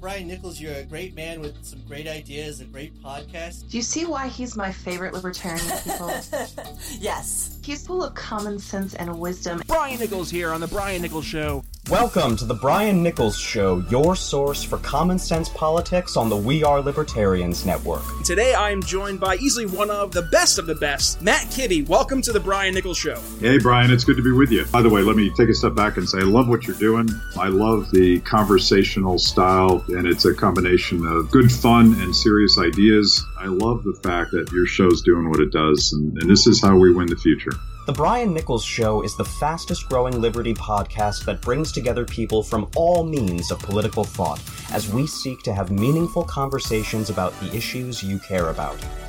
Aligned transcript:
Brian 0.00 0.28
Nichols, 0.28 0.60
you're 0.60 0.74
a 0.74 0.84
great 0.84 1.14
man 1.14 1.40
with 1.40 1.64
some 1.64 1.80
great 1.88 2.06
ideas, 2.06 2.60
a 2.60 2.64
great 2.64 2.94
podcast. 3.02 3.70
Do 3.70 3.76
you 3.76 3.82
see 3.82 4.04
why 4.04 4.28
he's 4.28 4.56
my 4.56 4.70
favorite 4.70 5.14
libertarian 5.14 5.64
people? 5.82 6.08
yes. 6.98 7.58
He's 7.64 7.86
full 7.86 8.04
of 8.04 8.14
common 8.14 8.58
sense 8.58 8.94
and 8.94 9.18
wisdom. 9.18 9.62
Brian 9.66 9.98
Nichols 9.98 10.30
here 10.30 10.52
on 10.52 10.60
The 10.60 10.68
Brian 10.68 11.02
Nichols 11.02 11.24
Show. 11.24 11.64
Welcome 11.90 12.34
to 12.38 12.44
the 12.44 12.54
Brian 12.54 13.00
Nichols 13.00 13.38
Show, 13.38 13.78
your 13.90 14.16
source 14.16 14.64
for 14.64 14.78
common 14.78 15.20
sense 15.20 15.48
politics 15.48 16.16
on 16.16 16.28
the 16.28 16.36
We 16.36 16.64
Are 16.64 16.80
Libertarians 16.80 17.64
Network. 17.64 18.02
Today 18.24 18.54
I 18.54 18.72
am 18.72 18.82
joined 18.82 19.20
by 19.20 19.36
easily 19.36 19.66
one 19.66 19.88
of 19.88 20.10
the 20.10 20.22
best 20.22 20.58
of 20.58 20.66
the 20.66 20.74
best, 20.74 21.22
Matt 21.22 21.42
Kibbe. 21.42 21.86
Welcome 21.86 22.20
to 22.22 22.32
the 22.32 22.40
Brian 22.40 22.74
Nichols 22.74 22.98
Show. 22.98 23.20
Hey, 23.38 23.58
Brian, 23.58 23.92
it's 23.92 24.02
good 24.02 24.16
to 24.16 24.22
be 24.24 24.32
with 24.32 24.50
you. 24.50 24.64
By 24.72 24.82
the 24.82 24.90
way, 24.90 25.02
let 25.02 25.14
me 25.14 25.30
take 25.36 25.48
a 25.48 25.54
step 25.54 25.76
back 25.76 25.96
and 25.96 26.08
say 26.08 26.18
I 26.18 26.22
love 26.22 26.48
what 26.48 26.66
you're 26.66 26.74
doing. 26.74 27.08
I 27.38 27.46
love 27.46 27.92
the 27.92 28.18
conversational 28.22 29.20
style, 29.20 29.84
and 29.86 30.08
it's 30.08 30.24
a 30.24 30.34
combination 30.34 31.06
of 31.06 31.30
good 31.30 31.52
fun 31.52 31.94
and 32.00 32.16
serious 32.16 32.58
ideas. 32.58 33.24
I 33.38 33.46
love 33.46 33.84
the 33.84 33.94
fact 34.02 34.32
that 34.32 34.50
your 34.50 34.66
show's 34.66 35.02
doing 35.02 35.30
what 35.30 35.38
it 35.38 35.52
does, 35.52 35.92
and, 35.92 36.18
and 36.18 36.28
this 36.28 36.48
is 36.48 36.60
how 36.60 36.76
we 36.76 36.92
win 36.92 37.06
the 37.06 37.14
future. 37.14 37.52
The 37.86 37.92
Brian 37.92 38.34
Nichols 38.34 38.64
Show 38.64 39.02
is 39.02 39.14
the 39.14 39.24
fastest 39.24 39.88
growing 39.88 40.20
Liberty 40.20 40.52
podcast 40.52 41.24
that 41.24 41.40
brings 41.40 41.70
together 41.70 42.04
people 42.04 42.42
from 42.42 42.68
all 42.74 43.04
means 43.04 43.52
of 43.52 43.60
political 43.60 44.02
thought 44.02 44.42
as 44.72 44.92
we 44.92 45.06
seek 45.06 45.44
to 45.44 45.54
have 45.54 45.70
meaningful 45.70 46.24
conversations 46.24 47.10
about 47.10 47.38
the 47.38 47.54
issues 47.54 48.02
you 48.02 48.18
care 48.18 48.50
about. 48.50 48.76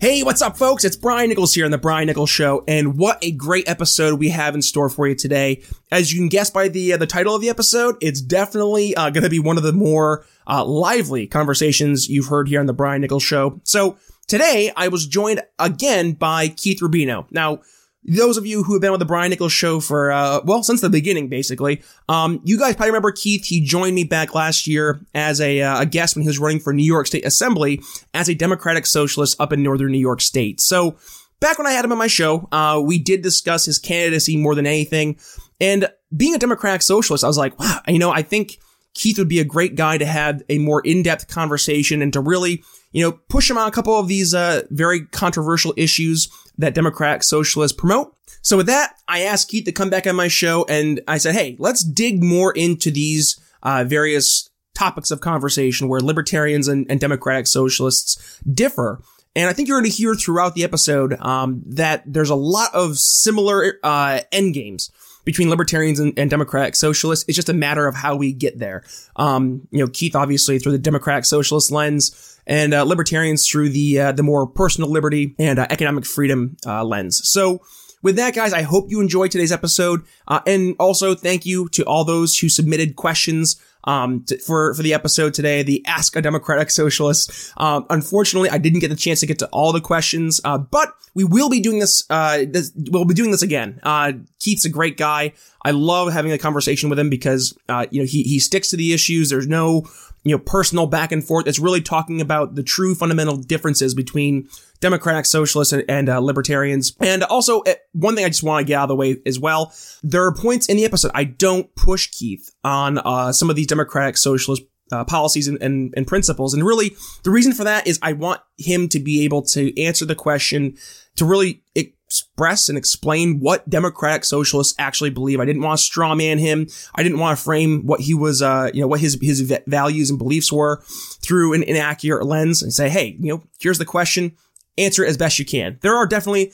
Hey, 0.00 0.22
what's 0.22 0.42
up, 0.42 0.56
folks? 0.56 0.84
It's 0.84 0.94
Brian 0.94 1.28
Nichols 1.28 1.54
here 1.54 1.64
on 1.64 1.72
the 1.72 1.76
Brian 1.76 2.06
Nichols 2.06 2.30
Show, 2.30 2.62
and 2.68 2.96
what 2.96 3.18
a 3.20 3.32
great 3.32 3.68
episode 3.68 4.20
we 4.20 4.28
have 4.28 4.54
in 4.54 4.62
store 4.62 4.88
for 4.88 5.08
you 5.08 5.16
today. 5.16 5.60
As 5.90 6.12
you 6.12 6.20
can 6.20 6.28
guess 6.28 6.50
by 6.50 6.68
the 6.68 6.92
uh, 6.92 6.98
the 6.98 7.06
title 7.06 7.34
of 7.34 7.40
the 7.40 7.48
episode, 7.48 7.96
it's 8.00 8.20
definitely 8.20 8.94
uh, 8.94 9.10
going 9.10 9.24
to 9.24 9.28
be 9.28 9.40
one 9.40 9.56
of 9.56 9.64
the 9.64 9.72
more 9.72 10.24
uh, 10.46 10.64
lively 10.64 11.26
conversations 11.26 12.08
you've 12.08 12.28
heard 12.28 12.46
here 12.46 12.60
on 12.60 12.66
the 12.66 12.72
Brian 12.72 13.00
Nichols 13.00 13.24
Show. 13.24 13.60
So 13.64 13.96
today, 14.28 14.70
I 14.76 14.86
was 14.86 15.04
joined 15.04 15.42
again 15.58 16.12
by 16.12 16.46
Keith 16.46 16.78
Rubino. 16.78 17.26
Now, 17.32 17.62
those 18.04 18.36
of 18.36 18.46
you 18.46 18.62
who 18.62 18.74
have 18.74 18.80
been 18.80 18.92
with 18.92 19.00
the 19.00 19.06
Brian 19.06 19.30
Nichols 19.30 19.52
show 19.52 19.80
for, 19.80 20.10
uh, 20.12 20.40
well, 20.44 20.62
since 20.62 20.80
the 20.80 20.88
beginning, 20.88 21.28
basically, 21.28 21.82
um, 22.08 22.40
you 22.44 22.58
guys 22.58 22.76
probably 22.76 22.90
remember 22.90 23.12
Keith. 23.12 23.44
He 23.44 23.60
joined 23.60 23.94
me 23.94 24.04
back 24.04 24.34
last 24.34 24.66
year 24.66 25.00
as 25.14 25.40
a, 25.40 25.60
uh, 25.60 25.82
a 25.82 25.86
guest 25.86 26.14
when 26.14 26.22
he 26.22 26.28
was 26.28 26.38
running 26.38 26.60
for 26.60 26.72
New 26.72 26.84
York 26.84 27.06
State 27.06 27.26
Assembly 27.26 27.82
as 28.14 28.28
a 28.28 28.34
Democratic 28.34 28.86
Socialist 28.86 29.38
up 29.40 29.52
in 29.52 29.62
Northern 29.62 29.92
New 29.92 29.98
York 29.98 30.20
State. 30.20 30.60
So, 30.60 30.96
back 31.40 31.58
when 31.58 31.66
I 31.66 31.72
had 31.72 31.84
him 31.84 31.92
on 31.92 31.98
my 31.98 32.06
show, 32.06 32.48
uh, 32.50 32.80
we 32.84 32.98
did 32.98 33.22
discuss 33.22 33.64
his 33.64 33.78
candidacy 33.78 34.36
more 34.36 34.54
than 34.54 34.66
anything. 34.66 35.18
And 35.60 35.88
being 36.16 36.34
a 36.34 36.38
Democratic 36.38 36.82
Socialist, 36.82 37.24
I 37.24 37.26
was 37.26 37.38
like, 37.38 37.58
wow, 37.58 37.80
you 37.88 37.98
know, 37.98 38.10
I 38.10 38.22
think 38.22 38.58
Keith 38.94 39.18
would 39.18 39.28
be 39.28 39.40
a 39.40 39.44
great 39.44 39.74
guy 39.74 39.98
to 39.98 40.06
have 40.06 40.42
a 40.48 40.58
more 40.58 40.80
in-depth 40.80 41.28
conversation 41.28 42.00
and 42.00 42.12
to 42.12 42.20
really, 42.20 42.62
you 42.92 43.04
know, 43.04 43.12
push 43.28 43.50
him 43.50 43.58
on 43.58 43.68
a 43.68 43.72
couple 43.72 43.98
of 43.98 44.08
these, 44.08 44.34
uh, 44.34 44.62
very 44.70 45.04
controversial 45.06 45.74
issues 45.76 46.28
that 46.58 46.74
Democratic 46.74 47.22
Socialists 47.22 47.76
promote. 47.76 48.14
So 48.42 48.56
with 48.56 48.66
that, 48.66 48.94
I 49.06 49.22
asked 49.22 49.48
Keith 49.48 49.64
to 49.64 49.72
come 49.72 49.90
back 49.90 50.06
on 50.06 50.16
my 50.16 50.28
show 50.28 50.64
and 50.68 51.00
I 51.08 51.18
said, 51.18 51.34
hey, 51.34 51.56
let's 51.58 51.82
dig 51.82 52.22
more 52.22 52.52
into 52.52 52.90
these 52.90 53.40
uh, 53.62 53.84
various 53.84 54.50
topics 54.74 55.10
of 55.10 55.20
conversation 55.20 55.88
where 55.88 56.00
libertarians 56.00 56.68
and, 56.68 56.86
and 56.90 57.00
Democratic 57.00 57.46
Socialists 57.46 58.40
differ. 58.42 59.00
And 59.34 59.48
I 59.48 59.52
think 59.52 59.68
you're 59.68 59.80
going 59.80 59.90
to 59.90 59.96
hear 59.96 60.14
throughout 60.14 60.54
the 60.54 60.64
episode 60.64 61.18
um, 61.20 61.62
that 61.66 62.02
there's 62.06 62.30
a 62.30 62.34
lot 62.34 62.74
of 62.74 62.98
similar 62.98 63.78
uh, 63.82 64.20
end 64.32 64.54
games 64.54 64.90
between 65.28 65.50
libertarians 65.50 66.00
and, 66.00 66.18
and, 66.18 66.30
democratic 66.30 66.74
socialists. 66.74 67.26
It's 67.28 67.36
just 67.36 67.50
a 67.50 67.52
matter 67.52 67.86
of 67.86 67.94
how 67.94 68.16
we 68.16 68.32
get 68.32 68.58
there. 68.58 68.82
Um, 69.16 69.68
you 69.70 69.78
know, 69.84 69.90
Keith 69.92 70.16
obviously 70.16 70.58
through 70.58 70.72
the 70.72 70.78
democratic 70.78 71.26
socialist 71.26 71.70
lens, 71.70 72.40
and 72.46 72.72
uh, 72.72 72.84
libertarians 72.84 73.46
through 73.46 73.68
the 73.68 74.00
uh, 74.00 74.12
the 74.12 74.22
more 74.22 74.46
personal 74.46 74.88
liberty 74.88 75.34
and 75.38 75.58
uh, 75.58 75.66
economic 75.68 76.06
freedom 76.06 76.56
uh, 76.64 76.82
lens. 76.82 77.20
So. 77.28 77.60
With 78.02 78.16
that, 78.16 78.34
guys, 78.34 78.52
I 78.52 78.62
hope 78.62 78.90
you 78.90 79.00
enjoyed 79.00 79.30
today's 79.30 79.52
episode, 79.52 80.02
uh, 80.26 80.40
and 80.46 80.76
also 80.78 81.14
thank 81.14 81.44
you 81.44 81.68
to 81.70 81.84
all 81.84 82.04
those 82.04 82.38
who 82.38 82.48
submitted 82.48 82.96
questions 82.96 83.60
um, 83.84 84.24
to, 84.24 84.38
for 84.38 84.74
for 84.74 84.82
the 84.82 84.94
episode 84.94 85.34
today, 85.34 85.62
the 85.62 85.84
Ask 85.86 86.14
a 86.14 86.22
Democratic 86.22 86.70
Socialist. 86.70 87.52
Um, 87.56 87.86
unfortunately, 87.90 88.50
I 88.50 88.58
didn't 88.58 88.80
get 88.80 88.88
the 88.88 88.96
chance 88.96 89.20
to 89.20 89.26
get 89.26 89.38
to 89.40 89.48
all 89.48 89.72
the 89.72 89.80
questions, 89.80 90.40
uh, 90.44 90.58
but 90.58 90.92
we 91.14 91.24
will 91.24 91.48
be 91.48 91.60
doing 91.60 91.78
this, 91.78 92.04
uh, 92.10 92.44
this. 92.48 92.70
We'll 92.76 93.04
be 93.04 93.14
doing 93.14 93.30
this 93.30 93.42
again. 93.42 93.80
Uh, 93.82 94.12
Keith's 94.40 94.64
a 94.64 94.70
great 94.70 94.96
guy. 94.96 95.32
I 95.64 95.72
love 95.72 96.12
having 96.12 96.32
a 96.32 96.38
conversation 96.38 96.90
with 96.90 96.98
him 96.98 97.10
because 97.10 97.56
uh, 97.68 97.86
you 97.90 98.00
know 98.00 98.06
he 98.06 98.22
he 98.22 98.38
sticks 98.38 98.68
to 98.70 98.76
the 98.76 98.92
issues. 98.92 99.30
There's 99.30 99.48
no 99.48 99.86
you 100.22 100.36
know 100.36 100.38
personal 100.38 100.86
back 100.86 101.10
and 101.10 101.24
forth. 101.24 101.46
It's 101.46 101.58
really 101.58 101.80
talking 101.80 102.20
about 102.20 102.54
the 102.54 102.62
true 102.62 102.94
fundamental 102.94 103.36
differences 103.36 103.94
between 103.94 104.48
Democratic 104.80 105.26
Socialists 105.26 105.72
and, 105.72 105.84
and 105.88 106.08
uh, 106.08 106.20
Libertarians. 106.20 106.94
And 107.00 107.22
also, 107.24 107.60
uh, 107.62 107.74
one 107.92 108.14
thing 108.14 108.24
I 108.24 108.28
just 108.28 108.42
want 108.42 108.64
to 108.64 108.68
get 108.68 108.76
out 108.76 108.84
of 108.84 108.88
the 108.88 108.96
way 108.96 109.16
as 109.26 109.38
well. 109.38 109.72
There 110.02 110.24
are 110.24 110.34
points 110.34 110.66
in 110.66 110.76
the 110.76 110.84
episode 110.84 111.10
I 111.14 111.24
don't 111.24 111.74
push 111.74 112.10
Keith 112.10 112.50
on 112.64 112.98
uh, 112.98 113.32
some 113.32 113.50
of 113.50 113.56
these 113.56 113.66
Democratic 113.66 114.16
Socialist 114.16 114.62
uh, 114.90 115.04
policies 115.04 115.48
and, 115.48 115.60
and, 115.62 115.92
and, 115.96 116.06
principles. 116.06 116.54
And 116.54 116.64
really, 116.64 116.96
the 117.22 117.30
reason 117.30 117.52
for 117.52 117.64
that 117.64 117.86
is 117.86 117.98
I 118.00 118.14
want 118.14 118.40
him 118.56 118.88
to 118.90 118.98
be 118.98 119.24
able 119.24 119.42
to 119.42 119.78
answer 119.80 120.06
the 120.06 120.14
question 120.14 120.78
to 121.16 121.26
really 121.26 121.62
express 121.74 122.70
and 122.70 122.78
explain 122.78 123.38
what 123.38 123.68
Democratic 123.68 124.24
Socialists 124.24 124.74
actually 124.78 125.10
believe. 125.10 125.40
I 125.40 125.44
didn't 125.44 125.60
want 125.60 125.78
to 125.78 125.84
strawman 125.84 126.38
him. 126.38 126.68
I 126.94 127.02
didn't 127.02 127.18
want 127.18 127.36
to 127.36 127.44
frame 127.44 127.84
what 127.84 128.00
he 128.00 128.14
was, 128.14 128.40
uh, 128.40 128.70
you 128.72 128.80
know, 128.80 128.86
what 128.86 129.00
his 129.00 129.18
his 129.20 129.40
values 129.66 130.08
and 130.08 130.18
beliefs 130.18 130.50
were 130.50 130.82
through 131.22 131.52
an 131.52 131.64
inaccurate 131.64 132.24
lens 132.24 132.62
and 132.62 132.72
say, 132.72 132.88
hey, 132.88 133.16
you 133.20 133.34
know, 133.34 133.42
here's 133.60 133.78
the 133.78 133.84
question 133.84 134.36
answer 134.78 135.04
it 135.04 135.08
as 135.08 135.16
best 135.16 135.38
you 135.38 135.44
can. 135.44 135.78
There 135.82 135.96
are 135.96 136.06
definitely 136.06 136.52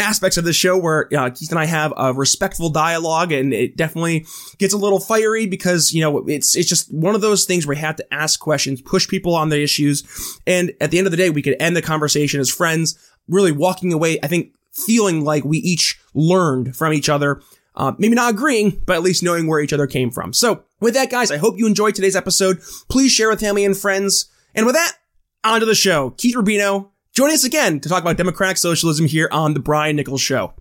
aspects 0.00 0.38
of 0.38 0.44
the 0.44 0.52
show 0.52 0.78
where 0.78 1.08
uh, 1.14 1.30
Keith 1.30 1.50
and 1.50 1.58
I 1.58 1.66
have 1.66 1.92
a 1.96 2.12
respectful 2.12 2.70
dialogue, 2.70 3.32
and 3.32 3.52
it 3.52 3.76
definitely 3.76 4.26
gets 4.58 4.72
a 4.72 4.78
little 4.78 4.98
fiery 4.98 5.46
because 5.46 5.92
you 5.92 6.00
know 6.00 6.26
it's 6.26 6.56
it's 6.56 6.68
just 6.68 6.92
one 6.92 7.14
of 7.14 7.20
those 7.20 7.44
things 7.44 7.66
where 7.66 7.76
you 7.76 7.82
have 7.82 7.96
to 7.96 8.14
ask 8.14 8.40
questions, 8.40 8.80
push 8.80 9.06
people 9.06 9.34
on 9.34 9.50
the 9.50 9.62
issues, 9.62 10.02
and 10.46 10.72
at 10.80 10.90
the 10.90 10.98
end 10.98 11.06
of 11.06 11.10
the 11.10 11.16
day, 11.16 11.30
we 11.30 11.42
could 11.42 11.56
end 11.60 11.76
the 11.76 11.82
conversation 11.82 12.40
as 12.40 12.50
friends, 12.50 12.98
really 13.28 13.52
walking 13.52 13.92
away. 13.92 14.18
I 14.22 14.26
think 14.26 14.54
feeling 14.72 15.24
like 15.24 15.44
we 15.44 15.58
each 15.58 16.00
learned 16.14 16.76
from 16.76 16.92
each 16.92 17.08
other. 17.08 17.40
Uh, 17.76 17.92
maybe 17.98 18.16
not 18.16 18.32
agreeing, 18.34 18.82
but 18.84 18.96
at 18.96 19.02
least 19.02 19.22
knowing 19.22 19.46
where 19.46 19.60
each 19.60 19.72
other 19.72 19.86
came 19.86 20.10
from. 20.10 20.32
So, 20.32 20.64
with 20.80 20.94
that, 20.94 21.08
guys, 21.08 21.30
I 21.30 21.38
hope 21.38 21.56
you 21.56 21.66
enjoyed 21.66 21.94
today's 21.94 22.16
episode. 22.16 22.60
Please 22.90 23.12
share 23.12 23.30
with 23.30 23.40
family 23.40 23.64
and 23.64 23.76
friends. 23.76 24.28
And 24.54 24.66
with 24.66 24.74
that, 24.74 24.96
on 25.44 25.60
to 25.60 25.66
the 25.66 25.74
show. 25.74 26.10
Keith 26.10 26.34
Rubino, 26.34 26.90
Join 27.12 27.32
us 27.32 27.44
again 27.44 27.80
to 27.80 27.88
talk 27.88 28.02
about 28.02 28.16
democratic 28.16 28.56
socialism 28.56 29.06
here 29.06 29.28
on 29.32 29.54
the 29.54 29.60
Brian 29.60 29.96
Nichols 29.96 30.20
Show. 30.20 30.54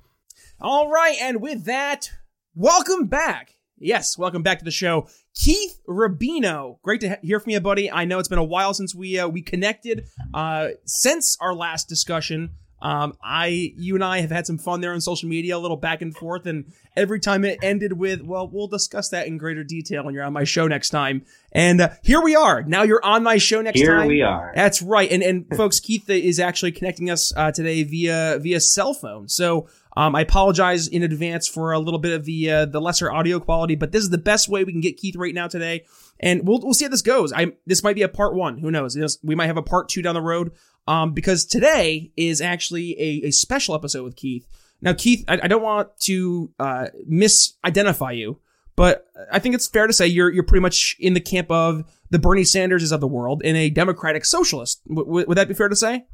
All 0.60 0.90
right, 0.90 1.16
and 1.22 1.42
with 1.42 1.66
that, 1.66 2.12
welcome 2.56 3.06
back. 3.06 3.56
Yes, 3.78 4.18
welcome 4.18 4.42
back 4.42 4.58
to 4.58 4.66
the 4.66 4.72
show, 4.72 5.08
Keith 5.36 5.80
Rubino. 5.88 6.82
Great 6.82 7.02
to 7.02 7.20
hear 7.22 7.40
from 7.40 7.52
you, 7.52 7.60
buddy. 7.60 7.90
I 7.92 8.04
know 8.06 8.18
it's 8.18 8.28
been 8.28 8.40
a 8.40 8.44
while 8.44 8.74
since 8.74 8.96
we 8.96 9.20
uh, 9.20 9.28
we 9.28 9.44
connected. 9.44 10.06
Uh, 10.34 10.70
since 10.86 11.38
our 11.40 11.54
last 11.54 11.88
discussion, 11.88 12.56
um, 12.82 13.14
I, 13.22 13.74
you 13.76 13.96
and 13.96 14.04
I 14.04 14.22
have 14.22 14.32
had 14.32 14.48
some 14.48 14.58
fun 14.58 14.82
there 14.82 14.94
on 14.94 15.02
social 15.02 15.28
media, 15.28 15.58
a 15.58 15.60
little 15.60 15.78
back 15.78 16.02
and 16.02 16.16
forth, 16.16 16.46
and 16.46 16.72
every 16.96 17.20
time 17.20 17.44
it 17.44 17.60
ended 17.62 17.94
with, 17.94 18.22
"Well, 18.22 18.48
we'll 18.48 18.68
discuss 18.68 19.10
that 19.10 19.28
in 19.28 19.38
greater 19.38 19.64
detail 19.64 20.04
when 20.04 20.14
you're 20.14 20.24
on 20.24 20.34
my 20.34 20.46
show 20.46 20.68
next 20.68 20.90
time." 20.90 21.26
And 21.52 21.82
uh, 21.82 21.90
here 22.04 22.22
we 22.22 22.36
are. 22.36 22.64
Now 22.64 22.84
you're 22.84 23.04
on 23.04 23.24
my 23.24 23.38
show 23.38 23.62
next 23.62 23.80
here 23.80 23.96
time. 23.96 24.04
Here 24.04 24.10
we 24.10 24.22
are. 24.22 24.52
That's 24.56 24.82
right. 24.82 25.12
And 25.12 25.24
and 25.24 25.46
folks, 25.58 25.80
Keith 25.80 26.10
is 26.10 26.40
actually 26.40 26.72
connecting 26.72 27.10
us 27.10 27.34
uh, 27.36 27.52
today 27.52 27.84
via 27.84 28.40
via 28.42 28.60
cell 28.62 28.94
phone. 28.94 29.28
So 29.28 29.68
um, 29.98 30.16
I 30.16 30.22
apologize 30.22 30.88
in 30.88 31.04
advance 31.04 31.48
for 31.48 31.74
a 31.74 31.80
little 31.80 32.00
bit 32.00 32.14
of 32.14 32.24
the 32.24 32.50
uh, 32.50 32.66
the 32.66 32.80
lesser 32.80 33.12
audio 33.12 33.40
quality, 33.40 33.76
but 33.76 33.92
this 33.92 34.04
is 34.04 34.10
the 34.10 34.18
best 34.18 34.48
way 34.48 34.64
we 34.64 34.72
can 34.72 34.82
get 34.82 34.96
Keith 34.98 35.18
right 35.18 35.34
now 35.34 35.48
today. 35.48 35.84
And 36.22 36.48
we'll 36.48 36.60
we'll 36.60 36.74
see 36.74 36.86
how 36.86 36.90
this 36.90 37.02
goes. 37.02 37.34
I 37.34 37.54
this 37.66 37.84
might 37.84 37.96
be 37.96 38.04
a 38.04 38.10
part 38.10 38.36
one. 38.36 38.60
Who 38.60 38.72
knows? 38.72 39.20
We 39.24 39.36
might 39.36 39.48
have 39.48 39.58
a 39.58 39.62
part 39.64 39.90
two 39.90 40.02
down 40.02 40.16
the 40.16 40.22
road. 40.22 40.52
Um, 40.90 41.14
because 41.14 41.46
today 41.46 42.12
is 42.18 42.42
actually 42.42 43.00
a, 43.00 43.28
a 43.28 43.32
special 43.32 43.76
episode 43.76 44.04
with 44.04 44.16
Keith. 44.16 44.48
Now, 44.82 44.94
Keith, 44.94 45.24
I, 45.28 45.40
I 45.44 45.48
don't 45.48 45.62
want 45.62 45.90
to 46.02 46.52
uh, 46.60 46.88
misidentify 47.08 48.18
you, 48.18 48.40
but 48.76 49.06
I 49.32 49.38
think 49.38 49.54
it's 49.54 49.68
fair 49.68 49.86
to 49.86 49.94
say 49.94 50.08
you're 50.08 50.32
you're 50.32 50.44
pretty 50.44 50.64
much 50.64 50.96
in 51.00 51.14
the 51.14 51.20
camp 51.20 51.52
of 51.52 51.84
the 52.10 52.18
Bernie 52.18 52.42
Sanderses 52.42 52.92
of 52.92 53.02
the 53.02 53.08
world 53.08 53.44
and 53.46 53.56
a 53.56 53.70
democratic 53.70 54.26
socialist. 54.26 54.82
W- 54.88 55.06
w- 55.06 55.26
would 55.28 55.38
that 55.38 55.48
be 55.48 55.54
fair 55.54 55.70
to 55.70 55.76
say? 55.76 56.06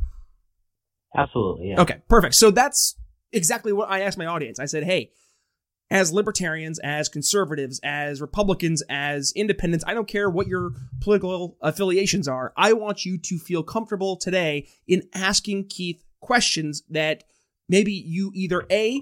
Absolutely. 1.15 1.69
Yeah. 1.69 1.81
Okay, 1.81 2.01
perfect. 2.09 2.35
So 2.35 2.51
that's 2.51 2.97
exactly 3.31 3.71
what 3.71 3.89
I 3.89 4.01
asked 4.01 4.17
my 4.17 4.25
audience. 4.25 4.59
I 4.59 4.65
said, 4.65 4.83
hey, 4.83 5.11
as 5.91 6.11
libertarians, 6.11 6.79
as 6.79 7.09
conservatives, 7.09 7.79
as 7.83 8.21
Republicans, 8.21 8.81
as 8.89 9.31
independents, 9.35 9.85
I 9.87 9.93
don't 9.93 10.07
care 10.07 10.29
what 10.29 10.47
your 10.47 10.71
political 10.99 11.57
affiliations 11.61 12.27
are. 12.27 12.53
I 12.57 12.73
want 12.73 13.05
you 13.05 13.17
to 13.19 13.37
feel 13.37 13.61
comfortable 13.61 14.17
today 14.17 14.67
in 14.87 15.03
asking 15.13 15.67
Keith 15.67 16.03
questions 16.21 16.83
that 16.89 17.23
maybe 17.69 17.93
you 17.93 18.31
either 18.33 18.65
A, 18.71 19.01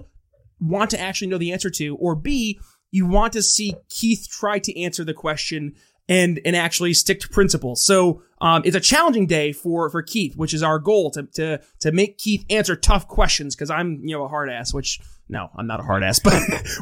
want 0.60 0.90
to 0.90 1.00
actually 1.00 1.28
know 1.28 1.38
the 1.38 1.52
answer 1.52 1.70
to, 1.70 1.96
or 1.96 2.14
B, 2.14 2.60
you 2.90 3.06
want 3.06 3.32
to 3.32 3.42
see 3.42 3.74
Keith 3.88 4.28
try 4.30 4.58
to 4.58 4.80
answer 4.80 5.04
the 5.04 5.14
question 5.14 5.74
and 6.08 6.38
and 6.44 6.54
actually 6.54 6.92
stick 6.92 7.20
to 7.20 7.28
principles. 7.28 7.84
So 7.84 8.22
um, 8.40 8.62
it's 8.64 8.76
a 8.76 8.80
challenging 8.80 9.26
day 9.26 9.52
for 9.52 9.88
for 9.90 10.02
Keith, 10.02 10.36
which 10.36 10.52
is 10.52 10.62
our 10.62 10.78
goal 10.78 11.10
to 11.12 11.24
to 11.34 11.60
to 11.80 11.92
make 11.92 12.18
Keith 12.18 12.44
answer 12.50 12.76
tough 12.76 13.08
questions 13.08 13.54
because 13.54 13.70
I'm 13.70 14.00
you 14.04 14.14
know 14.16 14.24
a 14.24 14.28
hard 14.28 14.50
ass, 14.50 14.74
which 14.74 15.00
no, 15.28 15.48
I'm 15.56 15.66
not 15.66 15.80
a 15.80 15.82
hard 15.82 16.02
ass, 16.02 16.18
but 16.24 16.34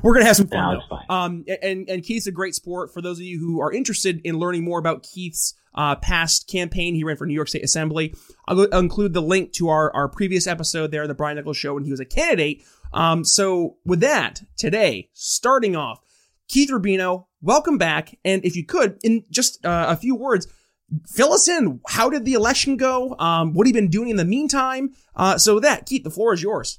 we're 0.03 0.15
gonna 0.15 0.27
have 0.27 0.37
some 0.37 0.49
fun. 0.49 0.81
No. 0.91 0.99
Um, 1.09 1.45
and 1.63 1.89
and 1.89 2.03
Keith's 2.03 2.27
a 2.27 2.33
great 2.33 2.55
sport. 2.55 2.93
For 2.93 3.01
those 3.01 3.19
of 3.19 3.25
you 3.25 3.39
who 3.39 3.61
are 3.61 3.73
interested 3.73 4.21
in 4.25 4.39
learning 4.39 4.65
more 4.65 4.79
about 4.79 5.03
Keith's 5.03 5.55
uh, 5.75 5.97
past 5.97 6.49
campaign, 6.49 6.95
he 6.95 7.05
ran 7.05 7.17
for 7.17 7.27
New 7.27 7.35
York 7.35 7.49
State 7.49 7.65
Assembly. 7.65 8.15
I'll, 8.47 8.67
I'll 8.73 8.81
include 8.81 9.13
the 9.13 9.23
link 9.23 9.53
to 9.55 9.69
our 9.69 9.95
our 9.95 10.09
previous 10.09 10.47
episode 10.47 10.91
there, 10.91 11.03
in 11.03 11.09
the 11.09 11.15
Brian 11.15 11.37
Nichols 11.37 11.57
Show, 11.57 11.75
when 11.75 11.85
he 11.85 11.91
was 11.91 12.01
a 12.01 12.05
candidate. 12.05 12.63
Um, 12.93 13.25
so 13.25 13.77
with 13.85 14.01
that, 14.01 14.43
today, 14.57 15.09
starting 15.15 15.77
off, 15.77 16.01
Keith 16.49 16.71
Rubino, 16.71 17.27
welcome 17.41 17.79
back. 17.79 18.19
And 18.25 18.45
if 18.45 18.57
you 18.57 18.67
could, 18.67 18.99
in 19.03 19.25
just 19.31 19.65
uh, 19.65 19.87
a 19.89 19.97
few 19.97 20.15
words, 20.15 20.47
fill 21.07 21.33
us 21.33 21.49
in. 21.49 21.81
How 21.89 22.11
did 22.11 22.25
the 22.25 22.35
election 22.35 22.77
go? 22.77 23.17
Um, 23.19 23.55
what 23.55 23.67
have 23.67 23.75
you 23.75 23.81
been 23.81 23.91
doing 23.91 24.11
in 24.11 24.17
the 24.17 24.25
meantime? 24.25 24.93
Uh, 25.17 25.39
so 25.39 25.55
with 25.55 25.63
that, 25.63 25.87
Keith, 25.87 26.05
the 26.05 26.11
floor 26.11 26.35
is 26.35 26.43
yours. 26.43 26.79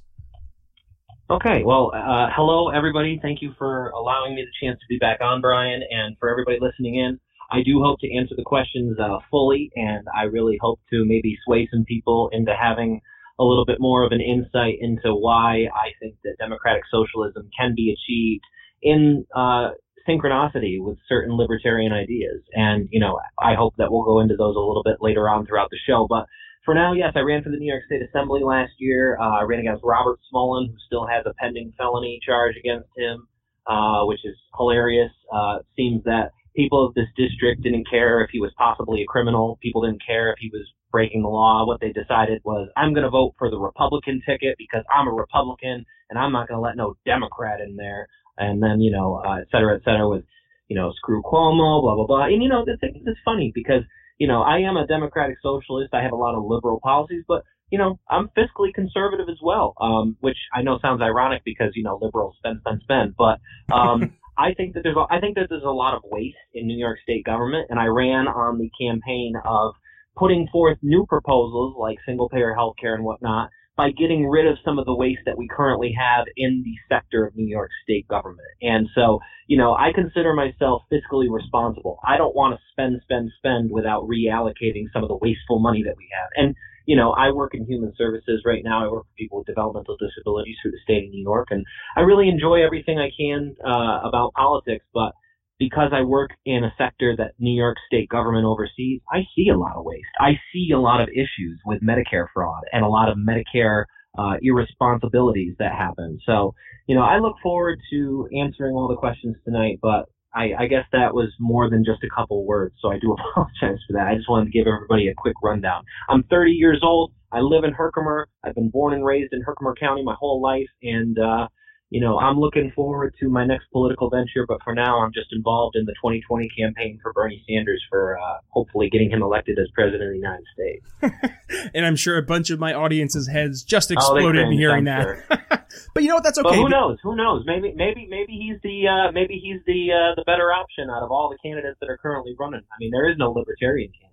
Okay. 1.30 1.64
Well, 1.64 1.92
uh, 1.96 2.28
hello 2.36 2.70
everybody. 2.70 3.18
Thank 3.22 3.42
you 3.42 3.54
for 3.58 3.90
allowing 3.92 4.36
me 4.36 4.44
the 4.44 4.66
chance 4.66 4.78
to 4.80 4.86
be 4.90 4.98
back 4.98 5.20
on, 5.22 5.40
Brian, 5.40 5.82
and 5.90 6.18
for 6.20 6.30
everybody 6.30 6.58
listening 6.60 6.96
in. 6.96 7.18
I 7.50 7.64
do 7.64 7.82
hope 7.82 8.00
to 8.02 8.14
answer 8.14 8.36
the 8.36 8.44
questions 8.44 8.98
uh, 9.00 9.20
fully, 9.32 9.72
and 9.76 10.06
I 10.14 10.24
really 10.24 10.58
hope 10.60 10.82
to 10.92 11.06
maybe 11.06 11.38
sway 11.46 11.70
some 11.72 11.86
people 11.88 12.30
into 12.34 12.54
having 12.54 13.00
a 13.40 13.44
little 13.44 13.66
bit 13.66 13.78
more 13.80 14.06
of 14.06 14.12
an 14.12 14.20
insight 14.20 14.76
into 14.82 15.16
why 15.16 15.68
I 15.74 15.96
think 16.02 16.16
that 16.26 16.36
democratic 16.40 16.84
socialism 16.92 17.50
can 17.58 17.74
be 17.74 17.96
achieved 17.96 18.44
in 18.82 19.26
uh, 19.34 19.70
synchronicity 20.08 20.76
with 20.80 20.98
certain 21.08 21.38
libertarian 21.38 21.94
ideas. 21.94 22.42
And, 22.52 22.90
you 22.92 23.00
know, 23.00 23.20
I 23.42 23.56
hope 23.56 23.76
that 23.78 23.92
we'll 23.92 24.04
go 24.04 24.20
into 24.20 24.36
those 24.36 24.58
a 24.58 24.60
little 24.60 24.84
bit 24.84 24.98
later 25.00 25.30
on 25.30 25.46
throughout 25.46 25.70
the 25.72 25.80
show. 25.88 26.06
But 26.10 26.26
for 26.66 26.74
now, 26.74 26.94
yes, 26.94 27.14
I 27.16 27.20
ran 27.20 27.44
for 27.44 27.50
the 27.50 27.58
New 27.58 27.72
York 27.72 27.84
State 27.86 28.02
Assembly 28.02 28.42
last 28.44 28.74
year. 28.78 29.18
Uh, 29.20 29.40
I 29.40 29.44
ran 29.44 29.60
against 29.60 29.84
Robert 29.84 30.20
Smullen, 30.32 30.68
who 30.68 30.76
still 30.86 31.06
has 31.08 31.26
a 31.26 31.34
pending 31.36 31.74
felony 31.78 32.20
charge 32.26 32.56
against 32.58 32.90
him, 32.98 33.28
uh, 33.68 34.06
which 34.06 34.20
is 34.24 34.36
hilarious. 34.58 35.12
Uh, 35.34 35.60
seems 35.76 36.04
that 36.06 36.32
people 36.56 36.86
of 36.86 36.94
this 36.94 37.08
district 37.18 37.64
didn't 37.64 37.90
care 37.90 38.24
if 38.24 38.30
he 38.32 38.40
was 38.40 38.52
possibly 38.58 39.02
a 39.02 39.06
criminal. 39.06 39.58
People 39.62 39.82
didn't 39.82 40.02
care 40.06 40.32
if 40.32 40.38
he 40.40 40.50
was 40.54 40.68
breaking 40.92 41.24
the 41.24 41.28
law. 41.28 41.66
What 41.66 41.82
they 41.82 41.92
decided 41.92 42.42
was, 42.44 42.70
I'm 42.78 42.94
going 42.94 43.04
to 43.04 43.10
vote 43.10 43.34
for 43.38 43.50
the 43.50 43.58
Republican 43.58 44.22
ticket 44.28 44.56
because 44.58 44.84
I'm 44.96 45.08
a 45.08 45.12
Republican 45.12 45.86
and 46.10 46.20
I'm 46.20 46.32
not 46.32 46.48
going 46.48 46.58
to 46.58 46.62
let 46.62 46.78
no 46.78 46.96
Democrat 47.06 47.60
in 47.60 47.76
there. 47.76 48.08
And 48.38 48.62
then, 48.62 48.80
you 48.80 48.92
know, 48.92 49.22
uh, 49.26 49.42
et 49.42 49.48
cetera, 49.52 49.76
et 49.76 49.82
cetera, 49.84 50.08
with, 50.08 50.24
you 50.68 50.76
know, 50.76 50.92
screw 50.96 51.22
Cuomo, 51.22 51.82
blah, 51.82 51.96
blah, 51.96 52.06
blah. 52.06 52.26
And, 52.26 52.42
you 52.42 52.50
know, 52.50 52.64
the 52.66 52.78
thing 52.78 53.04
is 53.06 53.18
funny 53.26 53.52
because, 53.54 53.84
you 54.18 54.28
know, 54.28 54.42
I 54.42 54.60
am 54.60 54.78
a 54.78 54.88
democratic 54.88 55.38
socialist. 55.42 55.94
I 55.94 56.02
have 56.04 56.12
a 56.12 56.18
lot 56.18 56.36
of 56.36 56.44
liberal 56.46 56.80
policies, 56.82 57.24
but, 57.28 57.44
you 57.70 57.78
know, 57.78 58.00
I'm 58.10 58.30
fiscally 58.38 58.74
conservative 58.74 59.28
as 59.30 59.40
well, 59.42 59.74
um, 59.82 60.18
which 60.22 60.38
I 60.54 60.62
know 60.62 60.80
sounds 60.82 61.02
ironic 61.02 61.44
because, 61.44 61.72
you 61.76 61.84
know, 61.84 62.00
liberals 62.02 62.36
spend, 62.38 62.60
spend, 62.62 62.82
spend. 62.84 63.16
But, 63.18 63.40
um, 63.74 64.16
I 64.38 64.56
think 64.56 64.74
that 64.74 64.82
there's, 64.84 64.96
a, 64.98 65.06
I 65.14 65.20
think 65.20 65.36
that 65.36 65.46
there's 65.50 65.64
a 65.64 65.70
lot 65.70 65.96
of 65.96 66.02
waste 66.06 66.38
in 66.56 66.66
New 66.66 66.78
York 66.78 66.98
State 67.04 67.24
government. 67.24 67.68
And 67.70 67.80
I 67.80 67.86
ran 67.86 68.28
on 68.28 68.58
the 68.58 68.72
campaign 68.80 69.34
of 69.46 69.76
putting 70.18 70.48
forth 70.52 70.78
new 70.82 71.06
proposals 71.08 71.76
like 71.78 71.98
single 72.06 72.30
payer 72.30 72.54
health 72.54 72.76
care 72.80 72.96
and 72.96 73.04
whatnot 73.04 73.50
by 73.76 73.90
getting 73.90 74.28
rid 74.28 74.46
of 74.46 74.58
some 74.64 74.78
of 74.78 74.86
the 74.86 74.94
waste 74.94 75.22
that 75.26 75.38
we 75.38 75.48
currently 75.48 75.96
have 75.98 76.26
in 76.38 76.64
the 76.64 76.76
sector 76.96 77.26
of 77.26 77.36
New 77.36 77.48
York 77.48 77.72
state 77.84 78.08
government. 78.08 78.48
And 78.62 78.88
so, 78.94 79.20
you 79.48 79.58
know, 79.58 79.74
I 79.74 79.92
consider 79.94 80.34
myself 80.34 80.84
fiscally 80.92 81.26
responsible. 81.30 82.00
I 82.08 82.18
don't 82.18 82.36
want 82.36 82.54
to 82.54 82.60
spend, 82.72 83.02
spend, 83.04 83.32
spend 83.38 83.72
without 83.72 84.08
reallocating 84.08 84.86
some 84.94 85.04
of 85.04 85.10
the 85.10 85.18
wasteful 85.20 85.60
money 85.60 85.82
that 85.84 85.96
we 85.98 86.08
have. 86.14 86.30
And, 86.36 86.56
you 86.86 86.96
know, 86.96 87.12
I 87.14 87.32
work 87.32 87.56
in 87.56 87.66
human 87.66 87.94
services 87.98 88.44
right 88.46 88.64
now. 88.64 88.86
I 88.86 88.92
work 88.92 89.06
with 89.06 89.16
people 89.16 89.40
with 89.40 89.48
developmental 89.48 89.98
disabilities 89.98 90.58
through 90.62 90.72
the 90.72 90.84
state 90.84 91.06
of 91.06 91.12
New 91.12 91.24
York, 91.24 91.48
and 91.50 91.66
I 91.96 92.02
really 92.02 92.30
enjoy 92.30 92.64
everything 92.64 93.00
I 93.00 93.10
can 93.18 93.56
uh, 93.66 94.08
about 94.08 94.34
politics, 94.34 94.86
but 94.94 95.14
because 95.60 95.92
I 95.94 96.02
work 96.02 96.32
in 96.46 96.64
a 96.64 96.74
sector 96.78 97.16
that 97.18 97.34
New 97.40 97.56
York 97.56 97.78
state 97.88 98.10
government 98.10 98.46
oversees, 98.46 99.02
I 99.12 99.22
see 99.36 99.50
a 99.50 99.58
lot 99.58 99.76
of 99.76 99.86
waste. 99.86 100.06
I 100.20 100.32
see 100.52 100.72
a 100.74 100.80
lot 100.80 101.02
of 101.02 101.10
issues 101.10 101.60
with 101.66 101.82
Medicare 101.82 102.28
fraud 102.34 102.64
and 102.72 102.84
a 102.84 102.90
lot 102.90 103.10
of 103.10 103.18
Medicare 103.18 103.86
uh, 104.18 104.36
irresponsibilities 104.42 105.56
that 105.60 105.72
happen. 105.72 106.20
So, 106.26 106.54
you 106.88 106.96
know, 106.96 107.02
I 107.02 107.18
look 107.20 107.36
forward 107.42 107.80
to 107.92 108.28
answering 108.38 108.76
all 108.76 108.88
the 108.88 108.96
questions 108.96 109.36
tonight, 109.46 109.80
but 109.82 110.10
I, 110.36 110.52
I 110.60 110.68
guess 110.68 110.86
that 110.92 111.14
was 111.14 111.30
more 111.40 111.70
than 111.70 111.86
just 111.86 112.04
a 112.04 112.10
couple 112.16 112.46
words, 112.46 112.76
so 112.82 112.92
I 112.92 112.98
do 113.00 113.14
apologize 113.32 113.80
for 113.88 113.94
that. 113.94 114.08
I 114.08 114.16
just 114.16 114.30
wanted 114.30 114.46
to 114.46 114.52
give 114.52 114.68
everybody 114.68 115.08
a 115.08 115.14
quick 115.16 115.36
rundown. 115.44 115.84
I'm 116.10 116.24
30 116.24 116.52
years 116.52 116.82
old. 116.84 117.14
I 117.32 117.40
live 117.40 117.64
in 117.64 117.74
Herkimer. 117.74 118.28
I've 118.44 118.56
been 118.56 118.70
born 118.70 118.94
and 118.94 119.06
raised 119.06 119.34
in 119.34 119.42
Herkimer 119.42 119.76
County 119.80 120.04
my 120.04 120.16
whole 120.20 120.42
life, 120.42 120.70
and 120.82 121.18
uh, 121.18 121.48
you 121.94 122.02
know, 122.02 122.18
I'm 122.18 122.40
looking 122.40 122.72
forward 122.76 123.14
to 123.20 123.30
my 123.30 123.46
next 123.46 123.66
political 123.72 124.10
venture, 124.10 124.48
but 124.48 124.58
for 124.64 124.74
now, 124.74 124.98
I'm 125.02 125.14
just 125.14 125.32
involved 125.32 125.76
in 125.76 125.86
the 125.86 125.94
2020 126.02 126.50
campaign 126.58 127.00
for 127.04 127.14
Bernie 127.14 127.46
Sanders 127.48 127.84
for 127.88 128.18
uh, 128.18 128.40
hopefully 128.50 128.90
getting 128.90 129.12
him 129.12 129.22
elected 129.22 129.60
as 129.60 129.68
president 129.76 130.02
of 130.02 130.10
the 130.10 130.16
United 130.16 130.46
States. 130.56 131.70
and 131.76 131.86
I'm 131.86 131.96
sure 131.96 132.18
a 132.18 132.24
bunch 132.24 132.50
of 132.50 132.60
my 132.60 132.74
audience's 132.74 133.28
heads 133.28 133.62
just 133.62 133.92
Oh, 133.92 133.94
exploded 133.94 134.42
in 134.42 134.48
cringe, 134.48 134.60
hearing 134.60 134.86
that. 134.86 135.68
but 135.94 136.02
you 136.02 136.10
know 136.10 136.16
what? 136.16 136.24
That's 136.24 136.40
okay. 136.40 136.50
But 136.50 136.56
who 136.56 136.68
knows? 136.68 136.98
Who 137.04 137.16
knows? 137.16 137.44
Maybe, 137.46 137.74
maybe, 137.76 138.08
maybe 138.10 138.34
he's 138.42 138.60
the 138.64 138.88
uh, 138.88 139.12
maybe 139.12 139.38
he's 139.38 139.62
the 139.68 139.94
uh, 139.94 140.16
the 140.16 140.24
better 140.26 140.52
option 140.52 140.90
out 140.90 141.04
of 141.04 141.12
all 141.12 141.30
the 141.30 141.38
candidates 141.48 141.78
that 141.80 141.92
are 141.92 141.98
currently 141.98 142.36
running. 142.40 142.62
I 142.72 142.76
mean, 142.80 142.90
there 142.90 143.08
is 143.08 143.18
no 143.20 143.30
libertarian 143.30 143.92
candidate 143.92 144.10
right 144.10 144.10
now, 144.10 144.13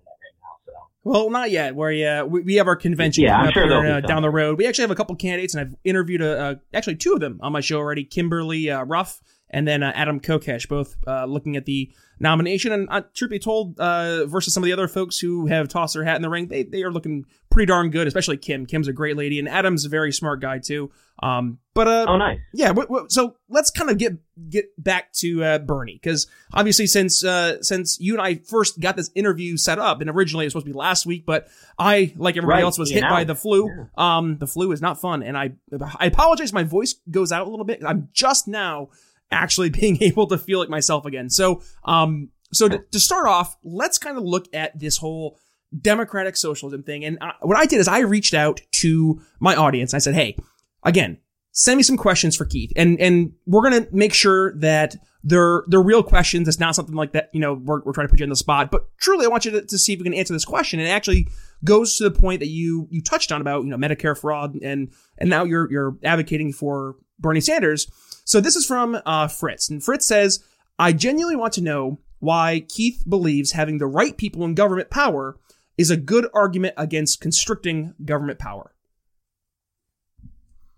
Well, 1.03 1.29
not 1.29 1.49
yet. 1.49 1.75
Where 1.75 2.21
uh, 2.21 2.25
we, 2.25 2.41
we 2.41 2.55
have 2.55 2.67
our 2.67 2.75
convention 2.75 3.23
Yeah, 3.23 3.37
I'm 3.37 3.51
sure 3.51 3.67
here, 3.67 3.93
uh, 3.95 4.01
down 4.01 4.21
the 4.21 4.29
road. 4.29 4.57
We 4.57 4.67
actually 4.67 4.83
have 4.83 4.91
a 4.91 4.95
couple 4.95 5.15
candidates, 5.15 5.55
and 5.55 5.61
I've 5.61 5.75
interviewed 5.83 6.21
uh, 6.21 6.25
uh, 6.25 6.55
actually 6.73 6.97
two 6.97 7.13
of 7.13 7.19
them 7.19 7.39
on 7.41 7.51
my 7.51 7.61
show 7.61 7.77
already. 7.77 8.03
Kimberly 8.03 8.69
uh, 8.69 8.83
Ruff 8.83 9.19
and 9.49 9.67
then 9.67 9.83
uh, 9.83 9.91
Adam 9.95 10.19
Kokesh, 10.19 10.67
both 10.67 10.95
uh, 11.07 11.25
looking 11.25 11.55
at 11.55 11.65
the 11.65 11.91
nomination. 12.21 12.71
And 12.71 12.87
uh, 12.89 13.01
truth 13.13 13.31
be 13.31 13.39
told, 13.39 13.79
uh, 13.79 14.25
versus 14.27 14.53
some 14.53 14.63
of 14.63 14.65
the 14.65 14.73
other 14.73 14.87
folks 14.87 15.17
who 15.19 15.47
have 15.47 15.67
tossed 15.67 15.93
their 15.95 16.03
hat 16.03 16.15
in 16.15 16.21
the 16.21 16.29
ring, 16.29 16.47
they 16.47 16.63
they 16.63 16.83
are 16.83 16.91
looking 16.91 17.25
pretty 17.49 17.65
darn 17.67 17.89
good. 17.89 18.07
Especially 18.07 18.37
Kim. 18.37 18.65
Kim's 18.65 18.87
a 18.87 18.93
great 18.93 19.17
lady, 19.17 19.39
and 19.39 19.49
Adam's 19.49 19.85
a 19.85 19.89
very 19.89 20.11
smart 20.13 20.39
guy 20.41 20.59
too. 20.59 20.91
Um, 21.23 21.59
but 21.75 21.87
uh, 21.87 22.05
Oh, 22.09 22.17
nice. 22.17 22.39
yeah. 22.51 22.69
W- 22.69 22.87
w- 22.87 23.05
so 23.09 23.35
let's 23.47 23.69
kind 23.69 23.89
of 23.91 23.97
get 23.99 24.13
get 24.49 24.65
back 24.83 25.13
to 25.13 25.43
uh, 25.43 25.57
Bernie 25.59 25.99
because 26.01 26.25
obviously 26.51 26.87
since 26.87 27.23
uh, 27.23 27.61
since 27.61 27.99
you 27.99 28.13
and 28.13 28.21
I 28.21 28.35
first 28.35 28.79
got 28.79 28.95
this 28.95 29.11
interview 29.13 29.55
set 29.57 29.77
up, 29.77 30.01
and 30.01 30.09
originally 30.09 30.45
it 30.45 30.47
was 30.47 30.53
supposed 30.53 30.65
to 30.65 30.71
be 30.73 30.77
last 30.77 31.05
week, 31.05 31.25
but 31.25 31.47
I 31.77 32.13
like 32.17 32.37
everybody 32.37 32.57
Right, 32.57 32.63
else 32.63 32.79
was 32.79 32.89
hit 32.89 33.03
by 33.03 33.23
the 33.23 33.35
flu. 33.35 33.67
Yeah. 33.69 33.83
Um, 34.17 34.37
the 34.39 34.47
flu 34.47 34.71
is 34.71 34.81
not 34.81 34.99
fun, 34.99 35.21
and 35.21 35.37
I 35.37 35.51
I 35.99 36.07
apologize. 36.07 36.51
My 36.53 36.63
voice 36.63 36.95
goes 37.11 37.31
out 37.31 37.45
a 37.45 37.49
little 37.49 37.65
bit. 37.65 37.83
I'm 37.85 38.09
just 38.13 38.47
now 38.47 38.89
actually 39.31 39.69
being 39.81 40.01
able 40.01 40.27
to 40.27 40.37
feel 40.37 40.59
like 40.59 40.69
myself 40.69 41.05
again. 41.05 41.29
So 41.29 41.61
um, 41.85 42.29
so 42.53 42.67
to, 42.67 42.79
to 42.91 42.99
start 42.99 43.27
off, 43.27 43.55
let's 43.63 43.97
kind 43.97 44.17
of 44.17 44.23
look 44.23 44.47
at 44.53 44.77
this 44.77 44.97
whole 44.97 45.39
democratic 45.79 46.35
socialism 46.35 46.83
thing. 46.83 47.05
And 47.05 47.17
I, 47.21 47.33
what 47.41 47.57
I 47.57 47.65
did 47.65 47.79
is 47.79 47.87
I 47.87 47.99
reached 47.99 48.33
out 48.33 48.61
to 48.73 49.21
my 49.39 49.55
audience. 49.55 49.93
I 49.93 49.99
said, 49.99 50.15
hey, 50.15 50.35
again, 50.83 51.17
send 51.51 51.77
me 51.77 51.83
some 51.83 51.97
questions 51.97 52.35
for 52.35 52.45
Keith, 52.45 52.71
and 52.75 52.99
and 52.99 53.33
we're 53.45 53.63
gonna 53.63 53.87
make 53.91 54.13
sure 54.13 54.53
that 54.59 54.95
they're 55.23 55.63
they're 55.67 55.81
real 55.81 56.03
questions. 56.03 56.47
It's 56.47 56.59
not 56.59 56.75
something 56.75 56.95
like 56.95 57.13
that. 57.13 57.29
You 57.33 57.39
know, 57.39 57.53
we're, 57.53 57.81
we're 57.83 57.93
trying 57.93 58.07
to 58.07 58.11
put 58.11 58.19
you 58.19 58.25
on 58.25 58.29
the 58.29 58.35
spot, 58.35 58.71
but 58.71 58.85
truly, 58.97 59.25
I 59.25 59.29
want 59.29 59.45
you 59.45 59.51
to, 59.51 59.61
to 59.61 59.77
see 59.77 59.93
if 59.93 59.99
we 59.99 60.03
can 60.03 60.13
answer 60.13 60.33
this 60.33 60.45
question. 60.45 60.79
And 60.79 60.87
it 60.87 60.91
actually 60.91 61.27
goes 61.63 61.97
to 61.97 62.05
the 62.05 62.11
point 62.11 62.39
that 62.39 62.47
you 62.47 62.87
you 62.89 63.01
touched 63.01 63.31
on 63.31 63.41
about 63.41 63.63
you 63.63 63.69
know 63.69 63.77
Medicare 63.77 64.17
fraud, 64.17 64.57
and 64.61 64.91
and 65.17 65.29
now 65.29 65.43
you're 65.43 65.71
you're 65.71 65.97
advocating 66.03 66.51
for 66.51 66.95
Bernie 67.19 67.41
Sanders. 67.41 67.89
So 68.23 68.39
this 68.39 68.55
is 68.55 68.65
from 68.65 68.99
uh, 69.05 69.27
Fritz, 69.27 69.69
and 69.69 69.83
Fritz 69.83 70.05
says, 70.05 70.43
"I 70.77 70.93
genuinely 70.93 71.35
want 71.35 71.53
to 71.53 71.61
know 71.61 71.99
why 72.19 72.65
Keith 72.67 73.03
believes 73.07 73.53
having 73.53 73.77
the 73.77 73.87
right 73.87 74.15
people 74.15 74.43
in 74.45 74.55
government 74.55 74.89
power 74.89 75.37
is 75.77 75.89
a 75.89 75.97
good 75.97 76.27
argument 76.33 76.75
against 76.77 77.21
constricting 77.21 77.93
government 78.05 78.39
power." 78.39 78.73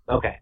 Okay. 0.10 0.40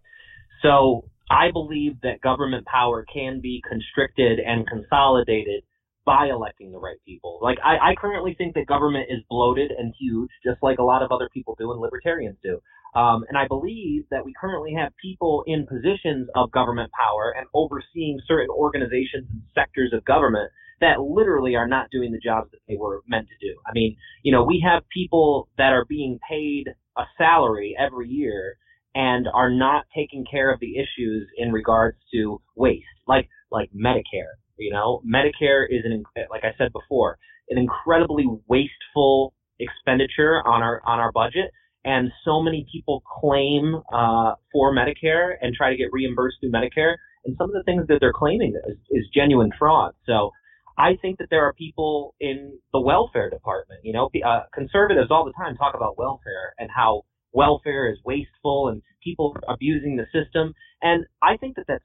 So 0.62 1.10
I 1.30 1.52
believe 1.52 2.02
that 2.02 2.22
government 2.22 2.66
power 2.66 3.06
can 3.12 3.40
be 3.40 3.64
constricted 3.68 4.40
and 4.40 4.68
consolidated 4.68 5.64
by 6.06 6.28
electing 6.28 6.72
the 6.72 6.80
right 6.80 6.98
people. 7.06 7.40
Like 7.42 7.58
I, 7.64 7.92
I 7.92 7.96
currently 7.96 8.36
think 8.38 8.56
that 8.56 8.68
government 8.68 9.08
is 9.10 9.20
bloated 9.30 9.72
and 9.72 9.94
huge, 10.00 10.30
just 10.44 10.62
like 10.64 10.80
a 10.80 10.84
lot 10.84 11.04
of 11.04 11.12
other 11.12 11.30
people 11.34 11.56
do 11.60 11.72
and 11.72 11.82
libertarians 11.82 12.38
do. 12.44 12.60
Um, 12.94 13.24
and 13.30 13.38
I 13.38 13.48
believe 13.48 14.04
that 14.12 14.26
we 14.26 14.34
currently 14.40 14.74
have 14.78 14.92
people 15.02 15.44
in 15.48 15.66
positions 15.66 16.28
of 16.36 16.52
government 16.52 16.92
power 16.92 17.34
and 17.38 17.48
overseeing 17.54 18.20
certain 18.28 18.50
organizations 18.50 19.28
and 19.30 19.42
sectors 19.56 19.94
of 19.94 20.04
government 20.04 20.52
that 20.82 21.00
literally 21.00 21.56
are 21.56 21.68
not 21.68 21.90
doing 21.92 22.12
the 22.12 22.20
jobs 22.20 22.52
that 22.52 22.60
they 22.68 22.76
were 22.76 23.02
meant 23.08 23.28
to 23.28 23.48
do. 23.48 23.56
I 23.66 23.72
mean, 23.74 23.96
you 24.24 24.32
know, 24.32 24.44
we 24.44 24.64
have 24.68 24.84
people 24.90 25.48
that 25.58 25.72
are 25.72 25.86
being 25.86 26.20
paid 26.28 26.66
a 26.98 27.04
salary 27.18 27.76
every 27.80 28.10
year 28.10 28.58
and 28.94 29.28
are 29.34 29.50
not 29.50 29.86
taking 29.96 30.26
care 30.30 30.52
of 30.52 30.60
the 30.60 30.78
issues 30.78 31.30
in 31.38 31.52
regards 31.52 31.98
to 32.14 32.42
waste, 32.56 32.84
like 33.08 33.30
like 33.52 33.70
Medicare. 33.74 34.36
You 34.62 34.72
know, 34.72 35.02
Medicare 35.06 35.66
is 35.70 35.84
an 35.86 36.04
like 36.30 36.44
I 36.44 36.56
said 36.58 36.72
before, 36.72 37.18
an 37.50 37.58
incredibly 37.58 38.26
wasteful 38.48 39.34
expenditure 39.60 40.42
on 40.46 40.62
our 40.62 40.82
on 40.86 41.00
our 41.00 41.12
budget, 41.12 41.52
and 41.84 42.12
so 42.24 42.42
many 42.42 42.66
people 42.72 43.04
claim 43.20 43.82
uh, 43.94 44.36
for 44.52 44.74
Medicare 44.74 45.34
and 45.42 45.56
try 45.56 45.72
to 45.72 45.78
get 45.78 45.88
reimbursed 45.92 46.38
through 46.42 46.52
Medicare, 46.52 46.96
and 47.26 47.36
some 47.38 47.50
of 47.50 47.54
the 47.54 47.64
things 47.66 47.88
that 47.88 47.98
they're 48.00 48.14
claiming 48.14 48.54
is, 48.70 48.78
is 48.90 49.06
genuine 49.14 49.52
fraud. 49.58 49.94
So. 50.06 50.32
I 50.78 50.96
think 51.02 51.20
that 51.20 51.28
there 51.30 51.44
are 51.46 51.54
people 51.54 52.16
in 52.20 52.58
the 52.72 52.80
welfare 52.80 53.30
department, 53.30 53.82
you 53.84 53.94
know, 53.94 54.10
uh, 54.26 54.44
conservatives 54.54 55.10
all 55.12 55.26
the 55.26 55.34
time 55.34 55.56
talk 55.56 55.76
about 55.76 55.98
welfare 55.98 56.56
and 56.58 56.70
how 56.74 57.04
welfare 57.34 57.92
is 57.92 58.00
wasteful 58.06 58.70
and 58.70 58.82
people 59.04 59.36
abusing 59.48 59.98
the 59.98 60.06
system. 60.06 60.54
And 60.82 61.06
I 61.22 61.38
think 61.38 61.56
that 61.58 61.66
that's 61.68 61.84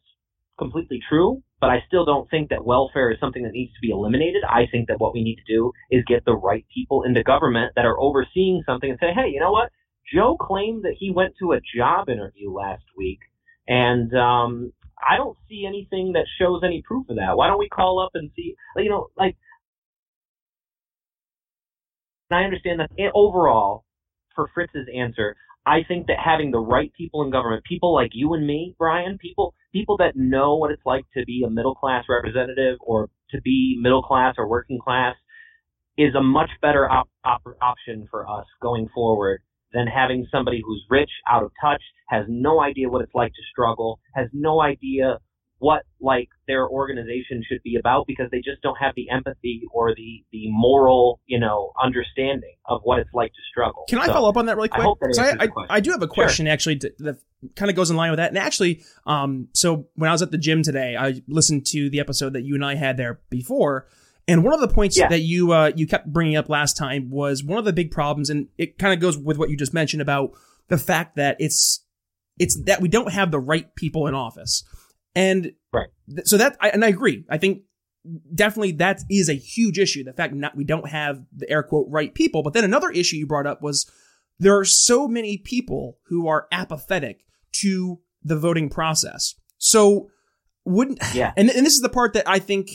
completely 0.58 1.00
true, 1.08 1.42
but 1.60 1.70
I 1.70 1.82
still 1.86 2.04
don't 2.04 2.28
think 2.30 2.50
that 2.50 2.64
welfare 2.64 3.10
is 3.10 3.20
something 3.20 3.42
that 3.42 3.52
needs 3.52 3.72
to 3.74 3.80
be 3.80 3.90
eliminated. 3.90 4.42
I 4.48 4.66
think 4.70 4.88
that 4.88 5.00
what 5.00 5.14
we 5.14 5.22
need 5.22 5.36
to 5.36 5.52
do 5.52 5.72
is 5.90 6.04
get 6.06 6.24
the 6.24 6.36
right 6.36 6.64
people 6.72 7.02
into 7.02 7.22
government 7.22 7.72
that 7.76 7.84
are 7.84 7.98
overseeing 7.98 8.62
something 8.66 8.90
and 8.90 8.98
say, 9.00 9.12
hey, 9.14 9.28
you 9.30 9.40
know 9.40 9.52
what? 9.52 9.70
Joe 10.12 10.36
claimed 10.40 10.84
that 10.84 10.94
he 10.98 11.10
went 11.10 11.34
to 11.40 11.52
a 11.52 11.60
job 11.76 12.08
interview 12.08 12.52
last 12.52 12.84
week, 12.96 13.18
and 13.66 14.14
um, 14.14 14.72
I 15.02 15.16
don't 15.16 15.36
see 15.48 15.64
anything 15.66 16.12
that 16.12 16.26
shows 16.38 16.62
any 16.64 16.82
proof 16.86 17.08
of 17.08 17.16
that. 17.16 17.36
Why 17.36 17.48
don't 17.48 17.58
we 17.58 17.68
call 17.68 17.98
up 17.98 18.12
and 18.14 18.30
see? 18.36 18.54
You 18.76 18.88
know, 18.88 19.08
like 19.16 19.36
I 22.30 22.42
understand 22.42 22.80
that 22.80 22.90
overall, 23.14 23.84
for 24.34 24.48
Fritz's 24.54 24.88
answer, 24.94 25.36
I 25.66 25.80
think 25.86 26.06
that 26.06 26.18
having 26.24 26.52
the 26.52 26.60
right 26.60 26.92
people 26.96 27.24
in 27.24 27.30
government, 27.32 27.64
people 27.64 27.92
like 27.94 28.10
you 28.14 28.34
and 28.34 28.46
me, 28.46 28.76
Brian, 28.78 29.18
people 29.18 29.54
people 29.72 29.96
that 29.98 30.16
know 30.16 30.56
what 30.56 30.70
it's 30.70 30.86
like 30.86 31.04
to 31.14 31.24
be 31.26 31.44
a 31.46 31.50
middle 31.50 31.74
class 31.74 32.04
representative 32.08 32.78
or 32.80 33.10
to 33.32 33.40
be 33.42 33.76
middle 33.80 34.02
class 34.02 34.36
or 34.38 34.48
working 34.48 34.78
class, 34.78 35.16
is 35.98 36.14
a 36.14 36.22
much 36.22 36.50
better 36.62 36.90
op- 36.90 37.10
op- 37.24 37.42
option 37.60 38.06
for 38.10 38.28
us 38.28 38.46
going 38.62 38.88
forward 38.94 39.42
than 39.72 39.86
having 39.86 40.26
somebody 40.30 40.62
who's 40.64 40.84
rich, 40.88 41.10
out 41.28 41.42
of 41.42 41.50
touch, 41.60 41.82
has 42.08 42.24
no 42.28 42.62
idea 42.62 42.88
what 42.88 43.02
it's 43.02 43.14
like 43.14 43.32
to 43.32 43.42
struggle, 43.50 43.98
has 44.14 44.28
no 44.32 44.62
idea 44.62 45.18
what 45.58 45.82
like 46.00 46.28
their 46.46 46.68
organization 46.68 47.42
should 47.48 47.62
be 47.62 47.76
about 47.76 48.06
because 48.06 48.28
they 48.30 48.38
just 48.38 48.60
don't 48.62 48.76
have 48.78 48.94
the 48.94 49.08
empathy 49.10 49.62
or 49.72 49.94
the 49.94 50.22
the 50.32 50.44
moral 50.50 51.18
you 51.26 51.38
know 51.40 51.72
understanding 51.82 52.54
of 52.66 52.80
what 52.84 52.98
it's 52.98 53.10
like 53.14 53.30
to 53.32 53.40
struggle. 53.50 53.84
Can 53.88 53.98
I 53.98 54.06
So, 54.06 54.12
follow 54.12 54.28
up 54.28 54.36
on 54.36 54.46
that 54.46 54.56
really 54.56 54.68
I 54.72 54.80
quick? 54.82 54.98
'Cause 55.00 55.18
I, 55.18 55.30
I. 55.40 55.48
I 55.76 55.80
do 55.80 55.90
have 55.92 56.02
a 56.02 56.08
question 56.08 56.46
actually 56.46 56.76
to, 56.80 56.92
that 56.98 57.16
kind 57.54 57.70
of 57.70 57.76
goes 57.76 57.90
in 57.90 57.96
line 57.96 58.10
with 58.10 58.18
that. 58.18 58.28
And 58.30 58.38
actually, 58.38 58.82
um, 59.06 59.48
so 59.54 59.86
when 59.94 60.10
I 60.10 60.12
was 60.12 60.22
at 60.22 60.30
the 60.30 60.38
gym 60.38 60.62
today, 60.62 60.96
I 60.96 61.22
listened 61.28 61.64
to 61.66 61.88
the 61.90 62.00
episode 62.00 62.32
that 62.34 62.42
you 62.42 62.54
and 62.54 62.64
I 62.64 62.74
had 62.74 62.96
there 62.96 63.20
before. 63.30 63.86
And 64.28 64.42
one 64.42 64.52
of 64.52 64.60
the 64.60 64.68
points 64.68 64.98
Yeah. 64.98 65.08
that 65.08 65.20
you 65.20 65.52
uh, 65.52 65.70
you 65.76 65.86
kept 65.86 66.12
bringing 66.12 66.36
up 66.36 66.48
last 66.48 66.76
time 66.76 67.10
was 67.10 67.44
one 67.44 67.58
of 67.58 67.64
the 67.64 67.72
big 67.72 67.90
problems, 67.92 68.28
and 68.28 68.48
it 68.58 68.76
kind 68.78 68.92
of 68.92 69.00
goes 69.00 69.16
with 69.16 69.38
what 69.38 69.48
you 69.50 69.56
just 69.56 69.72
mentioned 69.72 70.02
about 70.02 70.32
the 70.68 70.78
fact 70.78 71.16
that 71.16 71.36
it's 71.38 71.84
it's 72.38 72.60
that 72.64 72.80
we 72.82 72.88
don't 72.88 73.12
have 73.12 73.30
the 73.30 73.38
right 73.38 73.74
people 73.76 74.06
in 74.08 74.14
office, 74.14 74.64
and 75.16 75.52
Right. 75.72 75.88
th- 76.08 76.26
so 76.28 76.36
that 76.36 76.56
I, 76.60 76.68
and 76.70 76.84
I 76.84 76.88
agree. 76.88 77.24
I 77.28 77.38
think 77.38 77.62
definitely 78.34 78.72
that 78.72 79.00
is 79.10 79.28
a 79.28 79.34
huge 79.34 79.78
issue. 79.78 80.04
The 80.04 80.12
fact 80.12 80.32
not 80.34 80.56
we 80.56 80.62
don't 80.64 80.88
have 80.88 81.24
the 81.36 81.50
air 81.50 81.62
quote 81.64 81.86
right 81.90 82.14
people. 82.14 82.42
But 82.44 82.52
then 82.52 82.62
another 82.64 82.90
issue 82.90 83.16
you 83.16 83.26
brought 83.26 83.46
up 83.46 83.62
was 83.62 83.90
there 84.38 84.56
are 84.56 84.64
so 84.64 85.08
many 85.08 85.38
people 85.38 85.98
who 86.06 86.28
are 86.28 86.46
apathetic 86.52 87.24
to 87.54 87.98
the 88.22 88.38
voting 88.38 88.68
process. 88.68 89.34
So 89.58 90.10
wouldn't 90.64 91.00
Yeah. 91.14 91.32
and, 91.36 91.50
and 91.50 91.66
this 91.66 91.74
is 91.74 91.80
the 91.80 91.88
part 91.88 92.12
that 92.12 92.28
I 92.28 92.38
think 92.38 92.70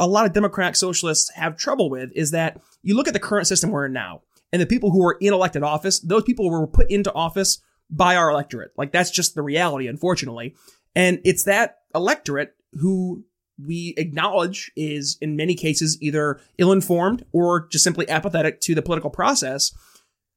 a 0.00 0.06
lot 0.06 0.26
of 0.26 0.32
Democratic 0.32 0.76
socialists 0.76 1.30
have 1.34 1.56
trouble 1.56 1.88
with 1.90 2.10
is 2.14 2.30
that 2.32 2.60
you 2.82 2.94
look 2.96 3.08
at 3.08 3.14
the 3.14 3.20
current 3.20 3.46
system 3.46 3.70
we're 3.70 3.86
in 3.86 3.92
now, 3.92 4.22
and 4.52 4.62
the 4.62 4.66
people 4.66 4.90
who 4.92 5.04
are 5.04 5.16
in 5.20 5.32
elected 5.34 5.62
office, 5.62 5.98
those 6.00 6.22
people 6.22 6.48
were 6.50 6.66
put 6.66 6.90
into 6.90 7.12
office 7.12 7.60
by 7.90 8.16
our 8.16 8.30
electorate. 8.30 8.70
Like 8.76 8.92
that's 8.92 9.10
just 9.10 9.34
the 9.34 9.42
reality, 9.42 9.88
unfortunately. 9.88 10.54
And 10.94 11.20
it's 11.24 11.44
that 11.44 11.78
electorate 11.94 12.54
who 12.72 13.24
we 13.64 13.94
acknowledge 13.96 14.70
is 14.76 15.18
in 15.20 15.36
many 15.36 15.54
cases 15.54 15.98
either 16.00 16.40
ill-informed 16.58 17.24
or 17.32 17.66
just 17.68 17.84
simply 17.84 18.08
apathetic 18.08 18.60
to 18.60 18.74
the 18.74 18.82
political 18.82 19.10
process. 19.10 19.72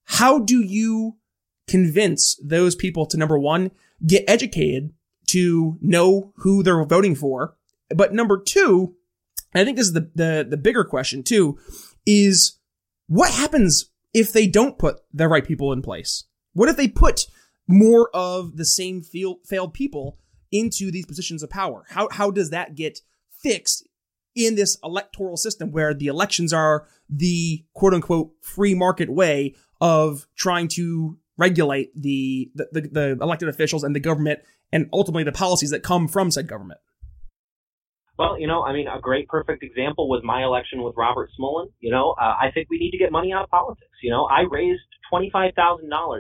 How 0.06 0.40
do 0.40 0.62
you 0.62 1.18
convince 1.68 2.36
those 2.44 2.76
people 2.76 3.06
to 3.06 3.18
number 3.18 3.38
one, 3.38 3.72
get 4.06 4.24
educated 4.28 4.92
to 5.28 5.78
know 5.82 6.34
who 6.38 6.64
they're 6.64 6.84
voting 6.84 7.16
for? 7.16 7.56
But 7.90 8.14
number 8.14 8.42
two, 8.42 8.96
I 9.54 9.64
think 9.64 9.78
this 9.78 9.88
is 9.88 9.94
the, 9.94 10.10
the, 10.16 10.48
the 10.50 10.58
bigger 10.58 10.84
question 10.84 11.24
too, 11.24 11.60
is 12.06 12.58
what 13.08 13.32
happens 13.32 13.92
if 14.14 14.34
they 14.34 14.48
don't 14.48 14.80
put 14.80 15.00
the 15.14 15.28
right 15.28 15.46
people 15.46 15.72
in 15.72 15.82
place? 15.82 16.26
What 16.54 16.70
if 16.70 16.78
they 16.78 16.88
put 16.88 17.28
more 17.68 18.10
of 18.14 18.58
the 18.58 18.66
same 18.66 19.02
failed 19.04 19.74
people 19.74 20.18
into 20.52 20.92
these 20.92 21.06
positions 21.06 21.44
of 21.44 21.50
power? 21.50 21.86
How, 21.90 22.10
how 22.12 22.32
does 22.32 22.50
that 22.50 22.76
get 22.76 23.00
fixed 23.32 23.88
in 24.36 24.56
this 24.56 24.78
electoral 24.84 25.38
system 25.38 25.72
where 25.72 25.94
the 25.94 26.08
elections 26.08 26.54
are 26.54 26.88
the 27.10 27.66
quote 27.74 27.94
unquote 27.94 28.32
free 28.42 28.74
market 28.74 29.10
way 29.10 29.56
of 29.80 30.28
trying 30.36 30.68
to 30.70 31.18
regulate 31.38 31.90
the, 32.00 32.52
the, 32.56 32.68
the, 32.72 32.82
the 32.82 33.18
elected 33.22 33.50
officials 33.50 33.84
and 33.84 33.96
the 33.96 34.00
government 34.00 34.40
and 34.72 34.88
ultimately 34.94 35.24
the 35.24 35.32
policies 35.32 35.72
that 35.72 35.84
come 35.84 36.08
from 36.08 36.32
said 36.32 36.48
government? 36.48 36.80
Well, 38.18 38.40
you 38.40 38.46
know, 38.46 38.62
I 38.62 38.72
mean, 38.74 38.88
a 38.88 39.00
great 39.02 39.28
perfect 39.28 39.64
example 39.64 40.08
was 40.08 40.22
my 40.24 40.44
election 40.44 40.84
with 40.84 40.94
Robert 40.96 41.32
Smullen. 41.40 41.68
You 41.80 41.92
know, 41.92 42.12
uh, 42.22 42.36
I 42.40 42.52
think 42.54 42.68
we 42.70 42.78
need 42.78 42.92
to 42.92 42.98
get 42.98 43.12
money 43.12 43.34
out 43.34 43.44
of 43.44 43.50
politics. 43.50 43.98
You 44.04 44.12
know, 44.12 44.26
I 44.26 44.42
raised 44.42 44.82
$25,000 45.12 45.56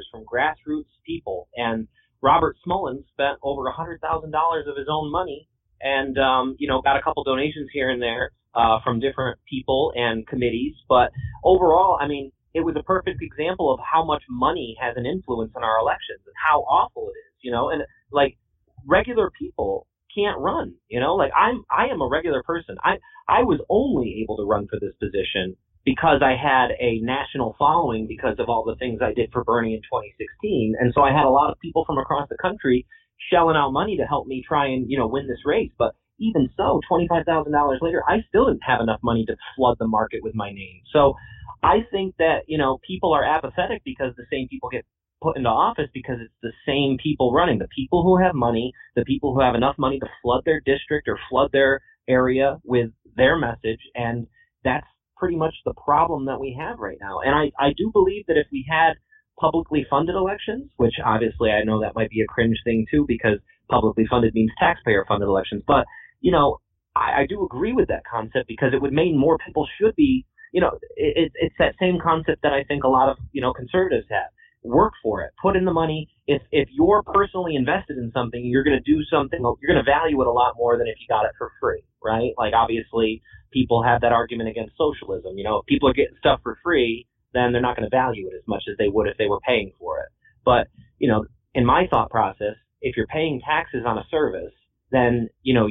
from 0.10 0.24
grassroots 0.26 0.90
people, 1.06 1.48
and 1.56 1.88
Robert 2.22 2.56
Smullen 2.66 3.04
spent 3.12 3.40
over 3.44 3.68
a 3.68 3.74
$100,000 3.74 4.00
of 4.02 4.78
his 4.78 4.88
own 4.90 5.12
money 5.12 5.48
and, 5.82 6.18
um, 6.18 6.56
you 6.60 6.68
know, 6.68 6.82
got 6.82 6.98
a 6.98 7.02
couple 7.02 7.24
donations 7.24 7.70
here 7.74 7.90
and 7.90 8.02
there 8.02 8.32
uh, 8.54 8.80
from 8.84 9.00
different 9.00 9.40
people 9.50 9.92
and 9.96 10.28
committees. 10.28 10.76
But 10.88 11.12
overall, 11.44 11.98
I 12.00 12.08
mean, 12.08 12.32
it 12.54 12.62
was 12.62 12.76
a 12.78 12.84
perfect 12.84 13.22
example 13.22 13.74
of 13.74 13.80
how 13.80 14.04
much 14.04 14.24
money 14.30 14.76
has 14.82 14.96
an 14.98 15.06
influence 15.06 15.54
on 15.56 15.64
our 15.64 15.80
elections 15.80 16.20
and 16.26 16.36
how 16.36 16.62
awful 16.62 17.08
it 17.08 17.18
is, 17.18 17.34
you 17.42 17.52
know, 17.52 17.70
and 17.70 17.84
like 18.12 18.38
regular 18.86 19.32
people 19.40 19.88
can't 20.14 20.38
run, 20.40 20.76
you 20.90 21.00
know, 21.00 21.16
like 21.16 21.32
I'm, 21.36 21.64
I 21.72 21.86
am 21.92 22.02
a 22.02 22.08
regular 22.08 22.44
person. 22.44 22.76
I, 22.84 22.96
I 23.28 23.44
was 23.44 23.62
only 23.70 24.22
able 24.22 24.36
to 24.38 24.44
run 24.44 24.68
for 24.68 24.80
this 24.80 24.94
position 25.00 25.56
because 25.86 26.22
I 26.22 26.36
had 26.36 26.72
a 26.80 27.00
national 27.02 27.56
following 27.58 28.08
because 28.08 28.36
of 28.40 28.50
all 28.50 28.64
the 28.64 28.76
things 28.76 29.00
I 29.02 29.14
did 29.14 29.32
for 29.32 29.44
Bernie 29.44 29.74
in 29.74 29.82
2016. 29.82 30.76
And 30.80 30.94
so 30.94 31.02
I 31.02 31.12
had 31.12 31.26
a 31.26 31.30
lot 31.30 31.52
of 31.52 31.60
people 31.60 31.86
from 31.86 31.98
across 31.98 32.30
the 32.30 32.38
country 32.42 32.86
shelling 33.32 33.56
out 33.56 33.72
money 33.72 33.98
to 33.98 34.06
help 34.06 34.28
me 34.28 34.44
try 34.48 34.68
and, 34.68 34.90
you 34.90 34.98
know, 34.98 35.08
win 35.08 35.28
this 35.28 35.46
race. 35.46 35.72
But 35.78 35.96
even 36.20 36.50
so, 36.56 36.80
$25,000 36.92 37.82
later, 37.82 38.04
I 38.08 38.18
still 38.30 38.48
didn't 38.48 38.64
have 38.66 38.82
enough 38.82 39.00
money 39.04 39.26
to 39.26 39.36
flood 39.56 39.78
the 39.80 39.88
market 39.88 40.22
with 40.22 40.36
my 40.36 40.52
name. 40.52 40.82
So 40.94 41.16
I 41.64 41.80
think 41.92 42.16
that, 42.20 42.42
you 42.48 42.58
know, 42.58 42.80
people 42.86 43.14
are 43.14 43.24
apathetic 43.24 43.82
because 43.84 44.14
the 44.18 44.26
same 44.32 44.48
people 44.48 44.70
get 44.70 44.86
put 45.22 45.38
into 45.38 45.50
office 45.50 45.90
because 45.94 46.18
it's 46.20 46.34
the 46.42 46.52
same 46.66 46.98
people 47.02 47.34
running. 47.34 47.60
The 47.60 47.68
people 47.76 48.04
who 48.04 48.24
have 48.24 48.36
money, 48.36 48.72
the 48.96 49.06
people 49.06 49.34
who 49.34 49.42
have 49.42 49.56
enough 49.56 49.76
money 49.78 50.00
to 50.00 50.08
flood 50.22 50.44
their 50.46 50.60
district 50.60 51.08
or 51.08 51.20
flood 51.30 51.52
their 51.52 51.82
area 52.08 52.58
with 52.64 52.90
their 53.16 53.38
message. 53.38 53.80
And 53.96 54.28
that's 54.64 54.88
pretty 55.22 55.38
much 55.38 55.54
the 55.66 55.74
problem 55.76 56.26
that 56.26 56.40
we 56.40 56.58
have 56.60 56.80
right 56.80 56.98
now. 57.00 57.20
And 57.24 57.36
I, 57.36 57.52
I 57.64 57.70
do 57.78 57.92
believe 57.94 58.26
that 58.26 58.38
if 58.38 58.48
we 58.52 58.66
had 58.68 58.94
publicly 59.40 59.86
funded 59.88 60.16
elections, 60.16 60.72
which 60.78 60.96
obviously 61.06 61.52
I 61.52 61.64
know 61.64 61.80
that 61.82 61.94
might 61.94 62.10
be 62.10 62.22
a 62.22 62.26
cringe 62.26 62.58
thing 62.64 62.88
too, 62.90 63.06
because 63.08 63.38
publicly 63.70 64.06
funded 64.10 64.34
means 64.34 64.52
taxpayer 64.58 65.06
funded 65.08 65.30
elections. 65.30 65.62
But, 65.68 65.86
you 66.22 66.32
know, 66.32 66.58
I, 66.96 67.22
I 67.22 67.26
do 67.30 67.46
agree 67.46 67.72
with 67.72 67.88
that 67.90 68.02
concept 68.12 68.48
because 68.48 68.74
it 68.74 68.82
would 68.82 68.94
mean 68.94 69.16
more 69.16 69.38
people 69.46 69.68
should 69.80 69.96
be, 69.96 70.26
you 70.54 70.60
know, 70.60 70.72
it, 70.98 71.32
it's 71.36 71.56
that 71.60 71.76
same 71.80 72.00
concept 72.02 72.42
that 72.42 72.54
I 72.54 72.64
think 72.64 72.84
a 72.84 72.90
lot 72.90 73.10
of, 73.10 73.18
you 73.32 73.42
know, 73.42 73.54
conservatives 73.54 74.08
have. 74.10 74.32
Work 74.64 74.94
for 75.02 75.22
it, 75.24 75.32
put 75.42 75.56
in 75.56 75.66
the 75.66 75.74
money. 75.74 76.10
If 76.28 76.42
if 76.52 76.70
you're 76.72 77.04
personally 77.04 77.56
invested 77.56 77.98
in 77.98 78.12
something, 78.14 78.44
you're 78.46 78.64
going 78.64 78.78
to 78.82 78.92
do 78.92 79.04
something. 79.12 79.40
You're 79.42 79.74
going 79.74 79.84
to 79.84 79.90
value 79.90 80.22
it 80.22 80.28
a 80.28 80.32
lot 80.32 80.54
more 80.58 80.78
than 80.78 80.88
if 80.88 80.96
you 81.00 81.08
got 81.08 81.26
it 81.26 81.32
for 81.38 81.52
free, 81.60 81.84
right? 82.04 82.32
Like 82.38 82.54
obviously, 82.54 83.22
people 83.52 83.84
have 83.84 84.02
that 84.02 84.12
argument 84.14 84.50
against 84.50 84.74
socialism. 84.78 85.38
You 85.38 85.44
know, 85.44 85.58
if 85.60 85.66
people 85.66 85.90
are 85.90 85.94
getting 85.94 86.16
stuff 86.20 86.40
for 86.44 86.58
free, 86.64 87.08
then 87.34 87.52
they're 87.52 87.62
not 87.62 87.76
going 87.76 87.90
to 87.90 87.96
value 87.96 88.28
it 88.28 88.36
as 88.36 88.48
much 88.48 88.64
as 88.70 88.78
they 88.78 88.88
would 88.88 89.08
if 89.08 89.18
they 89.18 89.28
were 89.28 89.40
paying 89.42 89.72
for 89.80 90.00
it. 90.00 90.10
But 90.46 90.68
you 91.00 91.10
know, 91.10 91.26
in 91.54 91.66
my 91.66 91.88
thought 91.90 92.10
process, 92.10 92.56
if 92.82 92.98
you're 92.98 93.08
paying 93.08 93.42
taxes 93.46 93.84
on 93.86 93.98
a 93.98 94.06
service, 94.10 94.54
then 94.92 95.30
you 95.44 95.54
know 95.54 95.68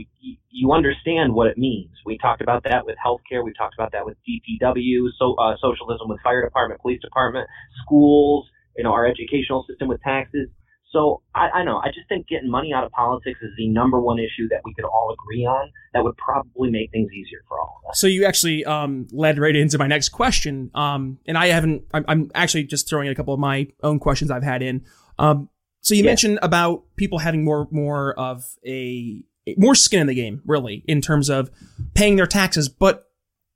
you 0.51 0.73
understand 0.73 1.35
what 1.35 1.47
it 1.47 1.59
means. 1.59 1.91
We 2.05 2.19
talked 2.19 2.43
about 2.43 2.65
that 2.65 2.85
with 2.87 2.97
healthcare. 3.05 3.45
We 3.45 3.53
talked 3.53 3.75
about 3.75 3.93
that 3.93 4.05
with 4.05 4.17
DPW, 4.29 5.09
so 5.19 5.35
uh, 5.35 5.57
socialism 5.61 6.09
with 6.09 6.21
fire 6.23 6.43
department, 6.43 6.81
police 6.81 7.01
department, 7.01 7.47
schools. 7.85 8.49
You 8.77 8.85
know, 8.85 8.93
our 8.93 9.07
educational 9.07 9.65
system 9.69 9.89
with 9.89 10.00
taxes. 10.03 10.49
So 10.93 11.23
I, 11.35 11.49
I 11.50 11.65
know. 11.65 11.79
I 11.79 11.89
just 11.89 12.09
think 12.09 12.27
getting 12.27 12.50
money 12.50 12.73
out 12.75 12.83
of 12.83 12.91
politics 12.91 13.39
is 13.43 13.50
the 13.57 13.69
number 13.69 14.00
one 14.00 14.19
issue 14.19 14.49
that 14.50 14.61
we 14.65 14.75
could 14.75 14.85
all 14.85 15.15
agree 15.15 15.45
on. 15.45 15.71
That 15.95 16.03
would 16.03 16.17
probably 16.17 16.71
make 16.71 16.91
things 16.91 17.11
easier 17.12 17.39
for 17.47 17.61
all 17.61 17.81
of 17.85 17.91
us. 17.91 18.00
So 18.00 18.07
you 18.09 18.25
actually 18.25 18.65
um, 18.65 19.07
led 19.12 19.39
right 19.39 19.55
into 19.55 19.79
my 19.79 19.87
next 19.87 20.09
question, 20.09 20.71
um, 20.75 21.19
and 21.27 21.39
I 21.39 21.49
haven't. 21.49 21.85
I'm, 21.95 22.05
I'm, 22.09 22.31
actually 22.35 22.65
just 22.65 22.89
throwing 22.89 23.07
in 23.07 23.12
a 23.12 23.15
couple 23.15 23.35
of 23.35 23.41
my 23.41 23.69
own 23.83 24.00
questions 24.00 24.31
I've 24.31 24.43
had 24.43 24.62
in. 24.62 24.85
Um, 25.19 25.49
so 25.81 25.95
you 25.95 26.03
Yeah. 26.03 26.11
mentioned 26.11 26.39
about 26.43 26.85
people 26.97 27.19
having 27.19 27.45
more 27.45 27.69
more 27.71 28.19
of 28.19 28.45
a 28.67 29.23
more 29.57 29.75
skin 29.75 30.00
in 30.00 30.07
the 30.07 30.15
game, 30.15 30.43
really, 30.45 30.85
in 30.87 31.00
terms 31.00 31.31
of 31.31 31.50
paying 31.95 32.17
their 32.17 32.27
taxes. 32.27 32.69
But 32.69 33.07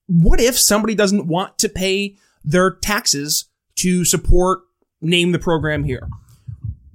what 0.06 0.40
if 0.40 0.58
somebody 0.58 0.94
doesn't 0.94 1.26
want 1.26 1.58
to 1.58 1.68
pay 1.68 2.16
their 2.44 2.70
taxes 2.70 3.46
to 3.76 4.04
support 4.04 4.60
name 5.04 5.32
the 5.32 5.38
program 5.38 5.84
here? 5.84 6.08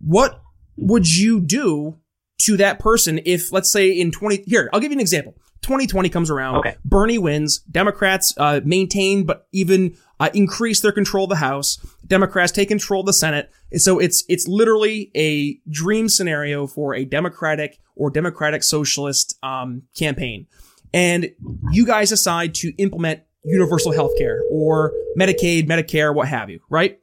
What 0.02 0.42
would 0.78 1.08
you 1.16 1.40
do 1.40 1.98
to 2.40 2.58
that 2.58 2.80
person 2.80 3.20
if, 3.26 3.52
let's 3.52 3.72
say, 3.72 3.90
in 3.90 4.12
20, 4.12 4.44
here, 4.48 4.70
I'll 4.74 4.80
give 4.80 4.92
you 4.92 4.98
an 4.98 5.02
example. 5.02 5.36
2020 5.62 6.10
comes 6.10 6.30
around. 6.30 6.56
Okay. 6.58 6.78
Bernie 6.86 7.18
wins. 7.18 7.60
Democrats, 7.70 8.34
uh, 8.38 8.62
maintain, 8.64 9.26
but 9.26 9.48
even, 9.52 9.96
uh, 10.20 10.30
increase 10.34 10.80
their 10.80 10.94
control 10.94 11.26
of 11.26 11.30
the 11.30 11.36
House. 11.36 11.78
Democrats 12.08 12.52
take 12.52 12.70
control 12.70 13.02
of 13.02 13.06
the 13.06 13.14
Senate. 13.14 13.52
So 13.76 14.00
it's, 14.00 14.24
it's 14.30 14.48
literally 14.48 15.12
a 15.16 15.60
dream 15.70 16.08
scenario 16.08 16.66
for 16.66 16.96
a 16.96 17.04
Democratic 17.04 17.80
or 17.96 18.10
Democratic 18.10 18.64
Socialist, 18.64 19.38
um, 19.44 19.84
campaign. 19.98 20.48
And 20.94 21.32
you 21.72 21.86
guys 21.86 22.10
decide 22.10 22.56
to 22.56 22.74
implement 22.78 23.22
universal 23.44 23.92
health 23.92 24.18
care 24.18 24.42
or 24.50 24.94
Medicaid, 25.18 25.68
Medicare, 25.68 26.14
what 26.14 26.28
have 26.28 26.50
you, 26.50 26.62
right? 26.70 27.00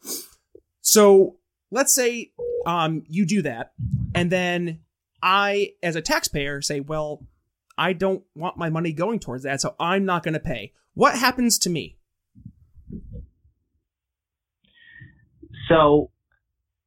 So 0.87 1.35
let's 1.73 1.93
say 1.93 2.31
um, 2.64 3.02
you 3.09 3.26
do 3.26 3.43
that, 3.43 3.73
and 4.14 4.31
then 4.31 4.83
I, 5.21 5.73
as 5.83 5.97
a 5.97 6.00
taxpayer, 6.00 6.62
say, 6.62 6.78
well, 6.78 7.26
I 7.76 7.93
don't 7.93 8.23
want 8.37 8.57
my 8.57 8.71
money 8.71 8.93
going 8.93 9.19
towards 9.19 9.43
that, 9.43 9.61
so 9.61 9.75
I'm 9.81 10.05
not 10.05 10.23
going 10.23 10.35
to 10.35 10.40
pay. 10.40 10.75
What 10.95 11.19
happens 11.19 11.59
to 11.59 11.71
me? 11.71 11.99
So 15.69 16.12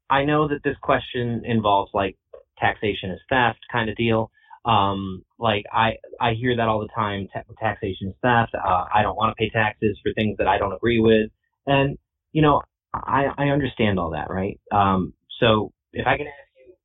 I 0.09 0.23
know 0.23 0.47
that 0.47 0.63
this 0.63 0.77
question 0.81 1.43
involves 1.43 1.91
like 1.93 2.17
taxation 2.57 3.11
is 3.11 3.19
theft 3.27 3.59
kind 3.69 3.89
of 3.89 3.97
deal. 3.97 4.31
Um, 4.63 5.25
like 5.37 5.65
I, 5.73 5.95
I 6.21 6.35
hear 6.35 6.55
that 6.55 6.69
all 6.69 6.79
the 6.79 6.87
time. 6.95 7.27
Ta- 7.33 7.43
taxation 7.59 8.07
is 8.07 8.15
theft. 8.21 8.55
Uh, 8.55 8.85
I 8.93 9.01
don't 9.01 9.17
want 9.17 9.35
to 9.35 9.35
pay 9.35 9.49
taxes 9.49 9.99
for 10.01 10.13
things 10.13 10.37
that 10.37 10.47
I 10.47 10.57
don't 10.57 10.71
agree 10.71 11.01
with. 11.01 11.31
And, 11.67 11.97
you 12.31 12.41
know, 12.41 12.61
I, 12.93 13.27
I 13.37 13.45
understand 13.49 13.99
all 13.99 14.11
that, 14.11 14.29
right? 14.29 14.59
Um, 14.71 15.13
so 15.39 15.71
if 15.93 16.07
I 16.07 16.17
can 16.17 16.27
ask 16.27 16.35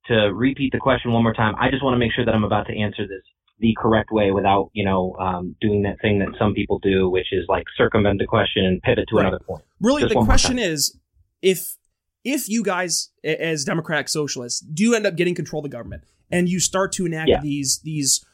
you 0.09 0.15
to 0.15 0.33
repeat 0.33 0.71
the 0.71 0.79
question 0.79 1.11
one 1.11 1.23
more 1.23 1.33
time, 1.33 1.55
I 1.59 1.69
just 1.71 1.83
want 1.83 1.95
to 1.95 1.97
make 1.99 2.11
sure 2.13 2.25
that 2.25 2.33
I'm 2.33 2.43
about 2.43 2.67
to 2.67 2.77
answer 2.77 3.03
this 3.07 3.21
the 3.59 3.73
correct 3.77 4.11
way 4.11 4.31
without, 4.31 4.69
you 4.73 4.83
know, 4.83 5.15
um, 5.19 5.55
doing 5.61 5.83
that 5.83 5.99
thing 6.01 6.19
that 6.19 6.29
some 6.37 6.53
people 6.53 6.77
do, 6.79 7.09
which 7.09 7.27
is 7.31 7.45
like 7.47 7.63
circumvent 7.77 8.19
the 8.19 8.25
question 8.25 8.65
and 8.65 8.81
pivot 8.81 9.05
to 9.09 9.15
Right. 9.15 9.27
another 9.27 9.39
point. 9.39 9.63
Really, 9.79 10.01
Just 10.01 10.13
the 10.13 10.25
question 10.25 10.59
is, 10.59 10.99
if 11.41 11.75
if 12.23 12.49
you 12.49 12.63
guys, 12.63 13.11
as 13.23 13.63
Democratic 13.63 14.09
Socialists, 14.09 14.59
do 14.59 14.93
end 14.95 15.05
up 15.05 15.15
getting 15.15 15.35
control 15.35 15.59
of 15.59 15.69
the 15.71 15.75
government, 15.75 16.03
and 16.31 16.49
you 16.49 16.59
start 16.59 16.91
to 16.93 17.05
enact 17.05 17.29
Yeah. 17.29 17.39
these 17.41 17.79
these 17.83 18.25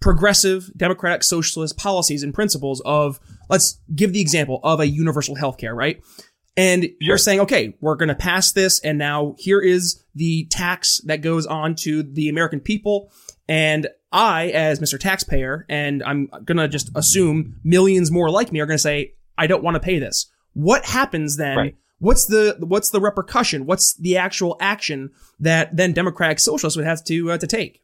progressive 0.00 0.70
Democratic 0.76 1.22
Socialist 1.22 1.76
policies 1.76 2.22
and 2.22 2.32
principles 2.32 2.80
of, 2.84 3.18
let's 3.48 3.80
give 3.94 4.12
the 4.12 4.20
example 4.20 4.60
of 4.62 4.80
a 4.80 4.86
universal 4.86 5.34
health 5.36 5.56
care, 5.58 5.74
right? 5.74 6.00
And 6.58 6.88
you're 7.00 7.18
saying, 7.18 7.40
okay, 7.40 7.76
we're 7.80 7.94
going 7.94 8.08
to 8.08 8.16
pass 8.16 8.52
this, 8.52 8.80
and 8.80 8.98
now 8.98 9.36
here 9.38 9.60
is 9.60 10.04
the 10.14 10.46
tax 10.50 11.00
that 11.04 11.22
goes 11.22 11.46
on 11.46 11.76
to 11.76 12.02
the 12.02 12.28
American 12.28 12.58
people. 12.60 13.12
And 13.48 13.88
I, 14.10 14.48
as 14.48 14.80
Mr. 14.80 14.98
Taxpayer, 14.98 15.64
and 15.68 16.02
I'm 16.02 16.28
going 16.44 16.58
to 16.58 16.66
just 16.66 16.90
assume 16.94 17.60
millions 17.62 18.10
more 18.10 18.28
like 18.28 18.50
me 18.50 18.60
are 18.60 18.66
going 18.66 18.76
to 18.76 18.82
say, 18.82 19.14
I 19.36 19.46
don't 19.46 19.62
want 19.62 19.76
to 19.76 19.80
pay 19.80 19.98
this. 19.98 20.30
What 20.54 20.84
happens 20.84 21.36
then? 21.36 21.56
Right. 21.56 21.76
What's 22.00 22.26
the 22.26 22.56
what's 22.60 22.90
the 22.90 23.00
repercussion? 23.00 23.66
What's 23.66 23.96
the 23.96 24.16
actual 24.16 24.56
action 24.60 25.10
that 25.40 25.76
then 25.76 25.92
Democratic 25.92 26.38
Socialists 26.38 26.76
would 26.76 26.86
have 26.86 27.04
to 27.04 27.32
uh, 27.32 27.38
to 27.38 27.46
take? 27.46 27.82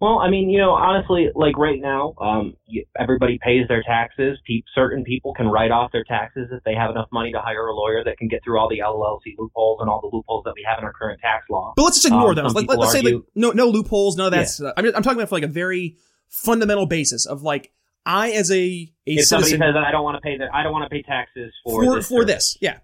Well, 0.00 0.18
I 0.18 0.30
mean, 0.30 0.48
you 0.48 0.58
know, 0.58 0.70
honestly, 0.70 1.28
like 1.34 1.58
right 1.58 1.78
now, 1.78 2.14
um, 2.18 2.56
everybody 2.98 3.38
pays 3.42 3.68
their 3.68 3.82
taxes. 3.82 4.38
Pe- 4.48 4.62
certain 4.74 5.04
people 5.04 5.34
can 5.34 5.46
write 5.48 5.70
off 5.70 5.92
their 5.92 6.04
taxes 6.04 6.48
if 6.50 6.64
they 6.64 6.74
have 6.74 6.90
enough 6.90 7.08
money 7.12 7.32
to 7.32 7.38
hire 7.38 7.66
a 7.66 7.74
lawyer 7.74 8.02
that 8.04 8.16
can 8.16 8.26
get 8.28 8.42
through 8.42 8.58
all 8.58 8.68
the 8.68 8.78
LLC 8.78 9.34
loopholes 9.38 9.78
and 9.82 9.90
all 9.90 10.00
the 10.00 10.08
loopholes 10.16 10.44
that 10.44 10.54
we 10.54 10.64
have 10.66 10.78
in 10.78 10.84
our 10.84 10.92
current 10.94 11.20
tax 11.20 11.44
law. 11.50 11.74
But 11.76 11.82
let's 11.82 11.96
just 11.98 12.06
ignore 12.06 12.30
Um, 12.30 12.34
those. 12.36 12.54
Let, 12.54 12.70
us 12.70 12.92
say 12.92 13.02
like 13.02 13.22
no 13.34 13.50
no 13.50 13.68
loopholes, 13.68 14.16
none 14.16 14.28
of 14.28 14.32
that. 14.32 14.48
stuff. 14.48 14.72
I'm, 14.78 14.86
I'm 14.86 15.02
talking 15.02 15.18
about 15.18 15.28
for 15.28 15.34
like 15.36 15.44
a 15.44 15.48
very 15.48 15.96
fundamental 16.30 16.86
basis 16.86 17.26
of 17.26 17.42
like 17.42 17.70
I 18.06 18.30
as 18.30 18.50
a 18.50 18.54
a 18.54 18.90
If 19.04 19.26
somebody 19.26 19.50
citizen 19.50 19.74
says 19.74 19.84
I 19.86 19.90
don't 19.90 20.02
want 20.02 20.16
to 20.16 20.22
pay 20.22 20.38
the, 20.38 20.48
I 20.50 20.62
don't 20.62 20.72
want 20.72 20.84
to 20.84 20.88
pay 20.90 21.02
taxes 21.02 21.52
for 21.62 21.84
for 21.84 21.96
this 21.96 22.08
for 22.08 22.24
this, 22.24 22.56
yeah, 22.62 22.78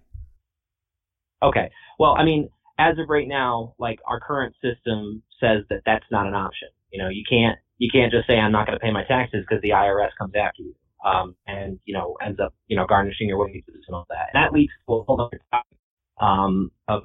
Okay. 1.41 1.71
Well, 1.99 2.15
I 2.15 2.23
mean, 2.23 2.49
as 2.77 2.97
of 2.99 3.09
right 3.09 3.27
now, 3.27 3.73
like 3.79 3.99
our 4.05 4.19
current 4.19 4.55
system 4.61 5.23
says 5.39 5.63
that 5.69 5.81
that's 5.85 6.05
not 6.11 6.27
an 6.27 6.33
option. 6.35 6.69
You 6.91 7.03
know, 7.03 7.09
you 7.09 7.23
can't 7.29 7.57
you 7.77 7.89
can't 7.91 8.11
just 8.11 8.27
say 8.27 8.35
I'm 8.37 8.51
not 8.51 8.65
going 8.65 8.77
to 8.77 8.83
pay 8.83 8.91
my 8.91 9.03
taxes 9.03 9.45
because 9.47 9.61
the 9.61 9.69
IRS 9.69 10.09
comes 10.17 10.33
after 10.35 10.63
you, 10.63 10.75
um, 11.05 11.35
and 11.45 11.79
you 11.85 11.93
know 11.93 12.17
ends 12.25 12.39
up 12.39 12.53
you 12.67 12.75
know 12.75 12.85
garnishing 12.87 13.27
your 13.27 13.39
wages 13.39 13.63
and 13.87 13.95
all 13.95 14.05
that. 14.09 14.29
And 14.33 14.43
that 14.43 14.53
leads 14.53 14.71
to 14.87 14.93
a 14.93 15.03
whole 15.03 15.21
other 15.21 15.39
topic 15.51 15.77
um, 16.19 16.71
of 16.87 17.03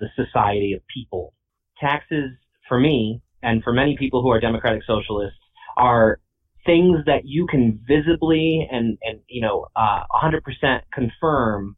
the 0.00 0.08
society 0.16 0.72
of 0.72 0.80
people. 0.92 1.34
Taxes 1.80 2.30
for 2.68 2.80
me 2.80 3.22
and 3.42 3.62
for 3.62 3.72
many 3.72 3.96
people 3.96 4.22
who 4.22 4.30
are 4.30 4.40
democratic 4.40 4.82
socialists 4.84 5.38
are 5.76 6.20
things 6.66 6.98
that 7.06 7.22
you 7.24 7.46
can 7.46 7.80
visibly 7.86 8.66
and 8.70 8.98
and 9.02 9.20
you 9.28 9.40
know 9.40 9.66
uh, 9.76 10.02
100% 10.22 10.80
confirm 10.92 11.76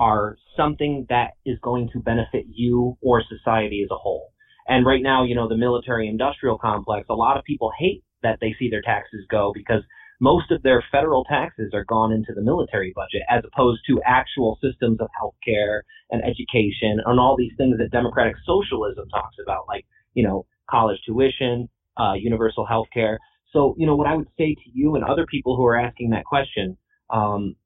are 0.00 0.36
something 0.56 1.06
that 1.08 1.34
is 1.46 1.58
going 1.62 1.88
to 1.92 2.00
benefit 2.00 2.44
you 2.48 2.98
or 3.00 3.22
society 3.22 3.82
as 3.84 3.90
a 3.90 3.96
whole. 3.96 4.33
And 4.66 4.86
right 4.86 5.02
now, 5.02 5.24
you 5.24 5.34
know, 5.34 5.48
the 5.48 5.56
military 5.56 6.08
industrial 6.08 6.58
complex, 6.58 7.06
a 7.10 7.14
lot 7.14 7.36
of 7.36 7.44
people 7.44 7.70
hate 7.78 8.02
that 8.22 8.38
they 8.40 8.54
see 8.58 8.70
their 8.70 8.82
taxes 8.82 9.26
go 9.30 9.52
because 9.54 9.82
most 10.20 10.50
of 10.50 10.62
their 10.62 10.82
federal 10.90 11.24
taxes 11.24 11.72
are 11.74 11.84
gone 11.84 12.12
into 12.12 12.32
the 12.34 12.40
military 12.40 12.92
budget 12.94 13.22
as 13.28 13.42
opposed 13.44 13.82
to 13.86 14.00
actual 14.06 14.58
systems 14.62 14.98
of 15.00 15.08
healthcare 15.20 15.80
and 16.10 16.22
education 16.22 17.00
and 17.04 17.20
all 17.20 17.36
these 17.36 17.52
things 17.58 17.76
that 17.78 17.90
democratic 17.90 18.36
socialism 18.46 19.08
talks 19.10 19.36
about, 19.42 19.66
like, 19.68 19.84
you 20.14 20.26
know, 20.26 20.46
college 20.70 20.98
tuition, 21.04 21.68
uh, 21.98 22.14
universal 22.14 22.66
healthcare. 22.66 23.18
So, 23.52 23.74
you 23.76 23.86
know, 23.86 23.96
what 23.96 24.06
I 24.06 24.16
would 24.16 24.28
say 24.38 24.54
to 24.54 24.70
you 24.72 24.94
and 24.94 25.04
other 25.04 25.26
people 25.26 25.56
who 25.56 25.64
are 25.66 25.78
asking 25.78 26.10
that 26.10 26.24
question, 26.24 26.76
um, 27.10 27.56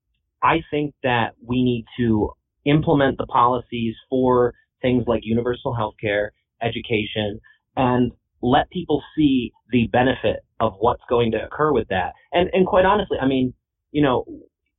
I 0.43 0.61
think 0.71 0.95
that 1.03 1.35
we 1.45 1.63
need 1.63 1.85
to 1.99 2.31
implement 2.65 3.19
the 3.19 3.27
policies 3.27 3.95
for 4.11 4.55
things 4.83 5.05
like 5.07 5.21
universal 5.25 5.75
health 5.75 5.95
care, 6.01 6.33
education, 6.63 7.41
and 7.77 8.13
let 8.43 8.71
people 8.71 9.03
see 9.17 9.53
the 9.71 9.89
benefit 9.93 10.45
of 10.61 10.75
what's 10.79 11.03
going 11.09 11.33
to 11.33 11.45
occur 11.45 11.73
with 11.73 11.89
that. 11.89 12.13
And 12.33 12.51
and 12.53 12.67
quite 12.67 12.85
honestly, 12.85 13.19
I 13.21 13.27
mean, 13.27 13.55
you 13.91 14.03
know, 14.03 14.25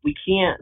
we 0.03 0.13
can't 0.27 0.61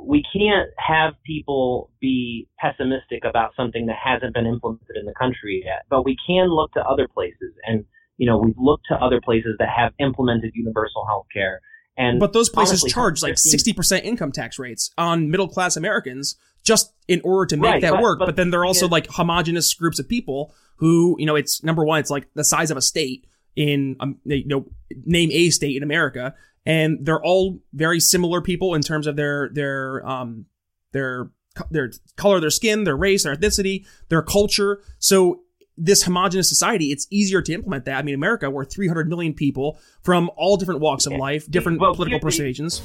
we 0.00 0.22
can't 0.32 0.70
have 0.76 1.14
people 1.24 1.90
be 2.00 2.48
pessimistic 2.58 3.24
about 3.24 3.52
something 3.56 3.86
that 3.86 3.96
hasn't 4.02 4.34
been 4.34 4.46
implemented 4.46 4.96
in 4.98 5.06
the 5.06 5.14
country 5.14 5.62
yet. 5.64 5.82
But 5.88 6.04
we 6.04 6.16
can 6.26 6.48
look 6.48 6.72
to 6.72 6.80
other 6.80 7.08
places 7.08 7.54
and 7.66 7.84
you 8.16 8.26
know, 8.26 8.38
we've 8.38 8.58
looked 8.58 8.86
to 8.88 8.94
other 8.94 9.20
places 9.20 9.56
that 9.58 9.68
have 9.76 9.92
implemented 9.98 10.52
universal 10.54 11.04
health 11.06 11.26
care. 11.32 11.60
And 11.96 12.18
but 12.18 12.32
those 12.32 12.48
places 12.48 12.82
honestly, 12.82 12.90
charge 12.90 13.22
like 13.22 13.38
sixty 13.38 13.72
percent 13.72 14.04
income 14.04 14.32
tax 14.32 14.58
rates 14.58 14.90
on 14.98 15.30
middle 15.30 15.48
class 15.48 15.76
Americans 15.76 16.36
just 16.64 16.92
in 17.08 17.20
order 17.24 17.46
to 17.46 17.56
make 17.56 17.70
Right, 17.70 17.82
that 17.82 17.92
but- 17.92 18.02
work. 18.02 18.18
But, 18.18 18.26
but 18.26 18.36
then 18.36 18.50
they're 18.50 18.64
also 18.64 18.86
yeah. 18.86 18.92
like 18.92 19.06
homogenous 19.08 19.72
groups 19.74 19.98
of 19.98 20.08
people 20.08 20.54
who, 20.76 21.14
you 21.18 21.26
know, 21.26 21.36
it's 21.36 21.62
number 21.62 21.84
one, 21.84 22.00
it's 22.00 22.10
like 22.10 22.26
the 22.34 22.42
size 22.42 22.70
of 22.70 22.76
a 22.76 22.82
state 22.82 23.26
in, 23.54 23.96
um, 24.00 24.18
you 24.24 24.46
know, 24.46 24.66
name 25.04 25.30
a 25.32 25.50
state 25.50 25.76
in 25.76 25.82
America, 25.84 26.34
and 26.66 26.98
they're 27.02 27.22
all 27.22 27.60
very 27.72 28.00
similar 28.00 28.40
people 28.40 28.74
in 28.74 28.82
terms 28.82 29.06
of 29.06 29.14
their 29.14 29.50
their 29.52 30.04
um 30.06 30.46
their 30.92 31.30
their 31.70 31.92
color, 32.16 32.40
their 32.40 32.50
skin, 32.50 32.82
their 32.82 32.96
race, 32.96 33.22
their 33.22 33.36
ethnicity, 33.36 33.86
their 34.08 34.22
culture. 34.22 34.82
So 34.98 35.42
this 35.76 36.02
homogenous 36.02 36.48
society, 36.48 36.92
it's 36.92 37.06
easier 37.10 37.42
to 37.42 37.52
implement 37.52 37.84
that. 37.86 37.98
I 37.98 38.02
mean, 38.02 38.14
America, 38.14 38.48
we're 38.50 38.64
300 38.64 39.08
million 39.08 39.34
people 39.34 39.78
from 40.02 40.30
all 40.36 40.56
different 40.56 40.80
walks 40.80 41.06
of 41.06 41.14
life, 41.14 41.50
different 41.50 41.80
Well, 41.80 41.94
political 41.94 42.20
persuasions. 42.20 42.80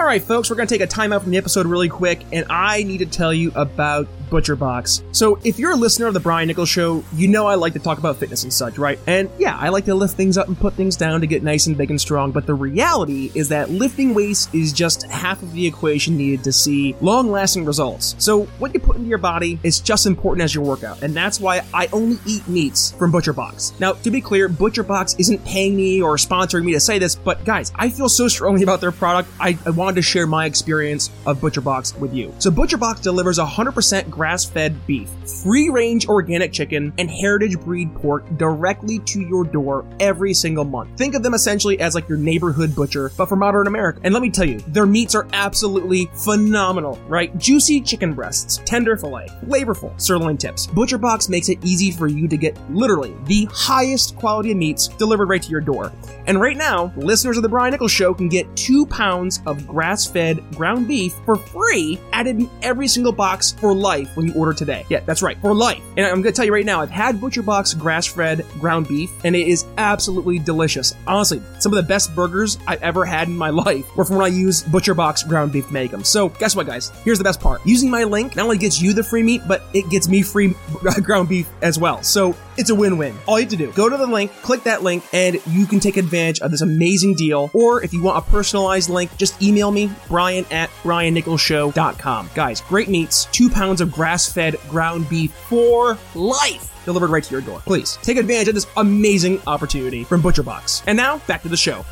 All 0.00 0.06
right, 0.06 0.22
folks, 0.22 0.48
we're 0.48 0.54
going 0.54 0.68
to 0.68 0.72
take 0.72 0.80
a 0.80 0.86
time 0.86 1.12
out 1.12 1.22
from 1.22 1.32
the 1.32 1.38
episode 1.38 1.66
really 1.66 1.88
quick, 1.88 2.20
and 2.32 2.46
I 2.48 2.84
need 2.84 2.98
to 2.98 3.06
tell 3.06 3.34
you 3.34 3.50
about 3.56 4.06
ButcherBox. 4.30 5.02
So, 5.14 5.40
if 5.42 5.58
you're 5.58 5.72
a 5.72 5.76
listener 5.76 6.06
of 6.06 6.14
the 6.14 6.20
Brian 6.20 6.46
Nichols 6.46 6.68
Show, 6.68 7.02
you 7.14 7.26
know 7.26 7.46
I 7.46 7.56
like 7.56 7.72
to 7.72 7.80
talk 7.80 7.98
about 7.98 8.16
fitness 8.16 8.44
and 8.44 8.52
such, 8.52 8.78
right? 8.78 8.98
And 9.08 9.28
yeah, 9.38 9.56
I 9.56 9.70
like 9.70 9.86
to 9.86 9.96
lift 9.96 10.16
things 10.16 10.38
up 10.38 10.46
and 10.46 10.56
put 10.56 10.74
things 10.74 10.96
down 10.96 11.20
to 11.22 11.26
get 11.26 11.42
nice 11.42 11.66
and 11.66 11.76
big 11.76 11.90
and 11.90 12.00
strong, 12.00 12.30
but 12.30 12.46
the 12.46 12.54
reality 12.54 13.32
is 13.34 13.48
that 13.48 13.70
lifting 13.70 14.14
weights 14.14 14.48
is 14.54 14.72
just 14.72 15.02
half 15.04 15.42
of 15.42 15.52
the 15.52 15.66
equation 15.66 16.16
needed 16.16 16.44
to 16.44 16.52
see 16.52 16.94
long 17.00 17.30
lasting 17.30 17.64
results. 17.64 18.14
So, 18.18 18.44
what 18.58 18.72
you 18.74 18.80
put 18.80 18.96
into 18.96 19.08
your 19.08 19.18
body 19.18 19.58
is 19.64 19.80
just 19.80 20.06
important 20.06 20.44
as 20.44 20.54
your 20.54 20.62
workout, 20.62 21.02
and 21.02 21.12
that's 21.12 21.40
why 21.40 21.62
I 21.74 21.88
only 21.92 22.18
eat 22.24 22.46
meats 22.46 22.92
from 22.92 23.10
ButcherBox. 23.10 23.80
Now, 23.80 23.94
to 23.94 24.10
be 24.12 24.20
clear, 24.20 24.48
ButcherBox 24.48 25.18
isn't 25.18 25.44
paying 25.44 25.74
me 25.74 26.00
or 26.00 26.16
sponsoring 26.16 26.64
me 26.64 26.72
to 26.74 26.80
say 26.80 27.00
this, 27.00 27.16
but 27.16 27.44
guys, 27.44 27.72
I 27.74 27.88
feel 27.88 28.08
so 28.08 28.28
strongly 28.28 28.62
about 28.62 28.80
their 28.80 28.92
product, 28.92 29.28
I, 29.40 29.58
I 29.66 29.70
to 29.96 30.02
share 30.02 30.26
my 30.26 30.46
experience 30.46 31.10
of 31.26 31.38
ButcherBox 31.38 31.98
with 31.98 32.14
you. 32.14 32.34
So, 32.38 32.50
ButcherBox 32.50 33.02
delivers 33.02 33.38
100% 33.38 34.10
grass 34.10 34.44
fed 34.44 34.86
beef, 34.86 35.08
free 35.42 35.68
range 35.68 36.06
organic 36.06 36.52
chicken, 36.52 36.92
and 36.98 37.10
heritage 37.10 37.58
breed 37.60 37.94
pork 37.94 38.24
directly 38.36 38.98
to 39.00 39.20
your 39.20 39.44
door 39.44 39.84
every 40.00 40.34
single 40.34 40.64
month. 40.64 40.96
Think 40.96 41.14
of 41.14 41.22
them 41.22 41.34
essentially 41.34 41.80
as 41.80 41.94
like 41.94 42.08
your 42.08 42.18
neighborhood 42.18 42.74
butcher, 42.74 43.10
but 43.16 43.28
for 43.28 43.36
modern 43.36 43.66
America. 43.66 44.00
And 44.04 44.14
let 44.14 44.22
me 44.22 44.30
tell 44.30 44.48
you, 44.48 44.60
their 44.68 44.86
meats 44.86 45.14
are 45.14 45.26
absolutely 45.32 46.10
phenomenal, 46.14 46.96
right? 47.08 47.36
Juicy 47.38 47.80
chicken 47.80 48.12
breasts, 48.12 48.60
tender 48.64 48.96
filet, 48.96 49.28
flavorful 49.44 49.98
sirloin 50.00 50.36
tips. 50.36 50.66
ButcherBox 50.66 51.28
makes 51.28 51.48
it 51.48 51.58
easy 51.64 51.90
for 51.90 52.06
you 52.06 52.28
to 52.28 52.36
get 52.36 52.58
literally 52.70 53.14
the 53.24 53.48
highest 53.52 54.16
quality 54.16 54.52
of 54.52 54.56
meats 54.56 54.88
delivered 54.88 55.28
right 55.28 55.42
to 55.42 55.50
your 55.50 55.60
door. 55.60 55.92
And 56.26 56.40
right 56.40 56.56
now, 56.56 56.92
listeners 56.96 57.36
of 57.36 57.42
the 57.42 57.48
Brian 57.48 57.72
Nichols 57.72 57.92
Show 57.92 58.14
can 58.14 58.28
get 58.28 58.54
two 58.56 58.86
pounds 58.86 59.40
of 59.46 59.66
grass 59.78 60.06
fed 60.06 60.42
ground 60.56 60.88
beef 60.88 61.14
for 61.24 61.36
free 61.36 62.00
added 62.12 62.40
in 62.40 62.50
every 62.62 62.88
single 62.88 63.12
box 63.12 63.52
for 63.52 63.72
life 63.72 64.10
when 64.16 64.26
you 64.26 64.34
order 64.34 64.52
today. 64.52 64.84
Yeah, 64.88 64.98
that's 65.06 65.22
right, 65.22 65.40
for 65.40 65.54
life. 65.54 65.80
And 65.96 66.04
I'm 66.04 66.20
to 66.20 66.32
tell 66.32 66.44
you 66.44 66.52
right 66.52 66.66
now, 66.66 66.80
I've 66.80 66.90
had 66.90 67.20
ButcherBox 67.20 67.78
grass 67.78 68.04
fed 68.04 68.44
ground 68.58 68.88
beef, 68.88 69.08
and 69.22 69.36
it 69.36 69.46
is 69.46 69.66
absolutely 69.76 70.40
delicious. 70.40 70.96
Honestly, 71.06 71.40
some 71.60 71.72
of 71.72 71.76
the 71.76 71.84
best 71.84 72.12
burgers 72.16 72.58
I've 72.66 72.82
ever 72.82 73.04
had 73.04 73.28
in 73.28 73.36
my 73.36 73.50
life 73.66 73.84
were 73.96 74.04
from 74.04 74.16
when 74.16 74.24
I 74.24 74.34
used 74.34 74.66
ButcherBox 74.66 75.28
ground 75.28 75.52
beef 75.52 75.68
to 75.68 75.72
make 75.72 75.92
them. 75.92 76.02
So, 76.02 76.30
guess 76.30 76.56
what, 76.56 76.66
guys? 76.66 76.88
Here's 77.04 77.18
the 77.18 77.24
best 77.24 77.40
part. 77.40 77.64
Using 77.64 77.88
my 77.88 78.02
link 78.02 78.34
not 78.34 78.42
only 78.42 78.58
gets 78.58 78.82
you 78.82 78.92
the 78.92 79.04
free 79.04 79.22
meat, 79.22 79.42
but 79.46 79.62
it 79.74 79.88
gets 79.90 80.08
me 80.08 80.22
free 80.22 80.56
ground 81.04 81.28
beef 81.28 81.48
as 81.62 81.78
well. 81.78 82.02
So, 82.02 82.34
it's 82.58 82.70
a 82.70 82.74
win-win. 82.74 83.16
All 83.26 83.38
you 83.38 83.44
have 83.44 83.50
to 83.50 83.56
do, 83.56 83.70
go 83.72 83.88
to 83.88 83.96
the 83.96 84.06
link, 84.08 84.32
click 84.42 84.64
that 84.64 84.82
link, 84.82 85.04
and 85.12 85.38
you 85.46 85.64
can 85.66 85.78
take 85.78 85.96
advantage 85.96 86.40
of 86.40 86.50
this 86.50 86.60
amazing 86.60 87.14
deal. 87.14 87.50
Or 87.54 87.82
if 87.84 87.92
you 87.92 88.02
want 88.02 88.18
a 88.18 88.30
personalized 88.30 88.90
link, 88.90 89.16
just 89.16 89.40
email 89.40 89.57
me, 89.72 89.90
brian 90.08 90.44
at 90.50 90.70
briannicholsshow.com. 90.82 92.30
Guys, 92.34 92.60
great 92.62 92.88
meats, 92.88 93.26
two 93.26 93.50
pounds 93.50 93.80
of 93.80 93.92
grass-fed 93.92 94.56
ground 94.68 95.08
beef 95.08 95.32
for 95.32 95.98
life. 96.14 96.72
Delivered 96.84 97.10
right 97.10 97.24
to 97.24 97.30
your 97.30 97.40
door. 97.40 97.60
Please 97.66 97.98
take 98.02 98.16
advantage 98.16 98.48
of 98.48 98.54
this 98.54 98.66
amazing 98.76 99.40
opportunity 99.46 100.04
from 100.04 100.22
ButcherBox. 100.22 100.82
And 100.86 100.96
now, 100.96 101.18
back 101.26 101.42
to 101.42 101.48
the 101.48 101.56
show. 101.56 101.84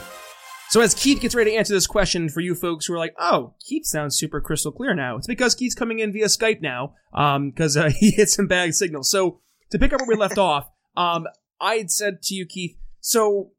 So 0.69 0.81
as 0.81 0.95
Keith 0.95 1.21
gets 1.21 1.35
ready 1.35 1.53
to 1.53 1.57
answer 1.57 1.75
this 1.75 1.87
question 1.87 2.29
for 2.29 2.41
you 2.41 2.55
folks 2.55 2.87
who 2.87 2.95
are 2.95 2.99
like, 2.99 3.15
oh, 3.19 3.55
Keith 3.61 3.87
sounds 3.87 4.19
super 4.19 4.41
crystal 4.41 4.73
clear 4.73 4.95
now. 4.95 5.17
It's 5.17 5.27
because 5.27 5.55
Keith's 5.55 5.77
coming 5.77 6.01
in 6.01 6.13
via 6.13 6.27
Skype 6.27 6.61
now, 6.61 6.95
um, 7.15 7.51
because 7.51 7.77
uh, 7.77 7.91
he 7.99 8.11
hit 8.11 8.31
some 8.31 8.49
bad 8.49 8.75
signal. 8.75 9.05
So 9.05 9.41
to 9.71 9.79
pick 9.79 9.93
up 9.93 10.01
where 10.01 10.09
we 10.09 10.17
left 10.17 10.39
off, 10.39 10.69
um, 10.97 11.27
I 11.61 11.77
had 11.77 11.91
said 11.91 12.23
to 12.23 12.35
you, 12.35 12.47
Keith, 12.47 12.77
so 13.01 13.53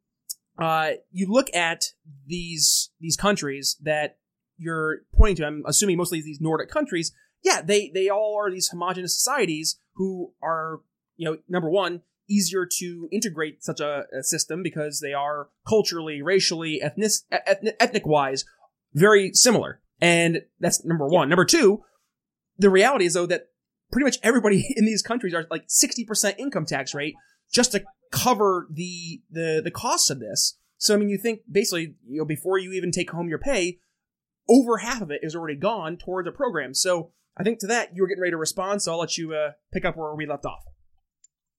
uh, 0.57 0.91
you 1.11 1.27
look 1.31 1.53
at 1.53 1.85
these 2.25 2.89
these 2.99 3.15
countries 3.15 3.77
that 3.81 4.17
you're 4.57 4.99
pointing 5.13 5.35
to. 5.37 5.45
I'm 5.45 5.63
assuming 5.67 5.97
mostly 5.97 6.21
these 6.21 6.41
Nordic 6.41 6.69
countries. 6.69 7.11
Yeah, 7.43 7.61
they 7.61 7.91
they 7.93 8.09
all 8.09 8.35
are 8.39 8.51
these 8.51 8.69
homogenous 8.69 9.15
societies 9.15 9.79
who 9.95 10.33
are, 10.41 10.81
you 11.15 11.25
know, 11.25 11.37
number 11.47 11.69
one, 11.69 12.01
easier 12.27 12.67
to 12.79 13.07
integrate 13.11 13.63
such 13.63 13.79
a, 13.79 14.05
a 14.17 14.23
system 14.23 14.63
because 14.63 14.99
they 14.99 15.13
are 15.13 15.49
culturally, 15.67 16.21
racially, 16.21 16.81
ethnic 16.81 17.11
ethnic, 17.31 17.75
ethnic 17.79 18.05
wise 18.05 18.45
very 18.93 19.31
similar. 19.33 19.79
And 20.01 20.41
that's 20.59 20.83
number 20.83 21.07
one. 21.07 21.29
Number 21.29 21.45
two, 21.45 21.83
the 22.57 22.69
reality 22.69 23.05
is 23.05 23.13
though 23.13 23.25
that 23.27 23.49
pretty 23.91 24.05
much 24.05 24.17
everybody 24.23 24.73
in 24.75 24.85
these 24.85 25.01
countries 25.01 25.33
are 25.33 25.45
like 25.49 25.67
60% 25.67 26.37
income 26.37 26.65
tax 26.65 26.93
rate 26.93 27.15
just 27.51 27.71
to 27.71 27.83
cover 28.11 28.67
the 28.71 29.21
the 29.29 29.61
the 29.63 29.71
costs 29.71 30.09
of 30.09 30.19
this. 30.19 30.57
So 30.77 30.93
I 30.93 30.97
mean 30.97 31.09
you 31.09 31.17
think 31.17 31.41
basically, 31.51 31.95
you 32.07 32.19
know, 32.19 32.25
before 32.25 32.57
you 32.57 32.71
even 32.73 32.91
take 32.91 33.11
home 33.11 33.29
your 33.29 33.39
pay, 33.39 33.79
over 34.49 34.77
half 34.77 35.01
of 35.01 35.11
it 35.11 35.21
is 35.23 35.35
already 35.35 35.57
gone 35.57 35.97
towards 35.97 36.27
a 36.27 36.31
program. 36.31 36.73
So 36.73 37.11
I 37.37 37.43
think 37.43 37.59
to 37.59 37.67
that 37.67 37.95
you 37.95 38.01
were 38.01 38.07
getting 38.07 38.21
ready 38.21 38.31
to 38.31 38.37
respond, 38.37 38.81
so 38.81 38.93
I'll 38.93 38.99
let 38.99 39.17
you 39.17 39.33
uh, 39.33 39.51
pick 39.71 39.85
up 39.85 39.95
where 39.95 40.13
we 40.15 40.25
left 40.25 40.45
off. 40.45 40.63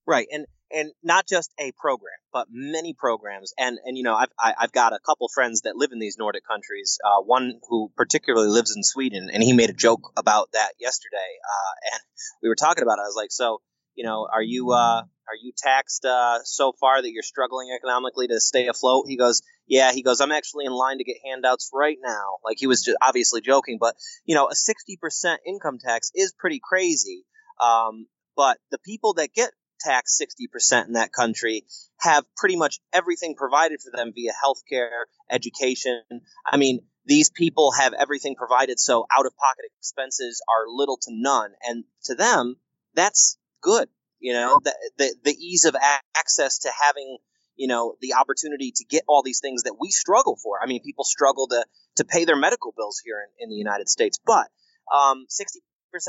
Right, 0.06 0.26
and 0.32 0.46
and 0.70 0.92
not 1.02 1.26
just 1.26 1.52
a 1.58 1.72
program, 1.80 2.16
but 2.32 2.48
many 2.50 2.94
programs. 2.94 3.52
And 3.58 3.78
and 3.84 3.96
you 3.96 4.02
know, 4.02 4.14
I've 4.14 4.32
I- 4.38 4.54
I've 4.58 4.72
got 4.72 4.92
a 4.92 4.98
couple 5.04 5.28
friends 5.32 5.62
that 5.62 5.76
live 5.76 5.90
in 5.92 5.98
these 5.98 6.16
Nordic 6.18 6.46
countries. 6.46 6.98
Uh, 7.04 7.22
one 7.22 7.60
who 7.68 7.92
particularly 7.96 8.48
lives 8.48 8.74
in 8.74 8.82
Sweden, 8.82 9.28
and 9.32 9.42
he 9.42 9.52
made 9.52 9.70
a 9.70 9.74
joke 9.74 10.12
about 10.16 10.48
that 10.52 10.72
yesterday. 10.80 11.16
Uh, 11.44 11.92
and 11.92 12.00
we 12.42 12.48
were 12.48 12.54
talking 12.54 12.82
about 12.82 12.98
it. 12.98 13.02
I 13.02 13.08
was 13.08 13.16
like, 13.16 13.30
so 13.30 13.60
you 13.98 14.04
know, 14.04 14.28
are 14.32 14.42
you 14.42 14.70
uh, 14.70 15.02
are 15.02 15.38
you 15.42 15.52
taxed 15.56 16.04
uh, 16.04 16.38
so 16.44 16.72
far 16.80 17.02
that 17.02 17.10
you're 17.10 17.24
struggling 17.24 17.70
economically 17.76 18.28
to 18.28 18.38
stay 18.38 18.68
afloat? 18.68 19.06
He 19.08 19.16
goes, 19.16 19.42
yeah. 19.66 19.90
He 19.92 20.02
goes, 20.02 20.20
I'm 20.20 20.30
actually 20.30 20.66
in 20.66 20.72
line 20.72 20.98
to 20.98 21.04
get 21.04 21.16
handouts 21.24 21.70
right 21.74 21.98
now. 22.00 22.36
Like 22.44 22.58
he 22.60 22.68
was 22.68 22.84
just 22.84 22.96
obviously 23.02 23.40
joking, 23.40 23.78
but 23.80 23.96
you 24.24 24.36
know, 24.36 24.46
a 24.46 24.54
60% 24.54 25.36
income 25.44 25.78
tax 25.84 26.12
is 26.14 26.32
pretty 26.38 26.60
crazy. 26.62 27.24
Um, 27.60 28.06
but 28.36 28.58
the 28.70 28.78
people 28.78 29.14
that 29.14 29.34
get 29.34 29.50
taxed 29.80 30.22
60% 30.22 30.86
in 30.86 30.92
that 30.92 31.12
country 31.12 31.64
have 31.98 32.24
pretty 32.36 32.54
much 32.54 32.78
everything 32.92 33.34
provided 33.34 33.80
for 33.80 33.90
them 33.92 34.12
via 34.14 34.30
healthcare, 34.30 35.06
education. 35.28 36.02
I 36.46 36.56
mean, 36.56 36.82
these 37.04 37.30
people 37.30 37.72
have 37.72 37.94
everything 37.94 38.36
provided, 38.36 38.78
so 38.78 39.06
out 39.10 39.26
of 39.26 39.36
pocket 39.36 39.72
expenses 39.80 40.40
are 40.48 40.68
little 40.68 40.98
to 40.98 41.10
none. 41.10 41.50
And 41.66 41.82
to 42.04 42.14
them, 42.14 42.56
that's 42.94 43.37
good. 43.60 43.88
You 44.20 44.32
know, 44.32 44.60
the, 44.62 44.74
the, 44.98 45.14
the 45.24 45.32
ease 45.32 45.64
of 45.64 45.76
access 46.16 46.60
to 46.60 46.70
having, 46.86 47.18
you 47.54 47.68
know, 47.68 47.94
the 48.00 48.14
opportunity 48.14 48.72
to 48.76 48.84
get 48.84 49.04
all 49.06 49.22
these 49.22 49.40
things 49.40 49.62
that 49.62 49.76
we 49.78 49.90
struggle 49.90 50.36
for. 50.42 50.58
I 50.62 50.66
mean, 50.66 50.82
people 50.82 51.04
struggle 51.04 51.46
to, 51.48 51.64
to 51.96 52.04
pay 52.04 52.24
their 52.24 52.36
medical 52.36 52.74
bills 52.76 53.00
here 53.04 53.20
in, 53.38 53.44
in 53.44 53.48
the 53.48 53.56
United 53.56 53.88
States, 53.88 54.18
but 54.26 54.48
um, 54.92 55.26
60% 55.30 55.60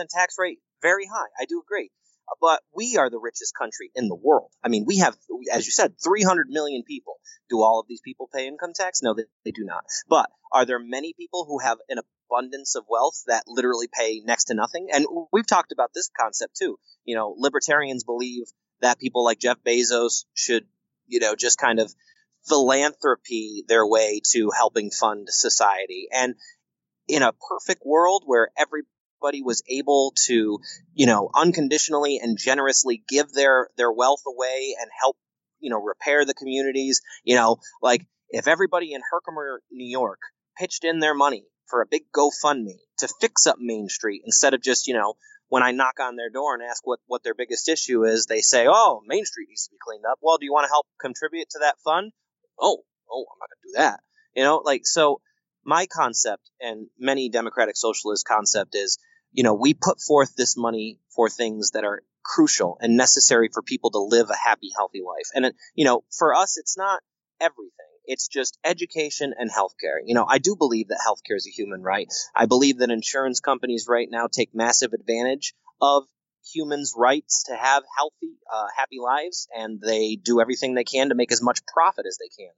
tax 0.09 0.35
rate, 0.39 0.57
very 0.81 1.05
high. 1.05 1.27
I 1.39 1.45
do 1.45 1.61
agree 1.63 1.91
but 2.39 2.61
we 2.73 2.97
are 2.97 3.09
the 3.09 3.19
richest 3.19 3.55
country 3.55 3.91
in 3.95 4.07
the 4.07 4.15
world. 4.15 4.51
I 4.63 4.69
mean, 4.69 4.85
we 4.85 4.97
have, 4.99 5.15
as 5.51 5.65
you 5.65 5.71
said, 5.71 5.95
300 6.03 6.47
million 6.49 6.83
people. 6.83 7.15
Do 7.49 7.61
all 7.61 7.79
of 7.79 7.87
these 7.87 8.01
people 8.01 8.29
pay 8.33 8.47
income 8.47 8.73
tax? 8.75 9.01
No, 9.01 9.13
they, 9.13 9.23
they 9.45 9.51
do 9.51 9.63
not. 9.63 9.85
But 10.07 10.29
are 10.53 10.65
there 10.65 10.79
many 10.79 11.13
people 11.13 11.45
who 11.45 11.59
have 11.59 11.77
an 11.89 11.97
abundance 12.29 12.75
of 12.75 12.85
wealth 12.89 13.23
that 13.27 13.43
literally 13.47 13.87
pay 13.91 14.21
next 14.23 14.45
to 14.45 14.53
nothing? 14.53 14.87
And 14.91 15.05
we've 15.31 15.47
talked 15.47 15.71
about 15.71 15.91
this 15.93 16.09
concept 16.19 16.57
too. 16.57 16.77
You 17.05 17.15
know, 17.15 17.35
libertarians 17.37 18.03
believe 18.03 18.45
that 18.81 18.99
people 18.99 19.23
like 19.23 19.39
Jeff 19.39 19.57
Bezos 19.65 20.25
should, 20.33 20.65
you 21.07 21.19
know, 21.19 21.35
just 21.35 21.57
kind 21.57 21.79
of 21.79 21.93
philanthropy 22.47 23.63
their 23.67 23.85
way 23.85 24.21
to 24.31 24.51
helping 24.55 24.91
fund 24.91 25.27
society. 25.29 26.07
And 26.11 26.35
in 27.07 27.23
a 27.23 27.33
perfect 27.33 27.83
world 27.85 28.23
where 28.25 28.49
everybody 28.57 29.41
was 29.41 29.63
able 29.67 30.13
to, 30.27 30.59
you 30.93 31.05
know, 31.05 31.29
unconditionally 31.33 32.19
and 32.21 32.37
generously 32.37 33.03
give 33.07 33.31
their 33.33 33.69
their 33.77 33.91
wealth 33.91 34.21
away 34.27 34.75
and 34.79 34.89
help, 35.01 35.17
you 35.59 35.69
know, 35.69 35.81
repair 35.81 36.23
the 36.25 36.33
communities. 36.33 37.01
You 37.23 37.35
know, 37.35 37.57
like 37.81 38.05
if 38.29 38.47
everybody 38.47 38.93
in 38.93 39.01
Herkimer, 39.11 39.61
New 39.71 39.89
York, 39.89 40.19
pitched 40.57 40.83
in 40.83 40.99
their 40.99 41.15
money 41.15 41.45
for 41.69 41.81
a 41.81 41.87
big 41.87 42.03
GoFundMe 42.15 42.79
to 42.99 43.07
fix 43.21 43.47
up 43.47 43.57
Main 43.59 43.89
Street 43.89 44.21
instead 44.25 44.53
of 44.53 44.61
just, 44.61 44.87
you 44.87 44.93
know, 44.93 45.15
when 45.47 45.63
I 45.63 45.71
knock 45.71 45.99
on 45.99 46.15
their 46.15 46.29
door 46.29 46.53
and 46.53 46.63
ask 46.63 46.85
what 46.85 46.99
what 47.07 47.23
their 47.23 47.33
biggest 47.33 47.69
issue 47.69 48.03
is, 48.05 48.25
they 48.25 48.41
say, 48.41 48.67
"Oh, 48.69 49.01
Main 49.07 49.25
Street 49.25 49.47
needs 49.49 49.65
to 49.65 49.71
be 49.71 49.77
cleaned 49.83 50.05
up." 50.05 50.19
Well, 50.21 50.37
do 50.37 50.45
you 50.45 50.53
want 50.53 50.65
to 50.65 50.69
help 50.69 50.85
contribute 51.01 51.49
to 51.51 51.59
that 51.59 51.79
fund? 51.83 52.11
Oh, 52.59 52.83
oh, 53.11 53.25
I'm 53.31 53.39
not 53.39 53.49
going 53.49 53.61
to 53.63 53.67
do 53.67 53.73
that. 53.77 53.99
You 54.35 54.43
know, 54.43 54.57
like 54.57 54.85
so 54.85 55.21
my 55.65 55.87
concept 55.87 56.49
and 56.61 56.87
many 56.99 57.29
democratic 57.29 57.77
socialist 57.77 58.27
concept 58.27 58.75
is 58.75 58.99
you 59.31 59.43
know, 59.43 59.53
we 59.53 59.73
put 59.73 60.01
forth 60.01 60.35
this 60.35 60.57
money 60.57 60.99
for 61.15 61.29
things 61.29 61.71
that 61.71 61.83
are 61.83 62.01
crucial 62.23 62.77
and 62.81 62.97
necessary 62.97 63.49
for 63.51 63.61
people 63.61 63.91
to 63.91 63.99
live 63.99 64.29
a 64.29 64.35
happy, 64.35 64.69
healthy 64.75 65.01
life. 65.05 65.29
And, 65.33 65.53
you 65.75 65.85
know, 65.85 66.03
for 66.17 66.33
us, 66.33 66.57
it's 66.57 66.77
not 66.77 67.01
everything. 67.39 67.71
It's 68.05 68.27
just 68.27 68.57
education 68.63 69.33
and 69.37 69.51
healthcare. 69.51 69.99
You 70.03 70.15
know, 70.15 70.25
I 70.27 70.37
do 70.37 70.55
believe 70.55 70.89
that 70.89 70.99
healthcare 71.05 71.35
is 71.35 71.47
a 71.47 71.51
human 71.51 71.81
right. 71.81 72.07
I 72.35 72.45
believe 72.45 72.79
that 72.79 72.91
insurance 72.91 73.39
companies 73.39 73.85
right 73.87 74.07
now 74.09 74.27
take 74.27 74.53
massive 74.53 74.93
advantage 74.93 75.53
of 75.81 76.03
humans' 76.53 76.93
rights 76.97 77.43
to 77.47 77.55
have 77.55 77.83
healthy, 77.97 78.37
uh, 78.51 78.67
happy 78.75 78.97
lives, 79.01 79.47
and 79.55 79.79
they 79.81 80.15
do 80.15 80.41
everything 80.41 80.73
they 80.73 80.83
can 80.83 81.09
to 81.09 81.15
make 81.15 81.31
as 81.31 81.41
much 81.41 81.59
profit 81.71 82.05
as 82.07 82.17
they 82.17 82.29
can. 82.29 82.51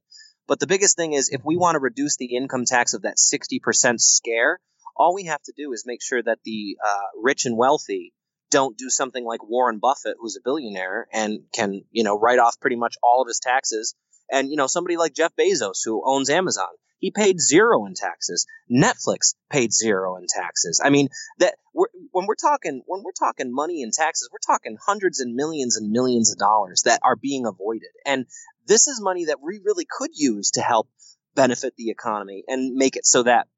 But 0.46 0.60
the 0.60 0.66
biggest 0.66 0.96
thing 0.96 1.12
is 1.12 1.28
if 1.30 1.42
we 1.44 1.56
want 1.56 1.76
to 1.76 1.80
reduce 1.80 2.16
the 2.16 2.36
income 2.36 2.64
tax 2.64 2.94
of 2.94 3.02
that 3.02 3.16
60% 3.16 4.00
scare, 4.00 4.58
all 4.96 5.14
we 5.14 5.24
have 5.24 5.42
to 5.42 5.52
do 5.56 5.72
is 5.72 5.84
make 5.86 6.02
sure 6.02 6.22
that 6.22 6.38
the 6.44 6.76
uh, 6.84 7.20
rich 7.22 7.46
and 7.46 7.56
wealthy 7.56 8.12
don't 8.50 8.76
do 8.76 8.90
something 8.90 9.24
like 9.24 9.42
Warren 9.42 9.78
Buffett, 9.78 10.16
who's 10.20 10.36
a 10.36 10.44
billionaire 10.44 11.06
and 11.12 11.40
can, 11.52 11.84
you 11.90 12.04
know, 12.04 12.18
write 12.18 12.38
off 12.38 12.60
pretty 12.60 12.76
much 12.76 12.96
all 13.02 13.22
of 13.22 13.28
his 13.28 13.40
taxes. 13.40 13.94
And, 14.30 14.50
you 14.50 14.56
know, 14.56 14.66
somebody 14.66 14.96
like 14.96 15.14
Jeff 15.14 15.32
Bezos, 15.36 15.80
who 15.84 16.02
owns 16.04 16.30
Amazon, 16.30 16.68
he 17.02 17.10
paid 17.10 17.40
zero 17.40 17.84
in 17.86 17.94
taxes. 17.94 18.46
Netflix 18.70 19.34
paid 19.50 19.72
zero 19.72 20.16
in 20.16 20.26
taxes. 20.28 20.80
I 20.82 20.90
mean, 20.90 21.08
that 21.38 21.54
we're, 21.74 21.88
when 22.12 22.26
we're 22.26 22.36
talking 22.36 22.82
when 22.86 23.02
we're 23.02 23.10
talking 23.18 23.52
money 23.52 23.82
and 23.82 23.92
taxes, 23.92 24.28
we're 24.32 24.54
talking 24.54 24.76
hundreds 24.80 25.18
and 25.18 25.34
millions 25.34 25.76
and 25.76 25.90
millions 25.90 26.30
of 26.30 26.38
dollars 26.38 26.82
that 26.84 27.00
are 27.02 27.16
being 27.16 27.44
avoided. 27.44 27.90
And 28.06 28.26
this 28.68 28.86
is 28.86 29.00
money 29.00 29.24
that 29.24 29.40
we 29.42 29.60
really 29.64 29.86
could 29.90 30.10
use 30.14 30.52
to 30.52 30.60
help 30.60 30.88
benefit 31.34 31.74
the 31.76 31.90
economy 31.90 32.44
and 32.46 32.76
make 32.76 32.94
it 32.94 33.04
so 33.04 33.24
that 33.24 33.48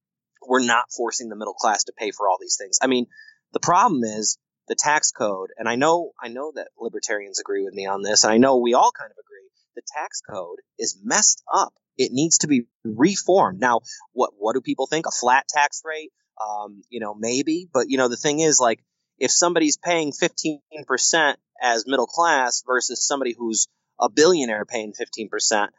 we're 0.47 0.65
not 0.65 0.87
forcing 0.91 1.29
the 1.29 1.37
middle 1.37 1.55
class 1.55 1.85
to 1.85 1.93
pay 1.93 2.13
for 2.13 2.29
all 2.29 2.39
these 2.41 2.57
things. 2.57 2.79
I 2.81 2.87
mean, 2.87 3.07
the 3.53 3.61
problem 3.61 4.05
is 4.05 4.39
the 4.69 4.75
tax 4.75 5.13
code, 5.13 5.51
and 5.59 5.69
I 5.69 5.77
know 5.77 6.13
I 6.19 6.29
know 6.29 6.53
that 6.55 6.69
libertarians 6.79 7.41
agree 7.41 7.63
with 7.63 7.75
me 7.75 7.87
on 7.87 8.01
this, 8.01 8.25
and 8.25 8.33
I 8.33 8.39
know 8.39 8.57
we 8.57 8.73
all 8.73 8.93
kind 8.99 9.11
of 9.11 9.19
agree. 9.19 9.44
The 9.77 9.83
tax 9.97 10.21
code 10.21 10.59
is 10.79 10.99
messed 11.03 11.43
up. 11.53 11.73
It 11.97 12.11
needs 12.13 12.39
to 12.39 12.49
be 12.49 12.63
reformed. 12.85 13.61
Now, 13.61 13.81
what 14.13 14.31
what 14.37 14.55
do 14.55 14.61
people 14.61 14.87
think? 14.87 15.07
A 15.07 15.11
flat 15.11 15.47
tax 15.49 15.83
rate? 15.85 16.13
Um, 16.45 16.83
you 16.89 17.01
know, 17.01 17.15
maybe, 17.15 17.69
but 17.73 17.89
you 17.89 17.97
know, 17.97 18.09
the 18.09 18.17
thing 18.17 18.41
is, 18.41 18.59
like, 18.59 18.83
if 19.19 19.31
somebody's 19.31 19.77
paying 19.77 20.13
fifteen 20.13 20.61
percent 20.87 21.39
as 21.63 21.87
middle 21.87 22.07
class 22.07 22.63
versus 22.67 23.07
somebody 23.07 23.35
who's 23.37 23.69
a 24.01 24.09
billionaire 24.09 24.65
paying 24.65 24.93
fifteen 24.93 25.29
percent, 25.29 25.71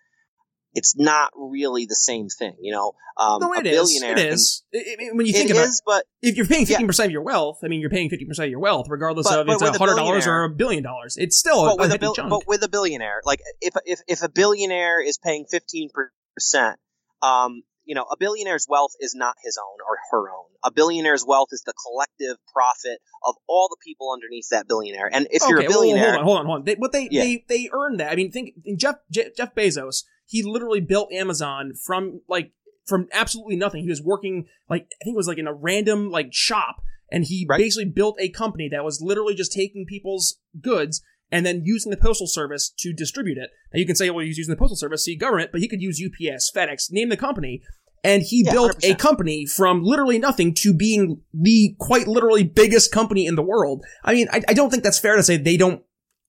it's 0.76 0.96
not 0.96 1.32
really 1.36 1.86
the 1.88 1.96
same 1.96 2.28
thing, 2.30 2.56
you 2.62 2.72
know. 2.74 2.94
Um, 3.18 3.40
no, 3.42 3.54
it 3.54 3.60
a 3.62 3.64
billionaire 3.64 4.16
can- 4.16 4.28
is. 4.28 4.64
I- 4.74 4.78
I 4.78 4.96
mean, 4.98 5.18
when 5.18 5.26
you 5.26 5.32
it 5.34 5.38
think 5.38 5.50
about 5.52 5.68
is, 5.70 5.82
but 5.86 6.04
if 6.22 6.36
you're 6.36 6.46
paying 6.46 6.66
fifteen 6.68 6.86
percent 6.86 7.08
of 7.08 7.12
your 7.12 7.24
wealth, 7.24 7.60
I 7.64 7.68
mean, 7.70 7.80
you're 7.80 7.90
paying 7.90 8.10
fifty 8.10 8.26
percent 8.26 8.46
of 8.46 8.52
your 8.52 8.60
wealth, 8.60 8.88
regardless 8.90 9.28
But- 9.28 9.40
of 9.40 9.48
but 9.48 9.54
it's 9.54 9.62
a 9.64 9.78
hundred 9.80 9.96
dollars 9.96 10.28
or 10.28 10.44
a 10.44 10.50
billion 10.50 10.84
dollars. 10.84 11.16
It's 11.18 11.38
still 11.38 11.66
a, 11.66 11.70
but 11.70 11.80
with 11.80 11.92
a 11.94 11.96
a 11.96 12.00
bill, 12.00 12.14
chunk. 12.14 12.30
but 12.30 12.42
with 12.46 12.62
a 12.64 12.68
billionaire, 12.70 13.22
like 13.26 13.40
if 13.62 13.74
if 13.86 14.02
if 14.08 14.22
a 14.22 14.30
billionaire 14.30 15.02
is 15.02 15.18
paying 15.18 15.46
fifteen 15.50 15.90
percent, 16.36 16.78
um, 17.22 17.64
you 17.86 17.96
know, 17.96 18.04
a 18.12 18.18
billionaire's 18.18 18.66
wealth 18.70 18.92
is 19.00 19.16
not 19.16 19.36
his 19.44 19.58
own 19.58 19.78
or 19.88 19.98
her 20.12 20.30
own. 20.30 20.46
A 20.64 20.72
billionaire's 20.72 21.24
wealth 21.26 21.50
is 21.52 21.62
the 21.66 21.74
collective 21.74 22.38
profit 22.52 23.00
of 23.26 23.36
all 23.48 23.68
the 23.70 23.78
people 23.86 24.12
underneath 24.12 24.50
that 24.50 24.68
billionaire. 24.68 25.10
And 25.12 25.28
if 25.32 25.44
you're 25.48 25.60
a 25.60 25.64
Okay, 25.64 25.68
well, 25.70 25.82
billionaire, 25.82 26.14
hold 26.14 26.18
on, 26.20 26.24
hold 26.26 26.38
on, 26.40 26.46
hold 26.46 26.58
on. 26.60 26.64
They, 26.66 26.76
but 26.76 26.92
they, 26.92 27.08
Yeah. 27.12 27.24
they, 27.24 27.46
they 27.48 27.70
earned 27.72 28.00
that. 28.00 28.12
I 28.12 28.16
mean, 28.16 28.32
think 28.32 28.56
Jeff 28.78 28.96
Je- 29.12 29.30
Jeff 29.38 29.54
Bezos. 29.56 30.04
He 30.28 30.42
literally 30.42 30.82
built 30.82 31.12
Amazon 31.14 31.74
from 31.86 32.22
like 32.28 32.52
from 32.88 33.08
absolutely 33.14 33.56
nothing. 33.56 33.84
He 33.84 33.90
was 33.90 34.02
working 34.02 34.48
like 34.70 34.88
I 35.02 35.06
think 35.06 35.14
it 35.14 35.18
was 35.18 35.28
like 35.28 35.38
in 35.38 35.48
a 35.48 35.54
random 35.54 36.10
like 36.10 36.30
shop, 36.34 36.78
and 37.12 37.24
he 37.26 37.46
Right. 37.48 37.60
basically 37.60 37.86
built 37.92 38.16
a 38.20 38.30
company 38.30 38.68
that 38.70 38.84
was 38.84 39.02
literally 39.02 39.36
just 39.36 39.52
taking 39.54 39.86
people's 39.86 40.40
goods 40.60 41.04
and 41.36 41.46
then 41.46 41.64
using 41.66 41.90
the 41.90 41.98
postal 41.98 42.28
service 42.28 42.70
to 42.78 42.94
distribute 42.94 43.38
it. 43.38 43.50
Now 43.74 43.80
you 43.80 43.86
can 43.86 43.98
say, 43.98 44.10
well, 44.10 44.24
he's 44.26 44.38
using 44.38 44.54
the 44.54 44.58
postal 44.58 44.78
service, 44.78 45.04
see 45.04 45.18
government, 45.18 45.52
but 45.52 45.60
he 45.60 45.68
could 45.68 45.82
use 45.82 46.02
UPS, 46.02 46.50
FedEx, 46.56 46.90
name 46.92 47.10
the 47.10 47.18
company. 47.18 47.62
And 48.06 48.24
he 48.24 48.44
Yeah, 48.46 48.54
built 48.54 48.78
a 48.86 48.94
100%. 48.94 49.00
company 49.00 49.46
from 49.46 49.84
literally 49.84 50.18
nothing 50.18 50.54
to 50.54 50.74
being 50.74 51.22
the 51.34 51.76
quite 51.78 52.08
literally 52.08 52.46
biggest 52.46 52.94
company 52.94 53.26
in 53.26 53.36
the 53.36 53.42
world. 53.42 53.84
I 54.02 54.14
mean, 54.14 54.30
I, 54.32 54.44
I 54.48 54.54
don't 54.54 54.70
think 54.70 54.84
that's 54.84 54.98
fair 55.00 55.18
to 55.18 55.24
say 55.24 55.36
they 55.36 55.58
don't 55.58 55.84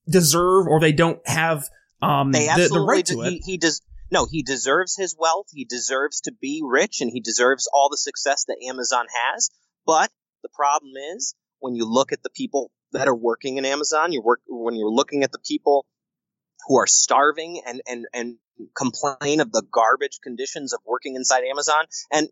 deserve 0.08 0.66
or 0.66 0.80
they 0.80 0.92
don't 0.92 1.20
have 1.28 1.68
um 2.02 2.32
they 2.32 2.46
the, 2.46 2.68
the 2.72 2.80
right 2.80 3.06
to 3.06 3.20
it. 3.22 3.30
He, 3.30 3.38
he 3.52 3.58
does. 3.58 3.80
No, 4.10 4.26
he 4.28 4.42
deserves 4.42 4.96
his 4.96 5.14
wealth. 5.16 5.46
He 5.52 5.64
deserves 5.64 6.20
to 6.22 6.32
be 6.32 6.62
rich, 6.64 7.00
and 7.00 7.10
he 7.12 7.20
deserves 7.20 7.68
all 7.72 7.88
the 7.90 7.96
success 7.96 8.44
that 8.48 8.56
Amazon 8.66 9.06
has. 9.14 9.50
But 9.84 10.10
the 10.42 10.48
problem 10.54 10.92
is, 11.14 11.34
when 11.60 11.74
you 11.76 11.84
look 11.84 12.12
at 12.12 12.22
the 12.24 12.30
people 12.30 12.70
that 12.96 13.08
are 13.08 13.14
working 13.16 13.58
in 13.58 13.64
Amazon, 13.64 14.12
you 14.12 14.22
work 14.22 14.40
when 14.48 14.74
you're 14.74 14.90
looking 14.90 15.22
at 15.22 15.32
the 15.32 15.38
people 15.38 15.86
who 16.66 16.78
are 16.78 16.86
starving 16.86 17.60
and 17.66 17.80
and 17.86 18.06
and 18.12 18.36
complain 18.76 19.40
of 19.40 19.52
the 19.52 19.62
garbage 19.70 20.18
conditions 20.22 20.72
of 20.72 20.80
working 20.86 21.14
inside 21.14 21.44
Amazon, 21.44 21.84
and 22.12 22.28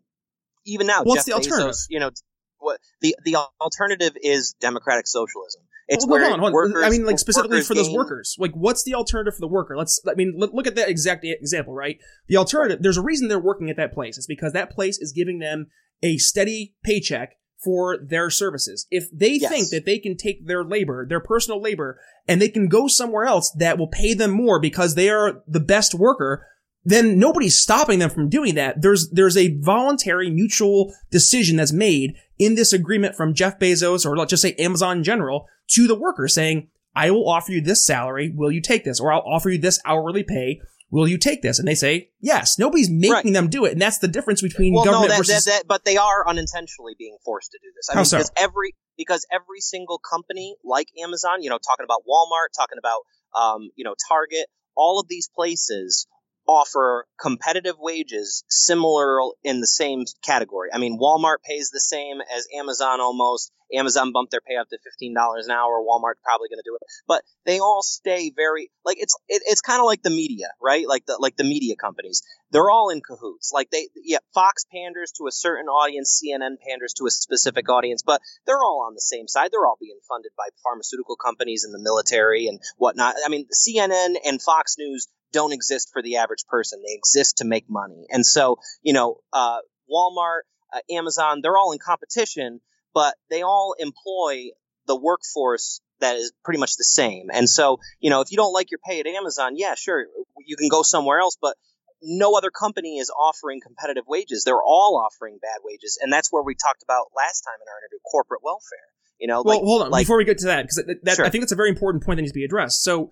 even 0.65 0.87
now, 0.87 1.03
What's 1.03 1.19
Jeff 1.19 1.25
the 1.25 1.33
alternative? 1.33 1.71
Bezos, 1.71 1.85
you 1.89 1.99
know, 1.99 2.11
what 2.57 2.79
the 3.01 3.15
the 3.23 3.37
alternative 3.61 4.17
is 4.21 4.55
democratic 4.59 5.07
socialism. 5.07 5.61
It's 5.87 6.03
Well, 6.05 6.13
where 6.19 6.21
hold 6.23 6.33
on, 6.33 6.39
hold 6.39 6.49
on. 6.49 6.53
workers, 6.53 6.83
I 6.83 6.89
mean, 6.89 7.05
like 7.05 7.19
specifically 7.19 7.61
for 7.61 7.75
those 7.75 7.87
gain- 7.87 7.95
workers. 7.95 8.35
Like, 8.39 8.53
what's 8.53 8.83
the 8.83 8.95
alternative 8.95 9.35
for 9.35 9.41
the 9.41 9.47
worker? 9.47 9.77
Let's. 9.77 10.01
I 10.09 10.15
mean, 10.15 10.33
look, 10.35 10.65
at 10.65 10.75
that 10.75 10.89
exact 10.89 11.23
example, 11.23 11.73
right? 11.75 11.99
The 12.27 12.37
alternative. 12.37 12.81
There's 12.81 12.97
a 12.97 13.03
reason 13.03 13.27
they're 13.27 13.39
working 13.39 13.69
at 13.69 13.77
that 13.77 13.93
place. 13.93 14.17
It's 14.17 14.25
because 14.25 14.53
that 14.53 14.71
place 14.71 14.97
is 14.97 15.11
giving 15.11 15.37
them 15.39 15.67
a 16.01 16.17
steady 16.17 16.73
paycheck 16.83 17.35
for 17.65 17.97
their 17.97 18.29
services. 18.29 18.87
If 18.91 19.09
they 19.11 19.33
Yes. 19.33 19.51
think 19.51 19.69
that 19.71 19.85
they 19.85 19.97
can 19.99 20.15
take 20.15 20.45
their 20.47 20.63
labor, 20.63 21.05
their 21.05 21.19
personal 21.19 21.59
labor, 21.61 21.99
and 22.27 22.41
they 22.41 22.47
can 22.49 22.67
go 22.69 22.87
somewhere 22.87 23.25
else 23.25 23.51
that 23.57 23.77
will 23.77 23.87
pay 23.87 24.13
them 24.13 24.31
more 24.31 24.59
because 24.59 24.95
they 24.95 25.09
are 25.09 25.41
the 25.47 25.59
best 25.59 25.93
worker, 25.95 26.45
then 26.85 27.17
nobody's 27.17 27.57
stopping 27.57 27.97
them 27.99 28.11
from 28.11 28.29
doing 28.29 28.53
that. 28.55 28.81
There's 28.81 29.09
there's 29.09 29.35
a 29.35 29.57
voluntary 29.57 30.29
mutual 30.29 30.93
decision 31.09 31.57
that's 31.57 31.73
made 31.73 32.13
in 32.37 32.53
this 32.55 32.71
agreement 32.71 33.15
from 33.15 33.33
Jeff 33.33 33.57
Bezos 33.59 34.05
or 34.05 34.15
let's 34.15 34.29
just 34.29 34.43
say 34.43 34.53
Amazon 34.59 34.97
in 34.97 35.03
general 35.03 35.47
to 35.69 35.87
the 35.87 35.95
worker 35.95 36.27
saying, 36.27 36.67
I 36.95 37.09
will 37.11 37.27
offer 37.27 37.51
you 37.51 37.59
this 37.61 37.85
salary, 37.85 38.31
will 38.33 38.51
you 38.51 38.61
take 38.61 38.83
this? 38.85 38.99
Or 38.99 39.11
I'll 39.11 39.23
offer 39.25 39.49
you 39.49 39.57
this 39.57 39.79
hourly 39.83 40.23
pay, 40.23 40.61
will 40.95 41.09
you 41.09 41.17
take 41.17 41.41
this? 41.41 41.59
And 41.59 41.67
they 41.67 41.75
say, 41.75 42.11
yes. 42.21 42.57
Nobody's 42.57 42.89
making 42.89 43.11
Right. 43.11 43.33
them 43.33 43.49
do 43.49 43.65
it. 43.65 43.73
And 43.73 43.81
that's 43.81 43.97
the 43.97 44.07
difference 44.07 44.41
between 44.41 44.73
well, 44.73 44.85
government 44.85 45.09
no, 45.09 45.15
that, 45.15 45.17
versus 45.17 45.43
that, 45.43 45.51
that, 45.51 45.67
but 45.67 45.83
they 45.83 45.97
are 45.97 46.25
unintentionally 46.25 46.95
being 46.97 47.17
forced 47.25 47.51
to 47.51 47.59
do 47.61 47.67
this. 47.75 47.89
I 47.89 47.93
How 47.93 47.99
mean, 47.99 48.05
so? 48.05 48.17
because 48.17 48.31
every 48.37 48.75
because 48.97 49.27
every 49.29 49.59
single 49.59 49.99
company 49.99 50.55
like 50.63 50.87
Amazon, 51.03 51.43
you 51.43 51.49
know, 51.49 51.57
talking 51.57 51.83
about 51.83 52.03
Walmart, 52.09 52.55
talking 52.57 52.77
about 52.79 53.01
um, 53.35 53.69
you 53.75 53.83
know, 53.83 53.93
Target, 54.07 54.47
all 54.77 55.01
of 55.01 55.09
these 55.09 55.29
places 55.35 56.07
offer 56.47 57.05
competitive 57.19 57.75
wages 57.77 58.45
similar 58.49 59.19
in 59.43 59.59
the 59.59 59.67
same 59.67 60.05
category. 60.23 60.69
I 60.73 60.77
mean, 60.77 60.97
Walmart 60.97 61.37
pays 61.43 61.71
the 61.71 61.81
same 61.81 62.21
as 62.21 62.47
Amazon 62.57 63.01
almost. 63.01 63.51
Amazon 63.73 64.11
bumped 64.11 64.31
their 64.31 64.41
pay 64.41 64.55
up 64.55 64.69
to 64.69 64.77
fifteen 64.83 65.13
dollars 65.13 65.47
an 65.47 65.51
hour. 65.51 65.81
Walmart's 65.81 66.21
probably 66.23 66.49
going 66.49 66.59
to 66.59 66.69
do 66.69 66.75
it, 66.75 66.81
but 67.07 67.23
they 67.45 67.59
all 67.59 67.81
stay 67.81 68.31
very 68.35 68.69
like 68.85 68.97
it's 68.99 69.15
it, 69.27 69.43
it's 69.45 69.61
kind 69.61 69.79
of 69.79 69.85
like 69.85 70.03
the 70.03 70.09
media, 70.09 70.47
right? 70.61 70.87
Like 70.87 71.05
the 71.05 71.17
like 71.19 71.35
the 71.35 71.43
media 71.43 71.75
companies 71.75 72.21
they're 72.51 72.69
all 72.69 72.89
in 72.89 73.01
cahoots. 73.01 73.51
Like 73.53 73.69
they, 73.69 73.89
yeah, 74.01 74.19
Fox 74.33 74.65
panders 74.71 75.11
to 75.17 75.27
a 75.27 75.31
certain 75.31 75.67
audience, 75.67 76.23
CNN 76.23 76.55
panders 76.65 76.93
to 76.93 77.05
a 77.05 77.11
specific 77.11 77.69
audience, 77.69 78.01
but 78.01 78.21
they're 78.45 78.63
all 78.63 78.85
on 78.87 78.93
the 78.93 79.01
same 79.01 79.27
side. 79.27 79.49
They're 79.51 79.65
all 79.65 79.77
being 79.79 79.99
funded 80.07 80.31
by 80.37 80.47
pharmaceutical 80.63 81.17
companies 81.17 81.65
and 81.65 81.73
the 81.73 81.83
military 81.83 82.47
and 82.47 82.61
whatnot. 82.77 83.15
I 83.25 83.29
mean, 83.29 83.47
CNN 83.53 84.15
and 84.25 84.41
Fox 84.41 84.75
News 84.77 85.07
don't 85.33 85.51
exist 85.51 85.89
for 85.91 86.01
the 86.01 86.15
average 86.15 86.45
person. 86.47 86.81
They 86.81 86.93
exist 86.93 87.39
to 87.39 87.45
make 87.45 87.65
money. 87.69 88.05
And 88.09 88.25
so, 88.25 88.59
you 88.81 88.93
know, 88.93 89.17
uh, 89.33 89.57
Walmart, 89.91 90.41
uh, 90.73 90.79
Amazon, 90.89 91.41
they're 91.41 91.57
all 91.57 91.73
in 91.73 91.79
competition, 91.79 92.61
but 92.95 93.13
they 93.29 93.43
all 93.43 93.75
employ 93.77 94.47
the 94.87 94.95
workforce 94.95 95.81
that 95.99 96.15
is 96.15 96.31
pretty 96.43 96.59
much 96.59 96.75
the 96.77 96.83
same. 96.83 97.27
And 97.31 97.47
so, 97.49 97.79
you 97.99 98.09
know, 98.09 98.21
if 98.21 98.31
you 98.31 98.37
don't 98.37 98.53
like 98.53 98.71
your 98.71 98.79
pay 98.83 98.99
at 98.99 99.05
Amazon, 99.05 99.53
yeah, 99.55 99.75
sure, 99.75 100.05
you 100.45 100.55
can 100.57 100.69
go 100.69 100.81
somewhere 100.81 101.19
else, 101.19 101.37
but 101.39 101.55
no 102.01 102.35
other 102.35 102.49
company 102.51 102.97
is 102.97 103.09
offering 103.09 103.59
competitive 103.61 104.03
wages. 104.07 104.43
They're 104.43 104.61
all 104.61 105.01
offering 105.05 105.37
bad 105.41 105.59
wages, 105.63 105.97
and 106.01 106.11
that's 106.11 106.29
where 106.31 106.43
we 106.43 106.55
talked 106.55 106.83
about 106.83 107.07
last 107.15 107.41
time 107.41 107.55
in 107.61 107.67
our 107.67 107.79
interview, 107.83 107.99
corporate 108.11 108.41
welfare. 108.43 108.87
You 109.19 109.27
know, 109.27 109.43
Well, 109.43 109.57
like, 109.57 109.63
hold 109.63 109.81
on. 109.83 109.91
like- 109.91 110.01
Before 110.05 110.17
we 110.17 110.25
get 110.25 110.37
to 110.39 110.45
that, 110.47 110.63
because 110.63 110.83
Sure. 111.15 111.25
I 111.25 111.29
think 111.29 111.41
that's 111.43 111.53
a 111.53 111.55
very 111.55 111.69
important 111.69 112.03
point 112.03 112.17
that 112.17 112.23
needs 112.23 112.33
to 112.33 112.39
be 112.39 112.43
addressed. 112.45 112.83
So 112.83 113.11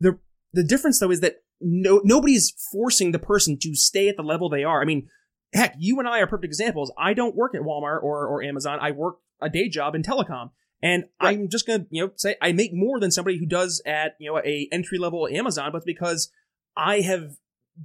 the 0.00 0.18
the 0.52 0.62
difference 0.64 1.00
though 1.00 1.10
is 1.10 1.20
that 1.20 1.36
no 1.60 2.00
nobody's 2.04 2.52
forcing 2.70 3.12
the 3.12 3.18
person 3.18 3.58
to 3.62 3.74
stay 3.74 4.08
at 4.08 4.16
the 4.16 4.22
level 4.22 4.50
they 4.50 4.64
are. 4.64 4.82
I 4.82 4.84
mean, 4.84 5.08
heck, 5.52 5.74
you 5.78 5.98
and 5.98 6.08
I 6.08 6.20
are 6.20 6.26
perfect 6.26 6.44
examples. 6.44 6.92
I 6.98 7.14
don't 7.14 7.36
work 7.36 7.54
at 7.54 7.62
Walmart 7.62 8.02
or 8.02 8.26
or 8.26 8.42
Amazon. 8.42 8.78
I 8.80 8.90
work 8.90 9.16
a 9.40 9.48
day 9.48 9.68
job 9.68 9.94
in 9.94 10.02
telecom. 10.02 10.50
And 10.82 11.04
Right. 11.22 11.38
I'm 11.38 11.48
just 11.48 11.66
gonna, 11.66 11.86
you 11.90 12.04
know, 12.04 12.12
say 12.16 12.36
I 12.42 12.52
make 12.52 12.72
more 12.72 12.98
than 12.98 13.10
somebody 13.10 13.38
who 13.38 13.46
does 13.46 13.80
at, 13.86 14.16
you 14.18 14.30
know, 14.30 14.38
a 14.38 14.68
entry 14.72 14.98
level 14.98 15.28
Amazon, 15.28 15.70
but 15.72 15.84
because 15.84 16.30
I 16.76 17.00
have 17.00 17.36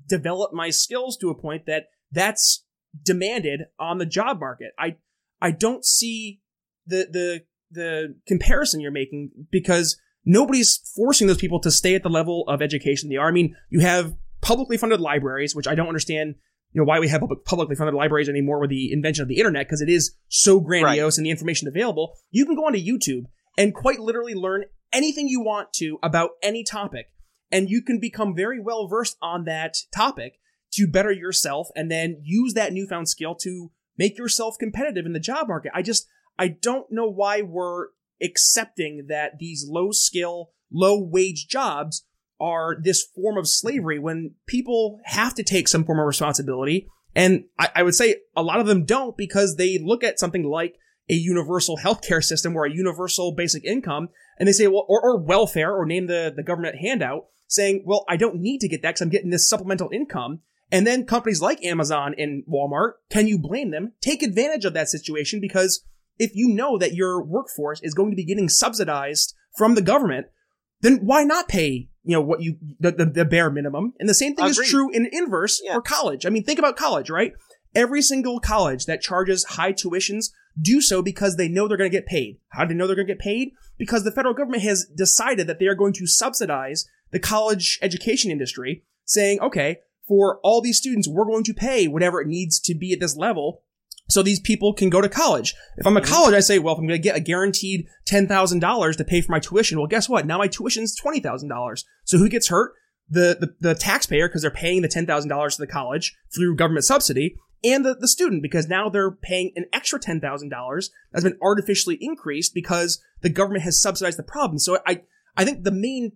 developed 0.07 0.53
my 0.53 0.69
skills 0.69 1.17
to 1.17 1.29
a 1.29 1.35
point 1.35 1.65
that 1.67 1.89
that's 2.11 2.65
demanded 3.03 3.61
on 3.79 3.97
the 3.97 4.05
job 4.05 4.39
market. 4.39 4.71
I 4.79 4.95
I 5.41 5.51
don't 5.51 5.85
see 5.85 6.41
the 6.85 7.07
the 7.11 7.43
the 7.69 8.15
comparison 8.27 8.79
you're 8.79 8.91
making 8.91 9.31
because 9.51 9.99
nobody's 10.25 10.77
forcing 10.95 11.27
those 11.27 11.37
people 11.37 11.59
to 11.61 11.71
stay 11.71 11.95
at 11.95 12.03
the 12.03 12.09
level 12.09 12.45
of 12.47 12.61
education 12.61 13.09
they 13.09 13.17
are. 13.17 13.27
I 13.27 13.31
mean, 13.31 13.55
you 13.69 13.81
have 13.81 14.15
publicly 14.41 14.77
funded 14.77 15.01
libraries, 15.01 15.55
which 15.55 15.67
I 15.67 15.75
don't 15.75 15.87
understand, 15.87 16.35
you 16.73 16.81
know, 16.81 16.85
why 16.85 16.99
we 16.99 17.07
have 17.07 17.21
public, 17.21 17.45
publicly 17.45 17.75
funded 17.75 17.95
libraries 17.95 18.29
anymore 18.29 18.59
with 18.59 18.69
the 18.69 18.91
invention 18.91 19.21
of 19.21 19.27
the 19.27 19.37
internet, 19.37 19.67
because 19.67 19.81
it 19.81 19.89
is 19.89 20.15
so 20.27 20.59
grandiose 20.59 21.17
and 21.17 21.25
the 21.25 21.31
information 21.31 21.67
available. 21.67 22.13
You 22.29 22.45
can 22.45 22.55
go 22.55 22.65
onto 22.65 22.79
YouTube 22.79 23.25
and 23.57 23.73
quite 23.73 23.99
literally 23.99 24.35
learn 24.35 24.65
anything 24.93 25.27
you 25.27 25.41
want 25.41 25.73
to 25.73 25.97
about 26.03 26.31
any 26.43 26.63
topic. 26.63 27.07
And 27.51 27.69
you 27.69 27.81
can 27.81 27.99
become 27.99 28.35
very 28.35 28.59
well 28.59 28.87
versed 28.87 29.17
on 29.21 29.45
that 29.45 29.77
topic 29.95 30.39
to 30.73 30.87
better 30.87 31.11
yourself 31.11 31.69
and 31.75 31.89
then 31.89 32.21
use 32.23 32.53
that 32.53 32.73
newfound 32.73 33.07
skill 33.09 33.35
to 33.35 33.71
make 33.97 34.17
yourself 34.17 34.57
competitive 34.59 35.05
in 35.05 35.13
the 35.13 35.19
job 35.19 35.47
market. 35.47 35.71
I 35.73 35.81
just, 35.81 36.07
I 36.37 36.49
don't 36.49 36.87
know 36.91 37.09
why 37.09 37.41
we're 37.41 37.87
accepting 38.21 39.05
that 39.07 39.39
these 39.39 39.65
low 39.67 39.91
skill, 39.91 40.51
low 40.71 41.01
wage 41.01 41.47
jobs 41.47 42.03
are 42.39 42.77
this 42.81 43.03
form 43.03 43.37
of 43.37 43.47
slavery 43.47 43.99
when 43.99 44.35
people 44.45 44.99
have 45.05 45.33
to 45.35 45.43
take 45.43 45.67
some 45.67 45.83
form 45.83 45.99
of 45.99 46.05
responsibility. 46.05 46.87
And 47.15 47.45
I, 47.57 47.69
I 47.77 47.83
would 47.83 47.95
say 47.95 48.17
a 48.35 48.43
lot 48.43 48.59
of 48.59 48.67
them 48.67 48.85
don't 48.85 49.17
because 49.17 49.55
they 49.55 49.79
look 49.79 50.03
at 50.03 50.19
something 50.19 50.43
like 50.43 50.75
a 51.09 51.13
universal 51.13 51.77
healthcare 51.77 52.23
system 52.23 52.55
or 52.55 52.65
a 52.65 52.73
universal 52.73 53.33
basic 53.33 53.63
income 53.63 54.09
and 54.37 54.47
they 54.47 54.53
say, 54.53 54.67
well, 54.67 54.85
or, 54.87 55.01
or 55.01 55.17
welfare 55.17 55.73
or 55.73 55.85
name 55.85 56.07
the, 56.07 56.33
the 56.35 56.43
government 56.43 56.75
handout 56.79 57.27
saying, 57.47 57.83
well, 57.85 58.05
I 58.09 58.17
don't 58.17 58.41
need 58.41 58.59
to 58.59 58.67
get 58.67 58.81
that 58.81 58.89
because 58.89 59.01
I'm 59.01 59.09
getting 59.09 59.29
this 59.29 59.49
supplemental 59.49 59.89
income. 59.91 60.41
And 60.71 60.85
then 60.85 61.05
companies 61.05 61.41
like 61.41 61.63
Amazon 61.63 62.13
and 62.17 62.43
Walmart, 62.45 62.93
can 63.09 63.27
you 63.27 63.39
blame 63.39 63.71
them? 63.71 63.93
Take 64.01 64.21
advantage 64.21 64.65
of 64.65 64.73
that 64.73 64.89
situation 64.89 65.39
because 65.39 65.83
if 66.19 66.31
you 66.35 66.49
know 66.49 66.77
that 66.77 66.93
your 66.93 67.23
workforce 67.23 67.79
is 67.81 67.93
going 67.93 68.11
to 68.11 68.15
be 68.17 68.25
getting 68.25 68.49
subsidized 68.49 69.33
from 69.55 69.75
the 69.75 69.81
government, 69.81 70.27
then 70.81 70.97
why 70.97 71.23
not 71.23 71.47
pay, 71.47 71.89
you 72.07 72.13
know, 72.13 72.21
what 72.21 72.41
you, 72.41 72.57
the, 72.79 72.91
the, 72.91 73.05
the 73.05 73.25
bare 73.25 73.49
minimum? 73.51 73.93
And 73.99 74.07
the 74.07 74.13
same 74.13 74.35
thing 74.35 74.45
Agreed. 74.45 74.63
is 74.63 74.69
true 74.69 74.89
in 74.89 75.09
inverse 75.11 75.61
Yeah. 75.63 75.73
for 75.75 75.81
college. 75.81 76.25
I 76.25 76.29
mean, 76.29 76.43
think 76.43 76.57
about 76.57 76.77
college, 76.77 77.09
right? 77.09 77.33
Every 77.75 78.01
single 78.01 78.39
college 78.39 78.85
that 78.85 79.01
charges 79.01 79.43
high 79.43 79.73
tuitions 79.73 80.31
do 80.59 80.79
so 80.81 81.01
because 81.01 81.35
they 81.35 81.49
know 81.49 81.67
they're 81.67 81.77
going 81.77 81.91
to 81.91 81.95
get 81.95 82.05
paid. 82.07 82.39
How 82.49 82.63
do 82.63 82.69
they 82.69 82.73
know 82.77 82.87
they're 82.87 82.95
going 82.95 83.07
to 83.07 83.13
get 83.13 83.19
paid? 83.21 83.51
Because 83.77 84.03
the 84.03 84.11
federal 84.11 84.33
government 84.33 84.63
has 84.63 84.85
decided 84.85 85.45
that 85.47 85.59
they 85.59 85.67
are 85.67 85.75
going 85.75 85.93
to 85.93 86.07
subsidize 86.07 86.87
the 87.11 87.19
college 87.19 87.77
education 87.81 88.31
industry, 88.31 88.83
saying, 89.05 89.39
okay, 89.41 89.79
for 90.07 90.39
all 90.43 90.61
these 90.61 90.77
students, 90.77 91.07
we're 91.07 91.25
going 91.25 91.43
to 91.43 91.53
pay 91.53 91.87
whatever 91.87 92.21
it 92.21 92.27
needs 92.27 92.59
to 92.61 92.73
be 92.73 92.93
at 92.93 92.99
this 92.99 93.17
level 93.17 93.61
so 94.09 94.23
these 94.23 94.39
people 94.39 94.73
can 94.73 94.89
go 94.89 95.01
to 95.01 95.09
college. 95.09 95.53
If 95.77 95.85
I'm 95.85 95.97
a 95.97 96.01
college, 96.01 96.33
I 96.33 96.39
say, 96.39 96.59
well, 96.59 96.73
if 96.73 96.79
I'm 96.79 96.87
going 96.87 96.99
to 96.99 97.03
get 97.03 97.17
a 97.17 97.21
guaranteed 97.21 97.87
$10,000 98.09 98.97
to 98.97 99.03
pay 99.03 99.21
for 99.21 99.31
my 99.31 99.39
tuition, 99.39 99.77
well, 99.77 99.87
guess 99.87 100.07
what? 100.07 100.25
Now 100.25 100.37
my 100.37 100.47
tuition 100.47 100.83
is 100.83 100.99
$20,000. 101.03 101.83
So 102.05 102.17
who 102.17 102.29
gets 102.29 102.47
hurt? 102.47 102.73
The, 103.09 103.37
the, 103.39 103.69
the 103.69 103.75
taxpayer, 103.75 104.27
because 104.27 104.41
they're 104.41 104.51
paying 104.51 104.81
the 104.81 104.89
$10,000 104.89 105.55
to 105.55 105.57
the 105.57 105.67
college 105.67 106.17
through 106.33 106.55
government 106.55 106.85
subsidy, 106.85 107.35
and 107.63 107.83
the, 107.83 107.95
the 107.95 108.07
student, 108.07 108.41
because 108.41 108.67
now 108.67 108.89
they're 108.89 109.11
paying 109.11 109.51
an 109.55 109.65
extra 109.73 109.99
$10,000 109.99 110.89
that's 111.11 111.23
been 111.23 111.37
artificially 111.41 111.97
increased 111.99 112.53
because 112.53 113.01
the 113.21 113.29
government 113.29 113.63
has 113.63 113.81
subsidized 113.81 114.19
the 114.19 114.23
problem. 114.23 114.59
So 114.59 114.79
I, 114.85 115.01
I 115.35 115.43
think 115.43 115.63
the 115.63 115.71
main, 115.71 116.13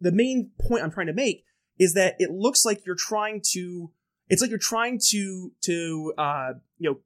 the 0.00 0.12
main 0.12 0.50
point 0.60 0.84
I'm 0.84 0.92
trying 0.92 1.08
to 1.08 1.12
make 1.12 1.44
is 1.78 1.94
that 1.94 2.14
it 2.18 2.30
looks 2.30 2.64
like 2.64 2.86
you're 2.86 2.94
trying 2.96 3.42
to, 3.52 3.90
it's 4.28 4.40
like 4.40 4.50
you're 4.50 4.58
trying 4.58 5.00
to, 5.08 5.52
to, 5.62 6.14
uh, 6.16 6.52
you 6.78 6.90
know, 6.90 6.98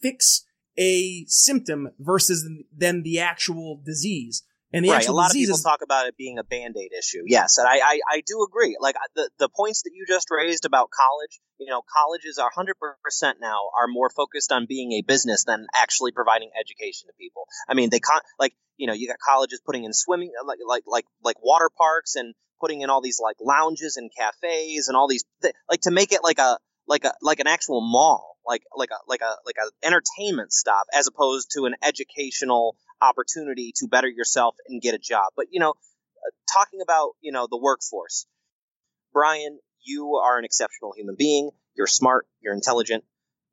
fix 0.00 0.44
a 0.78 1.24
symptom 1.28 1.90
versus 1.98 2.48
than 2.76 3.02
the 3.02 3.20
actual 3.20 3.80
disease. 3.84 4.42
And 4.72 4.84
the 4.84 4.90
right. 4.90 4.96
actual 4.96 5.14
A 5.14 5.16
lot 5.16 5.30
of 5.30 5.34
people 5.34 5.54
is 5.54 5.62
talk 5.62 5.80
about 5.82 6.06
it 6.06 6.16
being 6.16 6.38
a 6.38 6.44
band 6.44 6.76
aid 6.76 6.90
issue. 6.92 7.22
Yes, 7.24 7.56
and 7.56 7.68
I, 7.68 7.76
I, 7.76 8.00
I 8.10 8.22
do 8.26 8.44
agree. 8.46 8.76
Like 8.80 8.96
the 9.14 9.30
the 9.38 9.48
points 9.48 9.82
that 9.82 9.92
you 9.94 10.04
just 10.06 10.28
raised 10.30 10.64
about 10.64 10.90
college, 10.90 11.40
you 11.58 11.70
know, 11.70 11.82
colleges 11.96 12.38
are 12.38 12.50
hundred 12.54 12.76
percent 13.02 13.38
now 13.40 13.70
are 13.78 13.86
more 13.86 14.10
focused 14.10 14.52
on 14.52 14.66
being 14.68 14.92
a 14.92 15.02
business 15.02 15.44
than 15.44 15.66
actually 15.74 16.12
providing 16.12 16.50
education 16.60 17.06
to 17.06 17.14
people. 17.18 17.44
I 17.68 17.74
mean, 17.74 17.90
they 17.90 18.00
can't 18.00 18.22
like 18.38 18.54
you 18.76 18.86
know 18.86 18.92
you 18.92 19.06
got 19.08 19.18
colleges 19.24 19.62
putting 19.64 19.84
in 19.84 19.92
swimming 19.92 20.32
uh, 20.38 20.44
like 20.46 20.58
like 20.66 20.82
like 20.86 21.04
like 21.22 21.36
water 21.42 21.70
parks 21.76 22.16
and 22.16 22.34
putting 22.60 22.80
in 22.80 22.90
all 22.90 23.00
these 23.00 23.20
like 23.22 23.36
lounges 23.40 23.96
and 23.96 24.10
cafes 24.16 24.88
and 24.88 24.96
all 24.96 25.08
these 25.08 25.24
th- 25.42 25.54
like 25.70 25.82
to 25.82 25.90
make 25.90 26.12
it 26.12 26.20
like 26.22 26.38
a 26.38 26.58
like 26.86 27.04
a 27.04 27.12
like 27.22 27.40
an 27.40 27.46
actual 27.46 27.80
mall 27.80 28.35
like 28.46 28.62
like 28.76 28.90
a 28.90 28.98
like 29.08 29.20
a 29.20 29.34
like 29.44 29.56
a 29.58 29.86
entertainment 29.86 30.52
stop 30.52 30.86
as 30.92 31.06
opposed 31.06 31.50
to 31.54 31.66
an 31.66 31.74
educational 31.82 32.76
opportunity 33.02 33.72
to 33.76 33.88
better 33.88 34.08
yourself 34.08 34.56
and 34.68 34.80
get 34.80 34.94
a 34.94 34.98
job. 34.98 35.32
But 35.36 35.46
you 35.50 35.60
know 35.60 35.70
uh, 35.70 36.30
talking 36.52 36.80
about 36.80 37.12
you 37.20 37.32
know 37.32 37.46
the 37.50 37.58
workforce 37.58 38.26
brian 39.12 39.58
you 39.86 40.16
are 40.16 40.36
an 40.38 40.44
exceptional 40.44 40.92
human 40.96 41.14
being. 41.16 41.50
You're 41.76 41.86
smart. 41.86 42.26
You're 42.40 42.54
intelligent 42.54 43.04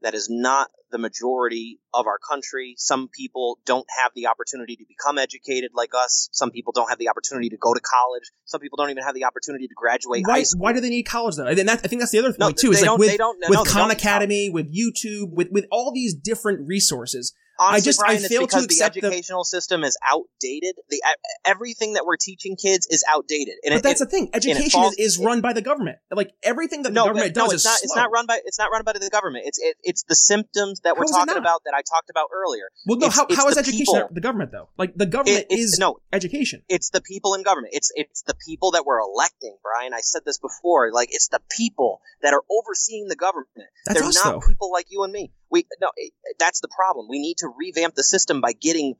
that 0.03 0.13
is 0.13 0.29
not 0.29 0.69
the 0.91 0.97
majority 0.97 1.79
of 1.93 2.05
our 2.05 2.19
country 2.19 2.75
some 2.77 3.09
people 3.09 3.57
don't 3.65 3.87
have 4.03 4.11
the 4.15 4.27
opportunity 4.27 4.75
to 4.75 4.85
become 4.87 5.17
educated 5.17 5.71
like 5.73 5.89
us 5.97 6.29
some 6.31 6.51
people 6.51 6.71
don't 6.71 6.89
have 6.89 6.99
the 6.99 7.09
opportunity 7.09 7.49
to 7.49 7.57
go 7.57 7.73
to 7.73 7.79
college 7.79 8.31
some 8.45 8.61
people 8.61 8.77
don't 8.77 8.91
even 8.91 9.03
have 9.03 9.15
the 9.15 9.25
opportunity 9.25 9.67
to 9.67 9.73
graduate 9.75 10.23
why, 10.25 10.33
high 10.33 10.43
school 10.43 10.61
why 10.61 10.73
do 10.73 10.79
they 10.79 10.89
need 10.89 11.03
college 11.03 11.35
though? 11.35 11.47
And 11.47 11.67
that, 11.67 11.81
I 11.83 11.87
think 11.87 12.01
that's 12.01 12.11
the 12.11 12.19
other 12.19 12.33
No, 12.37 12.47
point 12.47 12.57
too. 12.57 12.71
Is 12.71 12.81
like 12.81 12.97
with, 12.97 13.19
with 13.49 13.51
no, 13.51 13.63
Khan. 13.63 13.91
Academy, 13.91 14.49
with 14.49 14.73
YouTube, 14.73 15.31
with 15.31 15.49
with 15.51 15.65
all 15.71 15.91
these 15.93 16.13
different 16.13 16.67
resources. 16.67 17.33
Honestly, 17.63 17.77
I 17.77 17.85
just 17.85 17.99
Brian, 17.99 18.13
I 18.13 18.19
it's 18.19 18.27
fail 18.27 18.41
to 18.41 18.47
because 18.47 18.65
accept 18.65 18.95
the 18.95 19.01
the. 19.01 19.07
educational 19.07 19.43
system 19.43 19.83
is 19.83 19.97
outdated. 20.11 20.75
The 20.89 21.01
everything 21.45 21.93
that 21.93 22.05
we're 22.05 22.17
teaching 22.17 22.55
kids 22.55 22.87
is 22.89 23.03
outdated, 23.09 23.55
and 23.63 23.71
But 23.73 23.77
it, 23.77 23.83
that's 23.83 24.01
it, 24.01 24.05
the 24.05 24.09
thing. 24.11 24.29
Education 24.33 24.69
falls- 24.71 24.93
is, 24.95 25.17
is 25.17 25.19
run 25.19 25.41
by 25.41 25.53
the 25.53 25.61
government. 25.61 25.97
Like 26.11 26.31
everything 26.43 26.83
that 26.83 26.89
the 26.89 26.93
no, 26.95 27.05
government 27.05 27.33
but- 27.33 27.39
no, 27.39 27.45
does 27.47 27.53
it's 27.53 27.61
is 27.63 27.65
not. 27.65 27.79
It's 27.83 27.95
not 27.95 28.11
run 28.11 28.25
by. 28.25 28.39
It's 28.45 28.59
not 28.59 28.71
run 28.71 28.83
by 28.83 28.93
the 28.93 29.09
government. 29.11 29.45
It's 29.47 29.59
it, 29.59 29.75
it's 29.83 30.03
the 30.03 30.15
symptoms 30.15 30.81
that 30.81 30.95
How 30.95 31.01
we're 31.01 31.05
talking 31.07 31.37
about 31.37 31.61
that 31.65 31.73
I 31.73 31.81
talked 31.81 32.09
about 32.09 32.27
earlier. 32.33 32.65
Well, 32.85 32.97
no. 32.99 33.07
It's- 33.07 33.15
how 33.17 33.25
it's 33.25 33.37
how 33.37 33.47
is 33.47 33.55
the 33.55 33.61
education 33.61 33.85
people. 33.93 34.09
the 34.11 34.21
government 34.21 34.51
though? 34.51 34.69
Like 34.77 34.95
the 34.95 35.05
government 35.05 35.45
is 35.49 35.77
no. 35.79 35.97
education. 36.11 36.63
It's 36.69 36.89
the 36.89 37.01
people 37.01 37.33
in 37.35 37.43
government. 37.43 37.73
It's 37.75 37.91
it's 37.95 38.23
the 38.23 38.35
people 38.45 38.71
that 38.71 38.85
we're 38.85 38.99
electing, 38.99 39.57
Brian. 39.63 39.93
I 39.93 40.01
said 40.01 40.21
this 40.25 40.37
before. 40.37 40.91
Like 40.91 41.09
it's 41.11 41.27
the 41.29 41.39
people 41.55 42.01
that 42.21 42.33
are 42.33 42.43
overseeing 42.49 43.07
the 43.07 43.15
government. 43.15 43.47
That's 43.85 43.99
They're 43.99 44.09
us, 44.09 44.15
not 44.25 44.41
though. 44.41 44.47
people 44.47 44.71
like 44.71 44.87
you 44.89 45.03
and 45.03 45.13
me. 45.13 45.31
We 45.53 45.67
no, 45.79 45.91
that's 46.39 46.61
the 46.61 46.67
problem. 46.67 47.05
We 47.07 47.19
need 47.19 47.37
to 47.37 47.47
revamp 47.47 47.93
the 47.93 48.03
system 48.03 48.41
by 48.41 48.53
getting 48.53 48.95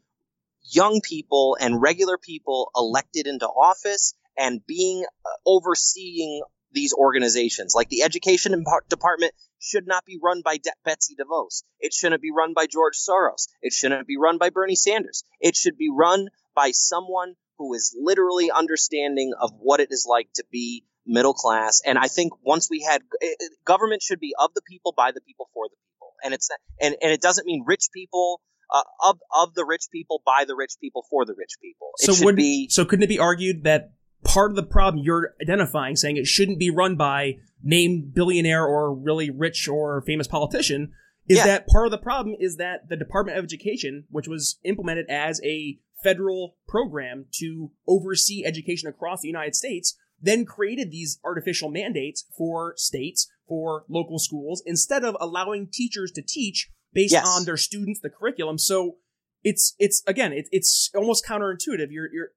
young 0.70 1.02
people 1.04 1.58
and 1.60 1.82
regular 1.82 2.20
people 2.20 2.70
elected 2.76 3.26
into 3.26 3.48
office 3.48 4.14
and 4.38 4.66
being 4.66 5.04
uh, 5.04 5.30
overseeing 5.48 6.44
these 6.72 6.94
organizations. 6.94 7.74
Like 7.76 7.90
the 7.90 8.04
education 8.04 8.64
department 8.88 9.34
should 9.60 9.88
not 9.88 10.06
be 10.06 10.20
run 10.22 10.42
by 10.44 10.58
De- 10.58 10.72
Betsy 10.86 11.16
DeVos. 11.16 11.64
It 11.80 11.92
shouldn't 11.92 12.22
be 12.22 12.32
run 12.32 12.54
by 12.54 12.68
George 12.68 12.98
Soros. 12.98 13.48
It 13.64 13.74
shouldn't 13.74 14.08
be 14.08 14.18
run 14.18 14.38
by 14.38 14.52
Bernie 14.52 14.76
Sanders. 14.76 15.24
It 15.40 15.56
should 15.56 15.78
be 15.78 15.90
run 15.92 16.30
by 16.56 16.70
someone 16.72 17.34
who 17.58 17.74
is 17.74 17.96
literally 18.00 18.52
understanding 18.52 19.34
of 19.40 19.52
what 19.60 19.80
it 19.80 19.90
is 19.92 20.06
like 20.08 20.28
to 20.36 20.44
be 20.52 20.84
middle 21.06 21.34
class. 21.34 21.82
And 21.86 21.98
I 21.98 22.08
think 22.08 22.34
once 22.44 22.70
we 22.70 22.82
had 22.82 23.02
government 23.66 24.02
should 24.02 24.20
be 24.20 24.34
of 24.40 24.54
the 24.54 24.62
people, 24.62 24.94
by 24.96 25.12
the 25.12 25.22
people, 25.22 25.50
for 25.54 25.66
the 25.66 25.76
people. 25.76 25.93
And 26.24 26.34
it's 26.34 26.50
and 26.82 26.96
and 27.02 27.12
it 27.12 27.22
doesn't 27.22 27.46
mean 27.46 27.64
rich 27.68 27.88
people 27.94 28.42
uh, 28.74 28.84
of 29.04 29.20
of 29.36 29.54
the 29.54 29.66
rich 29.66 29.84
people, 29.92 30.22
by 30.26 30.46
the 30.48 30.56
rich 30.56 30.74
people, 30.82 31.06
for 31.10 31.26
the 31.26 31.34
rich 31.38 31.56
people. 31.62 31.92
It 32.00 32.06
So 32.06 32.14
should 32.14 32.26
would 32.26 32.36
be 32.36 32.70
so 32.70 32.86
couldn't 32.86 33.04
it 33.04 33.08
be 33.08 33.20
argued 33.20 33.64
that 33.64 33.94
part 34.24 34.52
of 34.52 34.56
the 34.56 34.64
problem 34.64 35.04
you're 35.04 35.36
identifying, 35.42 35.96
saying 35.96 36.18
it 36.18 36.28
shouldn't 36.28 36.60
be 36.60 36.70
run 36.70 36.96
by 36.96 37.38
named 37.62 38.14
billionaire 38.14 38.66
or 38.66 38.94
really 38.94 39.30
rich 39.30 39.68
or 39.68 40.02
famous 40.02 40.28
politician, 40.28 40.94
is 41.28 41.38
Yeah. 41.38 41.46
that 41.46 41.68
part 41.68 41.86
of 41.88 41.92
the 41.92 41.98
problem 41.98 42.36
is 42.40 42.56
that 42.58 42.88
the 42.90 42.96
Department 42.96 43.38
of 43.38 43.44
Education, 43.44 44.06
which 44.10 44.28
was 44.28 44.60
implemented 44.64 45.06
as 45.10 45.42
a 45.44 45.80
federal 46.04 46.56
program 46.68 47.26
to 47.32 47.72
oversee 47.88 48.44
education 48.46 48.88
across 48.90 49.22
the 49.22 49.28
United 49.28 49.56
States, 49.56 49.98
then 50.22 50.46
created 50.46 50.90
these 50.92 51.20
artificial 51.24 51.70
mandates 51.70 52.26
for 52.38 52.74
states, 52.78 53.30
for 53.54 53.86
local 53.88 54.18
schools, 54.18 54.64
instead 54.66 55.04
of 55.04 55.16
allowing 55.20 55.68
teachers 55.72 56.12
to 56.14 56.24
teach 56.28 56.70
based 56.92 57.14
Yes. 57.14 57.26
on 57.28 57.46
their 57.46 57.58
students, 57.58 58.00
the 58.02 58.10
curriculum. 58.10 58.58
So 58.58 58.98
it's 59.44 59.76
it's 59.78 60.02
again, 60.08 60.34
it, 60.34 60.48
it's 60.52 60.90
almost 60.96 61.24
counterintuitive. 61.26 61.88
You're 61.92 62.10
you're 62.12 62.30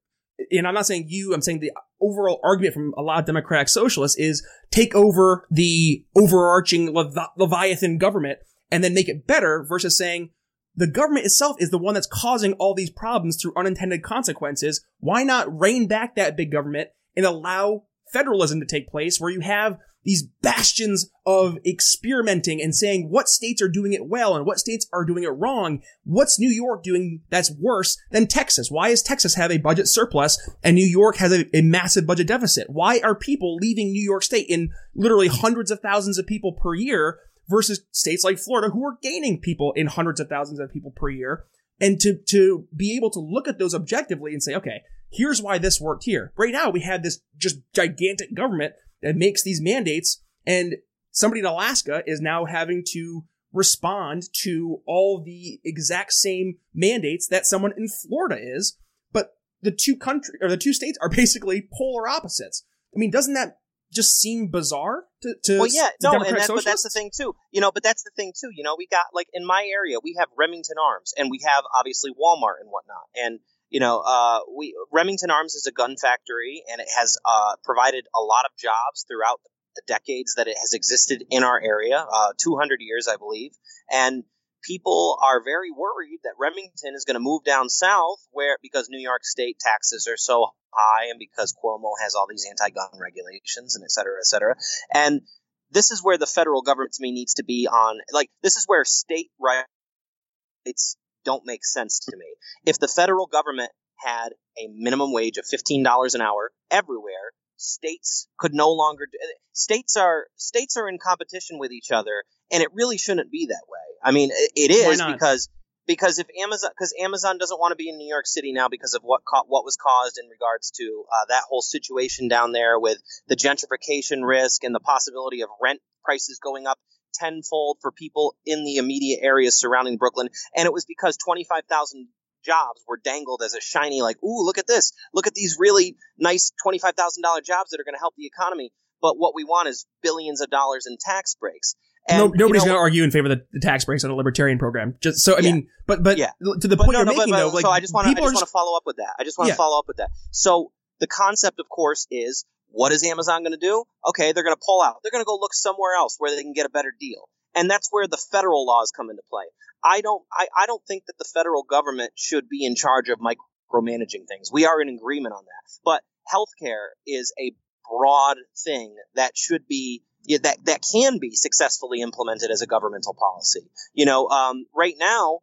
and 0.50 0.66
I'm 0.68 0.74
not 0.74 0.84
saying 0.86 1.06
you, 1.08 1.32
I'm 1.32 1.40
saying 1.40 1.60
the 1.60 1.72
overall 1.98 2.40
argument 2.44 2.74
from 2.74 2.92
a 2.98 3.02
lot 3.02 3.20
of 3.20 3.24
democratic 3.24 3.70
socialists 3.70 4.18
is 4.18 4.46
take 4.70 4.94
over 4.94 5.46
the 5.50 6.04
overarching 6.14 6.92
Levi- 6.94 7.32
Leviathan 7.38 7.96
government 7.96 8.40
and 8.70 8.84
then 8.84 8.92
make 8.92 9.08
it 9.08 9.26
better 9.26 9.64
versus 9.66 9.96
saying 9.96 10.30
the 10.74 10.86
government 10.86 11.24
itself 11.24 11.56
is 11.58 11.70
the 11.70 11.78
one 11.78 11.94
that's 11.94 12.06
causing 12.12 12.52
all 12.54 12.74
these 12.74 12.90
problems 12.90 13.38
through 13.40 13.54
unintended 13.56 14.02
consequences. 14.02 14.84
Why 15.00 15.22
not 15.22 15.48
rein 15.58 15.88
back 15.88 16.16
that 16.16 16.36
big 16.36 16.52
government 16.52 16.90
and 17.16 17.24
allow 17.24 17.84
federalism 18.12 18.60
to 18.60 18.66
take 18.66 18.88
place 18.90 19.18
where 19.18 19.30
you 19.30 19.40
have 19.40 19.78
these 20.06 20.22
bastions 20.40 21.10
of 21.26 21.58
experimenting 21.66 22.62
and 22.62 22.74
saying 22.74 23.10
what 23.10 23.28
states 23.28 23.60
are 23.60 23.68
doing 23.68 23.92
it 23.92 24.06
well 24.06 24.36
and 24.36 24.46
what 24.46 24.60
states 24.60 24.86
are 24.92 25.04
doing 25.04 25.24
it 25.24 25.30
wrong. 25.30 25.82
What's 26.04 26.38
New 26.38 26.48
York 26.48 26.84
doing 26.84 27.22
that's 27.28 27.50
worse 27.50 27.98
than 28.12 28.28
Texas? 28.28 28.70
Why 28.70 28.90
does 28.90 29.02
Texas 29.02 29.34
have 29.34 29.50
a 29.50 29.58
budget 29.58 29.88
surplus 29.88 30.38
and 30.62 30.76
New 30.76 30.86
York 30.86 31.16
has 31.16 31.32
a, 31.32 31.44
a 31.54 31.60
massive 31.60 32.06
budget 32.06 32.28
deficit? 32.28 32.70
Why 32.70 33.00
are 33.00 33.16
people 33.16 33.56
leaving 33.56 33.90
New 33.90 34.02
York 34.02 34.22
State 34.22 34.46
in 34.48 34.70
literally 34.94 35.26
hundreds 35.26 35.72
of 35.72 35.80
thousands 35.80 36.18
of 36.18 36.26
people 36.26 36.52
per 36.52 36.74
year 36.74 37.18
versus 37.48 37.80
states 37.90 38.22
like 38.22 38.38
Florida 38.38 38.72
who 38.72 38.86
are 38.86 38.98
gaining 39.02 39.40
people 39.40 39.72
in 39.74 39.88
hundreds 39.88 40.20
of 40.20 40.28
thousands 40.28 40.60
of 40.60 40.72
people 40.72 40.92
per 40.92 41.08
year? 41.08 41.44
And 41.80 41.98
to, 42.00 42.16
to 42.28 42.68
be 42.74 42.96
able 42.96 43.10
to 43.10 43.20
look 43.20 43.48
at 43.48 43.58
those 43.58 43.74
objectively 43.74 44.32
and 44.32 44.42
say, 44.42 44.54
okay, 44.54 44.82
here's 45.10 45.42
why 45.42 45.58
this 45.58 45.80
worked 45.80 46.04
here. 46.04 46.32
Right 46.36 46.52
now, 46.52 46.70
we 46.70 46.80
have 46.80 47.02
this 47.02 47.20
just 47.36 47.58
gigantic 47.74 48.34
government 48.34 48.74
that 49.02 49.16
makes 49.16 49.42
these 49.42 49.60
mandates, 49.60 50.22
and 50.46 50.76
somebody 51.10 51.40
in 51.40 51.46
Alaska 51.46 52.02
is 52.06 52.20
now 52.20 52.44
having 52.44 52.82
to 52.92 53.24
respond 53.52 54.24
to 54.42 54.82
all 54.86 55.22
the 55.24 55.60
exact 55.64 56.12
same 56.12 56.58
mandates 56.74 57.26
that 57.28 57.46
someone 57.46 57.72
in 57.76 57.88
Florida 57.88 58.36
is. 58.40 58.78
But 59.12 59.30
the 59.62 59.70
two 59.70 59.96
country 59.96 60.38
or 60.40 60.48
the 60.48 60.56
two 60.56 60.72
states 60.72 60.98
are 61.00 61.08
basically 61.22 61.68
polar 61.76 62.08
opposites. 62.08 62.64
I 62.94 62.98
mean, 62.98 63.10
doesn't 63.10 63.34
that 63.34 63.58
just 63.92 64.20
seem 64.20 64.48
bizarre 64.48 65.04
to, 65.22 65.34
to 65.44 65.58
well 65.58 65.68
yeah 65.70 65.88
no 66.02 66.12
Democratic 66.12 66.40
and 66.40 66.48
that, 66.48 66.54
but 66.54 66.64
that's 66.64 66.82
the 66.82 66.90
thing 66.90 67.10
too 67.16 67.34
you 67.52 67.60
know 67.60 67.70
but 67.70 67.82
that's 67.82 68.02
the 68.02 68.10
thing 68.16 68.32
too 68.38 68.50
you 68.52 68.62
know 68.64 68.74
we 68.76 68.86
got 68.86 69.06
like 69.14 69.28
in 69.32 69.46
my 69.46 69.64
area 69.72 69.98
we 70.02 70.16
have 70.18 70.28
remington 70.36 70.76
arms 70.76 71.14
and 71.16 71.30
we 71.30 71.40
have 71.46 71.62
obviously 71.78 72.10
walmart 72.10 72.60
and 72.60 72.68
whatnot 72.68 73.06
and 73.14 73.38
you 73.70 73.80
know 73.80 74.00
uh, 74.00 74.40
we 74.56 74.74
remington 74.92 75.30
arms 75.30 75.54
is 75.54 75.66
a 75.66 75.72
gun 75.72 75.96
factory 75.96 76.62
and 76.70 76.80
it 76.80 76.88
has 76.96 77.16
uh, 77.24 77.54
provided 77.64 78.06
a 78.14 78.20
lot 78.20 78.44
of 78.44 78.56
jobs 78.58 79.04
throughout 79.08 79.40
the 79.74 79.82
decades 79.86 80.34
that 80.36 80.48
it 80.48 80.56
has 80.58 80.72
existed 80.72 81.24
in 81.30 81.42
our 81.42 81.60
area 81.62 81.98
uh, 81.98 82.32
200 82.38 82.78
years 82.80 83.08
i 83.08 83.16
believe 83.16 83.52
and 83.90 84.24
people 84.62 85.18
are 85.22 85.44
very 85.44 85.70
worried 85.70 86.18
that 86.24 86.32
remington 86.38 86.94
is 86.94 87.04
going 87.04 87.14
to 87.14 87.20
move 87.20 87.44
down 87.44 87.68
south 87.68 88.18
where 88.30 88.56
because 88.62 88.88
new 88.88 89.00
york 89.00 89.24
state 89.24 89.58
taxes 89.60 90.08
are 90.10 90.16
so 90.16 90.46
high 90.76 91.08
and 91.10 91.18
because 91.18 91.54
Cuomo 91.54 91.92
has 92.02 92.14
all 92.14 92.26
these 92.28 92.46
anti-gun 92.48 93.00
regulations 93.00 93.76
and 93.76 93.84
et 93.84 93.90
cetera, 93.90 94.18
et 94.20 94.26
cetera. 94.26 94.56
And 94.92 95.22
this 95.70 95.90
is 95.90 96.02
where 96.02 96.18
the 96.18 96.26
federal 96.26 96.62
government 96.62 96.92
to 96.92 97.02
me 97.02 97.12
needs 97.12 97.34
to 97.34 97.44
be 97.44 97.66
on 97.66 97.98
like 98.12 98.30
this 98.42 98.56
is 98.56 98.64
where 98.66 98.84
state 98.84 99.30
rights 99.40 100.96
don't 101.26 101.44
make 101.44 101.64
sense 101.64 101.98
to 102.08 102.16
me. 102.16 102.24
If 102.64 102.78
the 102.78 102.88
federal 102.88 103.26
government 103.26 103.72
had 103.98 104.30
a 104.58 104.68
minimum 104.72 105.12
wage 105.12 105.36
of 105.36 105.44
$15 105.44 106.14
an 106.14 106.22
hour 106.22 106.52
everywhere, 106.70 107.32
states 107.56 108.28
could 108.38 108.54
no 108.54 108.70
longer 108.70 109.06
do, 109.10 109.18
states 109.52 109.96
are 109.96 110.26
states 110.36 110.76
are 110.76 110.88
in 110.88 110.98
competition 110.98 111.58
with 111.58 111.72
each 111.72 111.90
other 111.90 112.22
and 112.52 112.62
it 112.62 112.68
really 112.72 112.98
shouldn't 112.98 113.30
be 113.30 113.46
that 113.46 113.64
way. 113.68 113.78
I 114.02 114.12
mean, 114.12 114.30
it, 114.30 114.50
it 114.54 114.70
is 114.70 115.02
because 115.02 115.48
because 115.86 116.18
if 116.18 116.26
Amazon 116.42 116.70
because 116.76 116.94
Amazon 117.00 117.38
doesn't 117.38 117.58
want 117.58 117.72
to 117.72 117.76
be 117.76 117.88
in 117.88 117.96
New 117.96 118.08
York 118.08 118.26
City 118.26 118.52
now 118.52 118.68
because 118.68 118.94
of 118.94 119.02
what 119.02 119.22
co- 119.24 119.46
what 119.46 119.64
was 119.64 119.76
caused 119.76 120.18
in 120.22 120.28
regards 120.28 120.70
to 120.72 121.04
uh, 121.10 121.26
that 121.28 121.44
whole 121.48 121.62
situation 121.62 122.28
down 122.28 122.52
there 122.52 122.78
with 122.78 122.98
the 123.28 123.36
gentrification 123.36 124.26
risk 124.26 124.64
and 124.64 124.74
the 124.74 124.80
possibility 124.80 125.42
of 125.42 125.48
rent 125.62 125.80
prices 126.04 126.38
going 126.42 126.66
up 126.66 126.78
tenfold 127.18 127.78
for 127.80 127.90
people 127.92 128.36
in 128.44 128.64
the 128.64 128.76
immediate 128.76 129.20
areas 129.22 129.58
surrounding 129.58 129.96
Brooklyn, 129.96 130.28
and 130.56 130.66
it 130.66 130.72
was 130.72 130.84
because 130.84 131.16
twenty 131.16 131.44
five 131.44 131.64
thousand 131.68 132.08
jobs 132.44 132.80
were 132.86 133.00
dangled 133.02 133.42
as 133.44 133.54
a 133.54 133.60
shiny 133.60 134.02
like 134.02 134.16
ooh 134.22 134.44
look 134.44 134.56
at 134.58 134.66
this 134.68 134.92
look 135.12 135.26
at 135.26 135.34
these 135.34 135.56
really 135.58 135.96
nice 136.18 136.52
twenty 136.62 136.78
five 136.78 136.94
thousand 136.94 137.22
dollar 137.22 137.40
jobs 137.40 137.70
that 137.70 137.80
are 137.80 137.84
going 137.84 137.94
to 137.96 137.98
help 138.00 138.14
the 138.16 138.26
economy. 138.26 138.72
But 139.02 139.18
what 139.18 139.34
we 139.34 139.44
want 139.44 139.68
is 139.68 139.86
billions 140.02 140.40
of 140.40 140.48
dollars 140.50 140.86
in 140.86 140.96
tax 140.98 141.34
breaks. 141.34 141.76
And, 142.08 142.18
no, 142.18 142.24
you 142.26 142.32
nobody's 142.36 142.62
know, 142.62 142.68
going 142.68 142.76
to 142.76 142.80
argue 142.80 143.02
in 143.02 143.10
favor 143.10 143.30
of 143.30 143.38
the, 143.38 143.44
the 143.52 143.60
tax 143.60 143.84
breaks 143.84 144.04
on 144.04 144.10
a 144.12 144.14
libertarian 144.14 144.58
program. 144.58 144.94
Just 145.02 145.18
so 145.18 145.34
I 145.36 145.40
Yeah. 145.40 145.52
mean, 145.52 145.68
but 145.86 146.02
but 146.04 146.16
Yeah. 146.18 146.30
to 146.60 146.68
the 146.68 146.76
But 146.76 146.84
point 146.84 146.92
no, 146.92 146.98
you're 147.00 147.04
no, 147.06 147.12
making 147.12 147.30
but- 147.32 147.38
though, 147.38 147.48
like 147.48 147.62
so 147.62 147.70
I 147.70 147.80
just 147.80 147.92
want 147.92 148.06
to 148.06 148.10
I 148.12 148.14
just 148.14 148.22
want 148.34 148.38
to 148.38 148.46
follow 148.46 148.76
up 148.76 148.84
with 148.86 148.96
that. 148.96 149.14
I 149.18 149.24
just 149.24 149.38
want 149.38 149.48
to 149.48 149.52
Yeah. 149.52 149.56
follow 149.56 149.78
up 149.80 149.86
with 149.88 149.96
that. 149.98 150.10
So 150.30 150.72
the 151.00 151.06
concept, 151.08 151.58
of 151.60 151.68
course, 151.68 152.06
is 152.10 152.44
what 152.76 152.92
is 152.92 153.02
Amazon 153.04 153.42
going 153.42 153.52
to 153.52 153.58
do? 153.58 153.84
Okay, 154.06 154.32
they're 154.32 154.44
going 154.44 154.54
to 154.54 154.62
pull 154.64 154.82
out. 154.82 154.96
They're 155.02 155.10
going 155.10 155.24
to 155.24 155.26
go 155.26 155.38
look 155.40 155.54
somewhere 155.54 155.96
else 155.96 156.16
where 156.18 156.34
they 156.34 156.42
can 156.42 156.52
get 156.52 156.66
a 156.66 156.70
better 156.70 156.92
deal, 156.98 157.28
and 157.54 157.70
that's 157.70 157.88
where 157.90 158.06
the 158.06 158.18
federal 158.30 158.66
laws 158.66 158.92
come 158.94 159.08
into 159.08 159.22
play. 159.30 159.44
I 159.82 160.02
don't 160.02 160.22
I, 160.32 160.46
I 160.56 160.66
don't 160.66 160.82
think 160.86 161.04
that 161.06 161.18
the 161.18 161.28
federal 161.32 161.62
government 161.62 162.12
should 162.16 162.48
be 162.48 162.64
in 162.64 162.76
charge 162.76 163.08
of 163.08 163.18
micromanaging 163.18 164.28
things. 164.28 164.50
We 164.52 164.66
are 164.66 164.80
in 164.80 164.88
agreement 164.90 165.34
on 165.34 165.44
that, 165.44 165.72
but 165.84 166.02
healthcare 166.32 166.88
is 167.06 167.32
a 167.40 167.52
broad 167.90 168.36
thing 168.64 168.94
that 169.14 169.32
should 169.36 169.66
be 169.66 170.02
that 170.28 170.58
that 170.64 170.80
can 170.92 171.18
be 171.18 171.30
successfully 171.34 172.02
implemented 172.02 172.50
as 172.50 172.60
a 172.60 172.66
governmental 172.66 173.14
policy. 173.14 173.70
You 173.94 174.04
know, 174.04 174.28
um, 174.28 174.66
right 174.74 174.96
now 174.98 175.40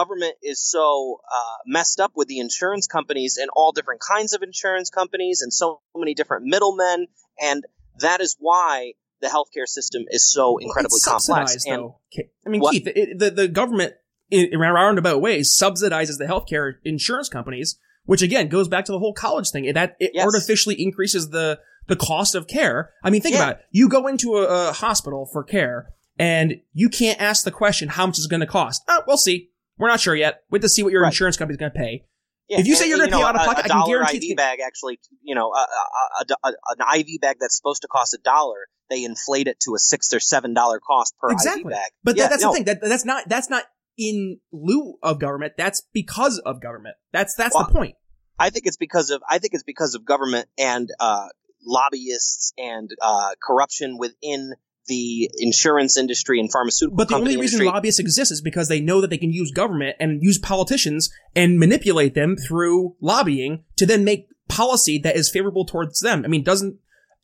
government 0.00 0.34
is 0.42 0.58
so 0.76 1.20
uh, 1.38 1.56
messed 1.66 2.00
up 2.04 2.12
with 2.18 2.28
the 2.28 2.38
insurance 2.46 2.86
companies 2.86 3.32
and 3.40 3.48
all 3.56 3.72
different 3.72 4.00
kinds 4.00 4.32
of 4.34 4.42
insurance 4.42 4.88
companies 4.90 5.42
and 5.42 5.52
so 5.52 5.80
many 5.96 6.14
different 6.14 6.44
middlemen, 6.44 7.06
and 7.40 7.64
that 8.00 8.20
is 8.20 8.36
why 8.38 8.92
the 9.22 9.28
healthcare 9.28 9.66
system 9.66 10.02
is 10.16 10.22
so 10.36 10.58
incredibly 10.58 11.00
complex. 11.00 11.64
And 11.66 11.82
though. 11.82 12.00
I 12.46 12.48
mean, 12.50 12.60
What? 12.60 12.72
Keith, 12.72 12.86
it, 13.00 13.18
the 13.18 13.30
the 13.30 13.48
government 13.48 13.94
in, 14.30 14.44
in 14.52 14.58
roundabout 14.60 15.20
ways 15.26 15.56
subsidizes 15.62 16.18
the 16.18 16.26
healthcare 16.26 16.74
insurance 16.84 17.28
companies, 17.28 17.78
which 18.04 18.22
again 18.22 18.48
goes 18.48 18.68
back 18.68 18.84
to 18.86 18.92
the 18.92 18.98
whole 18.98 19.14
college 19.14 19.48
thing. 19.50 19.64
That 19.72 19.96
it 19.98 20.10
Yes. 20.14 20.24
artificially 20.26 20.76
increases 20.88 21.30
the 21.30 21.58
the 21.88 21.96
cost 21.96 22.34
of 22.34 22.46
care. 22.46 22.90
I 23.04 23.10
mean, 23.10 23.22
think 23.22 23.34
Yeah. 23.36 23.42
about 23.44 23.56
it. 23.56 23.64
You 23.70 23.88
go 23.88 24.06
into 24.06 24.28
a, 24.36 24.68
a 24.70 24.72
hospital 24.72 25.28
for 25.32 25.42
care, 25.44 25.78
and 26.18 26.60
you 26.72 26.88
can't 26.88 27.20
ask 27.20 27.44
the 27.44 27.50
question, 27.62 27.88
"How 27.88 28.06
much 28.06 28.18
is 28.18 28.26
it 28.26 28.30
going 28.30 28.40
to 28.40 28.46
cost?" 28.60 28.82
Oh, 28.88 29.02
we'll 29.06 29.16
see. 29.28 29.50
We're 29.78 29.88
not 29.88 30.00
sure 30.00 30.14
yet. 30.14 30.42
Wait 30.50 30.62
to 30.62 30.68
see 30.68 30.82
what 30.82 30.92
your 30.92 31.02
Right. 31.02 31.08
insurance 31.08 31.36
company's 31.36 31.58
going 31.58 31.72
to 31.72 31.78
pay. 31.78 32.04
Yeah, 32.48 32.60
If 32.60 32.66
you 32.68 32.76
say 32.76 32.88
you're 32.88 32.98
gonna 32.98 33.10
pay 33.10 33.22
out 33.22 33.34
of 33.34 33.42
a- 33.42 33.44
pocket, 33.44 33.62
a 33.62 33.64
I 33.64 33.68
can 33.80 33.86
guarantee 33.88 34.30
IV 34.30 34.36
bag 34.36 34.58
actually, 34.64 35.00
you 35.20 35.34
know, 35.34 35.50
a, 35.52 35.58
a, 35.58 36.24
a, 36.44 36.48
a, 36.48 36.52
an 36.78 37.00
IV 37.00 37.20
bag 37.20 37.38
that's 37.40 37.56
supposed 37.56 37.82
to 37.82 37.88
cost 37.88 38.14
a 38.14 38.18
dollar, 38.18 38.68
they 38.88 39.02
inflate 39.02 39.48
it 39.48 39.58
to 39.64 39.74
a 39.74 39.78
six 39.80 40.12
or 40.14 40.20
seven 40.20 40.54
dollar 40.54 40.78
cost 40.78 41.14
per 41.18 41.32
exactly. 41.32 41.62
IV 41.62 41.70
bag. 41.70 41.90
But 42.04 42.16
Yeah, 42.16 42.24
that, 42.24 42.30
that's 42.30 42.42
no. 42.44 42.50
the 42.50 42.54
thing. 42.54 42.64
That 42.66 42.80
that's 42.82 43.04
not 43.04 43.28
that's 43.28 43.50
not 43.50 43.64
in 43.98 44.38
lieu 44.52 44.94
of 45.02 45.18
government. 45.18 45.54
That's 45.58 45.82
because 45.92 46.38
of 46.38 46.60
government. 46.62 46.94
That's 47.12 47.34
that's 47.34 47.52
Well, 47.52 47.66
the 47.66 47.72
point. 47.72 47.96
I 48.38 48.50
think 48.50 48.66
it's 48.66 48.76
because 48.76 49.10
of 49.10 49.22
I 49.28 49.38
think 49.38 49.52
it's 49.54 49.64
because 49.64 49.96
of 49.96 50.04
government 50.04 50.48
and 50.56 50.88
uh, 51.00 51.26
lobbyists 51.66 52.52
and 52.56 52.90
uh, 53.02 53.30
corruption 53.44 53.98
within 53.98 54.52
the 54.88 55.30
insurance 55.38 55.96
industry 55.96 56.38
and 56.40 56.50
pharmaceutical 56.50 56.96
But 56.96 57.08
the 57.08 57.16
only 57.16 57.36
reason 57.36 57.60
industry. 57.60 57.66
lobbyists 57.66 58.00
exist 58.00 58.30
is 58.32 58.40
because 58.40 58.68
they 58.68 58.80
know 58.80 59.00
that 59.00 59.10
they 59.10 59.18
can 59.18 59.32
use 59.32 59.50
government 59.50 59.96
and 59.98 60.22
use 60.22 60.38
politicians 60.38 61.10
and 61.34 61.58
manipulate 61.58 62.14
them 62.14 62.36
through 62.36 62.96
lobbying 63.00 63.64
to 63.76 63.86
then 63.86 64.04
make 64.04 64.28
policy 64.48 64.98
that 64.98 65.16
is 65.16 65.28
favorable 65.30 65.64
towards 65.64 66.00
them. 66.00 66.24
I 66.24 66.28
mean, 66.28 66.44
doesn't 66.44 66.78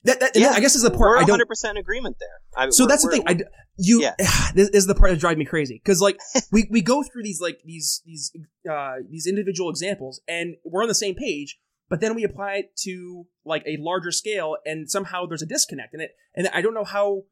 that? 0.04 0.20
that 0.20 0.32
yeah, 0.34 0.50
I 0.50 0.60
guess 0.60 0.74
is 0.74 0.82
the 0.82 0.90
part 0.90 1.00
we're 1.00 1.16
I 1.18 1.20
100 1.20 1.38
don't. 1.38 1.48
percent 1.48 1.78
agreement 1.78 2.16
there. 2.18 2.40
I, 2.56 2.70
So 2.70 2.86
that's 2.86 3.04
the 3.04 3.10
thing. 3.10 3.22
I 3.26 3.40
you 3.76 4.02
Yeah. 4.02 4.14
this 4.54 4.68
is 4.70 4.86
the 4.86 4.94
part 4.94 5.10
that 5.12 5.20
drives 5.20 5.38
me 5.38 5.44
crazy 5.44 5.80
because 5.82 6.00
like 6.00 6.18
we 6.52 6.66
we 6.70 6.82
go 6.82 7.02
through 7.02 7.22
these 7.22 7.40
like 7.40 7.60
these 7.64 8.02
these 8.04 8.32
uh 8.68 8.96
these 9.08 9.26
individual 9.26 9.70
examples 9.70 10.20
and 10.26 10.56
we're 10.64 10.82
on 10.82 10.88
the 10.88 10.94
same 10.94 11.14
page, 11.14 11.58
but 11.88 12.00
then 12.00 12.14
we 12.14 12.24
apply 12.24 12.54
it 12.54 12.76
to 12.78 13.26
like 13.44 13.62
a 13.66 13.76
larger 13.78 14.10
scale 14.10 14.56
and 14.66 14.90
somehow 14.90 15.26
there's 15.26 15.42
a 15.42 15.46
disconnect 15.46 15.94
in 15.94 16.00
it, 16.00 16.10
and 16.34 16.48
I 16.52 16.60
don't 16.60 16.74
know 16.74 16.84
how 16.84 17.22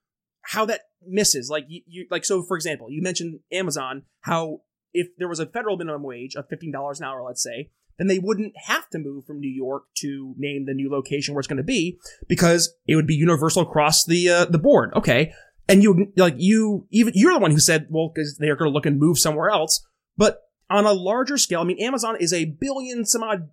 how 0.42 0.64
that 0.66 0.82
misses. 1.06 1.50
Like 1.50 1.64
you, 1.68 1.82
you 1.86 2.06
like 2.10 2.24
so 2.24 2.42
for 2.42 2.56
example, 2.56 2.90
you 2.90 3.02
mentioned 3.02 3.40
Amazon 3.52 4.02
how 4.20 4.62
if 4.92 5.08
there 5.18 5.28
was 5.28 5.40
a 5.40 5.46
federal 5.46 5.76
minimum 5.76 6.02
wage 6.02 6.34
of 6.34 6.48
fifteen 6.48 6.72
dollars 6.72 7.00
an 7.00 7.06
hour, 7.06 7.22
let's 7.22 7.42
say, 7.42 7.70
then 7.98 8.06
they 8.06 8.18
wouldn't 8.18 8.54
have 8.66 8.88
to 8.90 8.98
move 8.98 9.26
from 9.26 9.40
New 9.40 9.50
York 9.50 9.84
to 9.98 10.34
name 10.38 10.66
the 10.66 10.74
new 10.74 10.90
location 10.90 11.34
where 11.34 11.40
it's 11.40 11.48
going 11.48 11.58
to 11.58 11.62
be 11.62 11.98
because 12.28 12.74
it 12.86 12.96
would 12.96 13.06
be 13.06 13.14
universal 13.14 13.62
across 13.62 14.04
the 14.04 14.28
uh, 14.28 14.44
the 14.46 14.58
board. 14.58 14.92
Okay, 14.96 15.32
and 15.68 15.82
you 15.82 16.12
like 16.16 16.34
you 16.38 16.86
even 16.90 17.12
you're 17.14 17.34
the 17.34 17.38
one 17.38 17.50
who 17.50 17.60
said 17.60 17.86
well 17.90 18.10
because 18.12 18.38
they 18.38 18.48
are 18.48 18.56
going 18.56 18.70
to 18.70 18.74
look 18.74 18.86
and 18.86 18.98
move 18.98 19.18
somewhere 19.18 19.50
else. 19.50 19.86
But 20.16 20.40
on 20.68 20.86
a 20.86 20.92
larger 20.92 21.36
scale, 21.36 21.60
I 21.60 21.64
mean, 21.64 21.80
Amazon 21.80 22.16
is 22.18 22.32
a 22.32 22.46
billion 22.46 23.04
some 23.04 23.22
odd 23.22 23.50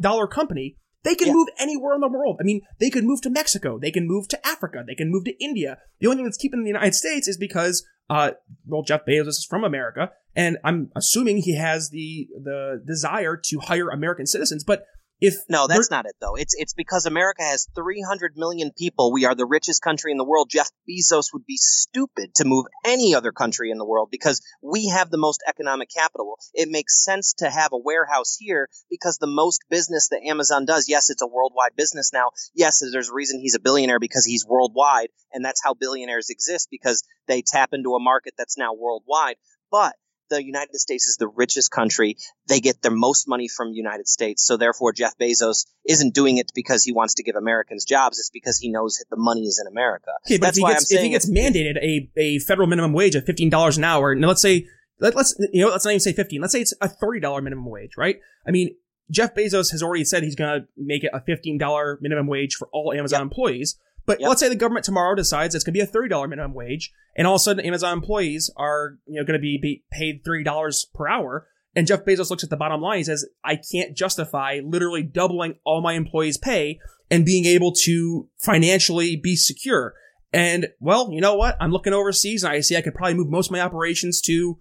dollar 0.00 0.26
company. 0.26 0.76
They 1.02 1.14
can 1.14 1.28
Yeah. 1.28 1.34
move 1.34 1.48
anywhere 1.58 1.94
in 1.94 2.00
the 2.00 2.08
world. 2.08 2.36
I 2.40 2.44
mean, 2.44 2.60
they 2.78 2.90
could 2.90 3.04
move 3.04 3.20
to 3.22 3.30
Mexico. 3.30 3.78
They 3.78 3.90
can 3.90 4.06
move 4.06 4.28
to 4.28 4.46
Africa. 4.46 4.84
They 4.86 4.94
can 4.94 5.10
move 5.10 5.24
to 5.24 5.42
India. 5.42 5.78
The 6.00 6.06
only 6.06 6.16
thing 6.18 6.24
that's 6.24 6.36
keeping 6.36 6.62
the 6.62 6.68
United 6.68 6.94
States 6.94 7.26
is 7.26 7.36
because, 7.38 7.86
uh, 8.10 8.32
well, 8.66 8.82
Jeff 8.82 9.06
Bezos 9.06 9.28
is 9.28 9.46
from 9.48 9.64
America, 9.64 10.10
and 10.36 10.58
I'm 10.62 10.90
assuming 10.94 11.38
he 11.38 11.56
has 11.56 11.90
the 11.90 12.28
the 12.42 12.82
desire 12.86 13.36
to 13.36 13.60
hire 13.60 13.88
American 13.88 14.26
citizens. 14.26 14.62
But 14.64 14.84
if 15.20 15.36
no, 15.48 15.66
that's 15.66 15.90
not 15.90 16.06
it 16.06 16.14
though. 16.20 16.34
It's 16.34 16.54
it's 16.56 16.74
because 16.74 17.06
America 17.06 17.42
has 17.42 17.66
300 17.74 18.36
million 18.36 18.72
people. 18.76 19.12
We 19.12 19.26
are 19.26 19.34
the 19.34 19.46
richest 19.46 19.82
country 19.82 20.12
in 20.12 20.18
the 20.18 20.24
world. 20.24 20.48
Jeff 20.50 20.70
Bezos 20.88 21.32
would 21.32 21.44
be 21.46 21.56
stupid 21.56 22.34
to 22.36 22.44
move 22.44 22.66
any 22.84 23.14
other 23.14 23.32
country 23.32 23.70
in 23.70 23.78
the 23.78 23.84
world 23.84 24.08
because 24.10 24.40
we 24.62 24.88
have 24.88 25.10
the 25.10 25.18
most 25.18 25.42
economic 25.46 25.90
capital. 25.94 26.38
It 26.54 26.68
makes 26.70 27.04
sense 27.04 27.34
to 27.38 27.50
have 27.50 27.72
a 27.72 27.78
warehouse 27.78 28.36
here 28.38 28.68
because 28.88 29.18
the 29.18 29.26
most 29.26 29.62
business 29.68 30.08
that 30.08 30.22
Amazon 30.26 30.64
does, 30.64 30.88
yes, 30.88 31.10
it's 31.10 31.22
a 31.22 31.26
worldwide 31.26 31.76
business 31.76 32.12
now. 32.12 32.30
Yes, 32.54 32.82
there's 32.92 33.10
a 33.10 33.14
reason 33.14 33.40
he's 33.40 33.54
a 33.56 33.60
billionaire 33.60 34.00
because 34.00 34.24
he's 34.24 34.46
worldwide 34.46 35.08
and 35.32 35.44
that's 35.44 35.62
how 35.62 35.74
billionaires 35.74 36.30
exist 36.30 36.68
because 36.70 37.04
they 37.26 37.42
tap 37.42 37.70
into 37.72 37.94
a 37.94 38.00
market 38.00 38.34
that's 38.38 38.56
now 38.56 38.72
worldwide. 38.74 39.36
But 39.70 39.94
the 40.30 40.42
United 40.42 40.76
States 40.76 41.06
is 41.06 41.16
the 41.16 41.28
richest 41.28 41.70
country. 41.70 42.16
They 42.48 42.60
get 42.60 42.80
their 42.82 42.90
most 42.90 43.28
money 43.28 43.48
from 43.48 43.72
United 43.72 44.08
States. 44.08 44.44
So 44.44 44.56
therefore, 44.56 44.92
Jeff 44.92 45.18
Bezos 45.18 45.66
isn't 45.86 46.14
doing 46.14 46.38
it 46.38 46.50
because 46.54 46.84
he 46.84 46.92
wants 46.92 47.14
to 47.14 47.22
give 47.22 47.36
Americans 47.36 47.84
jobs. 47.84 48.18
It's 48.18 48.30
because 48.30 48.58
he 48.58 48.70
knows 48.70 48.96
that 48.96 49.06
the 49.10 49.20
money 49.20 49.42
is 49.42 49.60
in 49.60 49.70
America. 49.70 50.10
Okay, 50.26 50.38
but 50.38 50.46
That's 50.46 50.58
if 50.58 50.64
he 50.64 50.72
gets 50.72 50.92
if 50.92 51.00
he 51.02 51.08
gets 51.10 51.30
mandated 51.30 51.76
a, 51.82 52.10
a 52.16 52.38
federal 52.38 52.66
minimum 52.66 52.92
wage 52.92 53.14
of 53.14 53.24
fifteen 53.26 53.50
dollars 53.50 53.76
an 53.76 53.84
hour, 53.84 54.14
now 54.14 54.28
let's 54.28 54.42
say 54.42 54.66
let, 55.00 55.14
let's 55.16 55.34
you 55.52 55.64
know 55.64 55.70
let's 55.70 55.84
not 55.84 55.90
even 55.90 56.00
say 56.00 56.12
fifteen. 56.12 56.40
Let's 56.40 56.52
say 56.52 56.60
it's 56.60 56.74
a 56.80 56.88
thirty 56.88 57.20
dollar 57.20 57.42
minimum 57.42 57.66
wage, 57.66 57.96
right? 57.96 58.20
I 58.46 58.50
mean, 58.50 58.76
Jeff 59.10 59.34
Bezos 59.34 59.70
has 59.72 59.82
already 59.82 60.04
said 60.04 60.22
he's 60.22 60.36
going 60.36 60.60
to 60.60 60.66
make 60.76 61.04
it 61.04 61.10
a 61.12 61.20
fifteen 61.20 61.58
dollar 61.58 61.98
minimum 62.00 62.26
wage 62.26 62.54
for 62.54 62.68
all 62.72 62.92
Amazon 62.92 63.22
employees. 63.22 63.76
But 64.06 64.20
Yep. 64.20 64.28
let's 64.28 64.40
say 64.40 64.48
the 64.48 64.56
government 64.56 64.84
tomorrow 64.84 65.14
decides 65.14 65.54
it's 65.54 65.64
going 65.64 65.74
to 65.74 65.78
be 65.78 65.82
a 65.82 65.86
thirty 65.86 66.08
dollar 66.08 66.26
minimum 66.28 66.54
wage, 66.54 66.90
and 67.16 67.26
all 67.26 67.34
of 67.34 67.40
a 67.40 67.42
sudden 67.42 67.64
Amazon 67.64 67.92
employees 67.98 68.50
are 68.56 68.96
you 69.06 69.20
know 69.20 69.24
going 69.26 69.38
to 69.38 69.42
be, 69.42 69.58
be 69.60 69.84
paid 69.92 70.22
three 70.24 70.42
dollars 70.44 70.86
per 70.94 71.08
hour. 71.08 71.46
And 71.76 71.86
Jeff 71.86 72.04
Bezos 72.04 72.30
looks 72.30 72.42
at 72.42 72.50
the 72.50 72.56
bottom 72.56 72.80
line. 72.80 72.98
He 72.98 73.04
says, 73.04 73.24
"I 73.44 73.56
can't 73.56 73.96
justify 73.96 74.60
literally 74.64 75.02
doubling 75.04 75.54
all 75.64 75.80
my 75.80 75.92
employees' 75.92 76.36
pay 76.38 76.80
and 77.10 77.24
being 77.24 77.44
able 77.44 77.72
to 77.84 78.28
financially 78.38 79.16
be 79.16 79.36
secure." 79.36 79.94
And 80.32 80.68
well, 80.80 81.10
you 81.12 81.20
know 81.20 81.34
what? 81.36 81.56
I'm 81.60 81.70
looking 81.72 81.92
overseas, 81.92 82.42
and 82.42 82.52
I 82.52 82.60
see 82.60 82.76
I 82.76 82.82
could 82.82 82.94
probably 82.94 83.14
move 83.14 83.30
most 83.30 83.48
of 83.48 83.52
my 83.52 83.60
operations 83.60 84.20
to 84.22 84.58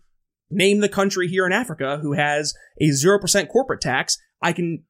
name 0.51 0.79
the 0.79 0.89
country 0.89 1.27
here 1.27 1.45
in 1.45 1.51
Africa 1.51 1.99
who 2.01 2.13
has 2.13 2.53
a 2.81 2.89
zero 2.91 3.19
percent 3.19 3.49
corporate 3.49 3.81
tax. 3.81 4.17
I 4.41 4.51
can, 4.53 4.83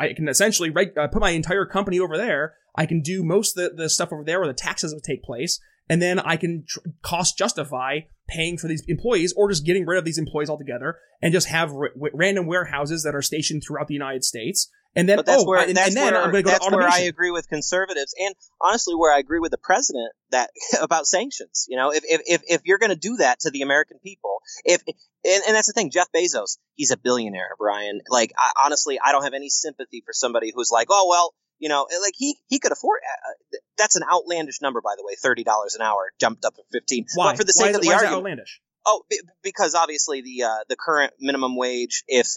I 0.00 0.12
can 0.14 0.28
essentially 0.28 0.70
reg- 0.70 0.96
uh, 0.98 1.06
put 1.08 1.20
my 1.20 1.30
entire 1.30 1.64
company 1.66 2.00
over 2.00 2.16
there. 2.16 2.54
I 2.76 2.86
can 2.86 3.00
do 3.00 3.24
most 3.24 3.56
of 3.56 3.76
the, 3.76 3.82
the 3.82 3.88
stuff 3.88 4.12
over 4.12 4.24
there 4.24 4.38
where 4.38 4.48
the 4.48 4.54
taxes 4.54 4.94
would 4.94 5.04
take 5.04 5.22
place, 5.22 5.60
and 5.88 6.02
then 6.02 6.18
I 6.18 6.36
can 6.36 6.64
tr- 6.66 6.80
cost 7.02 7.38
justify 7.38 8.00
paying 8.28 8.58
for 8.58 8.68
these 8.68 8.82
employees 8.88 9.32
or 9.36 9.48
just 9.48 9.64
getting 9.64 9.86
rid 9.86 9.98
of 9.98 10.04
these 10.04 10.18
employees 10.18 10.50
altogether 10.50 10.98
and 11.22 11.32
just 11.32 11.48
have 11.48 11.72
r- 11.72 11.90
random 12.12 12.46
warehouses 12.46 13.04
that 13.04 13.14
are 13.14 13.22
stationed 13.22 13.62
throughout 13.66 13.86
the 13.86 13.94
United 13.94 14.24
States. 14.24 14.70
And 14.96 15.06
then, 15.06 15.18
But 15.18 15.26
that's 15.26 15.42
oh, 15.42 15.46
where 15.46 15.60
and, 15.60 15.76
that's 15.76 15.88
and 15.88 15.96
then 15.96 16.14
where, 16.14 16.22
I'm 16.22 16.30
going 16.30 16.42
to 16.42 16.50
go 16.50 16.50
that's 16.52 16.70
where. 16.70 16.88
I 16.88 17.00
agree 17.00 17.30
with 17.30 17.46
conservatives, 17.48 18.14
and 18.18 18.34
honestly, 18.62 18.94
where 18.94 19.14
I 19.14 19.18
agree 19.18 19.40
with 19.40 19.50
the 19.50 19.58
president 19.58 20.10
that 20.30 20.50
about 20.80 21.06
sanctions. 21.06 21.66
You 21.68 21.76
know, 21.76 21.92
if 21.92 22.02
if 22.04 22.22
if, 22.26 22.42
if 22.48 22.60
you're 22.64 22.78
going 22.78 22.90
to 22.90 22.96
do 22.96 23.16
that 23.16 23.40
to 23.40 23.50
the 23.50 23.60
American 23.60 23.98
people, 24.02 24.38
if 24.64 24.82
and, 24.86 25.42
and 25.46 25.54
that's 25.54 25.66
the 25.66 25.74
thing, 25.74 25.90
Jeff 25.90 26.08
Bezos, 26.16 26.56
he's 26.76 26.92
a 26.92 26.96
billionaire, 26.96 27.50
Brian. 27.58 28.00
Like, 28.08 28.32
I, 28.38 28.64
honestly, 28.64 28.98
I 28.98 29.12
don't 29.12 29.24
have 29.24 29.34
any 29.34 29.50
sympathy 29.50 30.02
for 30.02 30.14
somebody 30.14 30.50
who's 30.54 30.70
like, 30.70 30.86
oh 30.90 31.06
well, 31.10 31.34
you 31.58 31.68
know, 31.68 31.86
like 32.02 32.14
he 32.16 32.36
he 32.48 32.58
could 32.58 32.72
afford. 32.72 33.00
Uh, 33.04 33.58
that's 33.78 33.96
an 33.96 34.02
outlandish 34.10 34.60
number, 34.62 34.80
by 34.80 34.94
the 34.96 35.04
way, 35.04 35.14
thirty 35.20 35.44
dollars 35.44 35.74
an 35.74 35.82
hour, 35.82 36.12
jumped 36.20 36.44
up 36.44 36.54
to 36.56 36.62
fifteen. 36.72 37.06
Why? 37.14 37.32
But 37.32 37.38
for 37.38 37.44
the 37.44 37.52
why 37.56 37.62
sake 37.66 37.70
is, 37.70 37.76
of 37.76 37.82
the 37.82 37.88
why 37.88 37.94
is 37.94 38.00
that 38.00 38.06
argument, 38.06 38.18
outlandish? 38.18 38.60
Oh, 38.86 39.02
be- 39.10 39.20
because 39.42 39.74
obviously 39.74 40.22
the 40.22 40.44
uh, 40.44 40.58
the 40.68 40.76
current 40.76 41.12
minimum 41.20 41.56
wage, 41.56 42.04
if 42.08 42.28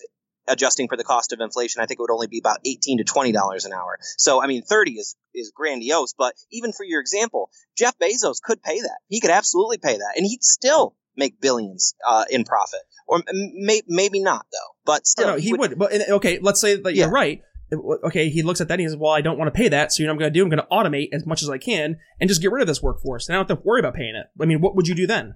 adjusting 0.47 0.87
for 0.87 0.97
the 0.97 1.03
cost 1.03 1.31
of 1.31 1.39
inflation, 1.41 1.81
I 1.81 1.85
think 1.85 1.99
it 1.99 2.01
would 2.01 2.11
only 2.11 2.27
be 2.27 2.39
about 2.39 2.59
eighteen 2.65 2.97
to 2.97 3.03
twenty 3.03 3.31
dollars 3.31 3.65
an 3.65 3.73
hour. 3.73 3.97
So 4.17 4.41
I 4.41 4.47
mean, 4.47 4.63
thirty 4.63 4.93
is 4.93 5.15
is 5.33 5.51
grandiose. 5.55 6.13
But 6.17 6.33
even 6.51 6.71
for 6.73 6.83
your 6.83 7.01
example, 7.01 7.49
Jeff 7.77 7.97
Bezos 7.99 8.41
could 8.43 8.61
pay 8.63 8.79
that. 8.81 8.97
He 9.07 9.19
could 9.19 9.31
absolutely 9.31 9.77
pay 9.77 9.97
that, 9.97 10.13
and 10.15 10.25
he'd 10.25 10.43
still 10.43 10.95
make 11.15 11.39
billions 11.41 11.95
uh, 12.07 12.23
in 12.29 12.45
profit, 12.45 12.79
or 13.05 13.21
may- 13.27 13.81
maybe 13.87 14.21
not 14.21 14.45
though. 14.51 14.75
But 14.85 15.01
Oh, 15.01 15.03
still, 15.03 15.27
no, 15.31 15.35
he 15.37 15.53
would. 15.53 15.77
But 15.77 15.91
okay, 16.09 16.39
let's 16.41 16.61
say 16.61 16.77
that 16.77 16.95
Yeah. 16.95 17.05
you're 17.05 17.11
right. 17.13 17.41
Okay, 17.71 18.29
he 18.29 18.41
looks 18.41 18.61
at 18.61 18.67
that 18.67 18.75
and 18.75 18.81
he 18.81 18.87
says, 18.87 18.97
"Well, 18.97 19.11
I 19.11 19.21
don't 19.21 19.37
want 19.37 19.53
to 19.53 19.57
pay 19.57 19.69
that, 19.69 19.91
so 19.91 20.01
you 20.01 20.07
know 20.07 20.13
what 20.13 20.15
I'm 20.15 20.19
going 20.19 20.33
to 20.33 20.39
do? 20.39 20.43
I'm 20.43 20.49
going 20.49 20.61
to 20.61 20.67
automate 20.71 21.09
as 21.13 21.25
much 21.25 21.43
as 21.43 21.49
I 21.49 21.57
can 21.57 21.97
and 22.19 22.27
just 22.27 22.41
get 22.41 22.51
rid 22.51 22.61
of 22.61 22.67
this 22.67 22.81
workforce. 22.81 23.27
And 23.27 23.35
I 23.35 23.39
don't 23.39 23.49
have 23.49 23.57
to 23.59 23.63
worry 23.63 23.79
about 23.79 23.93
paying 23.93 24.15
it. 24.15 24.27
I 24.41 24.45
mean, 24.45 24.61
what 24.61 24.75
would 24.75 24.87
you 24.87 24.95
do 24.95 25.07
then? 25.07 25.35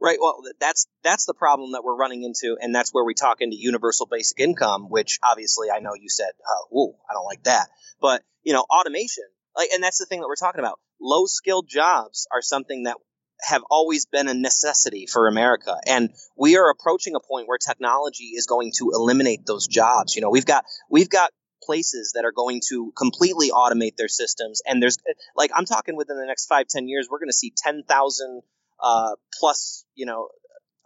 Right. 0.00 0.18
Well, 0.20 0.40
that's 0.60 0.86
that's 1.02 1.26
the 1.26 1.34
problem 1.34 1.72
that 1.72 1.82
we're 1.84 1.96
running 1.96 2.22
into, 2.22 2.56
and 2.60 2.72
that's 2.72 2.90
where 2.90 3.04
we 3.04 3.14
talk 3.14 3.40
into 3.40 3.56
universal 3.56 4.06
basic 4.06 4.38
income, 4.38 4.88
which 4.90 5.18
obviously 5.28 5.70
I 5.70 5.80
know 5.80 5.94
you 5.94 6.08
said, 6.08 6.28
uh, 6.28 6.50
"Oh, 6.50 6.66
whoa, 6.70 6.98
I 7.10 7.14
don't 7.14 7.24
like 7.24 7.42
that." 7.44 7.68
But 8.00 8.22
you 8.42 8.52
know, 8.52 8.64
automation, 8.70 9.24
like, 9.56 9.70
and 9.74 9.82
that's 9.82 9.98
the 9.98 10.06
thing 10.06 10.20
that 10.20 10.28
we're 10.28 10.36
talking 10.36 10.60
about. 10.60 10.78
Low 11.00 11.26
skilled 11.26 11.68
jobs 11.68 12.28
are 12.32 12.42
something 12.42 12.84
that 12.84 12.96
have 13.40 13.62
always 13.70 14.06
been 14.06 14.28
a 14.28 14.34
necessity 14.34 15.06
for 15.06 15.26
America, 15.26 15.76
and 15.84 16.10
we 16.36 16.56
are 16.56 16.70
approaching 16.70 17.16
a 17.16 17.20
point 17.20 17.48
where 17.48 17.58
technology 17.58 18.32
is 18.36 18.46
going 18.46 18.70
to 18.78 18.92
eliminate 18.94 19.46
those 19.46 19.66
jobs. 19.66 20.14
You 20.14 20.22
know, 20.22 20.30
we've 20.30 20.46
got 20.46 20.64
we've 20.88 21.10
got 21.10 21.32
places 21.62 22.12
that 22.14 22.24
are 22.24 22.32
going 22.32 22.60
to 22.68 22.92
completely 22.96 23.50
automate 23.50 23.96
their 23.96 24.08
systems, 24.08 24.62
and 24.66 24.82
there's 24.82 24.98
like 25.36 25.50
I'm 25.54 25.64
talking 25.64 25.96
within 25.96 26.16
the 26.16 26.26
next 26.26 26.46
five 26.46 26.66
ten 26.68 26.88
years, 26.88 27.08
we're 27.10 27.18
going 27.18 27.28
to 27.28 27.34
see 27.34 27.52
ten 27.56 27.82
thousand 27.82 28.42
uh, 28.80 29.16
plus, 29.38 29.84
you 29.94 30.06
know, 30.06 30.28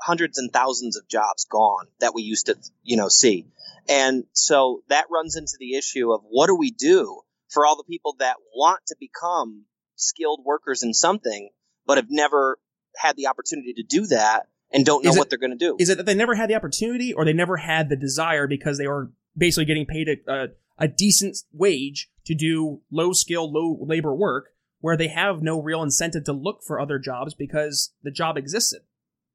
hundreds 0.00 0.38
and 0.38 0.52
thousands 0.52 0.96
of 0.96 1.06
jobs 1.08 1.44
gone 1.44 1.86
that 2.00 2.14
we 2.14 2.22
used 2.22 2.46
to, 2.46 2.56
you 2.82 2.96
know, 2.96 3.08
see. 3.08 3.46
And 3.88 4.24
so 4.32 4.82
that 4.88 5.06
runs 5.10 5.36
into 5.36 5.56
the 5.58 5.76
issue 5.76 6.12
of 6.12 6.22
what 6.28 6.46
do 6.46 6.56
we 6.56 6.70
do 6.70 7.20
for 7.50 7.66
all 7.66 7.76
the 7.76 7.84
people 7.84 8.16
that 8.18 8.36
want 8.54 8.80
to 8.88 8.96
become 8.98 9.64
skilled 9.96 10.40
workers 10.44 10.82
in 10.82 10.94
something, 10.94 11.50
but 11.86 11.98
have 11.98 12.10
never 12.10 12.58
had 12.96 13.16
the 13.16 13.26
opportunity 13.26 13.74
to 13.74 13.82
do 13.82 14.06
that 14.06 14.46
and 14.72 14.84
don't 14.84 15.04
know 15.04 15.12
it- 15.12 15.18
what 15.18 15.30
they're 15.30 15.38
going 15.38 15.50
to 15.50 15.56
do. 15.56 15.76
Is 15.78 15.88
it 15.88 15.98
that 15.98 16.06
they 16.06 16.14
never 16.14 16.34
had 16.34 16.48
the 16.48 16.54
opportunity, 16.54 17.12
or 17.12 17.24
they 17.24 17.32
never 17.32 17.58
had 17.58 17.88
the 17.88 17.96
desire 17.96 18.46
because 18.46 18.78
they 18.78 18.86
were 18.86 19.12
basically 19.36 19.66
getting 19.66 19.86
paid 19.86 20.08
a, 20.08 20.32
a, 20.32 20.48
a 20.78 20.88
decent 20.88 21.38
wage 21.52 22.10
to 22.24 22.34
do 22.34 22.82
low 22.90 23.12
skill, 23.12 23.50
low 23.50 23.78
labor 23.80 24.14
work, 24.14 24.50
where 24.80 24.96
they 24.96 25.08
have 25.08 25.42
no 25.42 25.60
real 25.60 25.82
incentive 25.82 26.24
to 26.24 26.32
look 26.32 26.62
for 26.66 26.80
other 26.80 26.98
jobs 26.98 27.34
because 27.34 27.92
the 28.02 28.10
job 28.10 28.36
existed? 28.36 28.80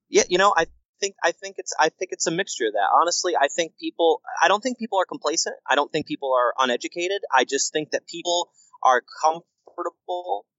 Yeah, 0.09 0.23
you 0.29 0.37
know, 0.37 0.53
I 0.55 0.67
think 0.99 1.15
I 1.23 1.31
think 1.31 1.55
it's 1.57 1.73
I 1.79 1.89
think 1.89 2.11
it's 2.11 2.27
a 2.27 2.31
mixture 2.31 2.67
of 2.67 2.73
that. 2.73 2.89
Honestly, 3.01 3.35
I 3.35 3.47
think 3.47 3.73
people 3.79 4.21
I 4.41 4.47
don't 4.47 4.61
think 4.61 4.77
people 4.77 4.99
are 4.99 5.05
complacent. 5.05 5.55
I 5.69 5.75
don't 5.75 5.91
think 5.91 6.07
people 6.07 6.33
are 6.33 6.53
uneducated. 6.57 7.21
I 7.33 7.45
just 7.45 7.73
think 7.73 7.91
that 7.91 8.07
people 8.07 8.49
are 8.83 9.01
comfortable 9.23 9.47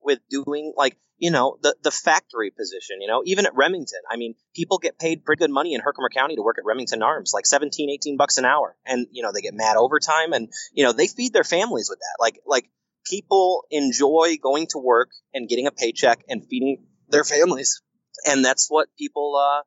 with 0.00 0.20
doing 0.30 0.72
like, 0.76 0.96
you 1.18 1.30
know, 1.30 1.58
the 1.62 1.74
the 1.82 1.90
factory 1.90 2.50
position, 2.50 3.00
you 3.00 3.08
know, 3.08 3.22
even 3.24 3.46
at 3.46 3.54
Remington. 3.54 4.00
I 4.10 4.16
mean, 4.16 4.34
people 4.54 4.78
get 4.78 4.98
paid 4.98 5.24
pretty 5.24 5.40
good 5.40 5.50
money 5.50 5.74
in 5.74 5.80
Herkimer 5.80 6.10
County 6.10 6.36
to 6.36 6.42
work 6.42 6.56
at 6.58 6.64
Remington 6.64 7.02
Arms, 7.02 7.32
like 7.34 7.46
17, 7.46 7.90
18 7.90 8.16
bucks 8.16 8.38
an 8.38 8.44
hour. 8.44 8.76
And, 8.86 9.06
you 9.10 9.22
know, 9.22 9.32
they 9.34 9.40
get 9.40 9.54
mad 9.54 9.76
overtime 9.76 10.32
and, 10.32 10.48
you 10.72 10.84
know, 10.84 10.92
they 10.92 11.08
feed 11.08 11.32
their 11.32 11.44
families 11.44 11.88
with 11.90 11.98
that. 11.98 12.22
Like 12.22 12.38
like 12.46 12.70
people 13.08 13.64
enjoy 13.70 14.36
going 14.42 14.66
to 14.68 14.78
work 14.78 15.10
and 15.34 15.48
getting 15.48 15.66
a 15.66 15.72
paycheck 15.72 16.22
and 16.28 16.46
feeding 16.48 16.84
their 17.08 17.24
families 17.24 17.82
and 18.26 18.44
that's 18.44 18.66
what 18.68 18.88
people 18.98 19.36
uh, 19.36 19.62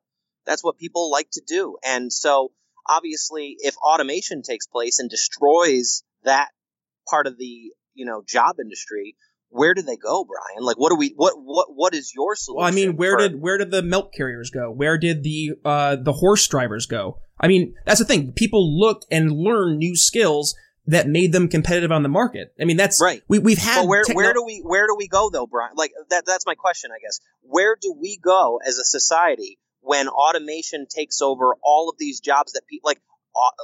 that's 0.46 0.62
what 0.62 0.78
people 0.78 1.10
like 1.10 1.28
to 1.32 1.42
do 1.46 1.76
and 1.84 2.12
so 2.12 2.52
obviously 2.88 3.56
if 3.58 3.76
automation 3.76 4.42
takes 4.42 4.66
place 4.66 4.98
and 4.98 5.10
destroys 5.10 6.02
that 6.24 6.48
part 7.08 7.26
of 7.26 7.36
the 7.38 7.72
you 7.94 8.06
know 8.06 8.22
job 8.26 8.56
industry 8.60 9.16
where 9.52 9.74
do 9.74 9.82
they 9.82 9.96
go 9.96 10.24
brian 10.24 10.64
like 10.64 10.78
what 10.78 10.90
do 10.90 10.96
we 10.96 11.12
what 11.16 11.34
what 11.36 11.68
what 11.74 11.94
is 11.94 12.12
your 12.14 12.34
solution 12.34 12.58
Well, 12.58 12.66
I 12.66 12.70
mean, 12.70 12.96
where 12.96 13.16
for- 13.16 13.28
did 13.28 13.40
where 13.40 13.58
did 13.58 13.70
the 13.70 13.82
milk 13.82 14.12
carriers 14.12 14.50
go? 14.50 14.70
Where 14.70 14.98
did 14.98 15.22
the 15.22 15.52
uh, 15.64 15.96
the 15.96 16.12
horse 16.12 16.46
drivers 16.48 16.86
go? 16.86 17.18
I 17.38 17.48
mean, 17.48 17.74
that's 17.84 17.98
the 17.98 18.04
thing. 18.06 18.32
People 18.32 18.78
look 18.78 19.04
and 19.10 19.32
learn 19.32 19.78
new 19.78 19.96
skills 19.96 20.54
that 20.86 21.06
made 21.08 21.32
them 21.32 21.48
competitive 21.48 21.92
on 21.92 22.02
the 22.02 22.08
market. 22.08 22.54
I 22.60 22.64
mean, 22.64 22.76
that's 22.76 23.00
Right. 23.00 23.22
We 23.28 23.38
we've 23.38 23.58
had 23.58 23.86
where 23.86 24.04
techno- 24.04 24.16
where 24.16 24.32
do 24.32 24.42
we 24.44 24.60
where 24.64 24.86
do 24.86 24.94
we 24.96 25.06
go 25.06 25.30
though 25.30 25.46
brian 25.46 25.74
like 25.76 25.92
that 26.10 26.24
that's 26.26 26.46
my 26.46 26.54
question 26.54 26.90
i 26.90 26.98
guess 27.00 27.20
where 27.42 27.76
do 27.80 27.94
we 27.98 28.18
go 28.22 28.58
as 28.66 28.78
a 28.78 28.84
society 28.84 29.58
when 29.80 30.08
automation 30.08 30.86
takes 30.88 31.20
over 31.20 31.56
all 31.62 31.88
of 31.90 31.96
these 31.98 32.20
jobs 32.20 32.52
that 32.52 32.62
people 32.68 32.88
like 32.88 33.00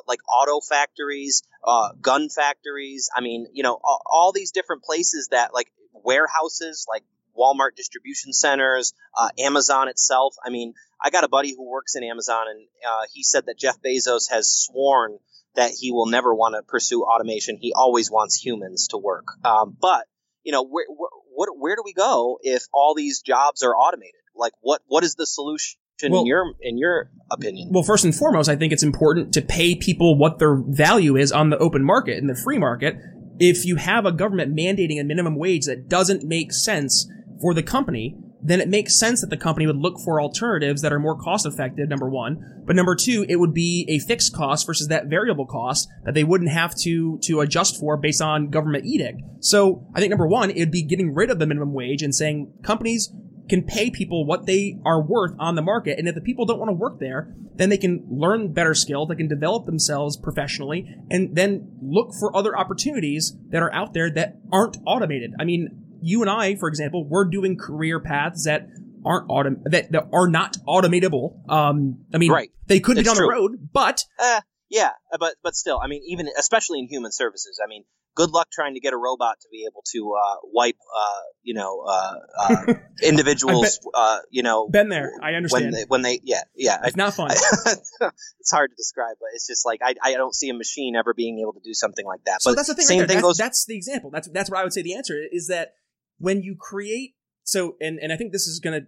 like 0.07 0.21
auto 0.29 0.61
factories, 0.61 1.43
uh, 1.65 1.91
gun 2.01 2.29
factories. 2.29 3.11
I 3.15 3.21
mean, 3.21 3.47
you 3.53 3.63
know, 3.63 3.79
all, 3.85 4.01
all 4.11 4.33
these 4.33 4.51
different 4.51 4.83
places 4.83 5.29
that 5.31 5.53
like 5.53 5.69
warehouses, 6.05 6.87
like 6.89 7.03
Walmart 7.39 7.77
distribution 7.77 8.33
centers, 8.33 8.93
uh, 9.17 9.29
Amazon 9.39 9.89
itself. 9.89 10.35
I 10.45 10.51
mean, 10.51 10.75
I 11.01 11.11
got 11.11 11.25
a 11.25 11.29
buddy 11.29 11.55
who 11.55 11.69
works 11.69 11.95
in 11.95 12.03
Amazon, 12.03 12.47
and 12.49 12.67
uh, 12.87 13.03
he 13.13 13.23
said 13.23 13.47
that 13.47 13.59
Jeff 13.59 13.77
Bezos 13.81 14.31
has 14.31 14.53
sworn 14.53 15.19
that 15.55 15.71
he 15.71 15.93
will 15.93 16.07
never 16.07 16.35
want 16.35 16.55
to 16.55 16.63
pursue 16.63 17.03
automation. 17.03 17.57
He 17.61 17.73
always 17.73 18.11
wants 18.11 18.37
humans 18.37 18.89
to 18.89 18.99
work. 18.99 19.27
Um, 19.45 19.77
but 19.81 20.07
you 20.43 20.53
know, 20.53 20.65
where, 20.65 20.87
where 20.89 21.11
what 21.35 21.49
where 21.57 21.77
do 21.77 21.83
we 21.85 21.93
go 21.93 22.39
if 22.43 22.65
all 22.73 22.95
these 22.95 23.23
jobs 23.23 23.63
are 23.63 23.75
automated? 23.75 24.15
Like, 24.35 24.53
what 24.61 24.83
what 24.87 25.05
is 25.05 25.15
the 25.15 25.27
solution? 25.27 25.79
well, 26.07 26.21
in 26.21 26.27
your 26.27 26.55
in 26.61 26.79
your 26.79 27.11
opinion? 27.31 27.71
Well, 27.73 27.83
first 27.83 28.05
and 28.05 28.15
foremost, 28.15 28.49
I 28.49 28.57
think 28.57 28.73
it's 28.73 28.83
important 28.83 29.35
to 29.35 29.43
pay 29.43 29.75
people 29.75 30.17
what 30.17 30.39
their 30.39 30.55
value 30.55 31.17
is 31.17 31.33
on 31.33 31.51
the 31.51 31.59
open 31.59 31.85
market 31.85 32.19
in 32.19 32.29
the 32.29 32.37
free 32.37 32.59
market. 32.59 32.97
If 33.39 33.65
you 33.65 33.77
have 33.77 34.05
a 34.05 34.13
government 34.13 34.57
mandating 34.57 35.01
a 35.01 35.05
minimum 35.05 35.37
wage 35.37 35.67
that 35.67 35.89
doesn't 35.89 36.25
make 36.25 36.53
sense 36.53 37.09
for 37.41 37.55
the 37.55 37.63
company, 37.63 38.17
then 38.43 38.61
it 38.61 38.69
makes 38.69 38.99
sense 38.99 39.21
that 39.21 39.31
the 39.31 39.37
company 39.37 39.67
would 39.67 39.77
look 39.77 39.99
for 39.99 40.21
alternatives 40.21 40.83
that 40.83 40.93
are 40.93 40.99
more 40.99 41.17
cost 41.17 41.45
effective, 41.45 41.89
number 41.89 42.09
one. 42.09 42.63
But 42.65 42.77
number 42.77 42.95
two, 42.95 43.25
it 43.29 43.37
would 43.37 43.53
be 43.53 43.85
a 43.89 43.99
fixed 43.99 44.35
cost 44.35 44.67
versus 44.67 44.89
that 44.89 45.07
variable 45.07 45.47
cost 45.47 45.89
that 46.05 46.15
they 46.15 46.25
wouldn't 46.25 46.51
have 46.51 46.75
to, 46.83 47.19
to 47.25 47.41
adjust 47.41 47.79
for 47.79 47.97
based 47.97 48.23
on 48.23 48.51
government 48.51 48.87
edict. 48.87 49.21
So 49.41 49.87
I 49.95 50.01
think 50.01 50.11
number 50.11 50.27
one, 50.27 50.51
it 50.51 50.59
would 50.59 50.71
be 50.71 50.83
getting 50.83 51.15
rid 51.15 51.31
of 51.31 51.39
the 51.39 51.47
minimum 51.47 51.73
wage 51.73 52.03
and 52.03 52.15
saying 52.15 52.53
companies 52.63 53.13
can 53.49 53.63
pay 53.63 53.91
people 53.91 54.27
what 54.27 54.47
they 54.47 54.79
are 54.85 55.03
worth 55.03 55.35
on 55.39 55.55
the 55.55 55.63
market. 55.63 55.99
And 55.99 56.09
if 56.09 56.15
the 56.15 56.21
people 56.21 56.45
don't 56.45 56.59
want 56.59 56.69
to 56.69 56.75
work 56.75 56.99
there, 57.01 57.35
then 57.55 57.69
they 57.69 57.79
can 57.79 58.07
learn 58.11 58.53
better 58.53 58.75
skills, 58.75 59.09
they 59.09 59.17
can 59.17 59.29
develop 59.29 59.67
themselves 59.67 60.17
professionally, 60.17 60.95
and 61.11 61.35
then 61.35 61.71
look 61.83 62.13
for 62.19 62.37
other 62.37 62.57
opportunities 62.57 63.35
that 63.51 63.63
are 63.63 63.73
out 63.73 63.95
there 63.95 64.11
that 64.11 64.37
aren't 64.53 64.77
automated. 64.87 65.33
I 65.39 65.45
mean, 65.45 65.85
you 66.01 66.21
and 66.21 66.31
I, 66.31 66.57
for 66.57 66.69
example, 66.69 67.07
we're 67.09 67.25
doing 67.25 67.57
career 67.57 68.01
paths 68.01 68.45
that 68.45 68.69
aren't 69.05 69.29
autom- 69.29 69.63
that, 69.65 69.91
that 69.93 70.09
are 70.13 70.29
not 70.29 70.57
automatable. 70.67 71.49
Um, 71.51 72.05
I 72.15 72.19
mean, 72.19 72.31
right. 72.31 72.51
they 72.67 72.81
could 72.81 72.99
it's 72.99 73.09
be 73.09 73.17
true. 73.17 73.27
the 73.27 73.33
road, 73.33 73.71
but 73.73 74.05
uh, 74.19 74.41
yeah, 74.69 74.91
but 75.19 75.35
but 75.43 75.55
still, 75.55 75.81
I 75.83 75.89
mean, 75.89 76.03
even 76.07 76.29
especially 76.39 76.81
in 76.81 76.89
human 76.89 77.13
services, 77.13 77.61
I 77.65 77.69
mean, 77.69 77.85
good 78.19 78.31
luck 78.31 78.49
trying 78.53 78.75
to 78.75 78.81
get 78.81 78.93
a 78.93 78.97
robot 78.97 79.37
to 79.41 79.49
be 79.51 79.65
able 79.71 79.85
to 79.93 80.13
uh, 80.15 80.37
wipe, 80.53 80.75
uh, 80.75 81.21
you 81.45 81.55
know, 81.55 81.85
uh, 81.87 82.15
uh, 82.37 82.75
individuals, 83.03 83.79
uh, 83.95 84.19
you 84.29 84.43
know, 84.43 84.69
been 84.69 84.89
there. 84.89 85.13
I 85.23 85.27
when 85.27 85.35
understand. 85.37 85.73
they, 85.73 85.85
when 85.87 86.03
they, 86.03 86.21
yeah, 86.25 86.43
yeah, 86.57 86.79
it's 86.83 86.97
not 86.97 87.15
fun. 87.15 87.31
it's 87.31 88.51
hard 88.51 88.71
to 88.71 88.77
describe, 88.77 89.17
but 89.21 89.29
it's 89.35 89.47
just 89.47 89.65
like 89.65 89.81
I, 89.85 89.95
I 90.03 90.15
don't 90.15 90.35
see 90.35 90.49
a 90.49 90.55
machine 90.55 90.97
ever 90.97 91.15
being 91.15 91.39
able 91.39 91.53
to 91.53 91.61
do 91.65 91.73
something 91.73 92.05
like 92.05 92.25
that. 92.27 92.43
so 92.43 92.51
but 92.51 92.57
that's 92.57 92.69
the 92.69 92.75
thing. 92.75 92.87
Same 92.87 93.01
right 93.01 93.09
thing 93.09 93.17
that's, 93.19 93.27
goes. 93.27 93.37
that's 93.39 93.65
the 93.67 93.77
example. 93.77 94.11
That's 94.11 94.29
that's 94.29 94.51
what 94.51 94.59
I 94.59 94.65
would 94.65 94.73
say. 94.73 94.83
The 94.83 94.95
answer 94.97 95.15
is 95.31 95.47
that 95.47 95.75
when 96.19 96.43
you 96.43 96.57
create. 96.59 97.15
So, 97.45 97.77
and, 97.81 97.99
and 97.99 98.13
I 98.13 98.19
think 98.19 98.33
this 98.33 98.47
is 98.47 98.61
gonna. 98.61 98.83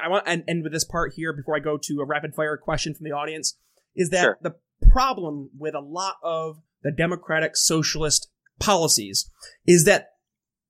I 0.00 0.06
want 0.06 0.22
and 0.28 0.44
end 0.46 0.62
with 0.62 0.72
this 0.72 0.84
part 0.84 1.14
here 1.16 1.32
before 1.32 1.56
I 1.56 1.58
go 1.58 1.76
to 1.78 2.00
a 2.00 2.04
rapid 2.04 2.32
fire 2.36 2.56
question 2.56 2.94
from 2.94 3.02
the 3.02 3.10
audience. 3.10 3.56
Is 3.96 4.10
that 4.10 4.22
Sure. 4.22 4.38
the 4.40 4.54
problem 4.92 5.50
with 5.58 5.74
a 5.74 5.80
lot 5.80 6.16
of 6.22 6.60
the 6.84 6.92
democratic 6.92 7.56
socialist 7.56 8.28
policies 8.60 9.30
is 9.66 9.84
that 9.84 10.10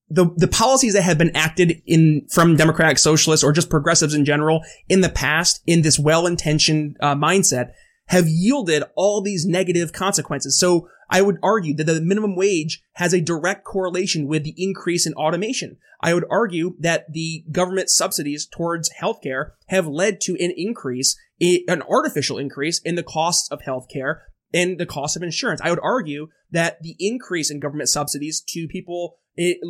the 0.08 0.30
the 0.36 0.48
policies 0.48 0.92
that 0.92 1.02
have 1.02 1.18
been 1.18 1.34
acted 1.34 1.82
in 1.86 2.26
from 2.30 2.56
democratic 2.56 2.98
socialists 2.98 3.42
or 3.42 3.52
just 3.52 3.70
progressives 3.70 4.14
in 4.14 4.24
general 4.24 4.62
in 4.88 5.00
the 5.00 5.08
past 5.08 5.62
in 5.66 5.82
this 5.82 5.98
well-intentioned 5.98 6.96
uh, 7.00 7.14
mindset 7.14 7.72
have 8.08 8.28
yielded 8.28 8.82
all 8.96 9.22
these 9.22 9.46
negative 9.46 9.92
consequences. 9.92 10.58
So 10.58 10.88
I 11.10 11.22
would 11.22 11.38
argue 11.42 11.74
that 11.76 11.84
the 11.84 12.00
minimum 12.00 12.36
wage 12.36 12.82
has 12.94 13.12
a 13.12 13.20
direct 13.20 13.64
correlation 13.64 14.26
with 14.26 14.44
the 14.44 14.54
increase 14.56 15.06
in 15.06 15.14
automation. 15.14 15.78
I 16.00 16.12
would 16.12 16.24
argue 16.30 16.76
that 16.80 17.12
the 17.12 17.44
government 17.50 17.88
subsidies 17.88 18.46
towards 18.46 18.90
healthcare 19.00 19.52
have 19.68 19.86
led 19.86 20.20
to 20.22 20.32
an 20.32 20.52
increase, 20.56 21.16
an 21.40 21.82
artificial 21.82 22.38
increase 22.38 22.78
in 22.80 22.94
the 22.94 23.02
costs 23.02 23.50
of 23.50 23.62
healthcare 23.62 24.20
and 24.54 24.78
the 24.78 24.86
cost 24.86 25.16
of 25.16 25.22
insurance. 25.22 25.60
I 25.62 25.68
would 25.68 25.80
argue 25.82 26.28
that 26.52 26.80
the 26.80 26.96
increase 26.98 27.50
in 27.50 27.60
government 27.60 27.90
subsidies 27.90 28.40
to 28.48 28.68
people 28.68 29.16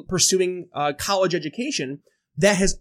pursuing 0.08 0.68
uh, 0.74 0.92
college 0.96 1.34
education 1.34 2.00
that 2.36 2.56
has 2.56 2.78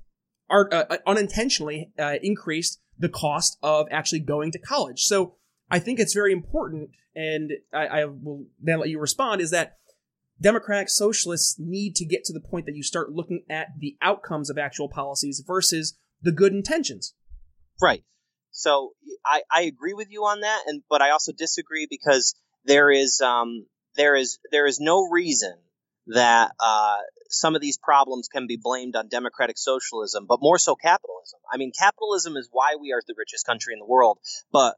are, 0.49 0.69
uh, 0.71 0.97
unintentionally 1.07 1.91
uh, 1.97 2.15
increased 2.21 2.81
the 2.99 3.09
cost 3.09 3.57
of 3.63 3.87
actually 3.89 4.19
going 4.19 4.51
to 4.51 4.59
college. 4.59 5.03
So 5.03 5.35
I 5.71 5.79
think 5.79 5.99
it's 5.99 6.13
very 6.13 6.33
important, 6.33 6.89
and 7.15 7.53
I, 7.73 7.87
I 7.87 8.05
will 8.05 8.45
then 8.61 8.79
let 8.79 8.89
you 8.89 8.99
respond, 8.99 9.41
is 9.41 9.51
that 9.51 9.77
democratic 10.41 10.89
socialists 10.89 11.55
need 11.57 11.95
to 11.95 12.05
get 12.05 12.25
to 12.25 12.33
the 12.33 12.41
point 12.41 12.65
that 12.65 12.75
you 12.75 12.83
start 12.83 13.13
looking 13.13 13.43
at 13.49 13.67
the 13.79 13.95
outcomes 14.01 14.49
of 14.49 14.57
actual 14.57 14.89
policies 14.89 15.41
versus 15.47 15.97
the 16.21 16.33
good 16.33 16.51
intentions. 16.53 17.13
Right. 17.81 18.03
So 18.53 18.93
I, 19.25 19.41
I 19.51 19.61
agree 19.63 19.93
with 19.93 20.09
you 20.11 20.25
on 20.25 20.41
that, 20.41 20.61
and 20.67 20.83
but 20.89 21.01
I 21.01 21.09
also 21.09 21.31
disagree 21.33 21.87
because 21.89 22.35
there 22.65 22.91
is 22.91 23.19
um 23.19 23.65
there 23.95 24.15
is 24.15 24.39
there 24.51 24.67
is 24.67 24.79
no 24.79 25.09
reason 25.09 25.53
that 26.07 26.51
uh, 26.59 26.97
some 27.29 27.55
of 27.55 27.61
these 27.61 27.77
problems 27.77 28.27
can 28.27 28.45
be 28.47 28.59
blamed 28.61 28.95
on 28.95 29.07
democratic 29.07 29.57
socialism, 29.57 30.25
but 30.27 30.39
more 30.41 30.57
so 30.57 30.75
capitalism. 30.75 31.39
I 31.51 31.57
mean, 31.57 31.71
capitalism 31.77 32.35
is 32.35 32.49
why 32.51 32.75
we 32.79 32.91
are 32.91 33.01
the 33.07 33.15
richest 33.17 33.45
country 33.45 33.73
in 33.73 33.79
the 33.79 33.85
world, 33.85 34.19
but 34.51 34.75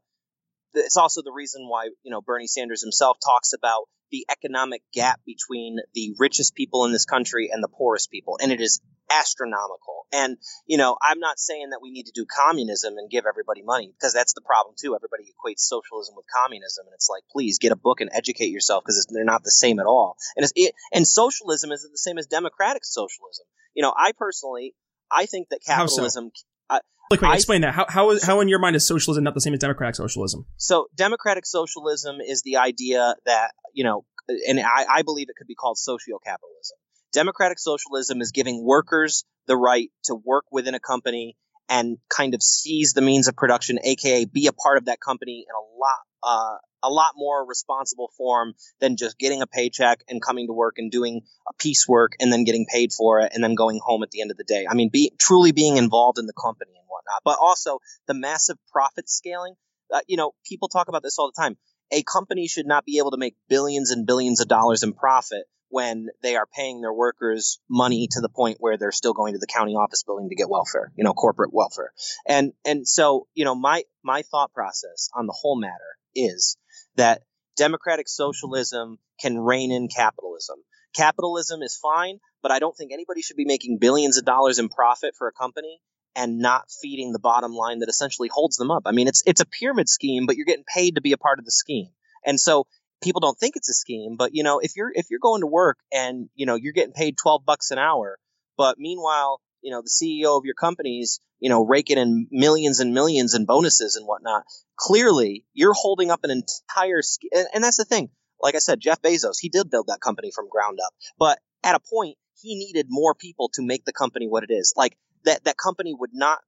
it's 0.72 0.96
also 0.96 1.22
the 1.22 1.32
reason 1.32 1.68
why 1.68 1.90
you 2.02 2.10
know 2.10 2.22
Bernie 2.22 2.46
Sanders 2.46 2.82
himself 2.82 3.18
talks 3.22 3.52
about 3.52 3.88
the 4.10 4.24
economic 4.30 4.82
gap 4.94 5.20
between 5.26 5.78
the 5.94 6.14
richest 6.18 6.54
people 6.54 6.84
in 6.84 6.92
this 6.92 7.04
country 7.04 7.50
and 7.52 7.62
the 7.62 7.68
poorest 7.68 8.10
people, 8.10 8.38
and 8.40 8.52
it 8.52 8.60
is 8.60 8.80
astronomical. 9.10 10.06
And 10.12 10.36
you 10.66 10.78
know, 10.78 10.96
I'm 11.02 11.18
not 11.18 11.38
saying 11.38 11.70
that 11.70 11.80
we 11.82 11.90
need 11.90 12.06
to 12.06 12.12
do 12.14 12.26
communism 12.26 12.98
and 12.98 13.10
give 13.10 13.24
everybody 13.26 13.62
money 13.62 13.92
because 13.98 14.12
that's 14.12 14.34
the 14.34 14.40
problem 14.40 14.74
too. 14.80 14.94
Everybody 14.94 15.24
equates 15.24 15.60
socialism 15.60 16.14
with 16.16 16.26
communism, 16.34 16.86
and 16.86 16.94
it's 16.94 17.08
like, 17.10 17.22
please 17.30 17.58
get 17.58 17.72
a 17.72 17.76
book 17.76 18.00
and 18.00 18.10
educate 18.12 18.50
yourself 18.50 18.84
because 18.84 19.06
they're 19.10 19.24
not 19.24 19.42
the 19.44 19.50
same 19.50 19.78
at 19.78 19.86
all. 19.86 20.16
And 20.36 20.44
it's, 20.44 20.52
it, 20.56 20.74
and 20.92 21.06
socialism 21.06 21.72
isn't 21.72 21.90
the 21.90 21.98
same 21.98 22.18
as 22.18 22.26
democratic 22.26 22.84
socialism. 22.84 23.46
You 23.74 23.82
know, 23.82 23.92
I 23.96 24.12
personally, 24.16 24.74
I 25.10 25.26
think 25.26 25.48
that 25.50 25.62
so? 25.62 25.72
capitalism. 25.72 26.30
I, 26.70 26.80
Like, 27.10 27.20
wait, 27.20 27.28
I- 27.28 27.34
explain 27.34 27.60
that. 27.60 27.74
How, 27.74 27.86
how, 27.88 28.10
is, 28.10 28.24
how 28.24 28.40
in 28.40 28.48
your 28.48 28.58
mind 28.58 28.76
is 28.76 28.86
socialism 28.86 29.24
not 29.24 29.34
the 29.34 29.40
same 29.40 29.54
as 29.54 29.60
democratic 29.60 29.96
socialism? 29.96 30.46
So 30.56 30.88
democratic 30.96 31.46
socialism 31.46 32.20
is 32.20 32.42
the 32.42 32.56
idea 32.56 33.14
that, 33.26 33.52
you 33.72 33.84
know, 33.84 34.04
and 34.48 34.58
I, 34.58 34.84
I 34.90 35.02
believe 35.02 35.28
it 35.28 35.36
could 35.36 35.46
be 35.46 35.54
called 35.54 35.78
socio-capitalism. 35.78 36.76
Democratic 37.16 37.58
socialism 37.58 38.20
is 38.20 38.30
giving 38.30 38.62
workers 38.62 39.24
the 39.46 39.56
right 39.56 39.88
to 40.04 40.14
work 40.14 40.44
within 40.52 40.74
a 40.74 40.80
company 40.80 41.34
and 41.66 41.96
kind 42.10 42.34
of 42.34 42.42
seize 42.42 42.92
the 42.92 43.00
means 43.00 43.26
of 43.26 43.34
production, 43.34 43.78
aka 43.82 44.26
be 44.26 44.48
a 44.48 44.52
part 44.52 44.76
of 44.76 44.84
that 44.84 45.00
company 45.00 45.46
in 45.48 45.54
a 45.54 45.64
lot, 45.80 45.98
uh, 46.22 46.58
a 46.82 46.90
lot 46.90 47.12
more 47.16 47.46
responsible 47.46 48.10
form 48.18 48.52
than 48.80 48.98
just 48.98 49.18
getting 49.18 49.40
a 49.40 49.46
paycheck 49.46 50.04
and 50.10 50.20
coming 50.20 50.46
to 50.46 50.52
work 50.52 50.74
and 50.76 50.90
doing 50.90 51.22
a 51.48 51.54
piecework 51.54 52.12
and 52.20 52.30
then 52.30 52.44
getting 52.44 52.66
paid 52.70 52.92
for 52.92 53.20
it 53.20 53.32
and 53.34 53.42
then 53.42 53.54
going 53.54 53.80
home 53.82 54.02
at 54.02 54.10
the 54.10 54.20
end 54.20 54.30
of 54.30 54.36
the 54.36 54.44
day. 54.44 54.66
I 54.68 54.74
mean, 54.74 54.90
be 54.92 55.10
truly 55.18 55.52
being 55.52 55.78
involved 55.78 56.18
in 56.18 56.26
the 56.26 56.34
company 56.34 56.72
and 56.76 56.84
whatnot, 56.86 57.22
but 57.24 57.38
also 57.40 57.78
the 58.06 58.12
massive 58.14 58.58
profit 58.70 59.08
scaling. 59.08 59.54
Uh, 59.90 60.00
you 60.06 60.18
know, 60.18 60.32
people 60.46 60.68
talk 60.68 60.88
about 60.88 61.02
this 61.02 61.18
all 61.18 61.32
the 61.34 61.42
time. 61.42 61.56
A 61.90 62.02
company 62.02 62.46
should 62.46 62.66
not 62.66 62.84
be 62.84 62.98
able 62.98 63.12
to 63.12 63.16
make 63.16 63.36
billions 63.48 63.90
and 63.90 64.06
billions 64.06 64.42
of 64.42 64.48
dollars 64.48 64.82
in 64.82 64.92
profit 64.92 65.46
when 65.76 66.08
they 66.22 66.36
are 66.36 66.46
paying 66.46 66.80
their 66.80 66.92
workers 66.92 67.60
money 67.68 68.08
to 68.10 68.22
the 68.22 68.30
point 68.30 68.56
where 68.60 68.78
they're 68.78 68.90
still 68.90 69.12
going 69.12 69.34
to 69.34 69.38
the 69.38 69.46
county 69.46 69.74
office 69.74 70.04
building 70.04 70.30
to 70.30 70.34
get 70.34 70.48
welfare, 70.48 70.90
you 70.96 71.04
know, 71.04 71.12
corporate 71.12 71.52
welfare. 71.52 71.92
And 72.26 72.54
and 72.64 72.88
so, 72.88 73.26
you 73.34 73.44
know, 73.44 73.54
my 73.54 73.82
my 74.02 74.22
thought 74.22 74.54
process 74.54 75.10
on 75.14 75.26
the 75.26 75.34
whole 75.38 75.60
matter 75.60 75.98
is 76.14 76.56
that 76.94 77.24
democratic 77.58 78.08
socialism 78.08 78.98
can 79.20 79.38
rein 79.38 79.70
in 79.70 79.88
capitalism. 79.88 80.56
Capitalism 80.94 81.60
is 81.60 81.76
fine, 81.76 82.20
but 82.42 82.52
I 82.52 82.58
don't 82.58 82.74
think 82.74 82.90
anybody 82.90 83.20
should 83.20 83.36
be 83.36 83.44
making 83.44 83.76
billions 83.78 84.16
of 84.16 84.24
dollars 84.24 84.58
in 84.58 84.70
profit 84.70 85.12
for 85.18 85.28
a 85.28 85.32
company 85.32 85.82
and 86.14 86.38
not 86.38 86.70
feeding 86.80 87.12
the 87.12 87.18
bottom 87.18 87.52
line 87.52 87.80
that 87.80 87.90
essentially 87.90 88.30
holds 88.32 88.56
them 88.56 88.70
up. 88.70 88.84
I 88.86 88.92
mean, 88.92 89.08
it's 89.08 89.22
it's 89.26 89.42
a 89.42 89.46
pyramid 89.60 89.90
scheme, 89.90 90.24
but 90.24 90.36
you're 90.36 90.46
getting 90.46 90.64
paid 90.74 90.94
to 90.94 91.02
be 91.02 91.12
a 91.12 91.18
part 91.18 91.38
of 91.38 91.44
the 91.44 91.50
scheme. 91.50 91.90
And 92.24 92.40
so 92.40 92.66
people 93.02 93.20
don't 93.20 93.38
think 93.38 93.56
it's 93.56 93.68
a 93.68 93.74
scheme, 93.74 94.16
but 94.16 94.34
you 94.34 94.42
know, 94.42 94.58
if 94.60 94.72
you're 94.76 94.90
if 94.94 95.06
you're 95.10 95.20
going 95.20 95.42
to 95.42 95.46
work 95.46 95.78
and, 95.92 96.28
you 96.34 96.46
know, 96.46 96.54
you're 96.54 96.72
getting 96.72 96.92
paid 96.92 97.16
12 97.16 97.44
bucks 97.44 97.70
an 97.70 97.78
hour, 97.78 98.18
but 98.56 98.78
meanwhile, 98.78 99.40
you 99.62 99.70
know, 99.70 99.82
the 99.82 99.90
CEO 99.90 100.38
of 100.38 100.44
your 100.44 100.54
company's, 100.54 101.20
you 101.40 101.50
know, 101.50 101.64
raking 101.64 101.98
in 101.98 102.28
millions 102.30 102.80
and 102.80 102.94
millions 102.94 103.34
in 103.34 103.44
bonuses 103.44 103.96
and 103.96 104.06
whatnot, 104.06 104.44
clearly 104.76 105.44
you're 105.52 105.74
holding 105.74 106.10
up 106.10 106.20
an 106.24 106.30
entire 106.30 107.02
sch- 107.02 107.28
and, 107.32 107.46
and 107.54 107.64
that's 107.64 107.76
the 107.76 107.84
thing. 107.84 108.10
Like 108.40 108.54
I 108.54 108.58
said, 108.58 108.80
Jeff 108.80 109.00
Bezos, 109.00 109.36
he 109.40 109.48
did 109.48 109.70
build 109.70 109.86
that 109.88 110.00
company 110.00 110.30
from 110.34 110.48
ground 110.48 110.78
up, 110.84 110.92
but 111.18 111.38
at 111.64 111.74
a 111.74 111.80
point 111.80 112.16
he 112.40 112.54
needed 112.54 112.86
more 112.88 113.14
people 113.14 113.50
to 113.54 113.62
make 113.62 113.84
the 113.84 113.92
company 113.92 114.28
what 114.28 114.44
it 114.44 114.50
is. 114.52 114.74
Like 114.76 114.96
that 115.24 115.44
that 115.44 115.56
company 115.56 115.94
would 115.98 116.10
not 116.12 116.38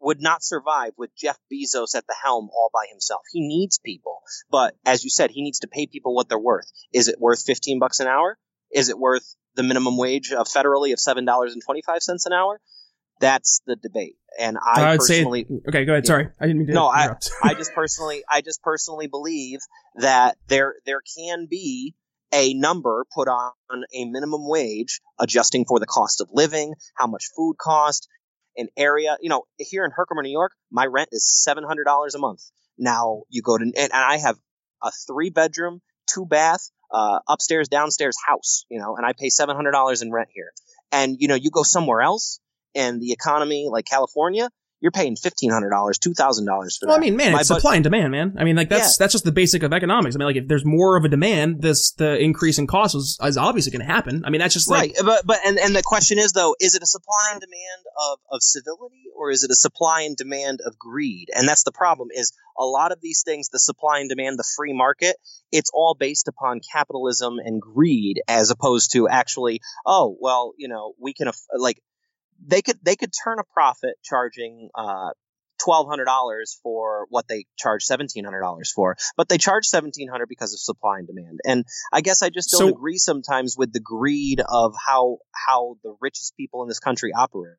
would 0.00 0.20
not 0.20 0.42
survive 0.42 0.92
with 0.96 1.10
Jeff 1.16 1.38
Bezos 1.52 1.94
at 1.94 2.06
the 2.06 2.14
helm 2.22 2.48
all 2.52 2.70
by 2.72 2.86
himself. 2.90 3.22
He 3.32 3.40
needs 3.40 3.78
people, 3.78 4.20
but 4.50 4.74
as 4.84 5.04
you 5.04 5.10
said, 5.10 5.30
he 5.30 5.42
needs 5.42 5.60
to 5.60 5.68
pay 5.68 5.86
people 5.86 6.14
what 6.14 6.28
they're 6.28 6.38
worth. 6.38 6.70
Is 6.92 7.08
it 7.08 7.20
worth 7.20 7.42
15 7.42 7.78
bucks 7.78 8.00
an 8.00 8.06
hour? 8.06 8.38
Is 8.72 8.88
it 8.88 8.98
worth 8.98 9.34
the 9.54 9.62
minimum 9.62 9.96
wage 9.96 10.32
of 10.32 10.46
federally 10.46 10.92
of 10.92 10.98
$7.25 10.98 12.26
an 12.26 12.32
hour? 12.32 12.60
That's 13.20 13.60
the 13.66 13.76
debate. 13.76 14.16
And 14.38 14.56
I, 14.56 14.92
would 14.92 15.00
personally 15.00 15.44
say. 15.48 15.60
Okay, 15.68 15.84
go 15.84 15.92
ahead. 15.92 16.06
Sorry, 16.06 16.28
I 16.40 16.46
didn't 16.46 16.58
mean 16.58 16.66
to 16.68 16.74
no, 16.74 16.86
I. 16.86 17.16
I 17.42 17.54
just 17.54 17.74
personally, 17.74 18.22
I 18.30 18.42
just 18.42 18.62
personally 18.62 19.08
believe 19.08 19.58
that 19.96 20.36
there 20.46 20.76
there 20.86 21.00
can 21.16 21.48
be 21.50 21.96
a 22.32 22.54
number 22.54 23.06
put 23.14 23.26
on 23.26 23.52
a 23.70 24.04
minimum 24.04 24.48
wage, 24.48 25.00
adjusting 25.18 25.64
for 25.64 25.80
the 25.80 25.86
cost 25.86 26.20
of 26.20 26.28
living, 26.32 26.74
how 26.94 27.06
much 27.06 27.24
food 27.34 27.56
cost, 27.58 28.08
an 28.58 28.68
area. 28.76 29.16
You 29.20 29.30
know, 29.30 29.44
here 29.56 29.84
in 29.84 29.90
Herkimer, 29.90 30.22
New 30.22 30.30
York, 30.30 30.52
my 30.70 30.86
rent 30.86 31.08
is 31.12 31.26
seven 31.26 31.64
hundred 31.64 31.84
dollars 31.84 32.14
a 32.14 32.18
month. 32.18 32.42
Now 32.76 33.22
you 33.30 33.42
go 33.42 33.56
to 33.56 33.64
and 33.64 33.92
I 33.92 34.18
have 34.18 34.36
a 34.82 34.90
three 35.06 35.30
bedroom, 35.30 35.80
two 36.06 36.26
bath, 36.26 36.70
uh, 36.92 37.20
upstairs, 37.28 37.68
downstairs 37.68 38.16
house. 38.26 38.66
You 38.68 38.78
know, 38.80 38.96
and 38.96 39.06
I 39.06 39.12
pay 39.18 39.30
seven 39.30 39.56
hundred 39.56 39.72
dollars 39.72 40.02
in 40.02 40.12
rent 40.12 40.28
here. 40.32 40.52
And 40.92 41.16
you 41.18 41.28
know, 41.28 41.34
you 41.34 41.50
go 41.50 41.62
somewhere 41.62 42.02
else, 42.02 42.40
and 42.74 43.00
the 43.00 43.12
economy 43.12 43.68
like 43.70 43.86
California, 43.86 44.50
you're 44.80 44.92
paying 44.92 45.16
fifteen 45.16 45.50
hundred 45.50 45.70
dollars, 45.70 45.98
two 45.98 46.14
thousand 46.14 46.46
dollars 46.46 46.76
for 46.78 46.86
well, 46.86 46.96
that. 46.96 47.02
I 47.02 47.04
mean, 47.04 47.16
man, 47.16 47.32
My 47.32 47.40
it's 47.40 47.48
supply 47.48 47.74
and 47.74 47.84
demand, 47.84 48.12
man. 48.12 48.36
I 48.38 48.44
mean, 48.44 48.56
like 48.56 48.68
that's 48.68 48.92
Yeah. 48.92 49.04
that's 49.04 49.12
just 49.12 49.24
the 49.24 49.32
basic 49.32 49.62
of 49.62 49.72
economics. 49.72 50.14
I 50.14 50.18
mean, 50.18 50.26
like 50.26 50.36
if 50.36 50.48
there's 50.48 50.64
more 50.64 50.96
of 50.96 51.04
a 51.04 51.08
demand, 51.08 51.62
this 51.62 51.92
the 51.92 52.18
increase 52.18 52.58
in 52.58 52.66
costs 52.66 52.94
is, 52.94 53.18
is 53.22 53.36
obviously 53.36 53.72
going 53.72 53.86
to 53.86 53.92
happen. 53.92 54.22
I 54.24 54.30
mean, 54.30 54.40
that's 54.40 54.54
just 54.54 54.70
like 54.70 54.94
right, 54.96 55.04
but 55.04 55.26
but 55.26 55.40
and, 55.44 55.58
and 55.58 55.74
the 55.74 55.82
question 55.82 56.18
is 56.18 56.32
though, 56.32 56.54
is 56.60 56.74
it 56.74 56.82
a 56.82 56.86
supply 56.86 57.30
and 57.32 57.40
demand 57.40 57.84
of 58.10 58.18
of 58.30 58.42
civility 58.42 59.04
or 59.16 59.30
is 59.30 59.42
it 59.42 59.50
a 59.50 59.56
supply 59.56 60.02
and 60.02 60.16
demand 60.16 60.60
of 60.64 60.78
greed? 60.78 61.28
And 61.34 61.48
that's 61.48 61.64
the 61.64 61.72
problem. 61.72 62.08
Is 62.12 62.32
a 62.56 62.64
lot 62.64 62.92
of 62.92 63.00
these 63.00 63.22
things, 63.24 63.48
the 63.48 63.58
supply 63.58 63.98
and 64.00 64.08
demand, 64.08 64.38
the 64.38 64.48
free 64.56 64.72
market, 64.72 65.16
it's 65.50 65.70
all 65.72 65.96
based 65.98 66.28
upon 66.28 66.60
capitalism 66.72 67.34
and 67.44 67.60
greed, 67.60 68.20
as 68.28 68.50
opposed 68.50 68.92
to 68.92 69.08
actually, 69.08 69.60
oh 69.84 70.16
well, 70.20 70.54
you 70.56 70.68
know, 70.68 70.94
we 71.00 71.14
can 71.14 71.28
aff- 71.28 71.46
like 71.56 71.82
they 72.44 72.62
could 72.62 72.78
they 72.82 72.96
could 72.96 73.10
turn 73.24 73.38
a 73.38 73.44
profit 73.52 73.94
charging. 74.04 74.70
uh 74.74 75.10
Twelve 75.60 75.88
hundred 75.88 76.04
dollars 76.04 76.56
for 76.62 77.06
what 77.10 77.26
they 77.26 77.44
charge 77.58 77.82
seventeen 77.82 78.24
hundred 78.24 78.42
dollars 78.42 78.70
for, 78.70 78.96
but 79.16 79.28
they 79.28 79.38
charge 79.38 79.66
seventeen 79.66 80.08
hundred 80.08 80.28
because 80.28 80.52
of 80.54 80.60
supply 80.60 80.98
and 80.98 81.08
demand. 81.08 81.40
And 81.44 81.64
I 81.92 82.00
guess 82.00 82.22
I 82.22 82.30
just 82.30 82.52
don't 82.52 82.60
So- 82.60 82.68
agree 82.68 82.96
sometimes 82.96 83.56
with 83.58 83.72
the 83.72 83.80
greed 83.80 84.40
of 84.48 84.74
how 84.86 85.18
how 85.32 85.74
the 85.82 85.96
richest 86.00 86.36
people 86.36 86.62
in 86.62 86.68
this 86.68 86.78
country 86.78 87.10
operate. 87.12 87.56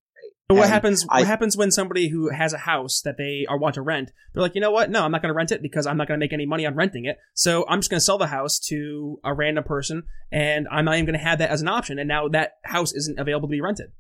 what 0.48 0.70
happens. 0.70 1.06
I- 1.10 1.20
what 1.20 1.28
happens 1.28 1.58
when 1.58 1.72
somebody 1.72 2.08
who 2.08 2.30
has 2.30 2.54
a 2.54 2.58
house 2.60 3.02
that 3.02 3.18
they 3.18 3.46
are 3.50 3.58
want 3.58 3.76
to 3.76 3.82
rent? 3.82 4.12
They're 4.34 4.44
like, 4.44 4.56
you 4.56 4.62
know 4.62 4.72
what? 4.72 4.90
No, 4.90 5.04
I'm 5.04 5.12
not 5.12 5.22
going 5.22 5.34
to 5.34 5.38
rent 5.38 5.52
it 5.52 5.62
because 5.62 5.86
I'm 5.86 5.98
not 5.98 6.08
going 6.08 6.18
to 6.18 6.24
make 6.24 6.32
any 6.32 6.46
money 6.46 6.66
on 6.66 6.76
renting 6.76 7.04
it. 7.04 7.18
So 7.34 7.66
I'm 7.68 7.80
just 7.80 7.90
going 7.92 8.00
to 8.00 8.06
sell 8.06 8.18
the 8.18 8.28
house 8.28 8.60
to 8.70 9.20
a 9.26 9.34
random 9.34 9.66
person, 9.66 10.04
and 10.32 10.70
I'm 10.72 10.86
not 10.86 10.94
even 10.96 11.06
going 11.06 11.20
to 11.20 11.26
have 11.26 11.40
that 11.40 11.50
as 11.50 11.62
an 11.62 11.68
option. 11.68 12.00
And 12.00 12.08
now 12.08 12.30
that 12.30 12.54
house 12.64 12.94
isn't 12.94 13.20
available 13.20 13.50
to 13.50 13.52
be 13.52 13.60
rented. 13.60 13.92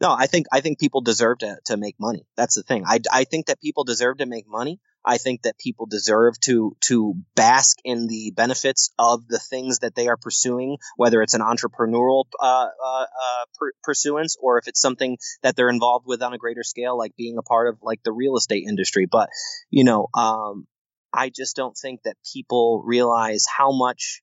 No, 0.00 0.12
I 0.12 0.26
think 0.26 0.46
I 0.52 0.60
think 0.60 0.78
people 0.78 1.00
deserve 1.00 1.38
to 1.38 1.58
to 1.66 1.76
make 1.76 1.96
money. 1.98 2.26
That's 2.36 2.54
the 2.54 2.62
thing. 2.62 2.84
I, 2.86 3.00
I 3.12 3.24
think 3.24 3.46
that 3.46 3.60
people 3.60 3.84
deserve 3.84 4.18
to 4.18 4.26
make 4.26 4.46
money. 4.48 4.80
I 5.04 5.18
think 5.18 5.42
that 5.42 5.58
people 5.58 5.86
deserve 5.86 6.38
to 6.40 6.76
to 6.82 7.14
bask 7.36 7.78
in 7.84 8.08
the 8.08 8.32
benefits 8.34 8.90
of 8.98 9.28
the 9.28 9.38
things 9.38 9.78
that 9.80 9.94
they 9.94 10.08
are 10.08 10.16
pursuing, 10.16 10.78
whether 10.96 11.22
it's 11.22 11.34
an 11.34 11.42
entrepreneurial 11.42 12.24
uh, 12.40 12.68
uh, 12.84 13.02
uh, 13.02 13.66
pursuance 13.84 14.36
or 14.40 14.58
if 14.58 14.66
it's 14.66 14.80
something 14.80 15.18
that 15.42 15.54
they're 15.54 15.70
involved 15.70 16.06
with 16.06 16.22
on 16.22 16.32
a 16.32 16.38
greater 16.38 16.64
scale, 16.64 16.98
like 16.98 17.14
being 17.16 17.38
a 17.38 17.42
part 17.42 17.68
of 17.68 17.78
like 17.82 18.02
the 18.02 18.12
real 18.12 18.36
estate 18.36 18.64
industry. 18.68 19.06
But 19.10 19.30
you 19.70 19.84
know, 19.84 20.08
um, 20.14 20.66
I 21.12 21.30
just 21.30 21.54
don't 21.54 21.76
think 21.76 22.02
that 22.02 22.16
people 22.34 22.82
realize 22.84 23.44
how 23.46 23.70
much 23.72 24.22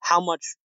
how 0.00 0.20
much 0.20 0.56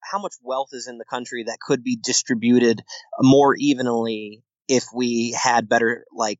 how 0.00 0.18
much 0.18 0.34
wealth 0.42 0.70
is 0.72 0.88
in 0.88 0.98
the 0.98 1.04
country 1.04 1.44
that 1.44 1.58
could 1.60 1.82
be 1.82 1.98
distributed 2.02 2.82
more 3.20 3.54
evenly 3.56 4.42
if 4.68 4.84
we 4.94 5.32
had 5.32 5.68
better 5.68 6.04
like 6.14 6.38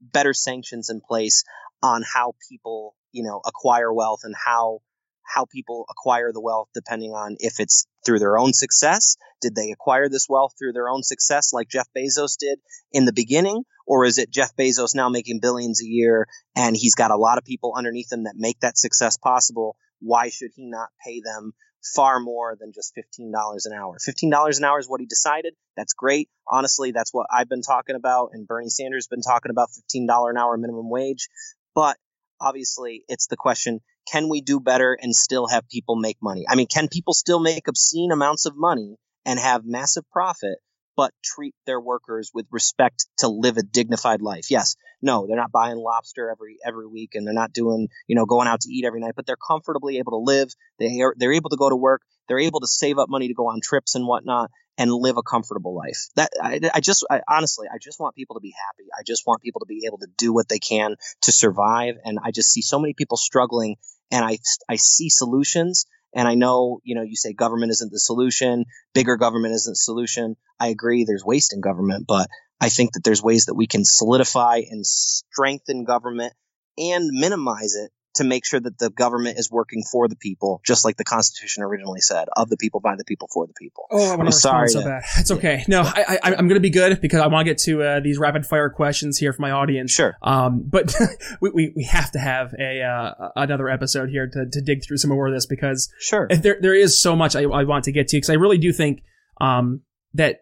better 0.00 0.32
sanctions 0.32 0.90
in 0.90 1.00
place 1.00 1.44
on 1.82 2.02
how 2.02 2.34
people 2.48 2.94
you 3.12 3.22
know 3.22 3.40
acquire 3.44 3.92
wealth 3.92 4.20
and 4.24 4.34
how 4.36 4.80
how 5.28 5.44
people 5.44 5.84
acquire 5.90 6.32
the 6.32 6.40
wealth 6.40 6.68
depending 6.74 7.12
on 7.12 7.36
if 7.38 7.60
it's 7.60 7.86
through 8.04 8.18
their 8.18 8.38
own 8.38 8.52
success? 8.52 9.16
Did 9.42 9.54
they 9.54 9.70
acquire 9.70 10.08
this 10.08 10.26
wealth 10.28 10.54
through 10.58 10.72
their 10.72 10.88
own 10.88 11.02
success 11.02 11.52
like 11.52 11.68
Jeff 11.68 11.86
Bezos 11.96 12.38
did 12.38 12.58
in 12.92 13.04
the 13.04 13.12
beginning? 13.12 13.64
Or 13.86 14.04
is 14.04 14.18
it 14.18 14.30
Jeff 14.30 14.56
Bezos 14.56 14.94
now 14.94 15.08
making 15.08 15.40
billions 15.40 15.82
a 15.82 15.86
year 15.86 16.26
and 16.56 16.76
he's 16.76 16.94
got 16.94 17.10
a 17.10 17.16
lot 17.16 17.38
of 17.38 17.44
people 17.44 17.74
underneath 17.76 18.10
him 18.10 18.24
that 18.24 18.34
make 18.36 18.60
that 18.60 18.78
success 18.78 19.18
possible? 19.18 19.76
Why 20.00 20.30
should 20.30 20.52
he 20.54 20.66
not 20.66 20.88
pay 21.04 21.20
them 21.20 21.52
far 21.94 22.20
more 22.20 22.56
than 22.58 22.72
just 22.72 22.94
$15 22.96 23.32
an 23.66 23.72
hour. 23.72 23.96
$15 23.96 24.58
an 24.58 24.64
hour 24.64 24.78
is 24.78 24.88
what 24.88 25.00
he 25.00 25.06
decided. 25.06 25.54
That's 25.76 25.92
great. 25.92 26.28
Honestly, 26.46 26.92
that's 26.92 27.12
what 27.12 27.26
I've 27.30 27.48
been 27.48 27.62
talking 27.62 27.96
about 27.96 28.30
and 28.32 28.46
Bernie 28.46 28.68
Sanders 28.68 29.04
has 29.04 29.08
been 29.08 29.22
talking 29.22 29.50
about 29.50 29.68
$15 29.94 30.30
an 30.30 30.36
hour 30.36 30.56
minimum 30.56 30.90
wage. 30.90 31.28
But 31.74 31.96
obviously, 32.40 33.04
it's 33.08 33.26
the 33.26 33.36
question, 33.36 33.80
can 34.10 34.28
we 34.28 34.40
do 34.40 34.60
better 34.60 34.96
and 35.00 35.14
still 35.14 35.46
have 35.48 35.68
people 35.68 35.96
make 35.96 36.18
money? 36.22 36.44
I 36.48 36.54
mean, 36.54 36.66
can 36.66 36.88
people 36.88 37.14
still 37.14 37.40
make 37.40 37.68
obscene 37.68 38.10
amounts 38.12 38.46
of 38.46 38.54
money 38.56 38.96
and 39.24 39.38
have 39.38 39.64
massive 39.64 40.04
profit 40.10 40.58
but 40.98 41.14
treat 41.22 41.54
their 41.64 41.80
workers 41.80 42.32
with 42.34 42.44
respect 42.50 43.06
to 43.18 43.28
live 43.28 43.56
a 43.56 43.62
dignified 43.62 44.20
life? 44.20 44.50
Yes. 44.50 44.74
No, 45.00 45.28
they're 45.28 45.36
not 45.36 45.52
buying 45.52 45.76
lobster 45.76 46.28
every 46.28 46.56
every 46.66 46.88
week 46.88 47.14
and 47.14 47.24
they're 47.24 47.32
not 47.32 47.52
doing, 47.52 47.86
you 48.08 48.16
know, 48.16 48.26
going 48.26 48.48
out 48.48 48.62
to 48.62 48.68
eat 48.68 48.84
every 48.84 48.98
night, 48.98 49.12
but 49.14 49.24
they're 49.24 49.36
comfortably 49.36 49.98
able 49.98 50.10
to 50.10 50.24
live. 50.24 50.48
They 50.80 51.00
are 51.02 51.14
they're 51.16 51.32
able 51.32 51.50
to 51.50 51.56
go 51.56 51.70
to 51.70 51.76
work. 51.76 52.02
They're 52.26 52.40
able 52.40 52.58
to 52.60 52.66
save 52.66 52.98
up 52.98 53.08
money 53.08 53.28
to 53.28 53.34
go 53.34 53.46
on 53.46 53.60
trips 53.62 53.94
and 53.94 54.08
whatnot 54.08 54.50
and 54.76 54.92
live 54.92 55.16
a 55.18 55.22
comfortable 55.22 55.76
life. 55.76 56.08
That 56.16 56.30
I, 56.42 56.58
I 56.74 56.80
just 56.80 57.06
I, 57.08 57.20
honestly 57.28 57.68
I 57.72 57.78
just 57.80 58.00
want 58.00 58.16
people 58.16 58.34
to 58.34 58.40
be 58.40 58.52
happy. 58.66 58.88
I 58.92 59.04
just 59.06 59.24
want 59.24 59.40
people 59.40 59.60
to 59.60 59.66
be 59.66 59.84
able 59.86 59.98
to 59.98 60.08
do 60.16 60.32
what 60.32 60.48
they 60.48 60.58
can 60.58 60.96
to 61.22 61.30
survive. 61.30 61.94
And 62.04 62.18
I 62.20 62.32
just 62.32 62.50
see 62.50 62.62
so 62.62 62.80
many 62.80 62.92
people 62.92 63.18
struggling, 63.18 63.76
and 64.10 64.24
I 64.24 64.38
I 64.68 64.74
see 64.74 65.10
solutions. 65.10 65.86
And 66.14 66.26
I 66.26 66.34
know 66.34 66.80
you 66.84 66.94
know 66.94 67.02
you 67.02 67.16
say 67.16 67.32
government 67.32 67.70
isn't 67.70 67.92
the 67.92 68.00
solution, 68.00 68.64
bigger 68.94 69.16
government 69.16 69.54
isn't 69.54 69.72
the 69.72 69.76
solution. 69.76 70.36
I 70.58 70.68
agree. 70.68 71.04
There's 71.04 71.24
waste 71.24 71.52
in 71.52 71.60
government, 71.60 72.06
but 72.06 72.28
I 72.60 72.68
think 72.68 72.92
that 72.92 73.04
there's 73.04 73.22
ways 73.22 73.46
that 73.46 73.54
we 73.54 73.66
can 73.66 73.84
solidify 73.84 74.62
and 74.68 74.84
strengthen 74.86 75.84
government 75.84 76.32
and 76.76 77.10
minimize 77.12 77.74
it 77.74 77.92
to 78.18 78.24
make 78.24 78.46
sure 78.46 78.60
that 78.60 78.78
the 78.78 78.90
government 78.90 79.38
is 79.38 79.50
working 79.50 79.82
for 79.82 80.06
the 80.06 80.16
people, 80.16 80.60
just 80.64 80.84
like 80.84 80.96
the 80.96 81.04
Constitution 81.04 81.62
originally 81.62 82.00
said, 82.00 82.28
of 82.36 82.48
the 82.48 82.56
people, 82.56 82.80
by 82.80 82.94
the 82.96 83.04
people, 83.04 83.28
for 83.32 83.46
the 83.46 83.54
people. 83.54 83.86
Oh, 83.90 84.04
I 84.04 84.08
want 84.10 84.20
I'm 84.20 84.26
to 84.26 84.32
sorry 84.32 84.68
so 84.68 84.84
bad. 84.84 85.02
It's 85.18 85.30
okay. 85.30 85.64
No, 85.66 85.82
I, 85.82 86.18
I, 86.22 86.34
I'm 86.34 86.48
going 86.48 86.54
to 86.54 86.60
be 86.60 86.70
good 86.70 87.00
because 87.00 87.20
I 87.20 87.26
want 87.26 87.46
to 87.46 87.50
get 87.52 87.58
to 87.62 87.82
uh, 87.82 88.00
these 88.00 88.18
rapid 88.18 88.46
fire 88.46 88.70
questions 88.70 89.18
here 89.18 89.32
for 89.32 89.42
my 89.42 89.50
audience. 89.50 89.92
Sure. 89.92 90.16
Um, 90.22 90.62
but 90.64 90.94
we, 91.40 91.50
we, 91.50 91.72
we 91.74 91.84
have 91.84 92.12
to 92.12 92.18
have 92.18 92.54
a 92.58 92.82
uh, 92.82 93.28
another 93.36 93.68
episode 93.68 94.10
here 94.10 94.26
to, 94.26 94.46
to 94.50 94.60
dig 94.60 94.84
through 94.86 94.98
some 94.98 95.10
more 95.10 95.26
of 95.28 95.34
this 95.34 95.46
because 95.46 95.88
Sure. 96.00 96.28
there 96.28 96.58
there 96.60 96.74
is 96.74 97.00
so 97.00 97.16
much 97.16 97.34
I, 97.34 97.42
I 97.42 97.64
want 97.64 97.84
to 97.84 97.92
get 97.92 98.08
to 98.08 98.16
because 98.16 98.30
I 98.30 98.34
really 98.34 98.58
do 98.58 98.72
think 98.72 99.02
um, 99.40 99.82
that 100.14 100.40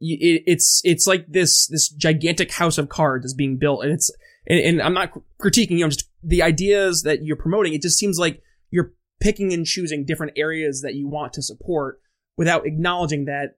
it, 0.00 0.42
it's 0.46 0.80
it's 0.84 1.06
like 1.06 1.26
this 1.28 1.66
this 1.68 1.88
gigantic 1.88 2.52
house 2.52 2.78
of 2.78 2.88
cards 2.88 3.26
is 3.26 3.34
being 3.34 3.58
built 3.58 3.82
and 3.84 3.92
it's 3.92 4.10
and, 4.48 4.58
and 4.58 4.82
I'm 4.82 4.94
not 4.94 5.12
critiquing 5.40 5.78
you. 5.78 5.84
I'm 5.84 5.90
just 5.90 6.08
the 6.22 6.42
ideas 6.42 7.02
that 7.02 7.22
you're 7.24 7.36
promoting. 7.36 7.74
It 7.74 7.82
just 7.82 7.98
seems 7.98 8.18
like 8.18 8.42
you're 8.70 8.92
picking 9.20 9.52
and 9.52 9.64
choosing 9.66 10.04
different 10.04 10.32
areas 10.36 10.82
that 10.82 10.94
you 10.94 11.08
want 11.08 11.32
to 11.34 11.42
support 11.42 12.00
without 12.36 12.66
acknowledging 12.66 13.26
that 13.26 13.56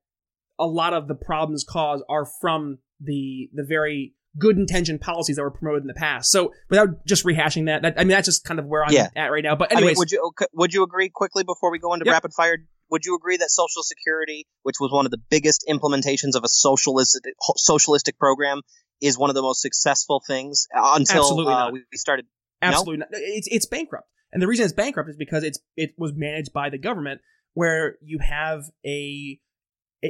a 0.58 0.66
lot 0.66 0.92
of 0.94 1.08
the 1.08 1.14
problems 1.14 1.64
caused 1.64 2.04
are 2.08 2.26
from 2.40 2.78
the 3.00 3.48
the 3.54 3.64
very 3.64 4.14
good 4.38 4.56
intentioned 4.58 5.00
policies 5.00 5.36
that 5.36 5.42
were 5.42 5.50
promoted 5.50 5.82
in 5.82 5.88
the 5.88 5.94
past. 5.94 6.30
So 6.30 6.52
without 6.68 7.04
just 7.06 7.24
rehashing 7.24 7.66
that, 7.66 7.82
that 7.82 7.94
I 7.96 8.00
mean 8.00 8.10
that's 8.10 8.26
just 8.26 8.44
kind 8.44 8.60
of 8.60 8.66
where 8.66 8.84
I'm 8.84 8.92
Yeah. 8.92 9.08
at 9.16 9.28
right 9.28 9.42
now. 9.42 9.56
But 9.56 9.72
I 9.72 9.76
mean, 9.76 9.84
anyways, 9.84 9.98
would 9.98 10.12
you 10.12 10.32
would 10.52 10.72
you 10.74 10.82
agree 10.82 11.08
quickly 11.08 11.42
before 11.44 11.70
we 11.72 11.78
go 11.78 11.92
into 11.94 12.04
Yep. 12.06 12.12
rapid 12.12 12.32
fire? 12.34 12.58
Would 12.90 13.04
you 13.04 13.14
agree 13.16 13.36
that 13.36 13.50
Social 13.50 13.82
Security, 13.84 14.46
which 14.62 14.76
was 14.80 14.90
one 14.92 15.04
of 15.04 15.12
the 15.12 15.18
biggest 15.30 15.64
implementations 15.68 16.34
of 16.34 16.42
a 16.44 16.48
socialistic 16.48 17.22
socialistic 17.56 18.18
program, 18.18 18.62
is 19.00 19.18
one 19.18 19.30
of 19.30 19.34
the 19.34 19.42
most 19.42 19.60
successful 19.62 20.22
things 20.26 20.68
uh, 20.76 20.94
until 20.96 21.48
uh, 21.48 21.70
we 21.70 21.82
started? 21.94 22.26
Absolutely 22.62 22.98
not. 22.98 23.08
It's 23.12 23.48
it's 23.50 23.66
bankrupt, 23.66 24.08
and 24.32 24.42
the 24.42 24.46
reason 24.46 24.64
it's 24.64 24.74
bankrupt 24.74 25.08
is 25.08 25.16
because 25.16 25.44
it's 25.44 25.58
it 25.76 25.94
was 25.96 26.12
managed 26.14 26.52
by 26.52 26.68
the 26.70 26.78
government, 26.78 27.20
where 27.54 27.96
you 28.02 28.18
have 28.18 28.64
a 28.84 29.40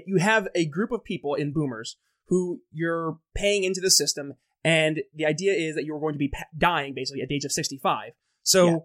you 0.07 0.18
have 0.18 0.49
a 0.55 0.66
group 0.66 0.91
of 0.93 1.05
people 1.05 1.34
in 1.34 1.53
boomers 1.53 1.97
who 2.26 2.61
you're 2.72 3.18
paying 3.34 3.64
into 3.64 3.80
the 3.80 3.91
system, 3.91 4.34
and 4.64 5.03
the 5.14 5.26
idea 5.26 5.53
is 5.53 5.74
that 5.74 5.84
you're 5.84 6.01
going 6.01 6.14
to 6.14 6.18
be 6.18 6.28
pa- 6.28 6.45
dying 6.57 6.95
basically 6.95 7.22
at 7.22 7.28
the 7.28 7.34
age 7.36 7.45
of 7.45 7.53
sixty 7.53 7.78
five. 7.78 8.12
So 8.43 8.66
Yeah. 8.66 8.76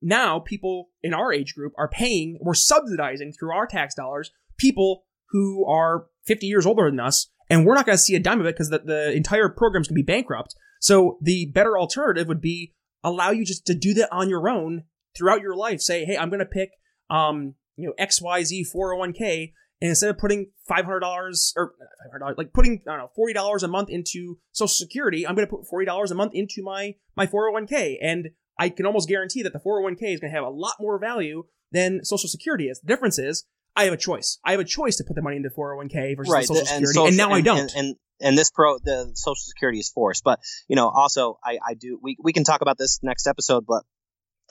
now 0.00 0.38
people 0.40 0.90
in 1.02 1.12
our 1.12 1.32
age 1.32 1.54
group 1.54 1.72
are 1.76 1.88
paying, 1.88 2.38
we're 2.40 2.54
subsidizing 2.54 3.32
through 3.32 3.52
our 3.52 3.66
tax 3.66 3.94
dollars 3.94 4.30
people 4.58 5.04
who 5.30 5.66
are 5.66 6.06
fifty 6.24 6.46
years 6.46 6.66
older 6.66 6.90
than 6.90 7.00
us, 7.00 7.28
and 7.52 7.66
we're 7.66 7.74
not 7.74 7.84
going 7.84 7.98
to 7.98 8.02
see 8.02 8.14
a 8.14 8.18
dime 8.18 8.40
of 8.40 8.46
it 8.46 8.54
because 8.54 8.70
the, 8.70 8.78
the 8.78 9.12
entire 9.12 9.50
program's 9.50 9.86
going 9.86 9.96
to 9.96 10.02
be 10.02 10.10
bankrupt. 10.10 10.56
So 10.80 11.18
the 11.20 11.50
better 11.52 11.78
alternative 11.78 12.26
would 12.26 12.40
be 12.40 12.72
allow 13.04 13.30
you 13.30 13.44
just 13.44 13.66
to 13.66 13.74
do 13.74 13.92
that 13.92 14.08
on 14.10 14.30
your 14.30 14.48
own 14.48 14.84
throughout 15.14 15.42
your 15.42 15.54
life. 15.54 15.82
Say, 15.82 16.06
hey, 16.06 16.16
I'm 16.16 16.30
going 16.30 16.40
to 16.40 16.46
pick, 16.46 16.70
um, 17.10 17.54
you 17.76 17.86
know, 17.86 17.94
XYZ 18.02 18.62
401k. 18.74 19.52
And 19.82 19.90
instead 19.90 20.08
of 20.08 20.16
putting 20.16 20.50
$500 20.70 21.52
or 21.56 21.74
$500, 22.14 22.38
like 22.38 22.54
putting, 22.54 22.80
I 22.88 22.96
don't 22.96 23.10
know, 23.18 23.34
$40 23.34 23.62
a 23.62 23.68
month 23.68 23.90
into 23.90 24.38
social 24.52 24.68
security, 24.68 25.26
I'm 25.26 25.34
going 25.34 25.46
to 25.46 25.54
put 25.54 25.66
$40 25.70 26.10
a 26.10 26.14
month 26.14 26.32
into 26.34 26.62
my, 26.62 26.94
my 27.16 27.26
401k. 27.26 27.96
And 28.00 28.30
I 28.58 28.70
can 28.70 28.86
almost 28.86 29.10
guarantee 29.10 29.42
that 29.42 29.52
the 29.52 29.58
401k 29.58 30.14
is 30.14 30.20
going 30.20 30.32
to 30.32 30.38
have 30.38 30.44
a 30.44 30.48
lot 30.48 30.76
more 30.80 30.98
value 30.98 31.42
than 31.70 32.02
social 32.02 32.30
security 32.30 32.68
is. 32.68 32.80
The 32.80 32.86
difference 32.86 33.18
is 33.18 33.44
I 33.74 33.84
have 33.84 33.92
a 33.92 33.98
choice. 33.98 34.38
I 34.44 34.52
have 34.52 34.60
a 34.60 34.64
choice 34.64 34.96
to 34.96 35.04
put 35.04 35.16
the 35.16 35.22
money 35.22 35.36
into 35.36 35.50
401k 35.50 36.16
versus 36.16 36.32
the 36.32 36.42
social 36.42 36.56
and 36.58 36.66
security. 36.66 36.86
social- 36.86 37.06
and 37.06 37.16
now 37.16 37.30
I 37.32 37.40
don't. 37.40 37.58
And, 37.58 37.70
and 37.76 37.96
and 38.20 38.38
this 38.38 38.50
pro 38.50 38.78
the 38.78 39.10
social 39.14 39.34
security 39.34 39.80
is 39.80 39.90
forced 39.90 40.22
but 40.22 40.38
you 40.68 40.76
know 40.76 40.88
also 40.88 41.38
i 41.44 41.58
i 41.66 41.74
do 41.74 41.98
we, 42.00 42.16
we 42.22 42.32
can 42.32 42.44
talk 42.44 42.60
about 42.60 42.78
this 42.78 43.00
next 43.02 43.26
episode 43.26 43.64
but 43.66 43.82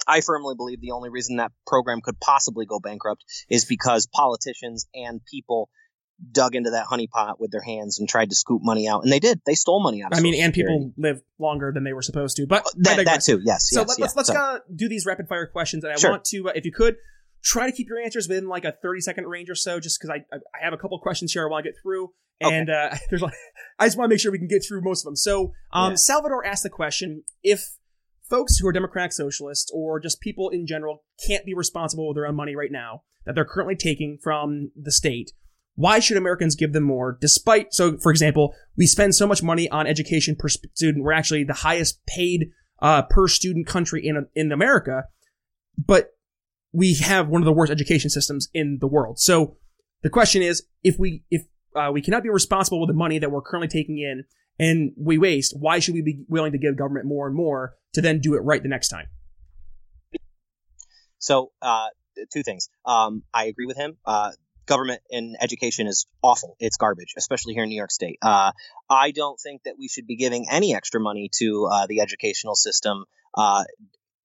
I 0.07 0.21
firmly 0.21 0.55
believe 0.55 0.81
the 0.81 0.91
only 0.91 1.09
reason 1.09 1.37
that 1.37 1.51
program 1.67 2.01
could 2.01 2.19
possibly 2.19 2.65
go 2.65 2.79
bankrupt 2.79 3.23
is 3.49 3.65
because 3.65 4.07
politicians 4.07 4.87
and 4.93 5.21
people 5.23 5.69
dug 6.31 6.55
into 6.55 6.71
that 6.71 6.87
honeypot 6.87 7.35
with 7.39 7.51
their 7.51 7.61
hands 7.61 7.99
and 7.99 8.07
tried 8.07 8.29
to 8.29 8.35
scoop 8.35 8.61
money 8.63 8.87
out, 8.87 9.03
and 9.03 9.11
they 9.11 9.19
did. 9.19 9.41
They 9.45 9.55
stole 9.55 9.81
money 9.81 10.03
out. 10.03 10.15
I 10.15 10.19
mean, 10.19 10.35
and 10.35 10.53
Security. 10.53 10.77
people 10.77 10.93
live 10.97 11.21
longer 11.39 11.71
than 11.73 11.83
they 11.83 11.93
were 11.93 12.01
supposed 12.01 12.37
to. 12.37 12.45
But 12.45 12.63
that, 12.77 13.05
that 13.05 13.21
too, 13.21 13.41
yes. 13.43 13.69
So 13.69 13.81
yes, 13.81 13.87
let, 13.87 13.93
us 13.93 13.99
yes, 13.99 14.15
let's 14.15 14.29
so. 14.29 14.35
uh, 14.35 14.59
do 14.75 14.87
these 14.87 15.05
rapid 15.05 15.27
fire 15.27 15.47
questions, 15.47 15.83
and 15.83 15.93
I 15.93 15.97
sure. 15.97 16.11
want 16.11 16.25
to, 16.25 16.49
uh, 16.49 16.51
if 16.55 16.65
you 16.65 16.71
could, 16.71 16.95
try 17.43 17.69
to 17.69 17.75
keep 17.75 17.87
your 17.87 17.99
answers 17.99 18.27
within 18.27 18.47
like 18.47 18.65
a 18.65 18.73
thirty 18.81 19.01
second 19.01 19.27
range 19.27 19.49
or 19.49 19.55
so, 19.55 19.79
just 19.79 19.99
because 19.99 20.09
I 20.09 20.35
I 20.35 20.63
have 20.63 20.73
a 20.73 20.77
couple 20.77 20.97
questions 20.99 21.31
here 21.31 21.45
I 21.45 21.49
want 21.49 21.65
to 21.65 21.71
get 21.71 21.77
through. 21.81 22.11
And 22.39 22.69
okay. 22.69 22.89
uh, 22.91 22.97
there's 23.09 23.21
like, 23.21 23.33
I 23.79 23.85
just 23.85 23.97
want 23.97 24.09
to 24.09 24.13
make 24.13 24.19
sure 24.19 24.31
we 24.31 24.39
can 24.39 24.47
get 24.47 24.63
through 24.67 24.81
most 24.81 25.01
of 25.01 25.05
them. 25.05 25.15
So, 25.15 25.53
um, 25.71 25.91
yeah. 25.91 25.95
Salvador 25.95 26.45
asked 26.45 26.63
the 26.63 26.69
question: 26.69 27.23
If 27.43 27.75
folks 28.29 28.57
who 28.57 28.67
are 28.67 28.71
democratic 28.71 29.11
socialists 29.11 29.69
or 29.73 29.99
just 29.99 30.21
people 30.21 30.49
in 30.49 30.65
general 30.65 31.03
can't 31.27 31.45
be 31.45 31.53
responsible 31.53 32.07
with 32.07 32.15
their 32.15 32.25
own 32.25 32.35
money 32.35 32.55
right 32.55 32.71
now 32.71 33.03
that 33.25 33.35
they're 33.35 33.45
currently 33.45 33.75
taking 33.75 34.17
from 34.23 34.71
the 34.81 34.91
state, 34.91 35.31
why 35.75 35.99
should 35.99 36.17
Americans 36.17 36.55
give 36.55 36.73
them 36.73 36.83
more 36.83 37.17
despite, 37.19 37.73
so 37.73 37.97
for 37.97 38.11
example, 38.11 38.53
we 38.77 38.85
spend 38.85 39.15
so 39.15 39.27
much 39.27 39.43
money 39.43 39.69
on 39.69 39.87
education 39.87 40.35
per 40.37 40.47
student. 40.47 41.03
We're 41.03 41.11
actually 41.11 41.43
the 41.43 41.53
highest 41.53 42.05
paid, 42.05 42.51
uh, 42.81 43.03
per 43.03 43.27
student 43.27 43.67
country 43.67 44.05
in, 44.05 44.27
in 44.33 44.51
America, 44.51 45.03
but 45.77 46.11
we 46.73 46.95
have 46.95 47.27
one 47.27 47.41
of 47.41 47.45
the 47.45 47.51
worst 47.51 47.71
education 47.71 48.09
systems 48.09 48.49
in 48.53 48.77
the 48.79 48.87
world. 48.87 49.19
So 49.19 49.57
the 50.03 50.09
question 50.09 50.41
is, 50.41 50.63
if 50.83 50.97
we, 50.97 51.23
if, 51.29 51.43
uh, 51.75 51.91
we 51.93 52.01
cannot 52.01 52.23
be 52.23 52.29
responsible 52.29 52.79
with 52.79 52.87
the 52.87 52.95
money 52.95 53.19
that 53.19 53.31
we're 53.31 53.41
currently 53.41 53.67
taking 53.67 53.97
in 53.97 54.23
and 54.59 54.93
we 54.97 55.17
waste, 55.17 55.55
why 55.57 55.79
should 55.79 55.93
we 55.93 56.01
be 56.01 56.23
willing 56.27 56.51
to 56.51 56.57
give 56.57 56.77
government 56.77 57.05
more 57.05 57.27
and 57.27 57.35
more 57.35 57.75
to 57.93 58.01
then 58.01 58.19
do 58.19 58.35
it 58.35 58.39
right 58.39 58.61
the 58.61 58.69
next 58.69 58.89
time? 58.89 59.07
So, 61.17 61.51
uh, 61.61 61.87
two 62.33 62.43
things. 62.43 62.69
Um, 62.85 63.23
I 63.33 63.45
agree 63.45 63.67
with 63.67 63.77
him. 63.77 63.97
Uh, 64.05 64.31
government 64.65 65.01
and 65.11 65.35
education 65.39 65.87
is 65.87 66.05
awful. 66.21 66.55
It's 66.59 66.77
garbage, 66.77 67.13
especially 67.17 67.53
here 67.53 67.63
in 67.63 67.69
New 67.69 67.75
York 67.75 67.91
State. 67.91 68.17
Uh, 68.21 68.51
I 68.89 69.11
don't 69.11 69.39
think 69.39 69.63
that 69.63 69.75
we 69.77 69.87
should 69.87 70.07
be 70.07 70.15
giving 70.15 70.47
any 70.49 70.75
extra 70.75 70.99
money 70.99 71.29
to 71.39 71.67
uh, 71.71 71.87
the 71.87 72.01
educational 72.01 72.55
system, 72.55 73.05
uh, 73.35 73.63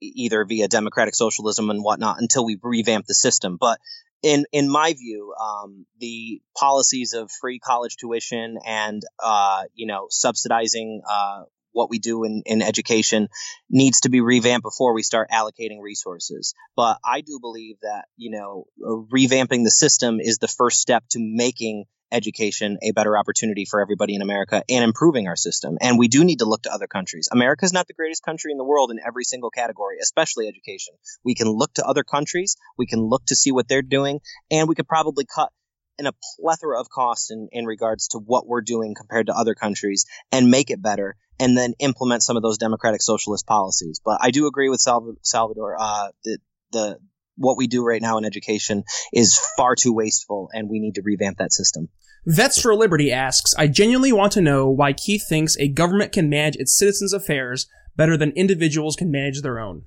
either 0.01 0.44
via 0.44 0.68
democratic 0.68 1.14
socialism 1.14 1.70
and 1.70 1.82
whatnot, 1.82 2.20
until 2.20 2.44
we 2.44 2.59
revamp 2.62 3.07
the 3.07 3.14
system. 3.14 3.57
But 3.59 3.78
in 4.22 4.47
in 4.53 4.70
my 4.70 4.92
view, 4.94 5.34
um, 5.40 5.86
the 5.99 6.40
policies 6.59 7.12
of 7.12 7.30
free 7.30 7.59
college 7.59 7.97
tuition 7.97 8.59
and 8.66 9.03
uh, 9.22 9.64
you 9.74 9.86
know 9.86 10.07
subsidizing 10.11 11.03
uh, 11.09 11.42
what 11.76 11.90
we 11.90 11.99
do 11.99 12.24
in, 12.24 12.42
in 12.47 12.62
education 12.62 13.28
needs 13.70 14.01
to 14.01 14.09
be 14.09 14.20
revamped 14.20 14.64
before 14.64 14.94
we 14.94 15.03
start 15.03 15.28
allocating 15.30 15.80
resources. 15.82 16.55
But 16.74 16.99
I 17.05 17.20
do 17.20 17.38
believe 17.38 17.76
that, 17.82 18.07
you 18.16 18.30
know, 18.30 18.64
revamping 18.80 19.62
the 19.62 19.70
system 19.70 20.18
is 20.18 20.38
the 20.38 20.49
first 20.49 20.80
step 20.80 21.05
to 21.11 21.18
making 21.20 21.84
education 22.12 22.78
a 22.82 22.92
better 22.92 23.16
opportunity 23.16 23.64
for 23.64 23.80
everybody 23.80 24.14
in 24.14 24.22
America 24.22 24.62
and 24.68 24.84
improving 24.84 25.26
our 25.28 25.36
system. 25.36 25.76
And 25.80 25.98
we 25.98 26.09
do 26.09 26.24
need 26.24 26.38
to 26.38 26.44
look 26.44 26.62
to 26.62 26.72
other 26.72 26.86
countries. 26.86 27.28
America 27.32 27.64
is 27.64 27.72
not 27.72 27.86
the 27.86 27.94
greatest 27.94 28.22
country 28.22 28.52
in 28.52 28.59
the 28.59 28.64
world 28.64 28.90
in 28.90 28.98
every 29.04 29.24
single 29.24 29.50
category, 29.50 29.96
especially 30.00 30.48
education. 30.48 30.94
We 31.24 31.34
can 31.34 31.48
look 31.48 31.74
to 31.74 31.84
other 31.84 32.04
countries, 32.04 32.57
we 32.78 32.86
can 32.86 33.00
look 33.00 33.24
to 33.26 33.36
see 33.36 33.52
what 33.52 33.68
they're 33.68 33.82
doing, 33.82 34.20
and 34.50 34.68
we 34.68 34.74
could 34.74 34.88
probably 34.88 35.26
cut 35.26 35.50
in 35.98 36.07
a 36.07 36.12
plethora 36.38 36.78
of 36.78 36.88
costs 36.90 37.30
in, 37.30 37.48
in 37.52 37.64
regards 37.64 38.09
to 38.09 38.18
what 38.18 38.46
we're 38.46 38.61
doing 38.61 38.94
compared 38.94 39.26
to 39.26 39.34
other 39.34 39.54
countries 39.54 40.04
and 40.30 40.50
make 40.50 40.70
it 40.70 40.82
better 40.82 41.16
and 41.40 41.57
then 41.57 41.74
implement 41.78 42.22
some 42.22 42.36
of 42.36 42.42
those 42.42 42.59
democratic 42.59 43.02
socialist 43.02 43.46
policies. 43.46 44.00
But 44.04 44.18
I 44.20 44.30
do 44.30 44.46
agree 44.46 44.68
with 44.68 44.80
Salvador, 44.80 45.76
uh, 45.78 46.09
the, 46.24 46.38
the 46.72 46.98
what 47.37 47.57
we 47.57 47.66
do 47.66 47.84
right 47.84 48.03
now 48.03 48.18
in 48.18 48.24
education 48.24 48.84
is 49.12 49.39
far 49.57 49.74
too 49.74 49.93
wasteful 49.93 50.51
and 50.53 50.68
we 50.68 50.80
need 50.80 50.95
to 50.95 51.03
revamp 51.03 51.39
that 51.39 51.53
system. 51.53 51.89
Vets 52.26 52.61
for 52.61 52.74
Liberty 52.74 53.12
asks, 53.12 53.55
I 53.57 53.68
genuinely 53.68 54.12
want 54.12 54.32
to 54.32 54.41
know 54.41 54.68
why 54.68 54.93
Keith 54.93 55.24
thinks 55.28 55.57
a 55.59 55.68
government 55.68 56.12
can 56.12 56.28
manage 56.28 56.57
its 56.57 56.76
citizens' 56.76 57.12
affairs 57.12 57.68
better 57.95 58.16
than 58.16 58.30
individuals 58.32 58.97
can 58.97 59.11
manage 59.11 59.43
their 59.43 59.61
own. 59.61 59.82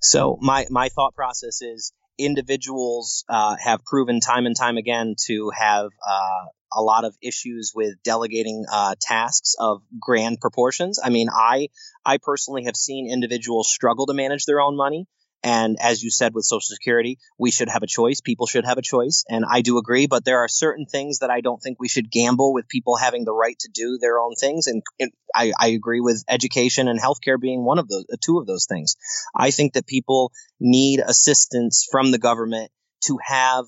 So 0.00 0.38
my, 0.40 0.66
my 0.70 0.90
thought 0.90 1.14
process 1.14 1.62
is 1.62 1.92
individuals 2.18 3.24
uh, 3.28 3.56
have 3.56 3.84
proven 3.84 4.20
time 4.20 4.46
and 4.46 4.56
time 4.56 4.76
again 4.76 5.14
to 5.26 5.50
have 5.56 5.86
uh, 5.86 6.46
a 6.72 6.82
lot 6.82 7.04
of 7.04 7.16
issues 7.22 7.72
with 7.74 7.94
delegating 8.02 8.64
uh, 8.70 8.94
tasks 9.00 9.54
of 9.58 9.82
grand 9.98 10.40
proportions. 10.40 10.98
I 11.02 11.10
mean, 11.10 11.28
I 11.32 11.68
I 12.04 12.18
personally 12.18 12.64
have 12.64 12.76
seen 12.76 13.10
individuals 13.10 13.70
struggle 13.70 14.06
to 14.06 14.14
manage 14.14 14.44
their 14.44 14.60
own 14.60 14.76
money. 14.76 15.06
And 15.42 15.76
as 15.80 16.02
you 16.02 16.10
said 16.10 16.34
with 16.34 16.44
Social 16.44 16.74
Security, 16.74 17.18
we 17.38 17.50
should 17.50 17.68
have 17.68 17.82
a 17.82 17.86
choice. 17.86 18.20
People 18.20 18.46
should 18.46 18.64
have 18.64 18.78
a 18.78 18.82
choice. 18.82 19.24
And 19.28 19.44
I 19.48 19.60
do 19.60 19.78
agree, 19.78 20.06
but 20.06 20.24
there 20.24 20.40
are 20.40 20.48
certain 20.48 20.84
things 20.84 21.20
that 21.20 21.30
I 21.30 21.40
don't 21.40 21.62
think 21.62 21.78
we 21.78 21.88
should 21.88 22.10
gamble 22.10 22.52
with 22.52 22.68
people 22.68 22.96
having 22.96 23.24
the 23.24 23.32
right 23.32 23.56
to 23.60 23.68
do 23.72 23.98
their 24.00 24.18
own 24.18 24.34
things. 24.34 24.66
And, 24.66 24.82
I, 25.34 25.52
I, 25.58 25.68
agree 25.68 26.00
with 26.00 26.24
education 26.26 26.88
and 26.88 26.98
healthcare 26.98 27.38
being 27.38 27.62
one 27.62 27.78
of 27.78 27.86
those, 27.86 28.06
uh, 28.10 28.16
two 28.20 28.38
of 28.38 28.46
those 28.46 28.66
things. 28.66 28.96
I 29.36 29.50
think 29.50 29.74
that 29.74 29.86
people 29.86 30.32
need 30.58 31.00
assistance 31.00 31.86
from 31.88 32.10
the 32.10 32.18
government 32.18 32.72
to 33.04 33.18
have 33.22 33.66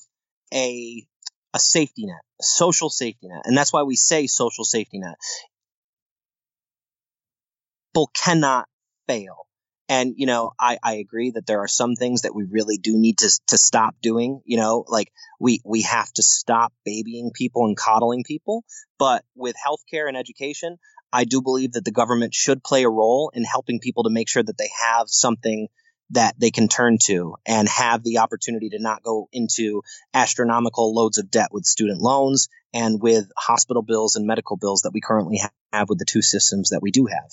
a, 0.53 1.07
a 1.53 1.59
safety 1.59 2.07
net, 2.07 2.23
a 2.41 2.45
social 2.45 2.89
safety 2.89 3.29
net. 3.29 3.43
And 3.45 3.57
that's 3.57 3.73
why 3.73 3.83
we 3.83 3.95
say 3.95 4.27
social 4.27 4.65
safety 4.65 4.99
net. 4.99 5.17
People 7.93 8.11
cannot 8.15 8.67
fail 9.07 9.47
and, 9.91 10.15
you 10.17 10.27
know, 10.27 10.53
I, 10.59 10.79
I 10.81 10.95
agree 10.95 11.33
that 11.33 11.49
there 11.49 11.59
are 11.59 11.69
some 11.69 11.97
things 11.97 12.23
that 12.23 12.33
we 12.33 12.45
really 12.45 12.79
do 12.79 12.97
need 12.97 13.19
to, 13.19 13.41
to 13.49 13.59
stop 13.59 13.97
doing. 14.01 14.41
You 14.45 14.57
know, 14.57 14.85
like 14.87 15.11
we, 15.41 15.61
we 15.65 15.83
have 15.83 16.13
to 16.13 16.23
stop 16.23 16.73
babying 16.85 17.33
people 17.35 17.67
and 17.67 17.77
coddling 17.77 18.23
people. 18.23 18.65
But 19.01 19.25
with 19.35 19.57
healthcare 19.57 20.07
and 20.07 20.17
education, 20.17 20.77
I 21.13 21.25
do 21.25 21.43
believe 21.43 21.73
that 21.73 21.85
the 21.85 21.91
government 21.91 22.35
should 22.35 22.63
play 22.63 22.85
a 22.85 22.89
role 22.89 23.33
in 23.35 23.43
helping 23.43 23.81
people 23.81 24.05
to 24.05 24.11
make 24.11 24.29
sure 24.29 24.45
that 24.45 24.57
they 24.57 24.71
have 24.81 25.09
something 25.09 25.67
that 26.11 26.35
they 26.39 26.51
can 26.51 26.69
turn 26.69 26.99
to 27.07 27.37
and 27.47 27.69
have 27.69 28.03
the 28.03 28.19
opportunity 28.19 28.71
to 28.71 28.79
not 28.79 29.03
go 29.03 29.29
into 29.33 29.83
astronomical 30.13 30.95
loads 30.95 31.19
of 31.19 31.31
debt 31.31 31.49
with 31.53 31.65
student 31.65 32.01
loans 32.01 32.49
and 32.73 33.01
with 33.01 33.31
hospital 33.37 33.83
bills 33.83 34.17
and 34.17 34.27
medical 34.27 34.57
bills 34.57 34.83
that 34.83 34.93
we 34.93 35.01
currently 35.01 35.41
have 35.73 35.89
with 35.89 35.99
the 35.99 36.05
two 36.05 36.23
systems 36.23 36.71
that 36.71 36.81
we 36.83 36.91
do 36.91 37.07
have. 37.07 37.31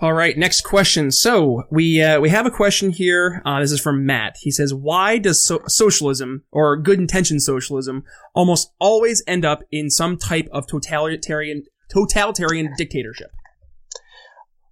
All 0.00 0.12
right, 0.12 0.36
next 0.36 0.62
question. 0.62 1.10
So 1.10 1.64
we 1.70 2.02
uh, 2.02 2.20
we 2.20 2.30
have 2.30 2.46
a 2.46 2.50
question 2.50 2.90
here. 2.90 3.42
Uh, 3.44 3.60
this 3.60 3.72
is 3.72 3.80
from 3.80 4.06
Matt. 4.06 4.36
He 4.40 4.50
says, 4.50 4.72
"Why 4.72 5.18
does 5.18 5.44
so- 5.44 5.62
socialism 5.66 6.44
or 6.50 6.76
good 6.76 6.98
intention 6.98 7.40
socialism 7.40 8.04
almost 8.34 8.72
always 8.78 9.22
end 9.26 9.44
up 9.44 9.62
in 9.70 9.90
some 9.90 10.16
type 10.16 10.48
of 10.52 10.66
totalitarian 10.66 11.64
totalitarian 11.90 12.72
dictatorship?" 12.78 13.30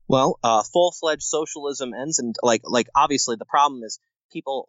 Well, 0.09 0.38
uh, 0.42 0.62
full 0.62 0.92
fledged 0.92 1.22
socialism 1.22 1.92
ends, 1.92 2.18
and 2.18 2.34
like 2.42 2.62
like 2.64 2.88
obviously 2.96 3.36
the 3.36 3.44
problem 3.44 3.82
is 3.84 3.98
people 4.32 4.68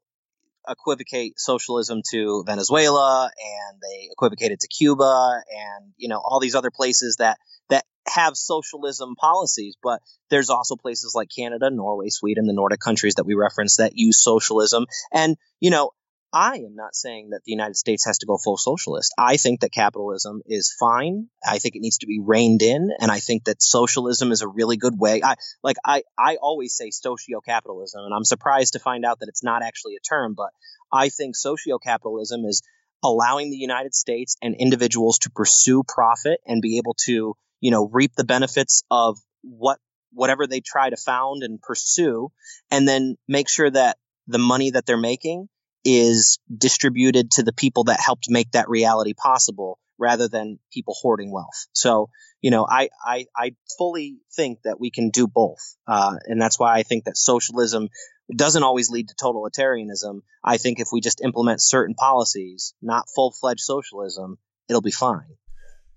equivocate 0.68 1.40
socialism 1.40 2.02
to 2.12 2.44
Venezuela 2.46 3.24
and 3.24 3.82
they 3.82 4.10
equivocate 4.12 4.52
it 4.52 4.60
to 4.60 4.68
Cuba 4.68 5.42
and 5.50 5.94
you 5.98 6.10
know 6.10 6.22
all 6.24 6.40
these 6.40 6.54
other 6.54 6.70
places 6.70 7.16
that 7.18 7.40
that 7.70 7.86
have 8.08 8.36
socialism 8.36 9.16
policies 9.16 9.76
but 9.82 10.02
there's 10.30 10.50
also 10.50 10.76
places 10.76 11.14
like 11.16 11.30
Canada, 11.36 11.70
Norway, 11.70 12.10
Sweden, 12.10 12.46
the 12.46 12.54
Nordic 12.54 12.80
countries 12.80 13.16
that 13.16 13.26
we 13.26 13.34
reference 13.34 13.78
that 13.78 13.94
use 13.96 14.22
socialism. 14.22 14.86
And 15.12 15.38
you 15.60 15.72
know 15.72 15.92
I 16.32 16.58
am 16.58 16.76
not 16.76 16.96
saying 16.96 17.30
that 17.32 17.42
the 17.44 17.52
United 17.52 17.76
States 17.76 18.06
has 18.06 18.20
to 18.20 18.28
go 18.28 18.38
full 18.38 18.58
socialist. 18.58 19.14
I 19.18 19.38
think 19.38 19.62
that 19.62 19.72
capitalism 19.72 20.42
is 20.46 20.76
fine. 20.80 21.28
I 21.46 21.58
think 21.58 21.76
it 21.76 21.82
needs 21.82 22.00
to 22.00 22.06
be 22.06 22.20
reined 22.24 22.62
in, 22.62 22.92
and 23.00 23.10
I 23.10 23.20
think 23.20 23.46
that 23.46 23.64
socialism 23.64 24.32
is 24.32 24.44
a 24.44 24.48
really 24.48 24.78
good 24.78 25.00
way. 25.00 25.22
I 25.24 25.36
like 25.64 25.78
I 25.84 26.04
I 26.20 26.36
always 26.36 26.76
say 26.76 26.92
socio-capitalism, 26.92 28.00
and 28.04 28.14
I'm 28.14 28.26
surprised 28.26 28.74
to 28.74 28.80
find 28.80 29.06
out 29.06 29.20
that 29.22 29.30
it's 29.30 29.44
not 29.44 29.64
actually 29.64 29.96
a 29.96 30.08
term, 30.08 30.36
but 30.36 30.52
I 30.94 31.10
think 31.10 31.36
socio-capitalism 31.36 32.46
is 32.46 32.62
allowing 33.04 33.50
the 33.50 33.58
United 33.58 33.96
States 33.96 34.36
and 34.42 34.56
individuals 34.56 35.20
to 35.20 35.32
pursue 35.32 35.84
profit 35.88 36.42
and 36.46 36.62
be 36.62 36.78
able 36.78 36.96
to, 37.06 37.36
you 37.60 37.72
know, 37.72 37.88
reap 37.92 38.14
the 38.16 38.24
benefits 38.24 38.84
of 38.92 39.18
what 39.42 39.80
whatever 40.12 40.46
they 40.46 40.60
try 40.60 40.92
to 40.92 40.98
found 40.98 41.42
and 41.42 41.60
pursue, 41.60 42.30
and 42.70 42.88
then 42.88 43.16
make 43.28 43.50
sure 43.50 43.70
that 43.72 43.98
the 44.28 44.38
money 44.38 44.70
that 44.70 44.86
they're 44.86 44.98
making 44.98 45.50
is 45.86 46.40
distributed 46.56 47.32
to 47.32 47.44
the 47.44 47.54
people 47.54 47.86
that 47.86 48.00
helped 48.00 48.30
make 48.30 48.52
that 48.52 48.70
reality 48.70 49.14
possible 49.14 49.80
rather 49.98 50.28
than 50.28 50.60
people 50.72 50.96
hoarding 51.00 51.32
wealth. 51.32 51.68
So, 51.74 52.10
you 52.42 52.52
know, 52.52 52.66
I, 52.70 52.90
I, 53.06 53.26
I 53.36 53.56
fully 53.78 54.18
think 54.36 54.60
that 54.64 54.80
we 54.80 54.92
can 54.92 55.10
do 55.10 55.28
both. 55.28 55.76
Uh, 55.88 56.16
and 56.26 56.42
that's 56.42 56.60
why 56.60 56.76
I 56.76 56.84
think 56.84 57.04
that 57.06 57.18
socialism 57.18 57.90
doesn't 58.34 58.64
always 58.64 58.90
lead 58.90 59.10
to 59.10 59.16
totalitarianism. 59.16 60.22
I 60.44 60.58
think 60.58 60.80
if 60.80 60.90
we 60.92 61.02
just 61.02 61.22
implement 61.22 61.62
certain 61.62 61.96
policies, 61.96 62.74
not 62.82 63.10
full 63.14 63.32
fledged 63.32 63.62
socialism, 63.62 64.38
it'll 64.70 64.82
be 64.82 64.92
fine. 64.92 65.36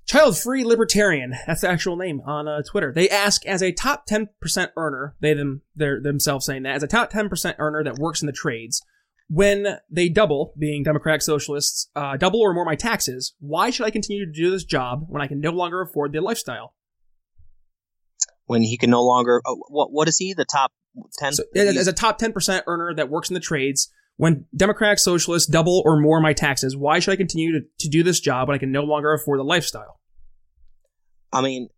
Child 0.07 0.37
Free 0.37 0.65
Libertarian, 0.65 1.35
that's 1.47 1.61
the 1.61 1.71
actual 1.71 1.97
name 1.97 2.21
on 2.27 2.49
uh, 2.49 2.63
Twitter. 2.63 2.93
They 2.93 3.09
ask, 3.09 3.47
as 3.47 3.63
a 3.63 3.71
top 3.71 4.07
10% 4.09 4.29
earner, 4.77 5.15
they 5.21 5.35
them, 5.35 5.63
they're 5.77 6.01
themselves 6.01 6.45
saying 6.45 6.65
that, 6.65 6.75
as 6.75 6.83
a 6.83 6.89
top 6.89 7.13
10% 7.13 7.55
earner 7.59 7.85
that 7.85 7.99
works 7.99 8.21
in 8.21 8.27
the 8.27 8.33
trades, 8.33 8.83
when 9.33 9.79
they 9.91 10.11
double, 10.11 10.53
being 10.59 10.83
Democratic 10.83 11.23
Socialists, 11.23 11.89
uh, 11.97 12.19
double 12.19 12.43
or 12.43 12.53
more 12.53 12.67
my 12.67 12.75
taxes, 12.75 13.35
why 13.41 13.71
should 13.71 13.87
I 13.87 13.91
continue 13.91 14.27
to 14.27 14.31
do 14.31 14.51
this 14.51 14.63
job 14.63 15.07
when 15.09 15.23
I 15.23 15.27
can 15.27 15.41
no 15.41 15.53
longer 15.53 15.81
afford 15.81 16.13
the 16.13 16.21
lifestyle? 16.21 16.75
When 18.45 18.61
he 18.61 18.77
can 18.77 18.91
no 18.91 19.03
longer, 19.03 19.41
oh, 19.47 19.59
what 19.69 19.91
what 19.91 20.07
is 20.07 20.19
he? 20.19 20.35
The 20.35 20.45
top 20.45 20.73
ten? 21.17 21.33
So, 21.33 21.45
as 21.57 21.87
a 21.87 21.95
top 21.95 22.21
10% 22.21 22.65
earner 22.67 22.93
that 22.95 23.09
works 23.09 23.31
in 23.31 23.35
the 23.35 23.41
trades, 23.41 23.91
when 24.19 24.45
Democratic 24.55 24.99
Socialists 24.99 25.49
double 25.49 25.83
or 25.87 25.99
more 25.99 26.21
my 26.21 26.35
taxes, 26.35 26.77
why 26.77 26.99
should 26.99 27.13
I 27.13 27.17
continue 27.17 27.53
to, 27.53 27.67
to 27.79 27.89
do 27.89 28.03
this 28.03 28.21
job 28.21 28.49
when 28.49 28.55
I 28.55 28.59
can 28.59 28.71
no 28.71 28.83
longer 28.83 29.15
afford 29.15 29.39
the 29.39 29.45
lifestyle? 29.45 29.99
I 31.33 31.41
mean, 31.41 31.71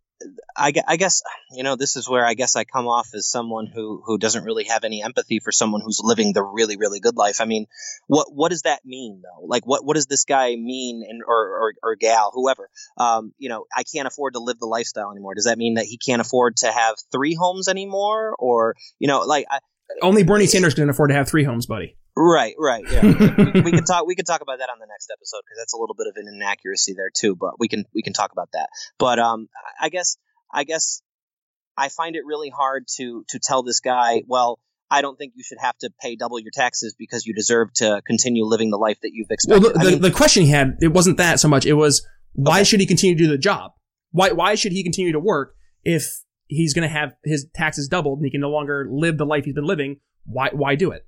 I, 0.55 0.71
I 0.87 0.95
guess 0.95 1.21
you 1.51 1.63
know 1.63 1.75
this 1.75 1.97
is 1.97 2.07
where 2.07 2.25
I 2.25 2.33
guess 2.33 2.55
I 2.55 2.63
come 2.63 2.87
off 2.87 3.09
as 3.13 3.27
someone 3.27 3.67
who 3.67 4.01
who 4.05 4.17
doesn't 4.17 4.45
really 4.45 4.63
have 4.65 4.83
any 4.83 5.03
empathy 5.03 5.39
for 5.39 5.51
someone 5.51 5.81
who's 5.81 5.99
living 6.01 6.31
the 6.33 6.43
really 6.43 6.77
really 6.77 6.99
good 6.99 7.17
life. 7.17 7.41
I 7.41 7.45
mean, 7.45 7.67
what 8.07 8.27
what 8.33 8.49
does 8.49 8.61
that 8.61 8.85
mean 8.85 9.21
though? 9.21 9.45
Like 9.45 9.67
what 9.67 9.85
what 9.85 9.95
does 9.95 10.05
this 10.05 10.23
guy 10.23 10.55
mean 10.55 11.05
and 11.07 11.21
or 11.27 11.35
or, 11.35 11.73
or 11.83 11.95
gal 11.95 12.31
whoever? 12.33 12.69
Um, 12.97 13.33
you 13.37 13.49
know, 13.49 13.65
I 13.75 13.83
can't 13.83 14.07
afford 14.07 14.33
to 14.33 14.39
live 14.39 14.59
the 14.59 14.67
lifestyle 14.67 15.11
anymore. 15.11 15.35
Does 15.35 15.45
that 15.45 15.57
mean 15.57 15.75
that 15.75 15.85
he 15.85 15.97
can't 15.97 16.21
afford 16.21 16.57
to 16.57 16.71
have 16.71 16.95
three 17.11 17.35
homes 17.35 17.67
anymore? 17.67 18.35
Or 18.39 18.75
you 18.99 19.07
know, 19.07 19.19
like 19.19 19.45
I, 19.49 19.59
only 20.01 20.23
Bernie 20.23 20.47
Sanders 20.47 20.73
can 20.73 20.89
afford 20.89 21.09
to 21.09 21.15
have 21.15 21.27
three 21.27 21.43
homes, 21.43 21.65
buddy. 21.65 21.97
Right, 22.17 22.55
right. 22.57 22.83
Yeah, 22.89 23.01
we, 23.53 23.61
we, 23.61 23.71
can 23.71 23.83
talk. 23.83 24.07
We 24.07 24.15
can 24.15 24.25
talk 24.25 24.41
about 24.41 24.59
that 24.59 24.69
on 24.69 24.79
the 24.79 24.87
next 24.87 25.11
episode 25.11 25.41
because 25.45 25.57
that's 25.59 25.73
a 25.73 25.77
little 25.77 25.95
bit 25.95 26.07
of 26.07 26.15
an 26.15 26.33
inaccuracy 26.33 26.93
there 26.93 27.11
too. 27.13 27.35
But 27.35 27.59
we 27.59 27.67
can 27.67 27.85
we 27.93 28.01
can 28.01 28.13
talk 28.13 28.31
about 28.31 28.49
that. 28.53 28.69
But 28.97 29.19
um, 29.19 29.49
I 29.79 29.89
guess 29.89 30.17
I 30.51 30.63
guess 30.63 31.01
I 31.77 31.89
find 31.89 32.15
it 32.15 32.25
really 32.25 32.49
hard 32.49 32.85
to 32.97 33.25
to 33.29 33.39
tell 33.39 33.63
this 33.63 33.81
guy, 33.81 34.23
well, 34.27 34.59
I 34.89 35.01
don't 35.01 35.17
think 35.17 35.33
you 35.35 35.43
should 35.43 35.57
have 35.59 35.77
to 35.79 35.89
pay 35.99 36.15
double 36.15 36.39
your 36.39 36.51
taxes 36.53 36.95
because 36.97 37.25
you 37.25 37.33
deserve 37.33 37.73
to 37.75 38.01
continue 38.07 38.45
living 38.45 38.69
the 38.69 38.77
life 38.77 38.97
that 39.01 39.11
you've 39.13 39.29
expected. 39.29 39.63
Well, 39.63 39.73
the, 39.73 39.79
the, 39.79 39.91
mean, 39.91 40.01
the 40.01 40.11
question 40.11 40.43
he 40.43 40.49
had 40.49 40.77
it 40.81 40.93
wasn't 40.93 41.17
that 41.17 41.39
so 41.39 41.47
much. 41.47 41.65
It 41.65 41.73
was 41.73 42.07
why 42.31 42.57
okay. 42.57 42.63
should 42.63 42.79
he 42.79 42.85
continue 42.85 43.17
to 43.17 43.23
do 43.23 43.29
the 43.29 43.37
job? 43.37 43.71
Why 44.11 44.31
why 44.31 44.55
should 44.55 44.71
he 44.71 44.83
continue 44.83 45.11
to 45.11 45.19
work 45.19 45.55
if 45.83 46.21
he's 46.47 46.73
going 46.73 46.87
to 46.87 46.93
have 46.93 47.13
his 47.25 47.47
taxes 47.53 47.89
doubled 47.89 48.19
and 48.19 48.25
he 48.25 48.31
can 48.31 48.41
no 48.41 48.49
longer 48.49 48.87
live 48.89 49.17
the 49.17 49.25
life 49.25 49.43
he's 49.43 49.55
been 49.55 49.65
living? 49.65 49.97
Why 50.25 50.49
why 50.53 50.75
do 50.75 50.91
it? 50.91 51.05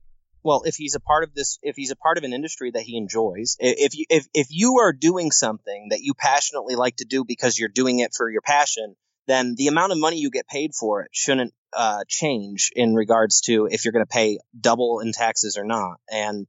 Well, 0.48 0.62
if 0.64 0.76
he's 0.76 0.96
a 0.96 1.02
part 1.02 1.26
of 1.26 1.34
this, 1.34 1.60
if 1.62 1.76
he's 1.76 1.92
a 1.92 1.98
part 1.98 2.18
of 2.18 2.24
an 2.24 2.32
industry 2.32 2.72
that 2.72 2.84
he 2.84 2.96
enjoys, 2.96 3.58
if 3.60 3.98
you 3.98 4.06
if 4.10 4.28
if 4.34 4.48
you 4.50 4.78
are 4.78 4.94
doing 4.94 5.30
something 5.30 5.90
that 5.90 6.00
you 6.00 6.14
passionately 6.14 6.76
like 6.76 6.96
to 6.96 7.06
do 7.06 7.26
because 7.26 7.60
you're 7.60 7.68
doing 7.68 8.00
it 8.00 8.14
for 8.16 8.30
your 8.32 8.40
passion, 8.40 8.96
then 9.28 9.56
the 9.58 9.68
amount 9.68 9.92
of 9.92 9.98
money 9.98 10.20
you 10.20 10.32
get 10.32 10.48
paid 10.48 10.74
for 10.74 11.02
it 11.02 11.10
shouldn't 11.12 11.54
uh, 11.74 12.06
change 12.08 12.72
in 12.74 12.96
regards 12.96 13.42
to 13.42 13.68
if 13.70 13.84
you're 13.84 13.92
going 13.92 14.06
to 14.06 14.10
pay 14.10 14.40
double 14.58 15.02
in 15.02 15.12
taxes 15.12 15.58
or 15.58 15.66
not. 15.66 15.98
And 16.10 16.48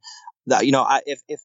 you 0.63 0.71
know, 0.71 0.85
I, 0.85 1.01
if 1.05 1.21
if 1.27 1.41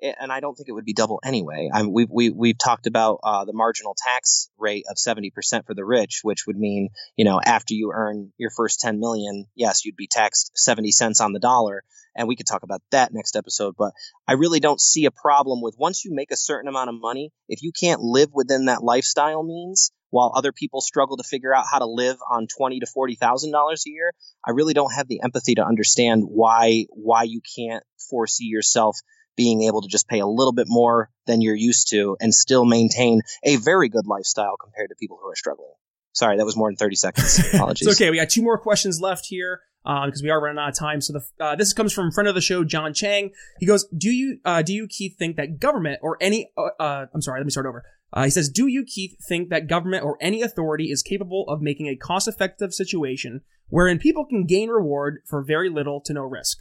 and 0.00 0.32
I 0.32 0.40
don't 0.40 0.54
think 0.54 0.70
it 0.70 0.72
would 0.72 0.86
be 0.86 0.94
double 0.94 1.20
anyway. 1.22 1.68
I 1.72 1.82
mean, 1.82 1.92
we've, 1.92 2.08
we, 2.10 2.30
we've 2.30 2.56
talked 2.56 2.86
about 2.86 3.20
uh, 3.22 3.44
the 3.44 3.52
marginal 3.52 3.96
tax 3.96 4.48
rate 4.56 4.84
of 4.88 4.96
70% 4.96 5.32
for 5.66 5.74
the 5.74 5.84
rich, 5.84 6.20
which 6.22 6.46
would 6.46 6.56
mean, 6.56 6.90
you 7.16 7.24
know, 7.24 7.40
after 7.44 7.74
you 7.74 7.90
earn 7.92 8.32
your 8.38 8.50
first 8.50 8.80
10 8.80 9.00
million, 9.00 9.46
yes, 9.54 9.84
you'd 9.84 9.96
be 9.96 10.06
taxed 10.06 10.52
70 10.54 10.92
cents 10.92 11.20
on 11.20 11.32
the 11.32 11.40
dollar. 11.40 11.82
And 12.16 12.28
we 12.28 12.36
could 12.36 12.46
talk 12.46 12.62
about 12.62 12.82
that 12.90 13.12
next 13.12 13.36
episode. 13.36 13.74
But 13.76 13.92
I 14.26 14.32
really 14.34 14.60
don't 14.60 14.80
see 14.80 15.04
a 15.04 15.10
problem 15.10 15.62
with 15.62 15.76
once 15.78 16.04
you 16.04 16.14
make 16.14 16.30
a 16.30 16.36
certain 16.36 16.68
amount 16.68 16.90
of 16.90 17.00
money, 17.00 17.30
if 17.48 17.62
you 17.62 17.72
can't 17.72 18.00
live 18.00 18.30
within 18.32 18.66
that 18.66 18.82
lifestyle 18.82 19.42
means, 19.42 19.92
while 20.10 20.32
other 20.34 20.52
people 20.52 20.80
struggle 20.80 21.16
to 21.18 21.22
figure 21.22 21.54
out 21.54 21.66
how 21.70 21.78
to 21.78 21.86
live 21.86 22.16
on 22.30 22.46
twenty 22.46 22.80
to 22.80 22.86
forty 22.86 23.14
thousand 23.14 23.52
dollars 23.52 23.84
a 23.86 23.90
year, 23.90 24.12
I 24.46 24.52
really 24.52 24.74
don't 24.74 24.94
have 24.94 25.08
the 25.08 25.20
empathy 25.22 25.56
to 25.56 25.64
understand 25.64 26.24
why 26.26 26.86
why 26.90 27.24
you 27.24 27.40
can't 27.56 27.84
foresee 28.10 28.46
yourself 28.46 28.98
being 29.36 29.62
able 29.62 29.82
to 29.82 29.88
just 29.88 30.08
pay 30.08 30.18
a 30.18 30.26
little 30.26 30.52
bit 30.52 30.66
more 30.68 31.10
than 31.26 31.40
you're 31.40 31.54
used 31.54 31.90
to 31.90 32.16
and 32.20 32.34
still 32.34 32.64
maintain 32.64 33.22
a 33.44 33.56
very 33.56 33.88
good 33.88 34.06
lifestyle 34.06 34.56
compared 34.60 34.88
to 34.90 34.96
people 34.96 35.18
who 35.22 35.28
are 35.30 35.36
struggling. 35.36 35.70
Sorry, 36.12 36.36
that 36.36 36.44
was 36.44 36.56
more 36.56 36.68
than 36.68 36.76
30 36.76 36.96
seconds. 36.96 37.38
Apologies. 37.54 37.86
it's 37.86 38.00
okay. 38.00 38.10
We 38.10 38.16
got 38.16 38.30
two 38.30 38.42
more 38.42 38.58
questions 38.58 39.00
left 39.00 39.26
here 39.26 39.60
because 39.88 40.20
um, 40.20 40.24
we 40.24 40.28
are 40.28 40.40
running 40.40 40.58
out 40.58 40.68
of 40.68 40.74
time. 40.74 41.00
So 41.00 41.14
the 41.14 41.44
uh, 41.44 41.56
this 41.56 41.72
comes 41.72 41.94
from 41.94 42.12
friend 42.12 42.28
of 42.28 42.34
the 42.34 42.42
show, 42.42 42.62
John 42.62 42.92
Chang. 42.92 43.30
He 43.58 43.64
goes, 43.64 43.86
"Do 43.96 44.10
you 44.10 44.38
uh, 44.44 44.60
do 44.60 44.74
you 44.74 44.86
Keith 44.86 45.16
think 45.18 45.36
that 45.36 45.58
government 45.58 46.00
or 46.02 46.18
any 46.20 46.50
uh, 46.58 46.82
uh 46.82 47.06
I'm 47.14 47.22
sorry, 47.22 47.40
let 47.40 47.46
me 47.46 47.50
start 47.50 47.66
over." 47.66 47.82
Uh, 48.12 48.24
he 48.24 48.30
says, 48.30 48.50
"Do 48.50 48.66
you 48.66 48.84
Keith 48.84 49.16
think 49.26 49.48
that 49.48 49.66
government 49.66 50.04
or 50.04 50.18
any 50.20 50.42
authority 50.42 50.90
is 50.90 51.02
capable 51.02 51.46
of 51.48 51.62
making 51.62 51.86
a 51.86 51.96
cost-effective 51.96 52.74
situation 52.74 53.40
wherein 53.68 53.98
people 53.98 54.26
can 54.26 54.44
gain 54.44 54.68
reward 54.68 55.20
for 55.26 55.42
very 55.42 55.70
little 55.70 56.02
to 56.02 56.12
no 56.12 56.22
risk?" 56.22 56.58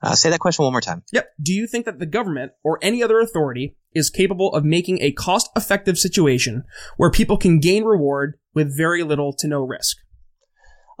Uh, 0.00 0.14
say 0.14 0.30
that 0.30 0.38
question 0.38 0.62
one 0.62 0.72
more 0.72 0.80
time. 0.80 1.02
Yep. 1.12 1.28
Do 1.42 1.52
you 1.52 1.66
think 1.66 1.86
that 1.86 1.98
the 1.98 2.06
government 2.06 2.52
or 2.62 2.78
any 2.80 3.02
other 3.02 3.18
authority 3.18 3.76
is 3.92 4.10
capable 4.10 4.54
of 4.54 4.64
making 4.64 5.02
a 5.02 5.10
cost 5.10 5.50
effective 5.56 5.98
situation 5.98 6.62
where 6.96 7.10
people 7.10 7.36
can 7.36 7.58
gain 7.58 7.84
reward 7.84 8.38
with 8.54 8.74
very 8.74 9.02
little 9.02 9.34
to 9.34 9.48
no 9.48 9.60
risk? 9.60 9.98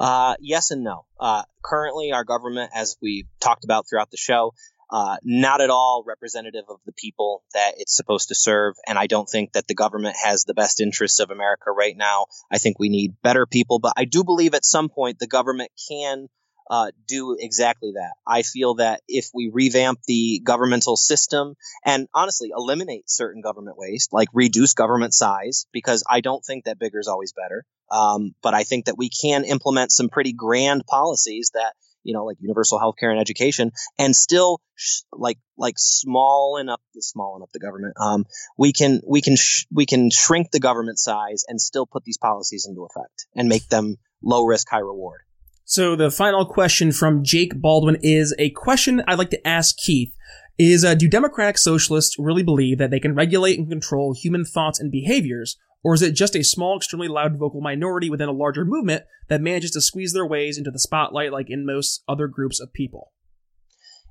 Uh, 0.00 0.34
yes 0.40 0.70
and 0.70 0.82
no. 0.82 1.04
Uh, 1.20 1.42
currently, 1.62 2.12
our 2.12 2.24
government, 2.24 2.70
as 2.74 2.96
we 3.02 3.26
talked 3.38 3.64
about 3.64 3.84
throughout 3.88 4.10
the 4.10 4.16
show, 4.16 4.54
uh, 4.90 5.18
not 5.22 5.60
at 5.60 5.68
all 5.68 6.02
representative 6.06 6.64
of 6.70 6.78
the 6.86 6.92
people 6.92 7.44
that 7.52 7.74
it's 7.76 7.94
supposed 7.94 8.28
to 8.28 8.34
serve. 8.34 8.74
And 8.86 8.98
I 8.98 9.06
don't 9.06 9.28
think 9.28 9.52
that 9.52 9.68
the 9.68 9.74
government 9.74 10.16
has 10.24 10.44
the 10.44 10.54
best 10.54 10.80
interests 10.80 11.20
of 11.20 11.30
America 11.30 11.70
right 11.70 11.96
now. 11.96 12.26
I 12.50 12.56
think 12.56 12.78
we 12.78 12.88
need 12.88 13.14
better 13.22 13.46
people, 13.46 13.78
but 13.78 13.92
I 13.96 14.06
do 14.06 14.24
believe 14.24 14.54
at 14.54 14.64
some 14.64 14.88
point 14.88 15.18
the 15.18 15.26
government 15.26 15.70
can 15.88 16.28
uh, 16.70 16.92
do 17.06 17.36
exactly 17.38 17.92
that. 17.96 18.12
I 18.26 18.42
feel 18.42 18.76
that 18.76 19.02
if 19.06 19.26
we 19.34 19.50
revamp 19.52 20.00
the 20.06 20.40
governmental 20.42 20.96
system 20.96 21.56
and 21.84 22.08
honestly 22.14 22.50
eliminate 22.56 23.10
certain 23.10 23.42
government 23.42 23.76
waste, 23.76 24.12
like 24.12 24.28
reduce 24.32 24.72
government 24.72 25.12
size, 25.12 25.66
because 25.72 26.04
I 26.08 26.20
don't 26.20 26.44
think 26.44 26.64
that 26.64 26.78
bigger 26.78 27.00
is 27.00 27.08
always 27.08 27.32
better. 27.32 27.64
Um, 27.90 28.34
but 28.42 28.54
I 28.54 28.64
think 28.64 28.86
that 28.86 28.96
we 28.96 29.10
can 29.10 29.44
implement 29.44 29.92
some 29.92 30.08
pretty 30.08 30.32
grand 30.32 30.86
policies 30.86 31.50
that 31.54 31.72
you 32.02 32.14
know, 32.14 32.24
like 32.24 32.38
universal 32.40 32.78
health 32.78 32.96
care 32.98 33.10
and 33.10 33.20
education, 33.20 33.72
and 33.98 34.14
still 34.14 34.60
sh- 34.74 35.00
like 35.12 35.38
like 35.56 35.74
small 35.76 36.56
enough, 36.56 36.80
small 36.98 37.36
enough 37.36 37.50
the 37.52 37.58
government. 37.58 37.94
Um, 38.00 38.24
we 38.56 38.72
can 38.72 39.00
we 39.06 39.20
can 39.20 39.36
sh- 39.36 39.66
we 39.72 39.86
can 39.86 40.10
shrink 40.10 40.50
the 40.50 40.60
government 40.60 40.98
size 40.98 41.44
and 41.46 41.60
still 41.60 41.86
put 41.86 42.04
these 42.04 42.18
policies 42.18 42.66
into 42.68 42.84
effect 42.84 43.26
and 43.34 43.48
make 43.48 43.68
them 43.68 43.96
low 44.22 44.44
risk, 44.44 44.68
high 44.70 44.78
reward. 44.78 45.20
So 45.64 45.94
the 45.94 46.10
final 46.10 46.46
question 46.46 46.90
from 46.92 47.22
Jake 47.22 47.60
Baldwin 47.60 47.98
is 48.02 48.34
a 48.38 48.50
question 48.50 49.02
I'd 49.06 49.18
like 49.18 49.30
to 49.30 49.46
ask 49.46 49.76
Keith. 49.76 50.14
Is 50.58 50.84
uh, 50.84 50.94
do 50.94 51.08
democratic 51.08 51.56
socialists 51.56 52.16
really 52.18 52.42
believe 52.42 52.76
that 52.78 52.90
they 52.90 53.00
can 53.00 53.14
regulate 53.14 53.58
and 53.58 53.68
control 53.68 54.12
human 54.12 54.44
thoughts 54.44 54.78
and 54.78 54.92
behaviors, 54.92 55.56
or 55.82 55.94
is 55.94 56.02
it 56.02 56.12
just 56.12 56.36
a 56.36 56.44
small, 56.44 56.76
extremely 56.76 57.08
loud 57.08 57.38
vocal 57.38 57.60
minority 57.60 58.10
within 58.10 58.28
a 58.28 58.32
larger 58.32 58.64
movement 58.64 59.04
that 59.28 59.40
manages 59.40 59.70
to 59.72 59.80
squeeze 59.80 60.12
their 60.12 60.26
ways 60.26 60.58
into 60.58 60.70
the 60.70 60.78
spotlight 60.78 61.32
like 61.32 61.48
in 61.48 61.64
most 61.66 62.02
other 62.08 62.28
groups 62.28 62.60
of 62.60 62.72
people? 62.72 63.12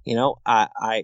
You 0.05 0.15
know, 0.15 0.37
I, 0.45 0.69
I 0.81 1.03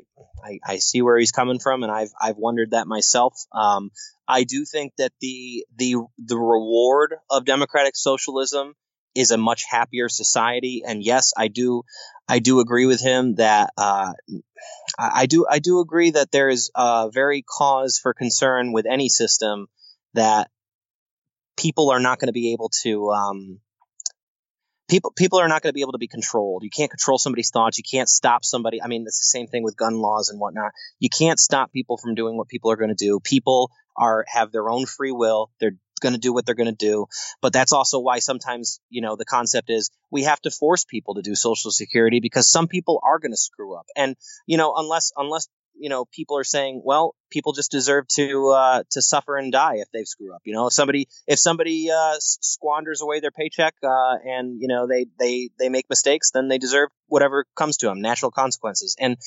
I 0.66 0.78
see 0.78 1.02
where 1.02 1.18
he's 1.18 1.32
coming 1.32 1.60
from, 1.60 1.84
and 1.84 1.92
I've 1.92 2.12
I've 2.20 2.38
wondered 2.38 2.72
that 2.72 2.88
myself. 2.88 3.34
Um, 3.52 3.92
I 4.28 4.44
do 4.44 4.66
think 4.66 4.94
that 4.98 5.12
the 5.20 5.66
the 5.76 5.96
the 6.18 6.38
reward 6.38 7.16
of 7.30 7.46
democratic 7.46 7.96
socialism 7.96 8.74
is 9.16 9.32
a 9.32 9.38
much 9.38 9.64
happier 9.70 10.10
society. 10.10 10.84
And 10.86 11.04
yes, 11.04 11.34
I 11.36 11.48
do, 11.48 11.84
I 12.28 12.40
do 12.40 12.60
agree 12.60 12.86
with 12.86 13.02
him 13.02 13.36
that 13.36 13.72
uh, 13.78 14.12
I 15.00 15.26
do, 15.26 15.46
I 15.50 15.60
do 15.60 15.80
agree 15.80 16.12
that 16.12 16.32
there 16.32 16.50
is 16.50 16.70
a 16.76 17.10
very 17.12 17.42
cause 17.42 17.98
for 18.02 18.14
concern 18.14 18.74
with 18.74 18.86
any 18.86 19.08
system 19.08 19.68
that 20.14 20.50
people 21.58 21.92
are 21.92 22.00
not 22.00 22.20
going 22.20 22.28
to 22.28 22.34
be 22.34 22.54
able 22.54 22.70
to. 22.84 23.12
Um, 23.12 23.60
people 24.90 25.12
people 25.16 25.40
are 25.40 25.48
not 25.48 25.62
going 25.62 25.70
to 25.70 25.74
be 25.74 25.82
able 25.82 25.94
to 25.94 25.98
be 25.98 26.08
controlled. 26.08 26.64
You 26.64 26.70
can't 26.70 26.92
control 26.92 27.18
somebody's 27.18 27.50
thoughts. 27.50 27.78
You 27.78 27.84
can't 27.90 28.10
stop 28.10 28.46
somebody. 28.46 28.82
I 28.82 28.88
mean, 28.88 29.04
it's 29.08 29.20
the 29.20 29.38
same 29.38 29.48
thing 29.48 29.64
with 29.64 29.78
gun 29.78 29.96
laws 29.96 30.30
and 30.30 30.40
whatnot. 30.40 30.72
You 31.00 31.10
can't 31.10 31.40
stop 31.40 31.72
people 31.72 31.98
from 31.98 32.16
doing 32.16 32.38
what 32.38 32.48
people 32.48 32.72
are 32.72 32.76
going 32.76 32.90
to 32.90 32.96
do. 32.96 33.20
People 33.20 33.72
are 33.98 34.26
have 34.28 34.52
their 34.52 34.70
own 34.70 34.86
free 34.86 35.12
will. 35.12 35.50
They're 35.60 35.78
going 36.02 36.14
to 36.14 36.20
do 36.20 36.34
what 36.34 36.46
they're 36.46 36.56
going 36.56 36.68
to 36.68 36.72
do. 36.74 37.08
But 37.42 37.54
that's 37.54 37.74
also 37.74 38.00
why 38.00 38.20
sometimes, 38.20 38.80
you 38.90 39.02
know, 39.02 39.16
the 39.16 39.26
concept 39.26 39.70
is 39.70 39.90
we 40.12 40.24
have 40.24 40.42
to 40.42 40.52
force 40.52 40.86
people 40.86 41.16
to 41.16 41.22
do 41.22 41.36
social 41.36 41.72
security 41.72 42.20
because 42.20 42.52
some 42.52 42.68
people 42.68 43.02
are 43.04 43.20
going 43.20 43.32
to 43.32 43.38
screw 43.38 43.76
up. 43.76 43.86
And, 43.96 44.16
you 44.46 44.58
know, 44.58 44.74
unless, 44.76 45.12
unless, 45.16 45.48
you 45.78 45.90
know, 45.90 46.06
people 46.06 46.38
are 46.38 46.44
saying, 46.44 46.82
well, 46.84 47.16
people 47.30 47.54
just 47.54 47.72
deserve 47.72 48.08
to, 48.16 48.50
uh, 48.50 48.84
to 48.92 49.02
suffer 49.02 49.38
and 49.38 49.52
die 49.52 49.76
if 49.76 49.88
they 49.92 50.04
screw 50.04 50.34
up. 50.34 50.42
You 50.46 50.54
know, 50.54 50.68
if 50.68 50.74
somebody, 50.74 51.08
if 51.28 51.40
somebody, 51.40 51.90
uh, 51.92 52.16
squanders 52.20 53.02
away 53.02 53.20
their 53.20 53.32
paycheck, 53.32 53.76
uh, 53.84 54.16
and, 54.26 54.62
you 54.62 54.68
know, 54.68 54.88
they, 54.88 55.08
they, 55.20 55.50
they 55.60 55.70
make 55.70 55.90
mistakes, 55.90 56.32
then 56.32 56.48
they 56.48 56.58
deserve 56.58 56.90
whatever 57.08 57.46
comes 57.56 57.78
to 57.78 57.88
them, 57.88 58.02
natural 58.02 58.32
consequences. 58.32 58.96
And, 59.00 59.18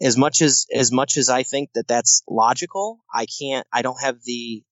as 0.00 0.16
much 0.16 0.42
as 0.42 0.66
as 0.74 0.90
much 0.90 1.16
as 1.16 1.28
I 1.28 1.42
think 1.44 1.74
that 1.74 1.86
that's 1.86 2.22
logical, 2.28 2.98
I 3.12 3.26
can't. 3.26 3.66
I 3.72 3.82
don't 3.82 4.00
have 4.00 4.16
the 4.24 4.64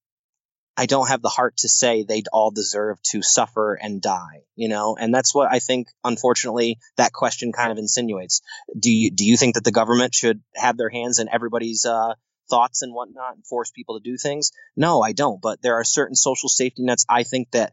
I 0.77 0.87
don't 0.87 1.09
have 1.09 1.21
the 1.21 1.29
heart 1.29 1.59
to 1.59 1.68
say 1.68 2.05
they'd 2.05 2.29
all 2.33 2.51
deserve 2.51 3.03
to 3.11 3.23
suffer 3.23 3.75
and 3.75 4.01
die, 4.01 4.45
you 4.57 4.68
know? 4.68 4.97
And 4.99 5.14
that's 5.14 5.35
what 5.35 5.53
I 5.53 5.59
think, 5.59 5.89
unfortunately, 6.05 6.79
that 6.97 7.12
question 7.12 7.53
kind 7.53 7.71
of 7.71 7.79
insinuates. 7.79 8.41
Do 8.79 8.91
you, 8.91 9.11
do 9.11 9.25
you 9.25 9.37
think 9.37 9.57
that 9.57 9.64
the 9.64 9.73
government 9.73 10.14
should 10.14 10.41
have 10.55 10.77
their 10.77 10.89
hands 10.89 11.18
in 11.18 11.29
everybody's, 11.29 11.85
uh, 11.85 12.14
thoughts 12.49 12.83
and 12.83 12.93
whatnot 12.93 13.37
and 13.37 13.47
force 13.47 13.71
people 13.71 13.99
to 13.99 14.11
do 14.11 14.16
things? 14.16 14.53
No, 14.77 15.01
I 15.01 15.12
don't. 15.12 15.41
But 15.41 15.62
there 15.62 15.77
are 15.77 15.85
certain 15.85 16.16
social 16.16 16.49
safety 16.49 16.83
nets 16.83 17.07
I 17.09 17.23
think 17.23 17.51
that 17.53 17.73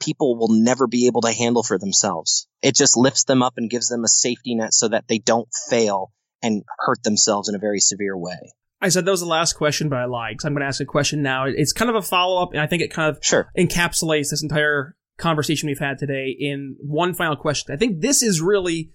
people 0.00 0.36
will 0.36 0.48
never 0.48 0.86
be 0.86 1.06
able 1.06 1.20
to 1.22 1.32
handle 1.32 1.62
for 1.62 1.78
themselves. 1.78 2.48
It 2.62 2.74
just 2.74 2.96
lifts 2.96 3.24
them 3.24 3.42
up 3.42 3.54
and 3.56 3.70
gives 3.70 3.88
them 3.88 4.04
a 4.04 4.08
safety 4.08 4.54
net 4.54 4.74
so 4.74 4.88
that 4.88 5.06
they 5.08 5.18
don't 5.18 5.48
fail 5.68 6.12
and 6.42 6.64
hurt 6.78 7.02
themselves 7.02 7.48
in 7.48 7.54
a 7.54 7.60
very 7.60 7.80
severe 7.80 8.16
way. 8.16 8.52
I 8.80 8.88
said 8.90 9.04
that 9.04 9.10
was 9.10 9.20
the 9.20 9.26
last 9.26 9.54
question, 9.54 9.88
but 9.88 9.98
I 9.98 10.04
lied 10.04 10.34
because 10.34 10.44
I'm 10.44 10.52
going 10.52 10.60
to 10.60 10.66
ask 10.66 10.80
a 10.80 10.84
question 10.84 11.22
now. 11.22 11.46
It's 11.46 11.72
kind 11.72 11.88
of 11.88 11.96
a 11.96 12.02
follow 12.02 12.42
up, 12.42 12.52
and 12.52 12.60
I 12.60 12.66
think 12.66 12.82
it 12.82 12.92
kind 12.92 13.14
of 13.14 13.24
sure. 13.24 13.50
encapsulates 13.56 14.30
this 14.30 14.42
entire 14.42 14.96
conversation 15.18 15.66
we've 15.66 15.78
had 15.78 15.98
today 15.98 16.36
in 16.38 16.76
one 16.80 17.14
final 17.14 17.36
question. 17.36 17.72
I 17.72 17.78
think 17.78 18.00
this 18.00 18.22
is 18.22 18.40
really 18.42 18.90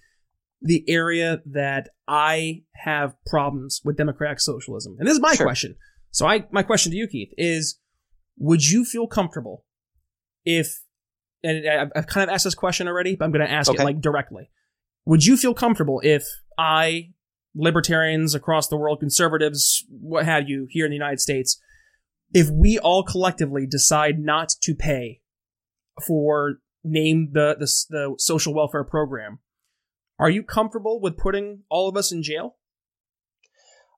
the 0.61 0.83
area 0.87 1.39
that 1.47 1.89
I 2.07 2.61
have 2.75 3.15
problems 3.25 3.81
with 3.83 3.97
democratic 3.97 4.39
socialism, 4.39 4.97
and 4.99 5.07
this 5.07 5.15
is 5.15 5.21
my 5.21 5.33
sure. 5.33 5.47
question. 5.47 5.75
So, 6.11 6.27
I 6.27 6.45
my 6.51 6.61
question 6.61 6.91
to 6.91 6.97
you, 6.97 7.07
Keith, 7.07 7.33
is: 7.37 7.79
Would 8.37 8.63
you 8.63 8.85
feel 8.85 9.07
comfortable 9.07 9.65
if? 10.45 10.83
And 11.43 11.67
I've 11.95 12.05
kind 12.05 12.29
of 12.29 12.31
asked 12.31 12.43
this 12.43 12.53
question 12.53 12.87
already, 12.87 13.15
but 13.15 13.25
I'm 13.25 13.31
going 13.31 13.43
to 13.43 13.51
ask 13.51 13.67
okay. 13.71 13.81
it 13.81 13.83
like 13.83 13.99
directly. 13.99 14.51
Would 15.05 15.25
you 15.25 15.37
feel 15.37 15.55
comfortable 15.55 15.99
if 16.03 16.23
I 16.55 17.13
libertarians 17.55 18.33
across 18.33 18.67
the 18.67 18.77
world, 18.77 18.99
conservatives, 18.99 19.85
what 19.89 20.25
have 20.25 20.47
you, 20.47 20.67
here 20.69 20.85
in 20.85 20.91
the 20.91 20.95
United 20.95 21.19
States, 21.19 21.59
if 22.33 22.49
we 22.49 22.79
all 22.79 23.03
collectively 23.03 23.67
decide 23.67 24.19
not 24.19 24.49
to 24.61 24.73
pay 24.73 25.21
for 26.05 26.55
name 26.83 27.31
the, 27.33 27.55
the, 27.59 27.65
the 27.89 28.15
social 28.17 28.53
welfare 28.53 28.83
program, 28.83 29.39
are 30.17 30.29
you 30.29 30.43
comfortable 30.43 31.01
with 31.01 31.17
putting 31.17 31.63
all 31.69 31.89
of 31.89 31.97
us 31.97 32.11
in 32.11 32.23
jail? 32.23 32.57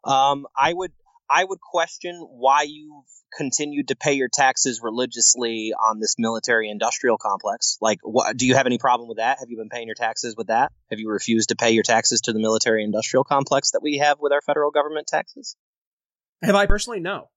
Um, 0.03 0.47
I 0.57 0.73
would 0.73 0.91
I 1.29 1.43
would 1.43 1.59
question 1.59 2.15
why 2.15 2.63
you've 2.63 3.05
continued 3.35 3.87
to 3.87 3.95
pay 3.95 4.13
your 4.13 4.29
taxes 4.31 4.81
religiously 4.83 5.73
on 5.73 5.99
this 5.99 6.15
military 6.17 6.69
industrial 6.69 7.17
complex. 7.17 7.77
Like, 7.81 7.99
what, 8.03 8.37
do 8.37 8.45
you 8.45 8.55
have 8.55 8.65
any 8.65 8.77
problem 8.77 9.07
with 9.07 9.17
that? 9.17 9.39
Have 9.39 9.49
you 9.49 9.57
been 9.57 9.69
paying 9.69 9.87
your 9.87 9.95
taxes 9.95 10.35
with 10.37 10.47
that? 10.47 10.71
Have 10.89 10.99
you 10.99 11.09
refused 11.09 11.49
to 11.49 11.55
pay 11.55 11.71
your 11.71 11.83
taxes 11.83 12.21
to 12.21 12.33
the 12.33 12.39
military 12.39 12.83
industrial 12.83 13.23
complex 13.23 13.71
that 13.71 13.81
we 13.81 13.97
have 13.97 14.19
with 14.19 14.31
our 14.31 14.41
federal 14.41 14.71
government 14.71 15.07
taxes? 15.07 15.55
Have 16.41 16.55
I 16.55 16.65
personally? 16.65 16.99
No. 16.99 17.29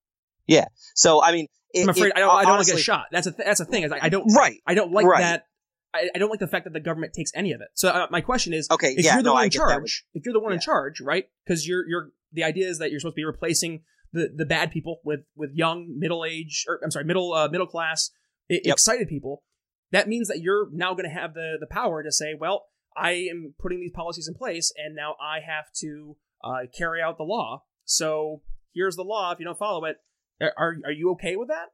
Yeah. 0.45 0.65
So, 0.93 1.23
I 1.23 1.31
mean, 1.31 1.47
it, 1.73 1.83
I'm 1.83 1.89
afraid 1.89 2.09
it, 2.09 2.13
I 2.15 2.19
don't. 2.19 2.35
I 2.35 2.43
don't 2.43 2.53
honestly, 2.53 2.75
get 2.75 2.83
shot. 2.83 3.05
That's 3.11 3.27
a 3.27 3.31
th- 3.31 3.45
that's 3.45 3.59
a 3.59 3.65
thing. 3.65 3.83
Is 3.83 3.91
I, 3.91 3.99
I 4.03 4.09
don't. 4.09 4.33
Right. 4.33 4.61
I 4.65 4.73
don't 4.73 4.91
like 4.91 5.05
right. 5.05 5.19
that. 5.19 5.47
I, 5.93 6.09
I, 6.13 6.19
don't 6.19 6.29
like 6.29 6.39
the 6.39 6.47
fact 6.47 6.65
that 6.65 6.73
the 6.73 6.79
government 6.79 7.13
takes 7.13 7.31
any 7.33 7.53
of 7.53 7.61
it. 7.61 7.69
So 7.73 7.89
uh, 7.89 8.07
my 8.11 8.21
question 8.21 8.53
is, 8.53 8.67
okay, 8.69 8.93
if 8.97 9.05
yeah, 9.05 9.15
you're 9.15 9.23
the 9.23 9.29
no, 9.29 9.33
one 9.33 9.45
in 9.45 9.49
charge, 9.49 10.05
if 10.13 10.25
you're 10.25 10.33
the 10.33 10.39
one 10.39 10.51
yeah. 10.51 10.55
in 10.55 10.61
charge, 10.61 11.01
right? 11.01 11.27
Because 11.45 11.67
you're 11.67 11.87
you're 11.87 12.11
the 12.31 12.43
idea 12.43 12.67
is 12.67 12.79
that 12.79 12.91
you're 12.91 12.99
supposed 12.99 13.15
to 13.15 13.21
be 13.21 13.25
replacing 13.25 13.83
the 14.13 14.29
the 14.35 14.45
bad 14.45 14.71
people 14.71 14.99
with 15.03 15.21
with 15.35 15.51
young 15.53 15.95
middle 15.97 16.25
age 16.25 16.65
or 16.67 16.79
I'm 16.83 16.91
sorry 16.91 17.05
middle 17.05 17.33
uh, 17.33 17.47
middle 17.49 17.67
class 17.67 18.11
yep. 18.49 18.61
excited 18.65 19.07
people. 19.07 19.43
That 19.91 20.07
means 20.07 20.27
that 20.27 20.41
you're 20.41 20.69
now 20.71 20.93
going 20.93 21.09
to 21.09 21.15
have 21.15 21.33
the 21.33 21.57
the 21.59 21.67
power 21.67 22.03
to 22.03 22.11
say, 22.11 22.33
well, 22.39 22.65
I 22.95 23.11
am 23.29 23.53
putting 23.59 23.79
these 23.79 23.91
policies 23.93 24.27
in 24.27 24.33
place, 24.33 24.71
and 24.75 24.95
now 24.95 25.15
I 25.21 25.39
have 25.39 25.65
to 25.81 26.17
uh, 26.43 26.67
carry 26.77 27.01
out 27.01 27.17
the 27.17 27.23
law. 27.23 27.63
So 27.85 28.41
here's 28.73 28.95
the 28.95 29.03
law. 29.03 29.31
If 29.31 29.39
you 29.39 29.45
don't 29.45 29.57
follow 29.57 29.85
it, 29.85 29.97
are 30.41 30.77
are 30.85 30.91
you 30.91 31.11
okay 31.11 31.35
with 31.35 31.49
that? 31.49 31.67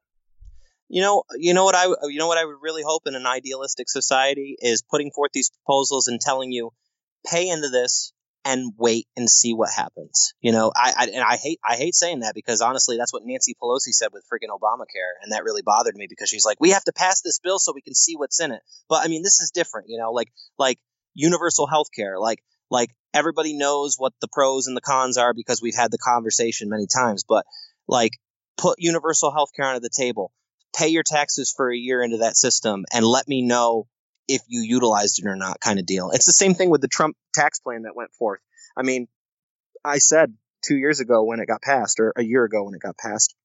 You 0.89 1.01
know, 1.01 1.23
you 1.37 1.53
know 1.53 1.63
what 1.63 1.75
I 1.75 1.85
you 1.85 2.19
know 2.19 2.27
what 2.27 2.37
I 2.37 2.45
would 2.45 2.57
really 2.61 2.83
hope 2.85 3.03
in 3.07 3.15
an 3.15 3.25
idealistic 3.25 3.89
society 3.89 4.55
is 4.59 4.83
putting 4.83 5.11
forth 5.11 5.31
these 5.33 5.49
proposals 5.49 6.07
and 6.07 6.19
telling 6.19 6.51
you, 6.51 6.71
pay 7.25 7.49
into 7.49 7.69
this, 7.69 8.12
and 8.45 8.73
wait 8.77 9.07
and 9.15 9.29
see 9.29 9.53
what 9.53 9.69
happens. 9.75 10.33
You 10.41 10.51
know, 10.51 10.71
I, 10.75 10.93
I, 10.97 11.05
and 11.05 11.23
I 11.23 11.37
hate 11.37 11.59
I 11.67 11.75
hate 11.75 11.95
saying 11.95 12.21
that 12.21 12.35
because 12.35 12.61
honestly, 12.61 12.97
that's 12.97 13.13
what 13.13 13.23
Nancy 13.25 13.55
Pelosi 13.61 13.91
said 13.91 14.09
with 14.11 14.25
freaking 14.31 14.49
Obamacare, 14.49 15.13
and 15.21 15.31
that 15.31 15.43
really 15.43 15.61
bothered 15.61 15.95
me 15.95 16.07
because 16.09 16.29
she's 16.29 16.45
like, 16.45 16.57
we 16.59 16.71
have 16.71 16.83
to 16.85 16.93
pass 16.93 17.21
this 17.21 17.39
bill 17.39 17.59
so 17.59 17.71
we 17.73 17.81
can 17.81 17.95
see 17.95 18.15
what's 18.15 18.39
in 18.39 18.51
it. 18.51 18.61
But 18.89 19.03
I 19.03 19.07
mean, 19.07 19.23
this 19.23 19.39
is 19.39 19.51
different. 19.51 19.87
You 19.89 19.99
know, 19.99 20.11
like 20.11 20.31
like 20.57 20.79
universal 21.13 21.67
health 21.67 21.87
care, 21.95 22.19
like 22.19 22.43
like 22.69 22.89
everybody 23.13 23.55
knows 23.55 23.95
what 23.97 24.13
the 24.21 24.27
pros 24.31 24.67
and 24.67 24.75
the 24.75 24.81
cons 24.81 25.17
are 25.17 25.33
because 25.33 25.61
we've 25.61 25.75
had 25.75 25.91
the 25.91 25.97
conversation 25.97 26.69
many 26.69 26.87
times. 26.87 27.23
But 27.27 27.45
like, 27.87 28.13
put 28.57 28.79
universal 28.79 29.31
health 29.31 29.49
care 29.55 29.65
onto 29.65 29.79
the 29.79 29.89
table, 29.95 30.33
pay 30.75 30.87
your 30.87 31.03
taxes 31.03 31.53
for 31.55 31.71
a 31.71 31.77
year 31.77 32.01
into 32.01 32.17
that 32.17 32.35
system, 32.35 32.85
and 32.91 33.05
let 33.05 33.27
me 33.27 33.41
know 33.41 33.87
if 34.27 34.41
you 34.47 34.61
utilized 34.61 35.19
it 35.19 35.27
or 35.27 35.35
not 35.35 35.59
kind 35.59 35.79
of 35.79 35.85
deal. 35.85 36.11
It's 36.11 36.25
the 36.25 36.33
same 36.33 36.53
thing 36.53 36.69
with 36.69 36.81
the 36.81 36.87
Trump 36.87 37.15
tax 37.33 37.59
plan 37.59 37.83
that 37.83 37.95
went 37.95 38.11
forth. 38.13 38.39
I 38.77 38.83
mean, 38.83 39.07
I 39.83 39.97
said 39.97 40.33
two 40.63 40.77
years 40.77 40.99
ago 40.99 41.23
when 41.23 41.39
it 41.39 41.47
got 41.47 41.61
passed, 41.61 41.99
or 41.99 42.13
a 42.15 42.23
year 42.23 42.43
ago 42.43 42.63
when 42.63 42.73
it 42.73 42.81
got 42.81 42.97
passed, 42.97 43.35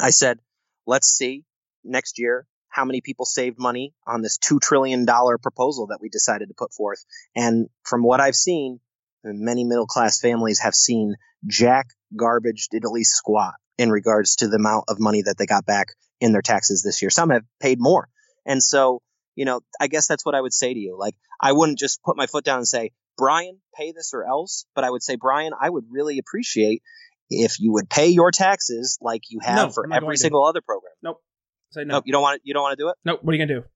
I 0.00 0.10
said, 0.10 0.38
let's 0.86 1.08
see 1.08 1.44
next 1.84 2.18
year 2.18 2.46
how 2.68 2.84
many 2.84 3.00
people 3.00 3.24
saved 3.24 3.58
money 3.58 3.94
on 4.06 4.20
this 4.20 4.38
$2 4.38 4.60
trillion 4.60 5.06
proposal 5.06 5.86
that 5.88 5.98
we 6.00 6.08
decided 6.10 6.48
to 6.48 6.54
put 6.54 6.74
forth. 6.74 7.04
And 7.34 7.68
from 7.84 8.02
what 8.02 8.20
I've 8.20 8.36
seen, 8.36 8.80
many 9.24 9.64
middle 9.64 9.86
class 9.86 10.20
families 10.20 10.60
have 10.60 10.74
seen 10.74 11.16
jack 11.46 11.86
garbage 12.14 12.68
diddly 12.72 13.04
squat 13.04 13.54
in 13.78 13.90
regards 13.90 14.36
to 14.36 14.48
the 14.48 14.56
amount 14.56 14.84
of 14.88 15.00
money 15.00 15.22
that 15.22 15.36
they 15.38 15.46
got 15.46 15.64
back 15.64 15.88
in 16.20 16.32
their 16.32 16.42
taxes 16.42 16.82
this 16.82 17.02
year. 17.02 17.10
Some 17.10 17.30
have 17.30 17.44
paid 17.60 17.78
more. 17.80 18.08
And 18.44 18.62
so 18.62 19.00
you 19.36 19.44
know, 19.44 19.60
I 19.80 19.86
guess 19.86 20.08
that's 20.08 20.24
what 20.24 20.34
I 20.34 20.40
would 20.40 20.52
say 20.52 20.74
to 20.74 20.78
you. 20.78 20.96
Like, 20.98 21.14
I 21.40 21.52
wouldn't 21.52 21.78
just 21.78 22.02
put 22.02 22.16
my 22.16 22.26
foot 22.26 22.44
down 22.44 22.58
and 22.58 22.66
say, 22.66 22.90
Brian, 23.16 23.58
pay 23.74 23.92
this 23.92 24.12
or 24.12 24.24
else, 24.24 24.66
but 24.74 24.82
I 24.82 24.90
would 24.90 25.02
say, 25.02 25.16
Brian, 25.16 25.52
I 25.58 25.70
would 25.70 25.84
really 25.90 26.18
appreciate 26.18 26.82
if 27.30 27.60
you 27.60 27.72
would 27.72 27.88
pay 27.88 28.08
your 28.08 28.32
taxes 28.32 28.98
like 29.00 29.22
you 29.28 29.40
have 29.42 29.68
no, 29.68 29.72
for 29.72 29.92
every 29.92 30.16
single 30.16 30.44
to. 30.44 30.48
other 30.48 30.60
program. 30.60 30.92
Nope. 31.02 31.22
Say 31.70 31.84
no. 31.84 31.94
Nope. 31.94 32.04
You 32.06 32.12
don't 32.12 32.22
want 32.22 32.40
you 32.44 32.54
don't 32.54 32.62
want 32.62 32.78
to 32.78 32.82
do 32.84 32.88
it. 32.88 32.96
Nope. 33.04 33.20
What 33.22 33.32
are 33.32 33.36
you 33.36 33.46
gonna 33.46 33.60
do? 33.60 33.66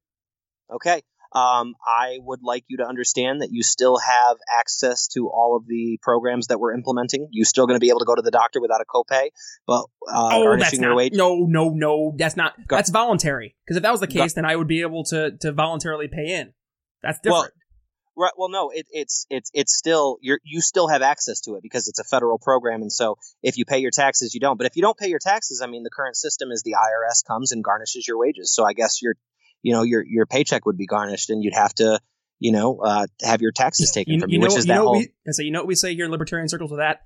Okay 0.74 1.02
um, 1.32 1.74
I 1.86 2.18
would 2.20 2.42
like 2.42 2.64
you 2.68 2.78
to 2.78 2.86
understand 2.86 3.42
that 3.42 3.50
you 3.52 3.62
still 3.62 3.98
have 3.98 4.36
access 4.50 5.06
to 5.08 5.28
all 5.28 5.56
of 5.56 5.66
the 5.66 5.98
programs 6.02 6.48
that 6.48 6.58
we're 6.58 6.74
implementing. 6.74 7.28
You're 7.30 7.44
still 7.44 7.66
going 7.66 7.76
to 7.76 7.80
be 7.80 7.90
able 7.90 8.00
to 8.00 8.04
go 8.04 8.16
to 8.16 8.22
the 8.22 8.32
doctor 8.32 8.60
without 8.60 8.80
a 8.80 8.84
copay, 8.84 9.28
but 9.66 9.84
uh, 10.08 10.30
oh, 10.32 10.44
garnishing 10.44 10.58
that's 10.58 10.72
your 10.80 10.90
not, 10.90 10.96
wage. 10.96 11.12
No, 11.14 11.46
no, 11.48 11.70
no, 11.70 12.14
that's 12.16 12.36
not. 12.36 12.54
Go. 12.66 12.76
That's 12.76 12.90
voluntary. 12.90 13.54
Because 13.64 13.76
if 13.76 13.82
that 13.84 13.92
was 13.92 14.00
the 14.00 14.08
case, 14.08 14.34
Go. 14.34 14.42
then 14.42 14.50
I 14.50 14.56
would 14.56 14.68
be 14.68 14.80
able 14.80 15.04
to 15.04 15.36
to 15.40 15.52
voluntarily 15.52 16.08
pay 16.08 16.34
in. 16.34 16.52
That's 17.02 17.20
different. 17.20 17.52
Well, 18.16 18.26
right. 18.26 18.32
Well, 18.36 18.48
no, 18.48 18.70
it, 18.70 18.86
it's 18.90 19.26
it's 19.30 19.50
it's 19.54 19.76
still 19.76 20.18
you 20.20 20.38
you 20.42 20.60
still 20.60 20.88
have 20.88 21.02
access 21.02 21.42
to 21.42 21.54
it 21.54 21.62
because 21.62 21.86
it's 21.86 22.00
a 22.00 22.04
federal 22.04 22.38
program, 22.38 22.82
and 22.82 22.92
so 22.92 23.18
if 23.42 23.56
you 23.56 23.64
pay 23.64 23.78
your 23.78 23.92
taxes, 23.92 24.34
you 24.34 24.40
don't. 24.40 24.56
But 24.56 24.66
if 24.66 24.74
you 24.74 24.82
don't 24.82 24.98
pay 24.98 25.08
your 25.08 25.20
taxes, 25.20 25.62
I 25.62 25.68
mean, 25.68 25.84
the 25.84 25.90
current 25.90 26.16
system 26.16 26.50
is 26.50 26.62
the 26.62 26.72
IRS 26.72 27.24
comes 27.24 27.52
and 27.52 27.62
garnishes 27.62 28.06
your 28.08 28.18
wages. 28.18 28.52
So 28.52 28.64
I 28.64 28.72
guess 28.72 29.00
you're 29.00 29.14
you 29.62 29.72
know 29.72 29.82
your 29.82 30.04
your 30.06 30.26
paycheck 30.26 30.66
would 30.66 30.76
be 30.76 30.86
garnished 30.86 31.30
and 31.30 31.42
you'd 31.42 31.54
have 31.54 31.74
to 31.74 32.00
you 32.38 32.52
know 32.52 32.78
uh, 32.78 33.06
have 33.22 33.40
your 33.42 33.52
taxes 33.52 33.90
taken 33.92 34.14
you, 34.14 34.20
from 34.20 34.30
you, 34.30 34.34
you, 34.34 34.38
know, 34.40 34.44
which 34.46 34.58
is 34.58 34.66
you 34.66 34.72
that 34.72 34.80
whole 34.80 34.92
we, 34.98 35.08
so 35.30 35.42
you 35.42 35.50
know 35.50 35.60
what 35.60 35.68
we 35.68 35.74
say 35.74 35.94
here 35.94 36.04
in 36.04 36.10
libertarian 36.10 36.48
circles 36.48 36.70
with 36.70 36.80
that 36.80 37.00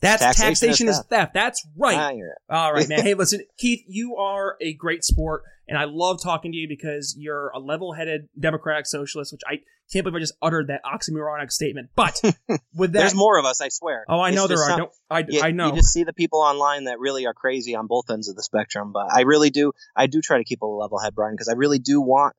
that's 0.00 0.22
Taxation 0.22 0.48
taxation, 0.48 0.88
is 0.88 0.98
is, 0.98 1.04
theft. 1.06 1.34
That's 1.34 1.66
right. 1.76 1.96
Ah, 1.98 2.10
you're 2.10 2.36
All 2.48 2.72
right, 2.72 2.88
man. 2.88 3.00
hey, 3.02 3.14
listen, 3.14 3.40
Keith, 3.58 3.82
you 3.88 4.16
are 4.16 4.56
a 4.60 4.72
great 4.74 5.02
sport, 5.04 5.42
and 5.66 5.76
I 5.76 5.84
love 5.84 6.22
talking 6.22 6.52
to 6.52 6.56
you 6.56 6.68
because 6.68 7.16
you're 7.18 7.48
a 7.48 7.58
level-headed 7.58 8.28
democratic 8.38 8.86
socialist, 8.86 9.32
which 9.32 9.40
I 9.46 9.60
can't 9.92 10.04
believe 10.04 10.16
I 10.16 10.20
just 10.20 10.34
uttered 10.42 10.68
that 10.68 10.82
oxymoronic 10.84 11.50
statement. 11.50 11.90
But 11.96 12.20
with 12.74 12.92
that, 12.92 13.00
There's 13.00 13.14
more 13.14 13.38
of 13.38 13.44
us, 13.44 13.60
I 13.60 13.68
swear. 13.70 14.04
Oh, 14.08 14.20
I 14.20 14.28
It's 14.28 14.36
know 14.36 14.46
there 14.46 14.58
are. 14.58 14.68
some- 14.78 14.88
I, 15.10 15.24
you, 15.28 15.40
I 15.40 15.50
know. 15.52 15.68
You 15.68 15.76
just 15.76 15.92
see 15.92 16.04
the 16.04 16.12
people 16.12 16.40
online 16.40 16.84
that 16.84 16.98
really 16.98 17.26
are 17.26 17.34
crazy 17.34 17.74
on 17.74 17.86
both 17.86 18.10
ends 18.10 18.28
of 18.28 18.36
the 18.36 18.42
spectrum. 18.42 18.92
But 18.92 19.12
I 19.12 19.22
really 19.22 19.50
do, 19.50 19.72
I 19.96 20.06
do 20.06 20.20
try 20.20 20.38
to 20.38 20.44
keep 20.44 20.62
a 20.62 20.66
level 20.66 20.98
head, 20.98 21.14
Brian, 21.14 21.34
because 21.34 21.48
I 21.48 21.54
really 21.54 21.78
do 21.78 22.00
want, 22.00 22.36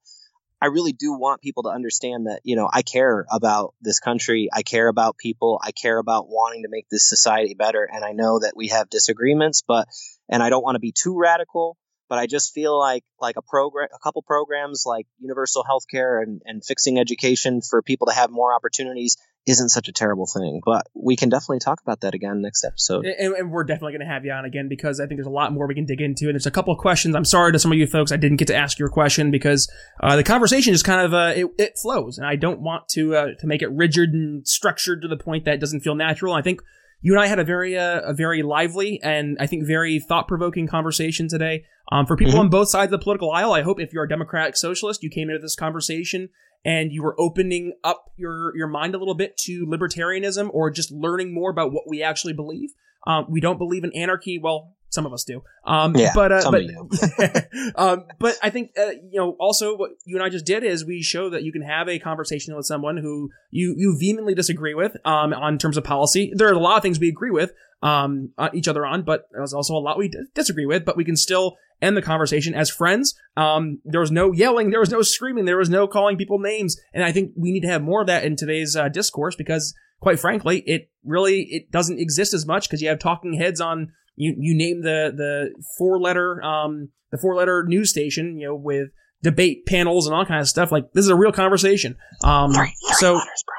I 0.62 0.68
really 0.68 0.91
do 0.91 1.14
want 1.14 1.41
people 1.41 1.64
to 1.64 1.70
understand 1.70 2.28
that, 2.28 2.41
you 2.43 2.56
know, 2.56 2.70
I 2.72 2.82
care 2.82 3.26
about 3.32 3.74
this 3.82 4.00
country. 4.00 4.50
I 4.54 4.62
care 4.62 4.88
about 4.89 5.18
people. 5.18 5.59
I 5.63 5.71
care 5.71 5.97
about 5.97 6.28
wanting 6.28 6.63
to 6.63 6.70
make 6.70 6.89
this 6.89 7.08
society 7.08 7.54
better. 7.55 7.89
And 7.92 8.04
I 8.04 8.12
know 8.12 8.39
that 8.39 8.54
we 8.55 8.67
have 8.67 8.89
disagreements, 8.89 9.63
but, 9.67 9.88
and 10.28 10.43
I 10.43 10.50
don't 10.50 10.62
want 10.63 10.76
to 10.76 10.80
be 10.80 10.92
too 10.92 11.17
radical, 11.17 11.78
but 12.09 12.17
I 12.17 12.25
just 12.25 12.53
feel 12.53 12.77
like, 12.77 13.03
like 13.21 13.37
a 13.37 13.41
program, 13.41 13.87
a 13.95 13.99
couple 13.99 14.21
programs 14.23 14.83
like 14.86 15.05
universal 15.19 15.63
health 15.63 15.83
care 15.89 16.21
and, 16.21 16.41
and 16.43 16.65
fixing 16.65 16.99
education 16.99 17.61
for 17.61 17.81
people 17.81 18.07
to 18.07 18.13
have 18.13 18.31
more 18.31 18.53
opportunities 18.53 19.15
isn't 19.47 19.69
such 19.69 19.87
a 19.87 19.91
terrible 19.91 20.25
thing. 20.25 20.61
But 20.65 20.87
we 20.93 21.15
can 21.15 21.29
definitely 21.29 21.59
talk 21.59 21.81
about 21.81 22.01
that 22.01 22.13
again 22.13 22.41
next 22.41 22.63
episode. 22.63 23.05
and, 23.05 23.33
and 23.33 23.51
we're 23.51 23.63
definitely 23.63 23.93
going 23.93 24.07
to 24.07 24.13
have 24.13 24.25
you 24.25 24.31
on 24.31 24.45
again 24.45 24.67
because 24.67 24.99
I 24.99 25.05
think 25.05 25.17
there's 25.17 25.27
a 25.27 25.31
lot 25.31 25.53
more 25.53 25.67
we 25.67 25.75
can 25.75 25.86
dig 25.86 26.01
into. 26.01 26.25
And 26.25 26.33
there's 26.33 26.45
a 26.45 26.51
couple 26.51 26.73
of 26.73 26.79
questions. 26.79 27.15
I'm 27.15 27.25
sorry 27.25 27.51
to 27.51 27.59
some 27.59 27.71
of 27.71 27.77
you 27.77 27.87
folks 27.87 28.11
I 28.11 28.17
didn't 28.17 28.37
get 28.37 28.47
to 28.47 28.55
ask 28.55 28.79
your 28.79 28.89
question 28.89 29.31
because 29.31 29.71
uh, 30.01 30.15
the 30.15 30.23
conversation 30.23 30.73
just 30.73 30.86
kind 30.86 31.01
of 31.01 31.13
uh, 31.13 31.33
it, 31.36 31.47
it 31.57 31.77
flows, 31.81 32.17
and 32.17 32.27
I 32.27 32.36
don't 32.36 32.61
want 32.61 32.89
to 32.89 33.15
uh, 33.15 33.27
to 33.39 33.47
make 33.47 33.61
it 33.61 33.71
rigid 33.71 34.09
and 34.13 34.47
structured 34.47 35.01
to 35.03 35.07
the 35.07 35.17
point 35.17 35.45
that 35.45 35.55
it 35.55 35.59
doesn't 35.59 35.81
feel 35.81 35.95
natural. 35.95 36.33
I 36.33 36.41
think 36.41 36.61
you 37.01 37.13
and 37.13 37.21
I 37.21 37.28
had 37.28 37.39
a 37.39 37.43
very 37.43 37.78
uh, 37.78 38.01
a 38.01 38.13
very 38.13 38.43
lively 38.43 39.00
and 39.01 39.38
I 39.39 39.47
think 39.47 39.66
very 39.66 40.00
thought 40.00 40.28
provoking 40.28 40.67
conversation 40.67 41.28
today. 41.28 41.63
Um, 41.92 42.05
for 42.05 42.16
people 42.16 42.36
Mhm. 42.36 42.39
on 42.39 42.50
both 42.50 42.70
sides 42.70 42.92
of 42.93 43.00
the 43.00 43.04
political 43.04 43.32
aisle, 43.32 43.54
I 43.54 43.62
hope 43.62 43.80
if 43.80 43.93
you're 43.93 44.04
a 44.04 44.09
Democratic 44.09 44.55
socialist, 44.58 45.01
you 45.04 45.09
came 45.09 45.30
into 45.30 45.42
this 45.42 45.55
conversation 45.55 46.30
and 46.66 46.92
you 46.92 47.01
were 47.01 47.16
opening 47.20 47.74
up 47.84 48.12
your 48.17 48.55
your 48.55 48.67
mind 48.67 48.93
a 48.96 48.97
little 48.97 49.16
bit 49.16 49.38
to 49.46 49.66
libertarianism 49.66 50.50
or 50.54 50.70
just 50.70 50.92
learning 50.92 51.34
more 51.34 51.50
about 51.50 51.71
what 51.71 51.88
we 51.88 52.04
actually 52.04 52.34
believe. 52.34 52.71
Um, 53.05 53.26
we 53.30 53.39
don't 53.42 53.58
believe 53.58 53.84
in 53.84 53.92
anarchy. 53.93 54.39
Well, 54.42 54.76
some 54.89 55.05
of 55.05 55.13
us 55.13 55.24
do. 55.24 55.43
Um, 55.66 55.96
Yeah, 55.96 56.12
but 56.16 56.32
uh, 56.32 56.51
but 56.51 56.63
um, 57.76 58.05
but 58.20 58.38
I 58.42 58.50
think 58.50 58.71
uh, 58.78 58.92
you 58.92 59.20
know 59.20 59.36
also 59.39 59.78
what 59.78 59.92
you 60.05 60.16
and 60.16 60.24
I 60.24 60.30
just 60.30 60.46
did 60.46 60.63
is 60.63 60.86
we 60.86 61.01
show 61.01 61.30
that 61.30 61.43
you 61.43 61.51
can 61.51 61.62
have 61.62 61.88
a 61.88 62.00
conversation 62.00 62.55
with 62.55 62.66
someone 62.66 62.97
who 62.97 63.30
you 63.51 63.76
you 63.78 63.97
vehemently 64.00 64.34
disagree 64.34 64.74
with 64.74 64.96
um, 65.05 65.34
on 65.34 65.58
terms 65.58 65.78
of 65.78 65.84
policy. 65.84 66.32
There 66.36 66.50
are 66.50 66.54
a 66.54 66.59
lot 66.59 66.78
of 66.78 66.84
things 66.84 67.00
we 67.00 67.09
agree 67.09 67.32
with 67.32 67.54
um, 67.82 68.32
uh, 68.38 68.50
each 68.54 68.67
other 68.67 68.86
on, 68.86 69.04
but 69.04 69.26
there's 69.32 69.54
also 69.54 69.76
a 69.76 69.80
lot 69.80 69.97
we 69.97 70.09
d- 70.09 70.20
disagree 70.34 70.66
with. 70.66 70.86
But 70.86 70.97
we 70.97 71.05
can 71.05 71.16
still 71.16 71.58
end 71.82 71.96
the 71.96 72.01
conversation 72.01 72.54
as 72.54 72.70
friends. 72.70 73.16
Um, 73.38 73.80
there 73.86 74.01
was 74.01 74.12
no 74.12 74.32
yelling, 74.34 74.70
there 74.70 74.80
was 74.80 74.92
no 74.92 75.01
screaming, 75.01 75.46
there 75.46 75.58
was 75.58 75.70
no 75.70 75.88
calling 75.88 76.17
people 76.17 76.39
names, 76.39 76.78
and 76.93 77.04
I 77.04 77.12
think 77.12 77.32
we 77.38 77.51
need 77.51 77.62
to 77.62 77.70
have 77.70 77.82
more 77.82 78.01
of 78.01 78.08
that 78.08 78.24
in 78.24 78.36
today's 78.36 78.76
uh, 78.76 78.89
discourse 78.89 79.36
because, 79.36 79.74
quite 80.00 80.20
frankly, 80.20 80.59
it 80.66 80.89
really 81.04 81.43
it 81.43 81.71
doesn't 81.71 82.00
exist 82.00 82.34
as 82.34 82.46
much 82.46 82.67
because 82.67 82.82
you 82.82 82.89
have 82.89 83.00
talking 83.00 83.34
heads 83.34 83.62
on 83.62 83.92
you 84.16 84.36
you 84.38 84.55
name 84.55 84.82
the 84.82 85.13
the 85.16 85.54
four 85.78 86.00
letter 86.00 86.43
um 86.43 86.89
the 87.12 87.17
four 87.17 87.36
letter 87.36 87.63
news 87.67 87.89
station 87.89 88.38
you 88.38 88.47
know 88.47 88.55
with 88.55 88.89
debate 89.24 89.66
panels 89.66 90.05
and 90.05 90.16
all 90.16 90.26
kind 90.26 90.42
of 90.42 90.47
stuff 90.47 90.71
like 90.71 90.92
this 90.93 91.05
is 91.05 91.09
a 91.09 91.16
real 91.16 91.32
conversation 91.32 91.97
um 92.24 92.54
three 92.54 92.74
so 92.97 93.13
letters, 93.13 93.43
Brian. 93.46 93.58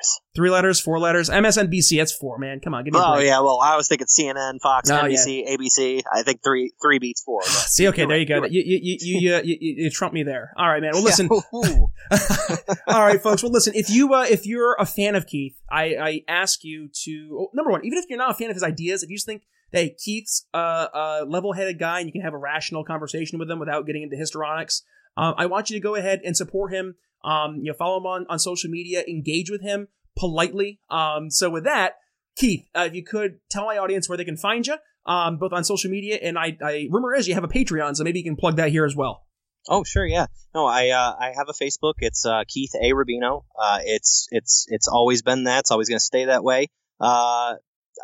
letters. 0.00 0.20
three 0.34 0.50
letters 0.50 0.80
four 0.80 0.98
letters 0.98 1.28
MSNBC 1.28 1.98
that's 1.98 2.12
four 2.12 2.38
man 2.38 2.60
come 2.60 2.74
on 2.74 2.84
give 2.84 2.94
me 2.94 3.00
a 3.00 3.02
Oh 3.02 3.18
yeah, 3.18 3.40
well, 3.40 3.60
I 3.60 3.76
was 3.76 3.88
thinking 3.88 4.06
CNN, 4.06 4.60
Fox, 4.60 4.90
Oh, 4.90 4.94
NBC, 4.94 5.48
ABC. 5.48 6.02
I 6.12 6.22
think 6.22 6.42
three 6.42 6.72
three 6.82 6.98
beats 6.98 7.22
four. 7.22 7.42
See, 7.44 7.88
okay, 7.88 8.02
there 8.02 8.08
right, 8.08 8.20
you 8.20 8.26
go. 8.26 8.40
right. 8.40 8.50
You 8.50 8.62
you 8.64 8.98
you 9.00 9.20
you, 9.20 9.34
uh, 9.34 9.42
you, 9.44 9.90
trump 9.90 10.14
me 10.14 10.22
there. 10.22 10.52
All 10.56 10.68
right, 10.68 10.80
man. 10.80 10.92
Well, 10.94 11.02
listen. 11.02 11.28
Yeah. 11.30 12.56
All 12.86 13.04
right, 13.04 13.22
folks. 13.22 13.42
Well, 13.42 13.52
listen. 13.52 13.74
If 13.74 13.90
you 13.90 14.14
uh, 14.14 14.26
if 14.28 14.46
you're 14.46 14.76
a 14.78 14.86
fan 14.86 15.14
of 15.14 15.26
Keith, 15.26 15.56
I 15.70 15.96
I 15.96 16.20
ask 16.28 16.64
you 16.64 16.88
to 17.04 17.38
oh, 17.40 17.50
number 17.54 17.70
one, 17.70 17.84
even 17.84 17.98
if 17.98 18.06
you're 18.08 18.18
not 18.18 18.30
a 18.30 18.34
fan 18.34 18.50
of 18.50 18.56
his 18.56 18.62
ideas, 18.62 19.02
if 19.02 19.10
you 19.10 19.16
just 19.16 19.26
think 19.26 19.42
that 19.72 19.78
hey, 19.78 19.96
Keith's 20.02 20.46
uh, 20.52 20.88
a 20.92 21.24
level-headed 21.26 21.78
guy 21.78 22.00
and 22.00 22.08
you 22.08 22.12
can 22.12 22.22
have 22.22 22.34
a 22.34 22.38
rational 22.38 22.84
conversation 22.84 23.38
with 23.38 23.50
him 23.50 23.58
without 23.60 23.86
getting 23.86 24.02
into 24.02 24.16
histrionics, 24.16 24.82
um, 25.16 25.34
I 25.38 25.46
want 25.46 25.70
you 25.70 25.76
to 25.76 25.80
go 25.80 25.94
ahead 25.94 26.20
and 26.24 26.36
support 26.36 26.72
him. 26.72 26.96
Um, 27.24 27.56
you 27.56 27.70
know, 27.70 27.74
follow 27.74 27.98
him 27.98 28.06
on 28.06 28.26
on 28.28 28.38
social 28.38 28.70
media, 28.70 29.02
engage 29.08 29.50
with 29.50 29.62
him 29.62 29.88
politely. 30.18 30.80
Um, 30.90 31.30
so 31.30 31.50
with 31.50 31.64
that, 31.64 31.94
Keith, 32.36 32.66
uh, 32.74 32.86
if 32.86 32.94
you 32.94 33.04
could 33.04 33.40
tell 33.50 33.66
my 33.66 33.78
audience 33.78 34.08
where 34.08 34.18
they 34.18 34.24
can 34.24 34.36
find 34.36 34.66
you, 34.66 34.76
um, 35.06 35.38
both 35.38 35.52
on 35.52 35.64
social 35.64 35.90
media 35.90 36.18
and 36.22 36.38
I, 36.38 36.56
I 36.62 36.88
rumor 36.90 37.14
is 37.14 37.28
you 37.28 37.34
have 37.34 37.44
a 37.44 37.48
Patreon, 37.48 37.96
so 37.96 38.04
maybe 38.04 38.18
you 38.20 38.24
can 38.24 38.36
plug 38.36 38.56
that 38.56 38.70
here 38.70 38.84
as 38.84 38.96
well. 38.96 39.26
Oh 39.68 39.84
sure, 39.84 40.06
yeah. 40.06 40.26
No, 40.54 40.66
I 40.66 40.88
uh, 40.88 41.14
I 41.18 41.32
have 41.36 41.48
a 41.48 41.52
Facebook. 41.52 41.94
It's 41.98 42.24
uh, 42.24 42.44
Keith 42.48 42.74
A 42.74 42.92
Rubino. 42.92 43.44
Uh, 43.58 43.80
it's 43.82 44.26
it's 44.30 44.66
it's 44.68 44.88
always 44.88 45.22
been 45.22 45.44
that. 45.44 45.60
It's 45.60 45.70
always 45.70 45.88
going 45.88 45.98
to 45.98 46.04
stay 46.04 46.26
that 46.26 46.42
way. 46.42 46.68
Uh, 47.00 47.56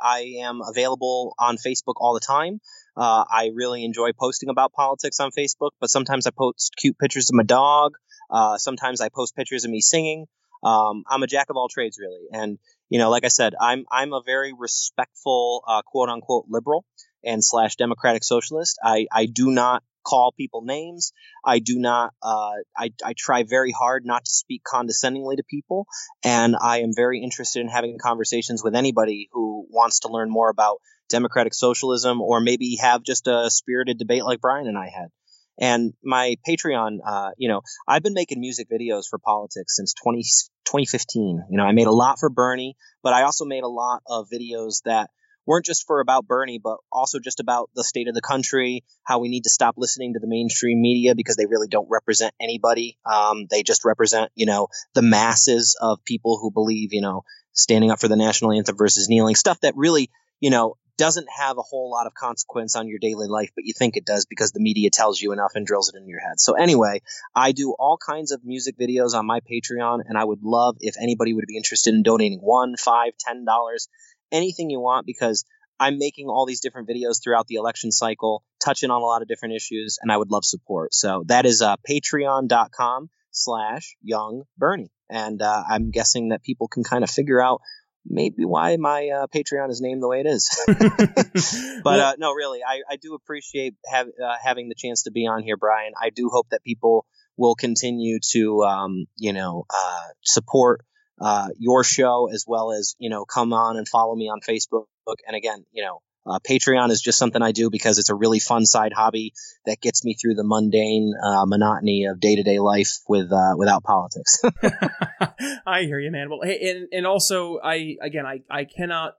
I 0.02 0.36
am 0.42 0.60
available 0.62 1.34
on 1.38 1.56
Facebook 1.56 1.94
all 1.96 2.14
the 2.14 2.20
time. 2.20 2.60
Uh, 2.96 3.24
I 3.30 3.50
really 3.54 3.84
enjoy 3.84 4.10
posting 4.18 4.48
about 4.48 4.72
politics 4.72 5.20
on 5.20 5.30
Facebook, 5.36 5.70
but 5.80 5.90
sometimes 5.90 6.26
I 6.26 6.30
post 6.36 6.74
cute 6.76 6.98
pictures 6.98 7.30
of 7.30 7.34
my 7.34 7.42
dog. 7.42 7.92
Uh, 8.30 8.58
sometimes 8.58 9.00
I 9.00 9.08
post 9.08 9.36
pictures 9.36 9.64
of 9.64 9.70
me 9.70 9.80
singing. 9.80 10.26
Um, 10.62 11.04
I'm 11.08 11.22
a 11.22 11.26
jack 11.26 11.50
of 11.50 11.56
all 11.56 11.68
trades, 11.68 11.98
really, 12.00 12.26
and 12.32 12.58
you 12.88 12.98
know, 12.98 13.10
like 13.10 13.24
I 13.24 13.28
said, 13.28 13.54
I'm 13.60 13.84
I'm 13.90 14.12
a 14.12 14.22
very 14.24 14.52
respectful, 14.56 15.62
uh, 15.66 15.82
quote 15.82 16.08
unquote, 16.08 16.46
liberal 16.48 16.84
and 17.24 17.44
slash 17.44 17.76
democratic 17.76 18.24
socialist. 18.24 18.78
I 18.82 19.06
I 19.12 19.26
do 19.26 19.50
not 19.50 19.82
call 20.06 20.32
people 20.36 20.62
names. 20.62 21.12
I 21.44 21.58
do 21.58 21.78
not. 21.78 22.14
Uh, 22.22 22.52
I 22.76 22.90
I 23.04 23.14
try 23.16 23.42
very 23.42 23.72
hard 23.72 24.06
not 24.06 24.24
to 24.24 24.30
speak 24.30 24.62
condescendingly 24.64 25.36
to 25.36 25.42
people, 25.48 25.86
and 26.24 26.56
I 26.60 26.78
am 26.80 26.92
very 26.94 27.22
interested 27.22 27.60
in 27.60 27.68
having 27.68 27.98
conversations 27.98 28.62
with 28.62 28.74
anybody 28.74 29.28
who 29.32 29.66
wants 29.68 30.00
to 30.00 30.08
learn 30.08 30.30
more 30.30 30.48
about 30.48 30.78
democratic 31.08 31.54
socialism 31.54 32.20
or 32.20 32.40
maybe 32.40 32.78
have 32.80 33.02
just 33.02 33.26
a 33.26 33.50
spirited 33.50 33.98
debate 33.98 34.24
like 34.24 34.40
Brian 34.40 34.66
and 34.66 34.78
I 34.78 34.88
had. 34.88 35.08
And 35.58 35.94
my 36.04 36.36
Patreon, 36.48 36.98
uh, 37.06 37.30
you 37.36 37.48
know, 37.48 37.62
I've 37.88 38.02
been 38.02 38.14
making 38.14 38.40
music 38.40 38.68
videos 38.70 39.04
for 39.08 39.18
politics 39.18 39.76
since 39.76 39.94
20, 39.94 40.22
2015. 40.66 41.44
You 41.50 41.56
know, 41.56 41.64
I 41.64 41.72
made 41.72 41.86
a 41.86 41.92
lot 41.92 42.18
for 42.18 42.28
Bernie, 42.28 42.76
but 43.02 43.12
I 43.12 43.22
also 43.22 43.44
made 43.44 43.62
a 43.62 43.68
lot 43.68 44.02
of 44.06 44.26
videos 44.32 44.82
that 44.84 45.10
weren't 45.46 45.64
just 45.64 45.86
for 45.86 46.00
about 46.00 46.26
Bernie, 46.26 46.60
but 46.62 46.78
also 46.90 47.18
just 47.20 47.40
about 47.40 47.70
the 47.74 47.84
state 47.84 48.08
of 48.08 48.14
the 48.14 48.20
country, 48.20 48.84
how 49.04 49.20
we 49.20 49.28
need 49.28 49.44
to 49.44 49.50
stop 49.50 49.76
listening 49.78 50.14
to 50.14 50.18
the 50.18 50.26
mainstream 50.26 50.80
media 50.80 51.14
because 51.14 51.36
they 51.36 51.46
really 51.46 51.68
don't 51.68 51.88
represent 51.90 52.34
anybody. 52.40 52.98
Um, 53.06 53.46
they 53.48 53.62
just 53.62 53.84
represent, 53.84 54.30
you 54.34 54.46
know, 54.46 54.68
the 54.94 55.02
masses 55.02 55.76
of 55.80 56.04
people 56.04 56.38
who 56.40 56.50
believe, 56.50 56.92
you 56.92 57.00
know, 57.00 57.22
standing 57.52 57.90
up 57.90 58.00
for 58.00 58.08
the 58.08 58.16
national 58.16 58.52
anthem 58.52 58.76
versus 58.76 59.08
kneeling, 59.08 59.36
stuff 59.36 59.60
that 59.60 59.74
really, 59.76 60.10
you 60.40 60.50
know, 60.50 60.76
doesn't 60.96 61.26
have 61.36 61.58
a 61.58 61.62
whole 61.62 61.90
lot 61.90 62.06
of 62.06 62.14
consequence 62.14 62.76
on 62.76 62.88
your 62.88 62.98
daily 62.98 63.28
life, 63.28 63.50
but 63.54 63.64
you 63.64 63.74
think 63.76 63.96
it 63.96 64.06
does 64.06 64.26
because 64.26 64.52
the 64.52 64.60
media 64.60 64.90
tells 64.90 65.20
you 65.20 65.32
enough 65.32 65.52
and 65.54 65.66
drills 65.66 65.88
it 65.88 65.96
into 65.96 66.08
your 66.08 66.20
head. 66.20 66.40
So 66.40 66.54
anyway, 66.54 67.02
I 67.34 67.52
do 67.52 67.74
all 67.78 67.98
kinds 67.98 68.32
of 68.32 68.44
music 68.44 68.76
videos 68.78 69.14
on 69.14 69.26
my 69.26 69.40
Patreon, 69.40 70.00
and 70.06 70.16
I 70.16 70.24
would 70.24 70.42
love 70.42 70.76
if 70.80 70.94
anybody 71.00 71.34
would 71.34 71.44
be 71.46 71.56
interested 71.56 71.94
in 71.94 72.02
donating 72.02 72.40
one, 72.40 72.76
five, 72.76 73.12
ten 73.18 73.44
dollars, 73.44 73.88
anything 74.32 74.70
you 74.70 74.80
want, 74.80 75.06
because 75.06 75.44
I'm 75.78 75.98
making 75.98 76.28
all 76.28 76.46
these 76.46 76.60
different 76.60 76.88
videos 76.88 77.22
throughout 77.22 77.46
the 77.46 77.56
election 77.56 77.92
cycle, 77.92 78.42
touching 78.64 78.90
on 78.90 79.02
a 79.02 79.04
lot 79.04 79.22
of 79.22 79.28
different 79.28 79.54
issues, 79.54 79.98
and 80.00 80.10
I 80.10 80.16
would 80.16 80.30
love 80.30 80.44
support. 80.44 80.94
So 80.94 81.24
that 81.26 81.44
is 81.44 81.60
uh, 81.60 81.76
patreon.com 81.88 83.10
slash 83.30 83.96
young 84.02 84.44
Bernie. 84.56 84.90
And 85.10 85.40
uh, 85.42 85.62
I'm 85.68 85.90
guessing 85.90 86.30
that 86.30 86.42
people 86.42 86.68
can 86.68 86.82
kind 86.82 87.04
of 87.04 87.10
figure 87.10 87.40
out 87.40 87.60
maybe 88.08 88.44
why 88.44 88.76
my 88.76 89.08
uh, 89.08 89.26
Patreon 89.26 89.70
is 89.70 89.80
named 89.80 90.02
the 90.02 90.08
way 90.08 90.20
it 90.20 90.26
is. 90.26 90.48
but 91.84 92.00
uh, 92.00 92.14
no, 92.18 92.32
really, 92.32 92.60
I, 92.66 92.82
I 92.88 92.96
do 92.96 93.14
appreciate 93.14 93.74
have, 93.86 94.08
uh, 94.08 94.34
having 94.42 94.68
the 94.68 94.74
chance 94.74 95.04
to 95.04 95.10
be 95.10 95.26
on 95.26 95.42
here, 95.42 95.56
Brian. 95.56 95.92
I 96.00 96.10
do 96.10 96.30
hope 96.32 96.48
that 96.50 96.62
people 96.62 97.06
will 97.36 97.54
continue 97.54 98.18
to, 98.32 98.64
um, 98.64 99.06
you 99.16 99.32
know, 99.32 99.64
uh, 99.70 100.06
support 100.22 100.82
uh, 101.20 101.48
your 101.58 101.84
show 101.84 102.28
as 102.32 102.44
well 102.46 102.72
as, 102.72 102.94
you 102.98 103.10
know, 103.10 103.24
come 103.24 103.52
on 103.52 103.76
and 103.76 103.88
follow 103.88 104.14
me 104.14 104.28
on 104.28 104.40
Facebook. 104.40 104.84
And 105.26 105.36
again, 105.36 105.64
you 105.72 105.84
know, 105.84 106.00
uh, 106.26 106.38
Patreon 106.40 106.90
is 106.90 107.00
just 107.00 107.18
something 107.18 107.40
I 107.40 107.52
do 107.52 107.70
because 107.70 107.98
it's 107.98 108.10
a 108.10 108.14
really 108.14 108.40
fun 108.40 108.66
side 108.66 108.92
hobby 108.92 109.32
that 109.64 109.80
gets 109.80 110.04
me 110.04 110.14
through 110.14 110.34
the 110.34 110.44
mundane 110.44 111.14
uh, 111.22 111.46
monotony 111.46 112.06
of 112.06 112.20
day 112.20 112.36
to 112.36 112.42
day 112.42 112.58
life 112.58 112.98
with 113.08 113.32
uh, 113.32 113.54
without 113.56 113.84
politics. 113.84 114.42
I 115.66 115.82
hear 115.82 115.98
you, 115.98 116.10
man. 116.10 116.28
Well, 116.28 116.40
hey, 116.42 116.70
and 116.70 116.88
and 116.92 117.06
also, 117.06 117.58
I 117.62 117.96
again, 118.02 118.26
I 118.26 118.40
I 118.50 118.64
cannot 118.64 119.14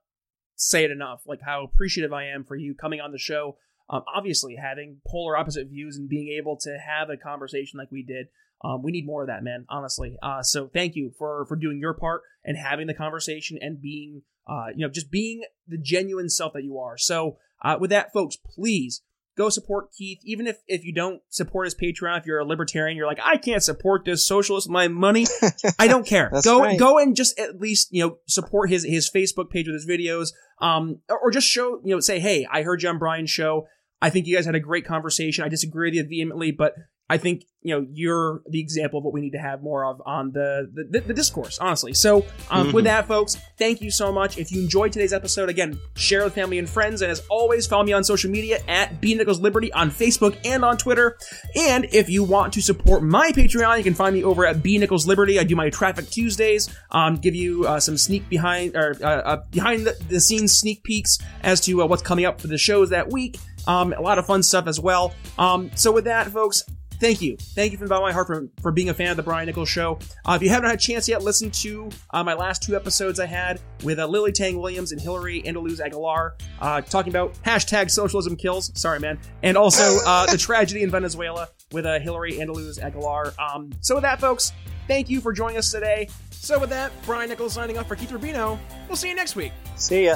say 0.55 0.83
it 0.83 0.91
enough, 0.91 1.21
like 1.25 1.39
how 1.41 1.63
appreciative 1.63 2.11
I 2.11 2.25
am 2.25 2.43
for 2.43 2.55
you 2.55 2.75
coming 2.75 2.99
on 2.99 3.11
the 3.11 3.19
show. 3.19 3.57
Um, 3.89 4.03
obviously, 4.13 4.57
having 4.61 4.97
polar 5.07 5.37
opposite 5.37 5.69
views 5.69 5.95
and 5.95 6.09
being 6.09 6.37
able 6.37 6.57
to 6.57 6.77
have 6.77 7.09
a 7.09 7.15
conversation 7.15 7.79
like 7.79 7.91
we 7.91 8.03
did, 8.03 8.27
um, 8.63 8.81
we 8.81 8.91
need 8.91 9.05
more 9.05 9.21
of 9.21 9.27
that, 9.27 9.43
man. 9.43 9.65
Honestly, 9.69 10.17
uh, 10.21 10.41
so 10.41 10.67
thank 10.67 10.95
you 10.95 11.11
for 11.17 11.45
for 11.45 11.55
doing 11.55 11.79
your 11.79 11.93
part 11.93 12.21
and 12.43 12.57
having 12.57 12.87
the 12.87 12.93
conversation 12.93 13.57
and 13.61 13.81
being, 13.81 14.23
uh, 14.47 14.67
you 14.75 14.85
know, 14.85 14.91
just 14.91 15.11
being 15.11 15.43
the 15.67 15.77
genuine 15.77 16.29
self 16.29 16.53
that 16.53 16.63
you 16.63 16.79
are. 16.79 16.97
So, 16.97 17.37
uh, 17.61 17.77
with 17.79 17.91
that, 17.91 18.13
folks, 18.13 18.35
please 18.35 19.01
go 19.37 19.49
support 19.49 19.91
Keith. 19.95 20.19
Even 20.23 20.47
if, 20.47 20.57
if 20.67 20.83
you 20.83 20.91
don't 20.91 21.21
support 21.29 21.67
his 21.67 21.75
Patreon, 21.75 22.17
if 22.17 22.25
you're 22.25 22.39
a 22.39 22.45
libertarian, 22.45 22.97
you're 22.97 23.05
like, 23.05 23.19
I 23.23 23.37
can't 23.37 23.61
support 23.61 24.05
this 24.05 24.27
socialist 24.27 24.67
my 24.69 24.87
money. 24.87 25.27
I 25.79 25.87
don't 25.87 26.05
care. 26.05 26.31
Go 26.43 26.61
right. 26.61 26.79
go 26.79 26.97
and 26.97 27.15
just 27.15 27.37
at 27.39 27.59
least 27.59 27.89
you 27.91 28.03
know 28.03 28.17
support 28.27 28.71
his 28.71 28.83
his 28.83 29.09
Facebook 29.09 29.51
page 29.51 29.67
with 29.67 29.75
his 29.75 29.87
videos. 29.87 30.29
Um, 30.59 31.01
or, 31.07 31.19
or 31.19 31.31
just 31.31 31.47
show 31.47 31.79
you 31.83 31.93
know 31.93 31.99
say, 31.99 32.19
hey, 32.19 32.47
I 32.51 32.63
heard 32.63 32.81
you 32.81 32.89
on 32.89 32.97
Brian's 32.97 33.29
show. 33.29 33.67
I 34.01 34.09
think 34.09 34.25
you 34.25 34.35
guys 34.35 34.45
had 34.45 34.55
a 34.55 34.59
great 34.59 34.85
conversation. 34.85 35.43
I 35.43 35.49
disagree 35.49 35.89
with 35.89 35.95
you 35.95 36.07
vehemently, 36.07 36.51
but 36.51 36.73
I 37.09 37.17
think 37.17 37.45
you 37.61 37.73
know 37.73 37.87
you're 37.91 38.41
the 38.49 38.59
example 38.59 38.99
of 38.99 39.05
what 39.05 39.13
we 39.13 39.21
need 39.21 39.31
to 39.31 39.39
have 39.39 39.61
more 39.61 39.85
of 39.85 40.01
on 40.05 40.31
the 40.31 40.69
the, 40.73 40.99
the 40.99 41.13
discourse, 41.13 41.57
honestly. 41.59 41.93
So, 41.93 42.25
um, 42.49 42.71
with 42.73 42.85
that, 42.85 43.07
folks, 43.07 43.37
thank 43.57 43.81
you 43.81 43.91
so 43.91 44.11
much. 44.11 44.37
If 44.37 44.51
you 44.51 44.61
enjoyed 44.61 44.91
today's 44.91 45.13
episode, 45.13 45.49
again, 45.49 45.79
share 45.95 46.23
with 46.23 46.33
family 46.33 46.59
and 46.59 46.69
friends, 46.69 47.01
and 47.01 47.11
as 47.11 47.21
always, 47.29 47.65
follow 47.65 47.83
me 47.83 47.93
on 47.93 48.03
social 48.03 48.29
media 48.29 48.59
at 48.67 48.99
B 48.99 49.15
Nichols 49.15 49.39
Liberty 49.39 49.71
on 49.73 49.89
Facebook 49.89 50.37
and 50.45 50.65
on 50.65 50.77
Twitter. 50.77 51.17
And 51.55 51.85
if 51.93 52.09
you 52.09 52.23
want 52.23 52.53
to 52.53 52.61
support 52.61 53.03
my 53.03 53.31
Patreon, 53.31 53.77
you 53.77 53.83
can 53.83 53.93
find 53.93 54.13
me 54.13 54.23
over 54.23 54.45
at 54.45 54.61
B 54.61 54.77
Nichols 54.77 55.07
Liberty. 55.07 55.39
I 55.39 55.43
do 55.43 55.55
my 55.55 55.69
Traffic 55.69 56.09
Tuesdays, 56.09 56.69
um, 56.91 57.15
give 57.15 57.35
you 57.35 57.65
uh, 57.65 57.79
some 57.79 57.97
sneak 57.97 58.27
behind 58.29 58.75
or 58.75 58.95
uh, 59.01 59.07
uh, 59.07 59.43
behind 59.51 59.85
the, 59.85 59.97
the 60.09 60.19
scenes 60.19 60.57
sneak 60.57 60.83
peeks 60.83 61.19
as 61.43 61.61
to 61.61 61.81
uh, 61.81 61.85
what's 61.85 62.03
coming 62.03 62.25
up 62.25 62.41
for 62.41 62.47
the 62.47 62.57
shows 62.57 62.89
that 62.89 63.09
week. 63.09 63.37
Um, 63.65 63.93
a 63.93 64.01
lot 64.01 64.17
of 64.17 64.25
fun 64.25 64.43
stuff 64.43 64.67
as 64.67 64.79
well. 64.79 65.13
Um, 65.37 65.71
so 65.75 65.91
with 65.91 66.05
that, 66.05 66.27
folks, 66.27 66.63
thank 66.99 67.21
you. 67.21 67.37
Thank 67.37 67.71
you 67.71 67.77
from 67.77 67.87
the 67.87 67.89
bottom 67.89 68.05
of 68.05 68.09
my 68.09 68.13
heart 68.13 68.27
for, 68.27 68.47
for 68.61 68.71
being 68.71 68.89
a 68.89 68.93
fan 68.93 69.11
of 69.11 69.17
the 69.17 69.23
Brian 69.23 69.45
Nichols 69.45 69.69
Show. 69.69 69.99
Uh, 70.25 70.33
if 70.33 70.41
you 70.41 70.49
haven't 70.49 70.69
had 70.69 70.79
a 70.79 70.81
chance 70.81 71.07
yet, 71.07 71.23
listen 71.23 71.51
to 71.51 71.89
uh, 72.11 72.23
my 72.23 72.33
last 72.33 72.63
two 72.63 72.75
episodes 72.75 73.19
I 73.19 73.25
had 73.25 73.59
with 73.83 73.99
uh, 73.99 74.07
Lily 74.07 74.31
Tang 74.31 74.59
Williams 74.59 74.91
and 74.91 75.01
Hillary 75.01 75.41
Andaluz 75.43 75.79
Aguilar, 75.79 76.35
uh, 76.59 76.81
talking 76.81 77.11
about 77.11 77.33
hashtag 77.43 77.91
socialism 77.91 78.35
kills. 78.35 78.71
Sorry, 78.79 78.99
man. 78.99 79.19
And 79.43 79.57
also 79.57 79.97
uh, 80.05 80.25
the 80.31 80.37
tragedy 80.37 80.83
in 80.83 80.91
Venezuela 80.91 81.47
with 81.71 81.85
uh, 81.85 81.99
Hillary 81.99 82.33
Andaluz 82.33 82.81
Aguilar. 82.81 83.33
Um, 83.39 83.71
so 83.81 83.95
with 83.95 84.03
that, 84.03 84.19
folks, 84.19 84.51
thank 84.87 85.09
you 85.09 85.21
for 85.21 85.33
joining 85.33 85.57
us 85.57 85.71
today. 85.71 86.09
So 86.31 86.59
with 86.59 86.69
that, 86.69 86.91
Brian 87.05 87.29
Nichols 87.29 87.53
signing 87.53 87.77
off 87.77 87.87
for 87.87 87.95
Keith 87.95 88.11
Rubino. 88.11 88.59
We'll 88.87 88.95
see 88.95 89.09
you 89.09 89.15
next 89.15 89.35
week. 89.35 89.51
See 89.75 90.05
ya. 90.05 90.15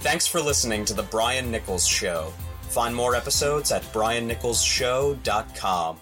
Thanks 0.00 0.26
for 0.26 0.40
listening 0.40 0.84
to 0.86 0.94
The 0.94 1.04
Brian 1.04 1.50
Nichols 1.50 1.86
Show. 1.86 2.32
Find 2.68 2.94
more 2.94 3.14
episodes 3.14 3.72
at 3.72 3.82
briannicholsshow.com. 3.84 6.00